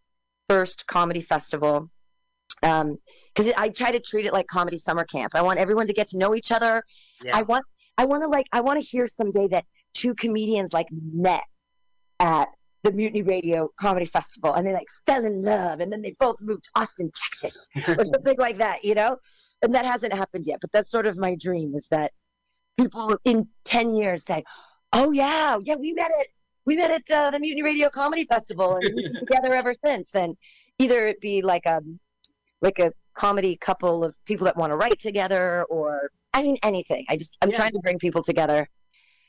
first 0.49 0.87
comedy 0.87 1.21
festival. 1.21 1.89
Um, 2.63 2.97
because 3.33 3.53
I 3.57 3.69
try 3.69 3.91
to 3.91 3.99
treat 3.99 4.25
it 4.25 4.33
like 4.33 4.45
comedy 4.47 4.77
summer 4.77 5.05
camp. 5.05 5.33
I 5.35 5.41
want 5.41 5.57
everyone 5.57 5.87
to 5.87 5.93
get 5.93 6.09
to 6.09 6.17
know 6.17 6.35
each 6.35 6.51
other. 6.51 6.83
Yeah. 7.23 7.37
I 7.37 7.43
want, 7.43 7.65
I 8.01 8.05
want 8.05 8.23
to 8.23 8.29
like, 8.29 8.47
I 8.51 8.61
want 8.61 8.81
to 8.81 8.85
hear 8.85 9.05
someday 9.05 9.47
that 9.49 9.63
two 9.93 10.15
comedians 10.15 10.73
like 10.73 10.87
met 10.91 11.43
at 12.19 12.49
the 12.81 12.91
Mutiny 12.91 13.21
Radio 13.21 13.69
Comedy 13.79 14.07
Festival 14.07 14.55
and 14.55 14.65
they 14.65 14.73
like 14.73 14.87
fell 15.05 15.23
in 15.23 15.43
love 15.43 15.81
and 15.81 15.93
then 15.93 16.01
they 16.01 16.15
both 16.19 16.41
moved 16.41 16.63
to 16.63 16.71
Austin, 16.75 17.11
Texas 17.13 17.69
or 17.87 18.03
something 18.03 18.39
like 18.39 18.57
that, 18.57 18.83
you 18.83 18.95
know? 18.95 19.17
And 19.61 19.75
that 19.75 19.85
hasn't 19.85 20.13
happened 20.13 20.47
yet, 20.47 20.57
but 20.61 20.71
that's 20.71 20.89
sort 20.89 21.05
of 21.05 21.15
my 21.15 21.35
dream 21.39 21.75
is 21.75 21.89
that 21.89 22.11
people 22.75 23.19
in 23.23 23.47
10 23.65 23.95
years 23.95 24.25
say, 24.25 24.43
oh 24.93 25.11
yeah, 25.11 25.59
yeah, 25.61 25.75
we 25.75 25.93
met 25.93 26.09
at, 26.09 26.25
we 26.65 26.77
met 26.77 26.89
at 26.89 27.11
uh, 27.11 27.29
the 27.29 27.39
Mutiny 27.39 27.61
Radio 27.61 27.91
Comedy 27.91 28.25
Festival 28.25 28.77
and 28.77 28.95
we've 28.95 29.13
been 29.13 29.19
together 29.27 29.53
ever 29.53 29.75
since. 29.85 30.15
And 30.15 30.35
either 30.79 31.05
it 31.05 31.21
be 31.21 31.43
like 31.43 31.67
a, 31.67 31.83
like 32.63 32.79
a 32.79 32.93
comedy 33.13 33.57
couple 33.57 34.03
of 34.03 34.15
people 34.25 34.45
that 34.45 34.57
want 34.57 34.71
to 34.71 34.75
write 34.75 34.99
together 34.99 35.65
or, 35.69 36.09
I 36.33 36.43
mean, 36.43 36.57
anything. 36.63 37.05
I 37.09 37.17
just, 37.17 37.37
I'm 37.41 37.49
Yeah. 37.49 37.57
trying 37.57 37.71
to 37.73 37.79
bring 37.79 37.99
people 37.99 38.23
together. 38.23 38.69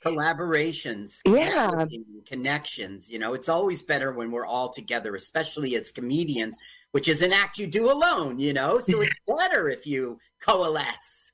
Collaborations, 0.04 1.18
Yeah. 1.24 1.84
connections. 2.26 3.08
You 3.08 3.18
know, 3.18 3.34
it's 3.34 3.48
always 3.48 3.82
better 3.82 4.12
when 4.12 4.30
we're 4.30 4.46
all 4.46 4.72
together, 4.72 5.14
especially 5.14 5.76
as 5.76 5.90
comedians, 5.90 6.56
which 6.90 7.08
is 7.08 7.22
an 7.22 7.32
act 7.32 7.58
you 7.58 7.66
do 7.66 7.90
alone. 7.90 8.38
You 8.38 8.52
know, 8.52 8.78
so 8.80 9.00
it's 9.00 9.16
better 9.26 9.68
if 9.68 9.86
you 9.86 10.18
coalesce. 10.40 11.32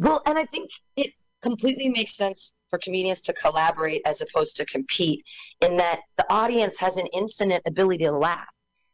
Well, 0.00 0.22
and 0.26 0.38
I 0.38 0.44
think 0.46 0.70
it 0.96 1.12
completely 1.42 1.88
makes 1.88 2.14
sense 2.16 2.52
for 2.68 2.78
comedians 2.78 3.20
to 3.22 3.32
collaborate 3.32 4.02
as 4.04 4.20
opposed 4.20 4.56
to 4.56 4.64
compete 4.64 5.24
in 5.60 5.76
that 5.78 6.00
the 6.16 6.30
audience 6.32 6.78
has 6.78 6.96
an 6.96 7.06
infinite 7.12 7.62
ability 7.66 8.04
to 8.04 8.12
laugh. 8.12 8.46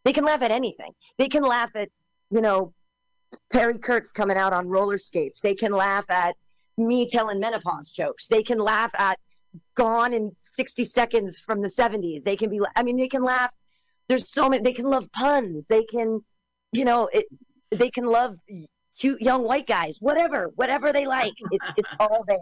They 0.05 0.13
can 0.13 0.25
laugh 0.25 0.43
at 0.43 0.51
anything. 0.51 0.93
They 1.19 1.29
can 1.29 1.43
laugh 1.43 1.75
at, 1.75 1.89
you 2.31 2.41
know, 2.41 2.73
Perry 3.51 3.79
Kurtz 3.79 4.13
coming 4.13 4.37
out 4.37 4.53
on 4.53 4.69
roller 4.69 4.99
skates. 4.99 5.41
They 5.41 5.55
can 5.55 5.73
laugh 5.73 6.05
at 6.11 6.37
me 6.79 7.09
telling 7.09 7.41
menopause 7.41 7.91
jokes. 7.91 8.27
They 8.27 8.43
can 8.43 8.59
laugh 8.59 8.91
at 8.95 9.19
Gone 9.75 10.13
in 10.13 10.33
60 10.37 10.85
Seconds 10.85 11.41
from 11.41 11.63
the 11.63 11.69
70s. 11.69 12.23
They 12.23 12.37
can 12.37 12.51
be, 12.51 12.61
I 12.75 12.83
mean, 12.83 12.97
they 12.97 13.09
can 13.09 13.23
laugh. 13.23 13.51
There's 14.09 14.31
so 14.31 14.49
many, 14.49 14.63
they 14.63 14.73
can 14.73 14.87
love 14.87 15.11
puns. 15.13 15.67
They 15.67 15.85
can, 15.85 16.21
you 16.73 16.85
know, 16.85 17.09
it, 17.13 17.27
they 17.71 17.91
can 17.91 18.07
love 18.07 18.37
cute 18.99 19.21
young 19.21 19.43
white 19.45 19.67
guys, 19.67 19.97
whatever, 20.01 20.51
whatever 20.57 20.93
they 20.93 21.07
like. 21.07 21.33
It's, 21.51 21.67
it's 21.77 21.91
all 21.99 22.25
there. 22.29 22.39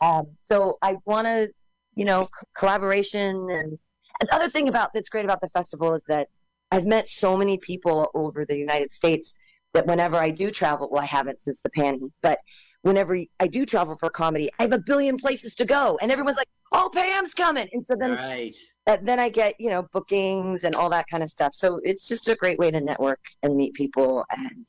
Um, 0.00 0.28
so 0.38 0.78
I 0.82 0.96
want 1.04 1.26
to, 1.26 1.50
you 1.94 2.04
know, 2.04 2.24
c- 2.24 2.46
collaboration. 2.56 3.48
And 3.50 3.78
and 4.20 4.28
the 4.28 4.34
other 4.34 4.48
thing 4.48 4.68
about 4.68 4.90
that's 4.92 5.08
great 5.08 5.24
about 5.24 5.40
the 5.40 5.48
festival 5.50 5.94
is 5.94 6.04
that 6.04 6.28
I've 6.70 6.86
met 6.86 7.08
so 7.08 7.36
many 7.36 7.58
people 7.58 8.10
over 8.14 8.44
the 8.44 8.56
United 8.56 8.90
States 8.90 9.36
that 9.74 9.86
whenever 9.86 10.16
I 10.16 10.30
do 10.30 10.50
travel, 10.50 10.88
well, 10.90 11.02
I 11.02 11.06
haven't 11.06 11.40
since 11.40 11.60
the 11.60 11.70
panty, 11.70 12.10
but 12.22 12.38
whenever 12.82 13.18
I 13.40 13.46
do 13.46 13.64
travel 13.64 13.96
for 13.96 14.10
comedy, 14.10 14.50
I 14.58 14.62
have 14.62 14.72
a 14.72 14.78
billion 14.78 15.16
places 15.16 15.54
to 15.56 15.64
go, 15.64 15.98
and 16.02 16.10
everyone's 16.10 16.36
like, 16.36 16.48
"Oh, 16.72 16.90
Pam's 16.92 17.34
coming," 17.34 17.68
and 17.72 17.84
so 17.84 17.96
then 17.96 18.12
Right. 18.12 18.56
uh, 18.86 18.96
then 19.02 19.20
I 19.20 19.28
get 19.28 19.54
you 19.60 19.70
know 19.70 19.82
bookings 19.92 20.64
and 20.64 20.74
all 20.74 20.90
that 20.90 21.06
kind 21.08 21.22
of 21.22 21.30
stuff. 21.30 21.54
So 21.56 21.80
it's 21.84 22.08
just 22.08 22.28
a 22.28 22.34
great 22.34 22.58
way 22.58 22.70
to 22.70 22.80
network 22.80 23.20
and 23.42 23.56
meet 23.56 23.74
people 23.74 24.24
and 24.30 24.66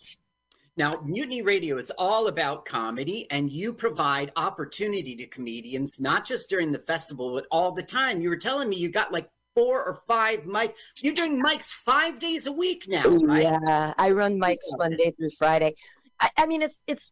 Now, 0.76 0.92
Mutiny 1.06 1.44
Radio 1.44 1.78
is 1.78 1.92
all 2.00 2.28
about 2.28 2.66
comedy, 2.66 3.28
and 3.30 3.52
you 3.52 3.74
provide 3.74 4.32
opportunity 4.36 5.16
to 5.18 5.28
comedians, 5.28 6.00
not 6.00 6.26
just 6.26 6.50
during 6.50 6.72
the 6.72 6.80
festival, 6.80 7.32
but 7.34 7.46
all 7.52 7.72
the 7.72 7.84
time. 7.84 8.22
You 8.22 8.30
were 8.30 8.38
telling 8.38 8.70
me 8.70 8.78
you 8.78 8.90
got 8.90 9.12
like 9.12 9.30
four 9.56 9.84
or 9.84 10.02
five 10.08 10.42
mics. 10.42 10.74
You're 11.02 11.14
doing 11.14 11.42
mics 11.42 11.72
five 11.72 12.20
days 12.20 12.48
a 12.48 12.52
week 12.52 12.86
now, 12.88 13.04
right? 13.04 13.44
Yeah, 13.44 13.94
I 13.98 14.12
run 14.12 14.40
mics 14.40 14.78
Monday 14.78 15.12
through 15.12 15.32
Friday. 15.38 15.76
I, 16.20 16.30
I 16.38 16.46
mean, 16.46 16.62
it's 16.62 16.82
it's 16.88 17.12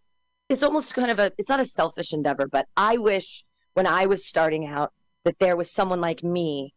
it's 0.49 0.63
almost 0.63 0.93
kind 0.93 1.11
of 1.11 1.19
a 1.19 1.31
it's 1.37 1.49
not 1.49 1.59
a 1.59 1.65
selfish 1.65 2.13
endeavor, 2.13 2.47
but 2.47 2.67
I 2.75 2.97
wish 2.97 3.43
when 3.73 3.87
I 3.87 4.05
was 4.05 4.25
starting 4.25 4.67
out 4.67 4.91
that 5.23 5.39
there 5.39 5.55
was 5.55 5.71
someone 5.71 6.01
like 6.01 6.23
me 6.23 6.73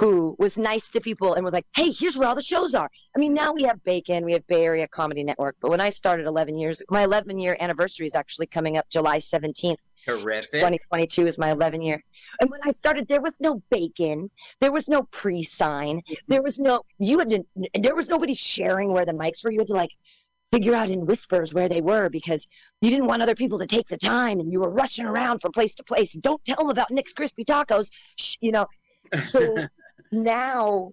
who 0.00 0.34
was 0.38 0.56
nice 0.56 0.88
to 0.90 1.00
people 1.00 1.34
and 1.34 1.44
was 1.44 1.52
like, 1.52 1.66
"Hey, 1.74 1.90
here's 1.92 2.16
where 2.16 2.26
all 2.26 2.34
the 2.34 2.42
shows 2.42 2.74
are." 2.74 2.90
I 3.14 3.18
mean, 3.18 3.34
now 3.34 3.52
we 3.52 3.64
have 3.64 3.84
Bacon, 3.84 4.24
we 4.24 4.32
have 4.32 4.46
Bay 4.46 4.64
Area 4.64 4.88
Comedy 4.88 5.22
Network, 5.22 5.56
but 5.60 5.70
when 5.70 5.80
I 5.80 5.90
started 5.90 6.26
11 6.26 6.56
years, 6.56 6.80
my 6.88 7.04
11 7.04 7.38
year 7.38 7.54
anniversary 7.60 8.06
is 8.06 8.14
actually 8.14 8.46
coming 8.46 8.78
up 8.78 8.88
July 8.88 9.18
17th. 9.18 9.76
Terrific. 10.06 10.52
2022 10.52 11.26
is 11.26 11.36
my 11.36 11.50
11 11.50 11.82
year. 11.82 12.02
And 12.40 12.48
when 12.50 12.60
I 12.64 12.70
started, 12.70 13.08
there 13.08 13.20
was 13.20 13.40
no 13.40 13.62
bacon, 13.70 14.30
there 14.60 14.72
was 14.72 14.88
no 14.88 15.02
pre-sign, 15.02 16.00
there 16.28 16.42
was 16.42 16.58
no 16.58 16.82
you 16.98 17.18
had 17.18 17.30
to, 17.30 17.44
there 17.78 17.94
was 17.94 18.08
nobody 18.08 18.34
sharing 18.34 18.92
where 18.92 19.04
the 19.04 19.12
mics 19.12 19.44
were. 19.44 19.52
You 19.52 19.58
had 19.58 19.68
to 19.68 19.74
like 19.74 19.92
figure 20.50 20.74
out 20.74 20.90
in 20.90 21.04
whispers 21.04 21.52
where 21.52 21.68
they 21.68 21.82
were 21.82 22.08
because 22.08 22.48
you 22.80 22.88
didn't 22.88 23.06
want 23.06 23.20
other 23.20 23.34
people 23.34 23.58
to 23.58 23.66
take 23.66 23.88
the 23.88 23.98
time, 23.98 24.40
and 24.40 24.50
you 24.50 24.60
were 24.60 24.70
rushing 24.70 25.04
around 25.04 25.40
from 25.40 25.52
place 25.52 25.74
to 25.74 25.84
place. 25.84 26.14
Don't 26.14 26.42
tell 26.44 26.56
them 26.56 26.70
about 26.70 26.90
Nick's 26.90 27.12
Crispy 27.12 27.44
Tacos, 27.44 27.90
Shh, 28.16 28.36
you 28.40 28.52
know. 28.52 28.66
So 29.28 29.68
now, 30.10 30.92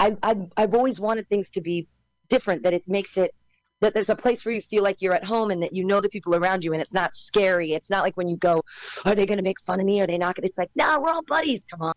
I've, 0.00 0.18
I've 0.22 0.52
I've 0.56 0.74
always 0.74 1.00
wanted 1.00 1.28
things 1.28 1.50
to 1.50 1.60
be 1.60 1.88
different. 2.28 2.62
That 2.62 2.74
it 2.74 2.88
makes 2.88 3.16
it 3.16 3.34
that 3.80 3.94
there's 3.94 4.10
a 4.10 4.16
place 4.16 4.44
where 4.44 4.54
you 4.54 4.62
feel 4.62 4.82
like 4.82 5.00
you're 5.00 5.14
at 5.14 5.24
home 5.24 5.50
and 5.50 5.62
that 5.62 5.72
you 5.72 5.84
know 5.84 6.00
the 6.00 6.08
people 6.08 6.34
around 6.34 6.64
you 6.64 6.72
and 6.72 6.82
it's 6.82 6.94
not 6.94 7.14
scary. 7.14 7.74
It's 7.74 7.90
not 7.90 8.02
like 8.02 8.16
when 8.16 8.28
you 8.28 8.36
go, 8.36 8.62
are 9.04 9.14
they 9.14 9.26
going 9.26 9.38
to 9.38 9.44
make 9.44 9.60
fun 9.60 9.80
of 9.80 9.86
me? 9.86 10.00
Are 10.00 10.06
they 10.06 10.18
not 10.18 10.34
going 10.34 10.42
to? 10.42 10.48
It's 10.48 10.58
like, 10.58 10.70
nah, 10.74 10.98
we're 10.98 11.10
all 11.10 11.22
buddies. 11.22 11.64
Come 11.64 11.82
on. 11.82 11.94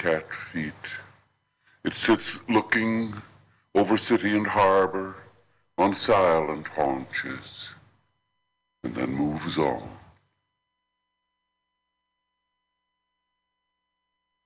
Cat 0.00 0.24
feet. 0.52 0.72
It 1.84 1.92
sits 1.94 2.24
looking 2.48 3.14
over 3.74 3.98
city 3.98 4.34
and 4.34 4.46
harbor 4.46 5.14
on 5.76 5.94
silent 5.94 6.66
haunches 6.68 7.44
and 8.82 8.94
then 8.94 9.10
moves 9.12 9.58
on. 9.58 9.90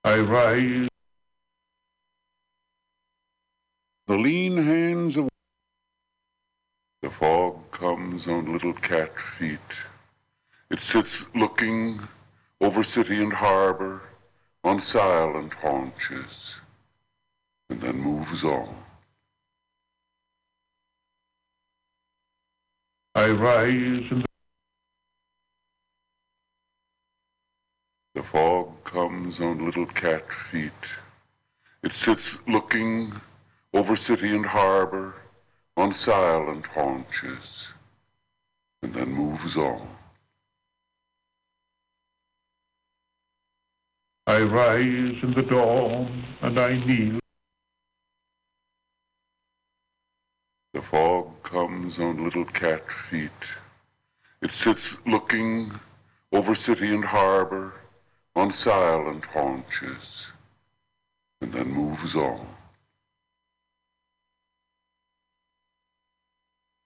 I 0.02 0.18
rise. 0.18 0.89
The 4.06 4.18
lean 4.18 4.56
hands 4.56 5.16
of 5.16 5.28
the 7.01 7.10
fog 7.10 7.70
comes 7.70 8.26
on 8.26 8.52
little 8.52 8.74
cat 8.74 9.12
feet. 9.39 9.59
It 10.70 10.81
sits 10.81 11.10
looking 11.35 12.01
over 12.60 12.82
city 12.82 13.22
and 13.22 13.32
harbor 13.32 14.02
on 14.65 14.82
silent 14.91 15.53
haunches 15.61 16.32
and 17.69 17.82
then 17.82 17.97
moves 17.97 18.43
on. 18.43 18.74
I 23.15 23.28
rise 23.28 24.11
and 24.11 24.24
the 28.15 28.23
fog 28.23 28.82
comes 28.85 29.39
on 29.39 29.65
little 29.65 29.86
cat 29.86 30.24
feet. 30.51 30.73
It 31.82 31.93
sits 31.93 32.23
looking 32.49 33.12
over 33.74 33.97
city 33.97 34.35
and 34.35 34.47
harbor 34.47 35.15
on 35.77 35.95
silent 35.95 36.65
haunches 36.66 37.45
and 38.82 38.95
then 38.95 39.12
moves 39.12 39.57
on. 39.57 39.94
I 44.27 44.41
rise 44.41 45.23
in 45.23 45.35
the 45.37 45.43
dawn 45.43 46.25
and 46.41 46.59
I 46.59 46.83
kneel. 46.83 47.21
The 50.73 50.81
fog 50.91 51.43
comes 51.43 51.99
on 51.99 52.25
little 52.25 52.47
cat 52.47 52.83
feet. 53.11 53.31
It 54.41 54.51
sits 54.51 54.81
looking 55.07 55.79
over 56.33 56.55
city 56.55 56.89
and 56.95 57.05
harbor 57.05 57.75
on 58.35 58.55
silent 58.55 59.27
haunches 59.27 60.03
and 61.43 61.53
then 61.53 61.71
moves 61.71 62.15
on. 62.15 62.47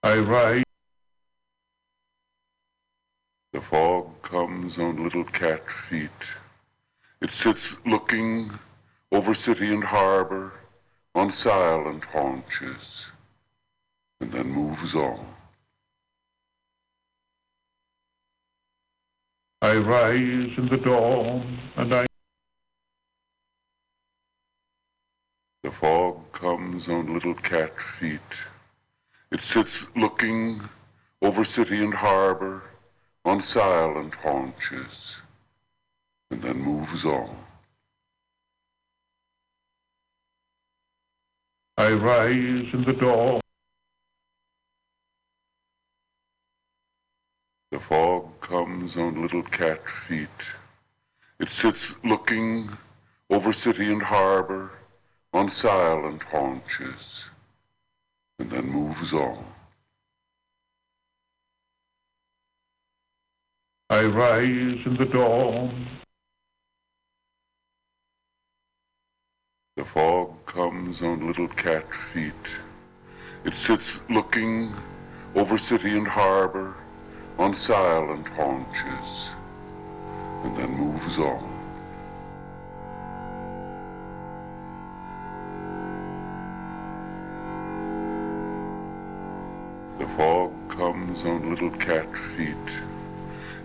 I 0.03 0.17
rise. 0.17 0.63
The 3.53 3.61
fog 3.61 4.21
comes 4.23 4.77
on 4.77 5.05
little 5.05 5.23
cat 5.23 5.63
feet. 5.89 6.09
It 7.21 7.31
sits 7.31 7.59
looking 7.85 8.57
over 9.11 9.33
city 9.33 9.73
and 9.73 9.83
harbor 9.83 10.53
on 11.15 11.33
silent 11.33 12.05
haunches, 12.05 12.81
and 14.21 14.31
then 14.31 14.47
moves 14.47 14.95
on. 14.95 15.35
I 19.61 19.75
rise 19.75 20.57
in 20.57 20.69
the 20.71 20.77
dawn, 20.77 21.59
and 21.75 21.93
I 21.93 22.05
The 25.61 25.71
fog 25.71 26.31
comes 26.31 26.87
on 26.87 27.13
little 27.13 27.35
cat 27.35 27.73
feet. 27.99 28.21
It 29.29 29.41
sits 29.41 29.77
looking 29.95 30.61
over 31.21 31.43
city 31.43 31.83
and 31.83 31.93
harbor 31.93 32.63
on 33.25 33.43
silent 33.43 34.15
haunches, 34.15 35.19
and 36.31 36.41
then 36.41 36.57
moves 36.57 37.05
on. 37.05 37.35
I 41.77 41.91
rise 41.93 42.73
in 42.73 42.83
the 42.85 42.93
dawn. 42.93 43.39
The 47.71 47.79
fog 47.87 48.41
comes 48.41 48.97
on 48.97 49.21
little 49.21 49.43
cat 49.43 49.81
feet. 50.07 50.27
It 51.39 51.49
sits 51.49 51.79
looking 52.03 52.69
over 53.29 53.53
city 53.53 53.91
and 53.91 54.01
harbor 54.01 54.71
on 55.33 55.51
silent 55.51 56.23
haunches, 56.23 57.01
and 58.39 58.51
then 58.51 58.65
moves 58.69 59.13
on. 59.13 59.45
I 63.89 64.03
rise 64.03 64.85
in 64.85 64.97
the 64.99 65.05
dawn. 65.05 65.87
Fog 69.93 70.33
comes 70.45 71.01
on 71.01 71.25
little 71.25 71.47
cat 71.47 71.85
feet. 72.13 72.33
It 73.45 73.53
sits 73.65 73.85
looking 74.09 74.75
over 75.35 75.57
city 75.57 75.97
and 75.97 76.07
harbor 76.07 76.75
on 77.37 77.55
silent 77.65 78.27
haunches, 78.29 79.29
and 80.43 80.57
then 80.57 80.71
moves 80.75 81.17
on. 81.17 81.55
The 89.99 90.07
fog 90.17 90.51
comes 90.69 91.19
on 91.25 91.49
little 91.49 91.71
cat 91.77 92.07
feet. 92.35 92.55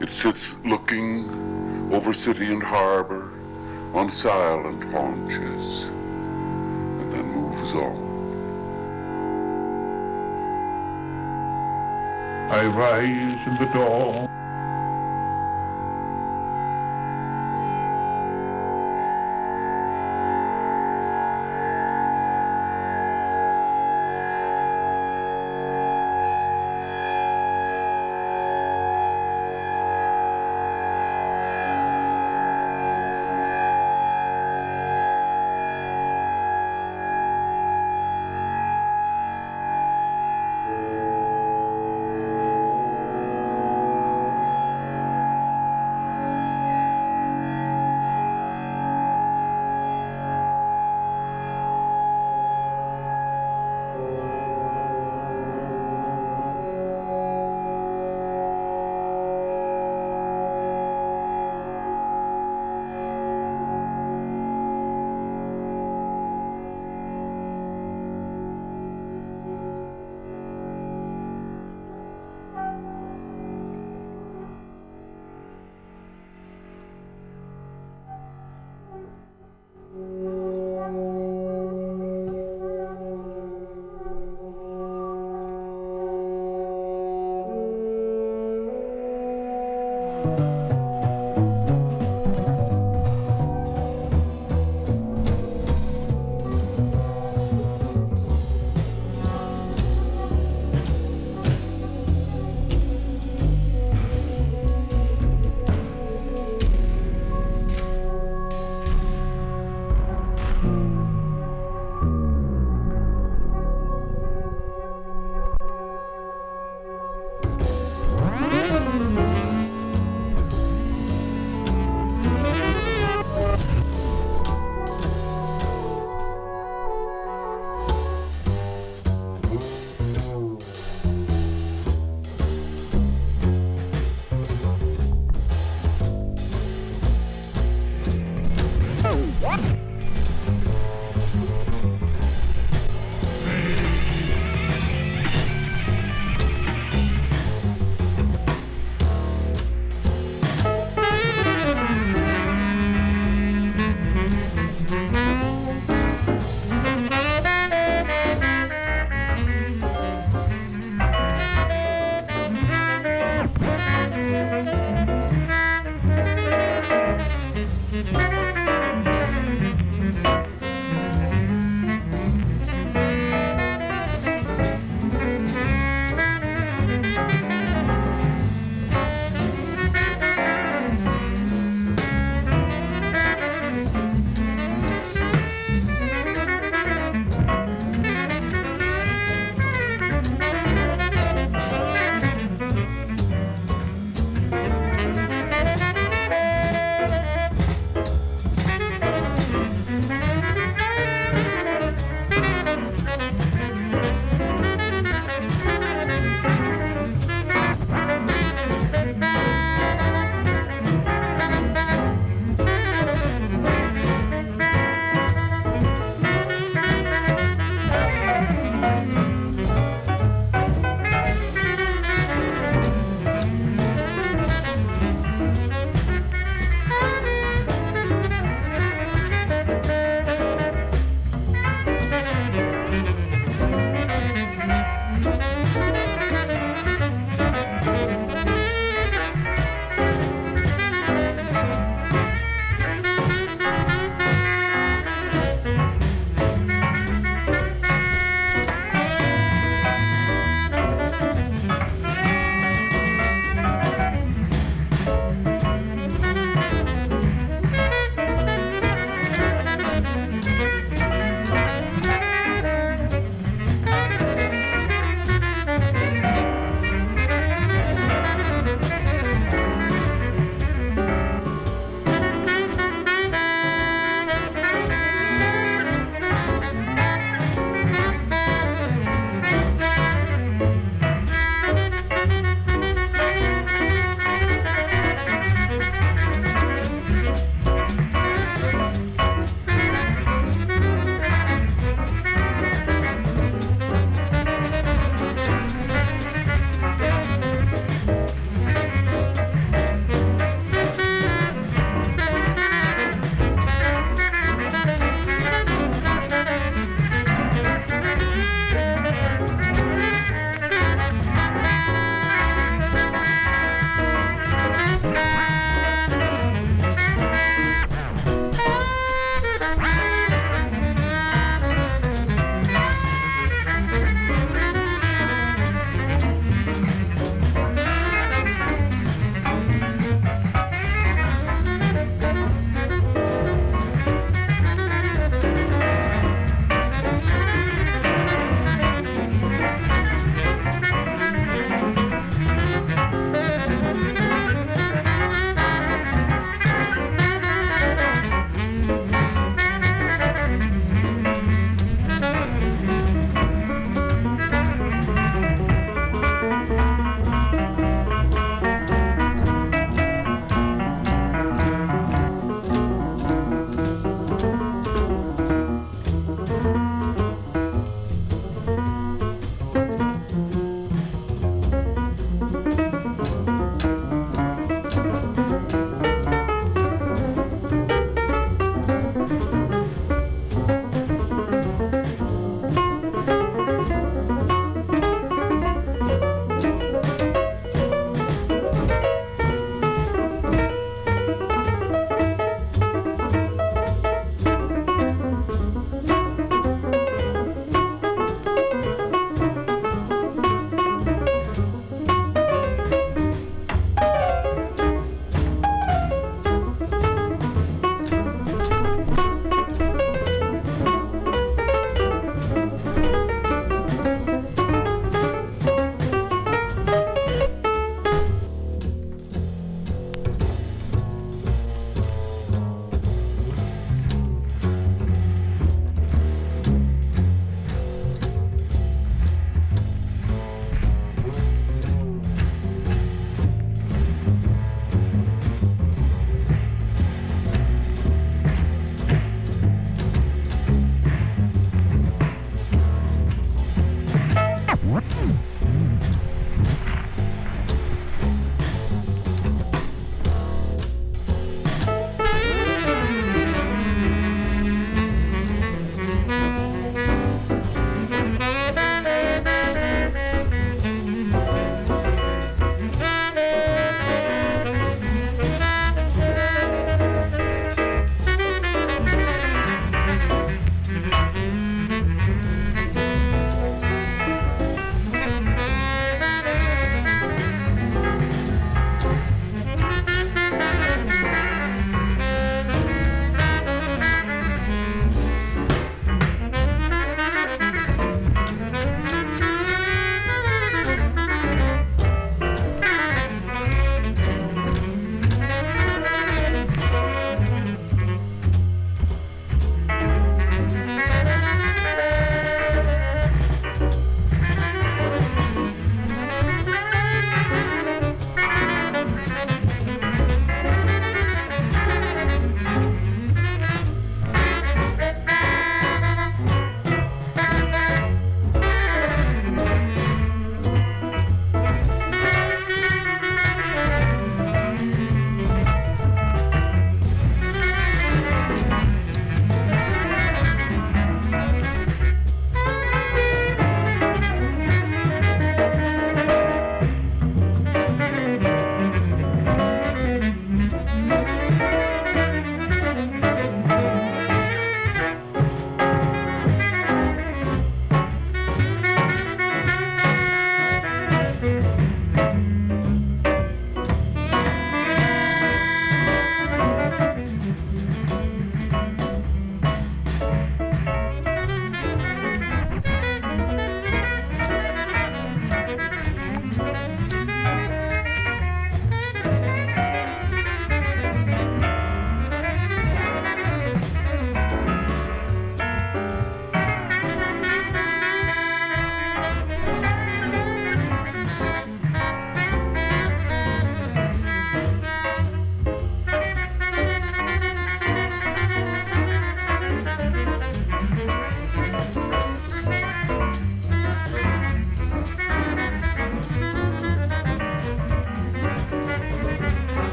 It 0.00 0.10
sits 0.22 0.44
looking 0.64 1.90
over 1.92 2.12
city 2.12 2.46
and 2.46 2.62
harbor 2.62 3.32
on 3.94 4.10
silent 4.22 4.84
haunches, 4.92 6.01
I 12.50 12.66
rise 12.66 13.46
in 13.46 13.56
the 13.58 13.66
dawn. 13.72 14.41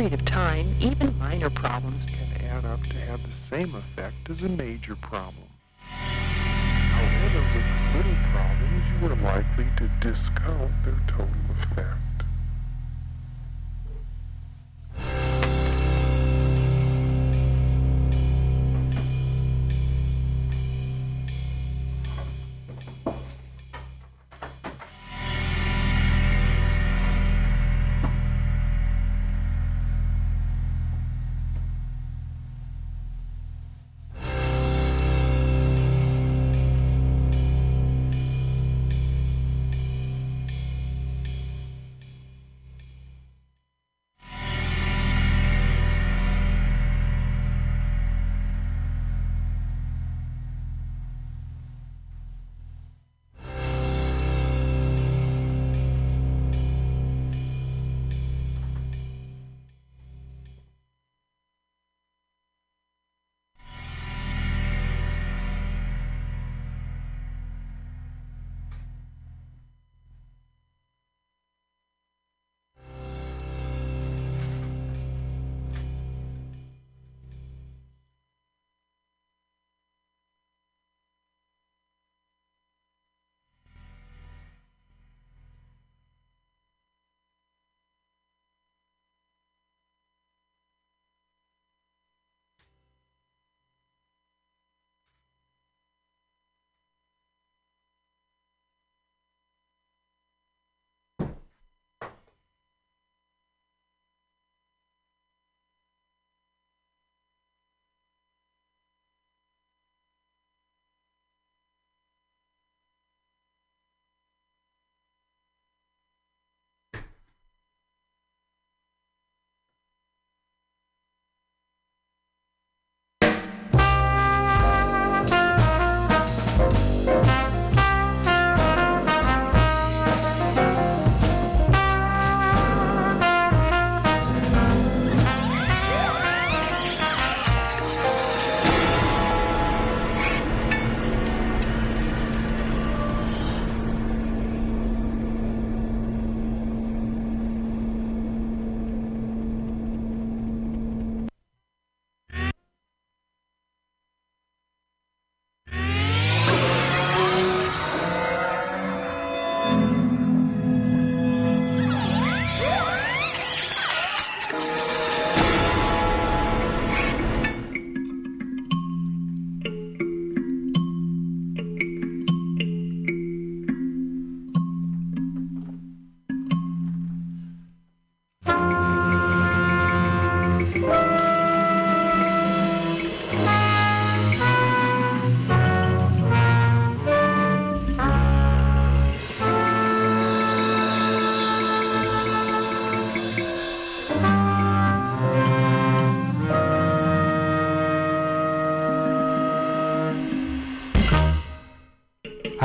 Period 0.00 0.18
of 0.18 0.24
time, 0.24 0.66
even 0.80 1.18
minor 1.18 1.50
problems 1.50 2.06
can 2.06 2.46
add 2.46 2.64
up 2.64 2.82
to 2.84 2.96
have 3.00 3.22
the 3.22 3.32
same 3.54 3.74
effect 3.74 4.30
as 4.30 4.42
a 4.42 4.48
major 4.48 4.96
problem. 4.96 5.44
However, 5.78 7.42
with 7.54 7.96
little 7.96 8.18
problems, 8.32 8.82
you 8.94 9.08
are 9.08 9.34
likely 9.34 9.66
to 9.76 9.90
discount 10.00 10.72
their 10.84 10.98
total 11.06 11.28
effect. 11.50 12.09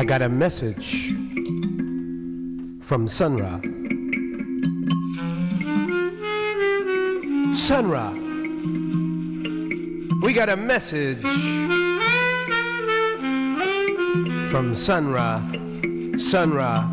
I 0.05 0.07
got 0.07 0.21
a 0.21 0.29
message 0.29 1.15
from 2.79 3.07
Sun 3.07 3.37
Ra. 3.37 3.59
Sunra, 7.55 8.13
we 10.21 10.31
got 10.31 10.49
a 10.49 10.55
message 10.55 11.23
from 14.51 14.75
Sun 14.75 15.11
Ra. 15.11 15.41
Sunra, 16.21 16.87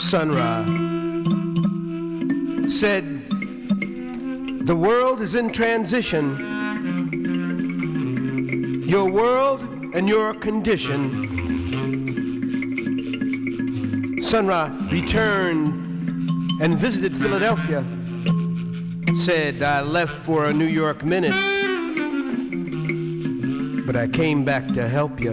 Sun 0.00 0.32
Ra 0.32 0.64
said, 2.68 3.04
The 4.66 4.74
world 4.74 5.20
is 5.20 5.36
in 5.36 5.52
transition. 5.52 6.36
Your 8.84 9.08
world 9.08 9.60
and 9.94 10.08
your 10.08 10.34
condition. 10.34 11.41
Sun 14.32 14.46
Ra 14.46 14.70
returned 14.90 16.62
and 16.62 16.74
visited 16.74 17.14
Philadelphia. 17.14 17.84
Said, 19.14 19.62
I 19.62 19.82
left 19.82 20.14
for 20.14 20.46
a 20.46 20.54
New 20.54 20.64
York 20.64 21.04
minute, 21.04 21.34
but 23.84 23.94
I 23.94 24.08
came 24.08 24.42
back 24.42 24.68
to 24.68 24.88
help 24.88 25.20
you. 25.20 25.32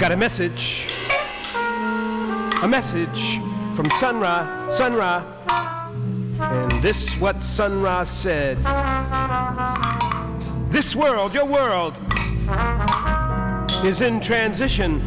Got 0.00 0.10
a 0.10 0.16
message. 0.16 0.88
A 2.62 2.66
message 2.66 3.45
from 3.76 3.90
Sun 3.90 4.20
Ra, 4.20 4.70
Sunra. 4.70 5.22
And 6.40 6.82
this 6.82 7.04
is 7.04 7.20
what 7.20 7.42
Sun 7.42 7.82
Ra 7.82 8.04
said. 8.04 8.56
This 10.70 10.96
world, 10.96 11.34
your 11.34 11.44
world, 11.44 11.94
is 13.84 14.00
in 14.00 14.18
transition 14.20 14.98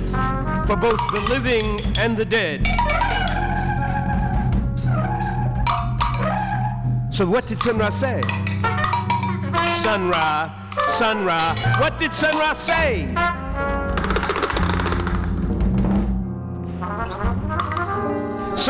for 0.68 0.76
both 0.76 1.02
the 1.12 1.26
living 1.30 1.82
and 1.98 2.16
the 2.16 2.26
dead. 2.26 2.68
So 7.12 7.26
what 7.26 7.48
did 7.48 7.60
Sun 7.62 7.80
Ra 7.80 7.90
say? 7.90 8.22
Sun 9.82 10.10
Ra, 10.10 10.70
Sunra, 11.00 11.80
what 11.80 11.98
did 11.98 12.14
Sun 12.14 12.38
Ra 12.38 12.54
say? 12.54 13.39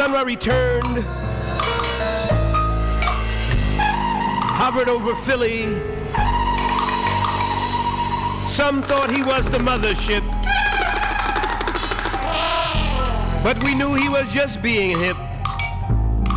Sun 0.10 0.16
Ra 0.16 0.24
returned 0.24 1.06
hovered 4.58 4.90
over 4.90 5.14
Philly. 5.14 5.66
Some 8.50 8.82
thought 8.82 9.12
he 9.12 9.22
was 9.22 9.46
the 9.46 9.60
mothership, 9.60 10.26
but 13.44 13.64
we 13.64 13.76
knew 13.76 13.94
he 13.94 14.10
was 14.10 14.28
just 14.30 14.64
being 14.64 15.00
hip. 15.00 15.16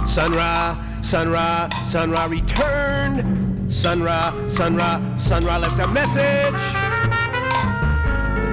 Sun 0.07 0.32
Ra, 0.32 0.77
Sun 1.01 1.31
Ra, 1.31 1.70
Sun 1.86 2.11
Ra 2.11 2.27
returned. 2.27 3.73
Sun 3.73 4.03
Ra, 4.03 4.49
Sun 4.49 4.77
Ra, 4.77 5.16
Sun 5.16 5.47
Ra 5.47 5.57
left 5.57 5.78
a 5.78 5.89
message. 5.89 6.62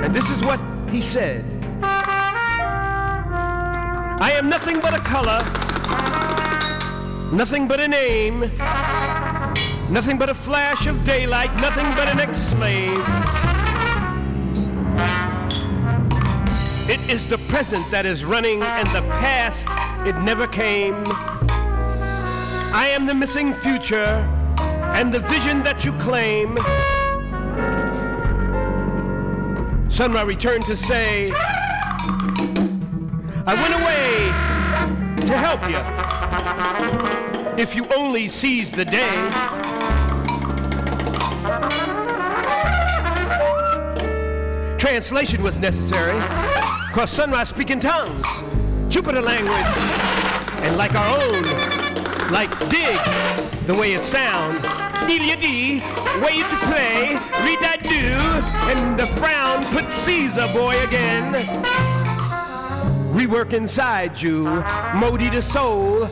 And 0.02 0.16
this 0.16 0.30
is 0.30 0.42
what 0.44 0.62
he 0.90 1.02
said. 1.02 1.59
I 4.22 4.32
am 4.32 4.50
nothing 4.50 4.82
but 4.82 4.94
a 4.94 5.00
color, 5.00 5.40
nothing 7.34 7.70
but 7.70 7.80
a 7.80 7.88
name, 7.88 8.42
nothing 9.90 10.18
but 10.18 10.30
a 10.30 10.34
flash 10.34 10.88
of 10.88 11.06
daylight, 11.06 11.54
nothing 11.62 11.86
but 11.96 12.10
an 12.10 12.20
ex-slave. 12.20 13.00
It 16.90 17.00
is 17.10 17.28
the 17.28 17.38
present 17.48 17.90
that 17.92 18.06
is 18.06 18.26
running 18.26 18.62
and 18.62 18.88
the 18.90 19.04
past, 19.04 19.66
it 20.06 20.20
never 20.20 20.48
came. 20.48 21.02
I 22.72 22.90
am 22.92 23.06
the 23.06 23.14
missing 23.14 23.54
future 23.54 24.28
and 24.96 25.14
the 25.14 25.20
vision 25.22 25.64
that 25.64 25.86
you 25.86 25.94
claim. 25.94 26.58
Sun 29.90 30.12
Ra 30.12 30.24
returned 30.24 30.66
to 30.66 30.76
say, 30.76 31.32
I 33.52 33.56
went 33.56 33.74
away 33.82 35.26
to 35.26 35.36
help 35.36 35.68
you. 35.68 35.80
If 37.60 37.74
you 37.74 37.88
only 37.98 38.28
seize 38.28 38.70
the 38.70 38.86
day. 38.86 39.10
Translation 44.78 45.42
was 45.42 45.58
necessary, 45.58 46.20
cause 46.94 47.10
Sunrise 47.10 47.50
speak 47.50 47.72
in 47.72 47.80
tongues, 47.80 48.22
Jupiter 48.88 49.20
language, 49.20 49.66
and 50.62 50.78
like 50.78 50.94
our 50.94 51.20
own, 51.20 51.42
like 52.32 52.52
dig, 52.70 53.00
the 53.66 53.74
way 53.76 53.94
it 53.94 54.04
sound. 54.04 54.62
Delia 55.08 55.38
D, 55.38 55.80
way 56.22 56.44
to 56.44 56.56
play, 56.70 57.18
read 57.44 57.60
that 57.62 57.80
do, 57.82 58.14
and 58.70 59.00
the 59.00 59.08
frown 59.18 59.66
put 59.74 59.92
Caesar 59.92 60.48
boy 60.54 60.80
again. 60.84 61.89
Rework 63.12 63.54
inside 63.54 64.22
you, 64.22 64.44
Modi 64.94 65.30
the 65.30 65.42
soul, 65.42 66.10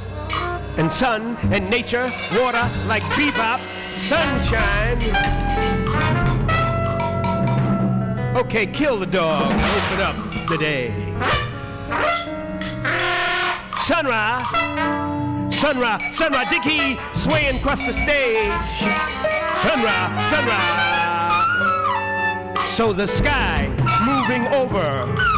and 0.77 0.91
sun 0.91 1.37
and 1.51 1.69
nature, 1.69 2.09
water 2.33 2.67
like 2.87 3.03
bebop, 3.13 3.61
sunshine. 3.91 4.97
Okay, 8.35 8.65
kill 8.65 8.97
the 8.97 9.05
dog, 9.05 9.51
open 9.51 10.01
up 10.01 10.15
the 10.49 10.57
day. 10.57 10.91
Sun 13.81 14.05
Ra, 14.07 14.39
Sunra, 15.49 16.01
Sun 16.13 16.31
Ra, 16.33 16.43
Dicky, 16.49 16.97
swaying 17.13 17.57
across 17.57 17.85
the 17.85 17.93
stage. 17.93 18.51
Sun 19.61 19.83
Ra, 19.83 20.09
Sunra. 20.29 20.59
So 22.73 22.91
the 22.91 23.07
sky 23.07 23.67
moving 24.05 24.45
over 24.53 25.36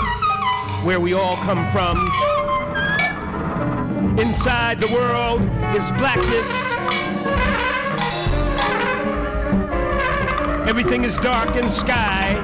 where 0.84 1.00
we 1.00 1.14
all 1.14 1.36
come 1.38 1.70
from. 1.72 1.98
Inside 4.18 4.80
the 4.80 4.88
world 4.94 5.42
is 5.76 5.90
blackness. 6.00 6.48
Everything 10.70 11.04
is 11.04 11.18
dark 11.18 11.56
in 11.56 11.70
sky. 11.70 12.36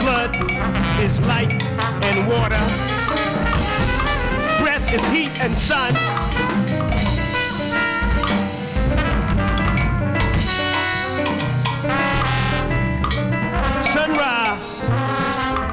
Blood 0.00 0.34
is 1.02 1.20
light 1.22 1.52
and 2.04 2.28
water. 2.28 2.64
Breath 4.62 4.92
is 4.92 5.06
heat 5.08 5.40
and. 5.42 5.58
Sun 5.58 6.87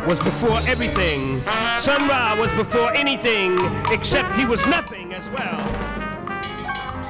was 0.06 0.20
before 0.20 0.58
everything. 0.68 1.42
Sun 1.82 2.08
Ra 2.08 2.36
was 2.40 2.52
before 2.52 2.96
anything, 2.96 3.58
except 3.92 4.36
he 4.36 4.46
was 4.46 4.64
nothing 4.68 5.14
as 5.14 5.28
well. 5.32 5.58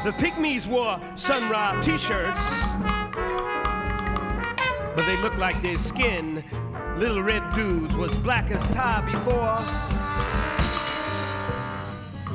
The 0.05 0.11
pygmies 0.11 0.65
wore 0.65 1.01
Sun 1.15 1.49
Ra 1.49 1.81
t-shirts, 1.81 2.41
but 4.95 5.05
they 5.05 5.17
looked 5.17 5.37
like 5.37 5.61
their 5.61 5.77
skin. 5.77 6.41
Little 6.95 7.21
red 7.21 7.43
dudes 7.53 7.97
was 7.97 8.13
black 8.19 8.49
as 8.51 8.63
tar 8.73 9.01
before. 9.01 9.57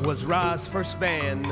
Was 0.06 0.26
Ra's 0.26 0.66
first 0.66 1.00
band, 1.00 1.46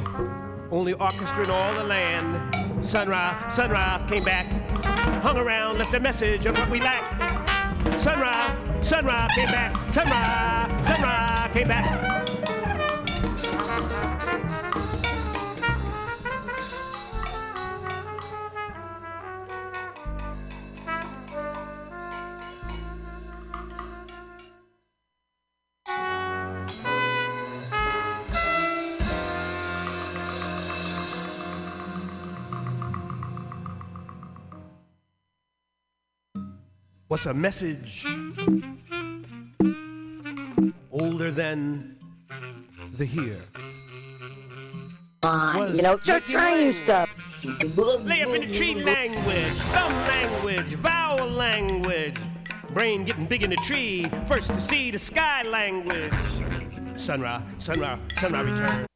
only 0.71 0.93
orchestra 0.93 1.45
in 1.45 1.51
all 1.51 1.75
the 1.75 1.85
land. 1.85 2.55
Sun 2.85 3.09
Ra, 3.09 3.49
Sun 3.49 3.71
Ra 3.71 4.07
came 4.07 4.25
back, 4.25 4.47
hung 5.23 5.39
around, 5.39 5.79
left 5.79 5.95
a 5.95 6.01
message 6.01 6.45
of 6.45 6.59
what 6.59 6.69
we 6.69 6.81
lack. 6.81 7.03
Sun 8.03 8.21
Ra, 8.21 8.68
Sun 8.83 9.05
came 9.35 9.51
back. 9.51 9.93
Sun 9.93 10.07
Ra 11.03 11.49
came 11.53 11.69
back. 11.69 12.09
What's 37.09 37.25
a 37.25 37.33
message 37.35 38.05
older 41.29 41.43
than 41.43 41.97
the 42.95 43.05
here? 43.05 43.41
Fine, 45.23 45.77
you 45.77 45.83
know, 45.83 45.99
your 46.05 46.21
training 46.21 46.73
stuff. 46.73 47.11
Lay 47.45 48.23
up 48.23 48.35
in 48.35 48.49
the 48.49 48.55
tree 48.55 48.83
language, 48.83 49.53
thumb 49.75 49.93
language, 49.93 50.75
vowel 50.77 51.29
language. 51.29 52.15
Brain 52.71 53.05
getting 53.05 53.27
big 53.27 53.43
in 53.43 53.51
the 53.51 53.57
tree, 53.57 54.11
first 54.27 54.49
to 54.49 54.61
see 54.61 54.91
the 54.91 54.99
sky 54.99 55.43
language. 55.43 56.13
Sun 56.97 57.21
Ra, 57.21 57.43
Sunra, 57.59 57.99
Sun 58.21 58.33
Ra 58.33 58.41
return. 58.41 58.87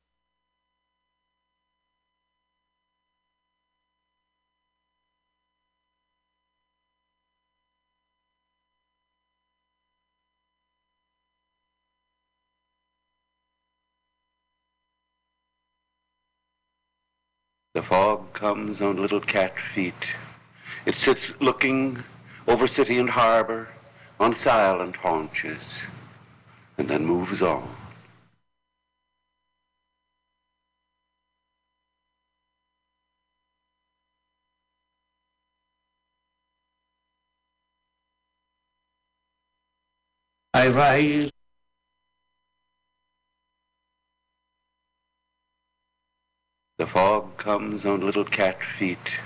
The 17.74 17.82
fog 17.82 18.34
comes 18.34 18.82
on 18.82 19.00
little 19.00 19.22
cat 19.22 19.54
feet. 19.74 19.94
It 20.84 20.94
sits 20.94 21.32
looking 21.40 22.04
over 22.46 22.66
city 22.66 22.98
and 22.98 23.08
harbor 23.08 23.68
on 24.20 24.34
silent 24.34 24.96
haunches 24.96 25.84
and 26.76 26.86
then 26.86 27.06
moves 27.06 27.40
on. 27.40 27.74
I 40.52 40.68
rise 40.68 41.30
The 46.82 46.88
fog 46.88 47.36
comes 47.36 47.86
on 47.86 48.00
little 48.00 48.24
cat 48.24 48.58
feet. 48.76 49.20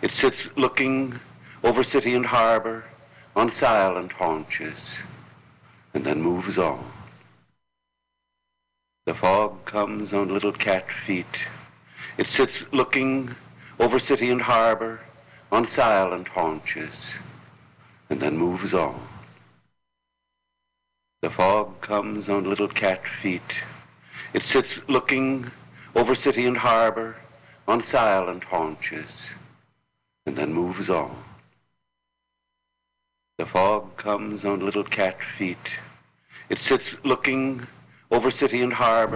It 0.00 0.12
sits 0.12 0.46
looking 0.54 1.18
over 1.64 1.82
city 1.82 2.14
and 2.14 2.24
harbor 2.24 2.84
on 3.34 3.50
silent 3.50 4.12
haunches 4.12 5.00
and 5.92 6.04
then 6.04 6.22
moves 6.22 6.56
on. 6.56 6.88
The 9.06 9.14
fog 9.14 9.64
comes 9.64 10.12
on 10.12 10.32
little 10.32 10.52
cat 10.52 10.86
feet. 11.04 11.48
It 12.16 12.28
sits 12.28 12.62
looking 12.70 13.34
over 13.80 13.98
city 13.98 14.30
and 14.30 14.42
harbor 14.42 15.00
on 15.50 15.66
silent 15.66 16.28
haunches 16.28 17.16
and 18.08 18.20
then 18.20 18.36
moves 18.36 18.72
on. 18.72 19.04
The 21.22 21.30
fog 21.30 21.80
comes 21.80 22.28
on 22.28 22.48
little 22.48 22.68
cat 22.68 23.02
feet. 23.20 23.64
It 24.32 24.44
sits 24.44 24.78
looking 24.86 25.50
over 25.94 26.14
city 26.14 26.46
and 26.46 26.56
harbor 26.56 27.16
on 27.66 27.82
silent 27.82 28.44
haunches, 28.44 29.30
and 30.26 30.36
then 30.36 30.52
moves 30.52 30.90
on. 30.90 31.16
The 33.38 33.46
fog 33.46 33.96
comes 33.96 34.44
on 34.44 34.64
little 34.64 34.84
cat 34.84 35.16
feet. 35.38 35.58
It 36.48 36.58
sits 36.58 36.94
looking 37.04 37.66
over 38.10 38.30
city 38.30 38.60
and 38.60 38.72
harbor. 38.72 39.12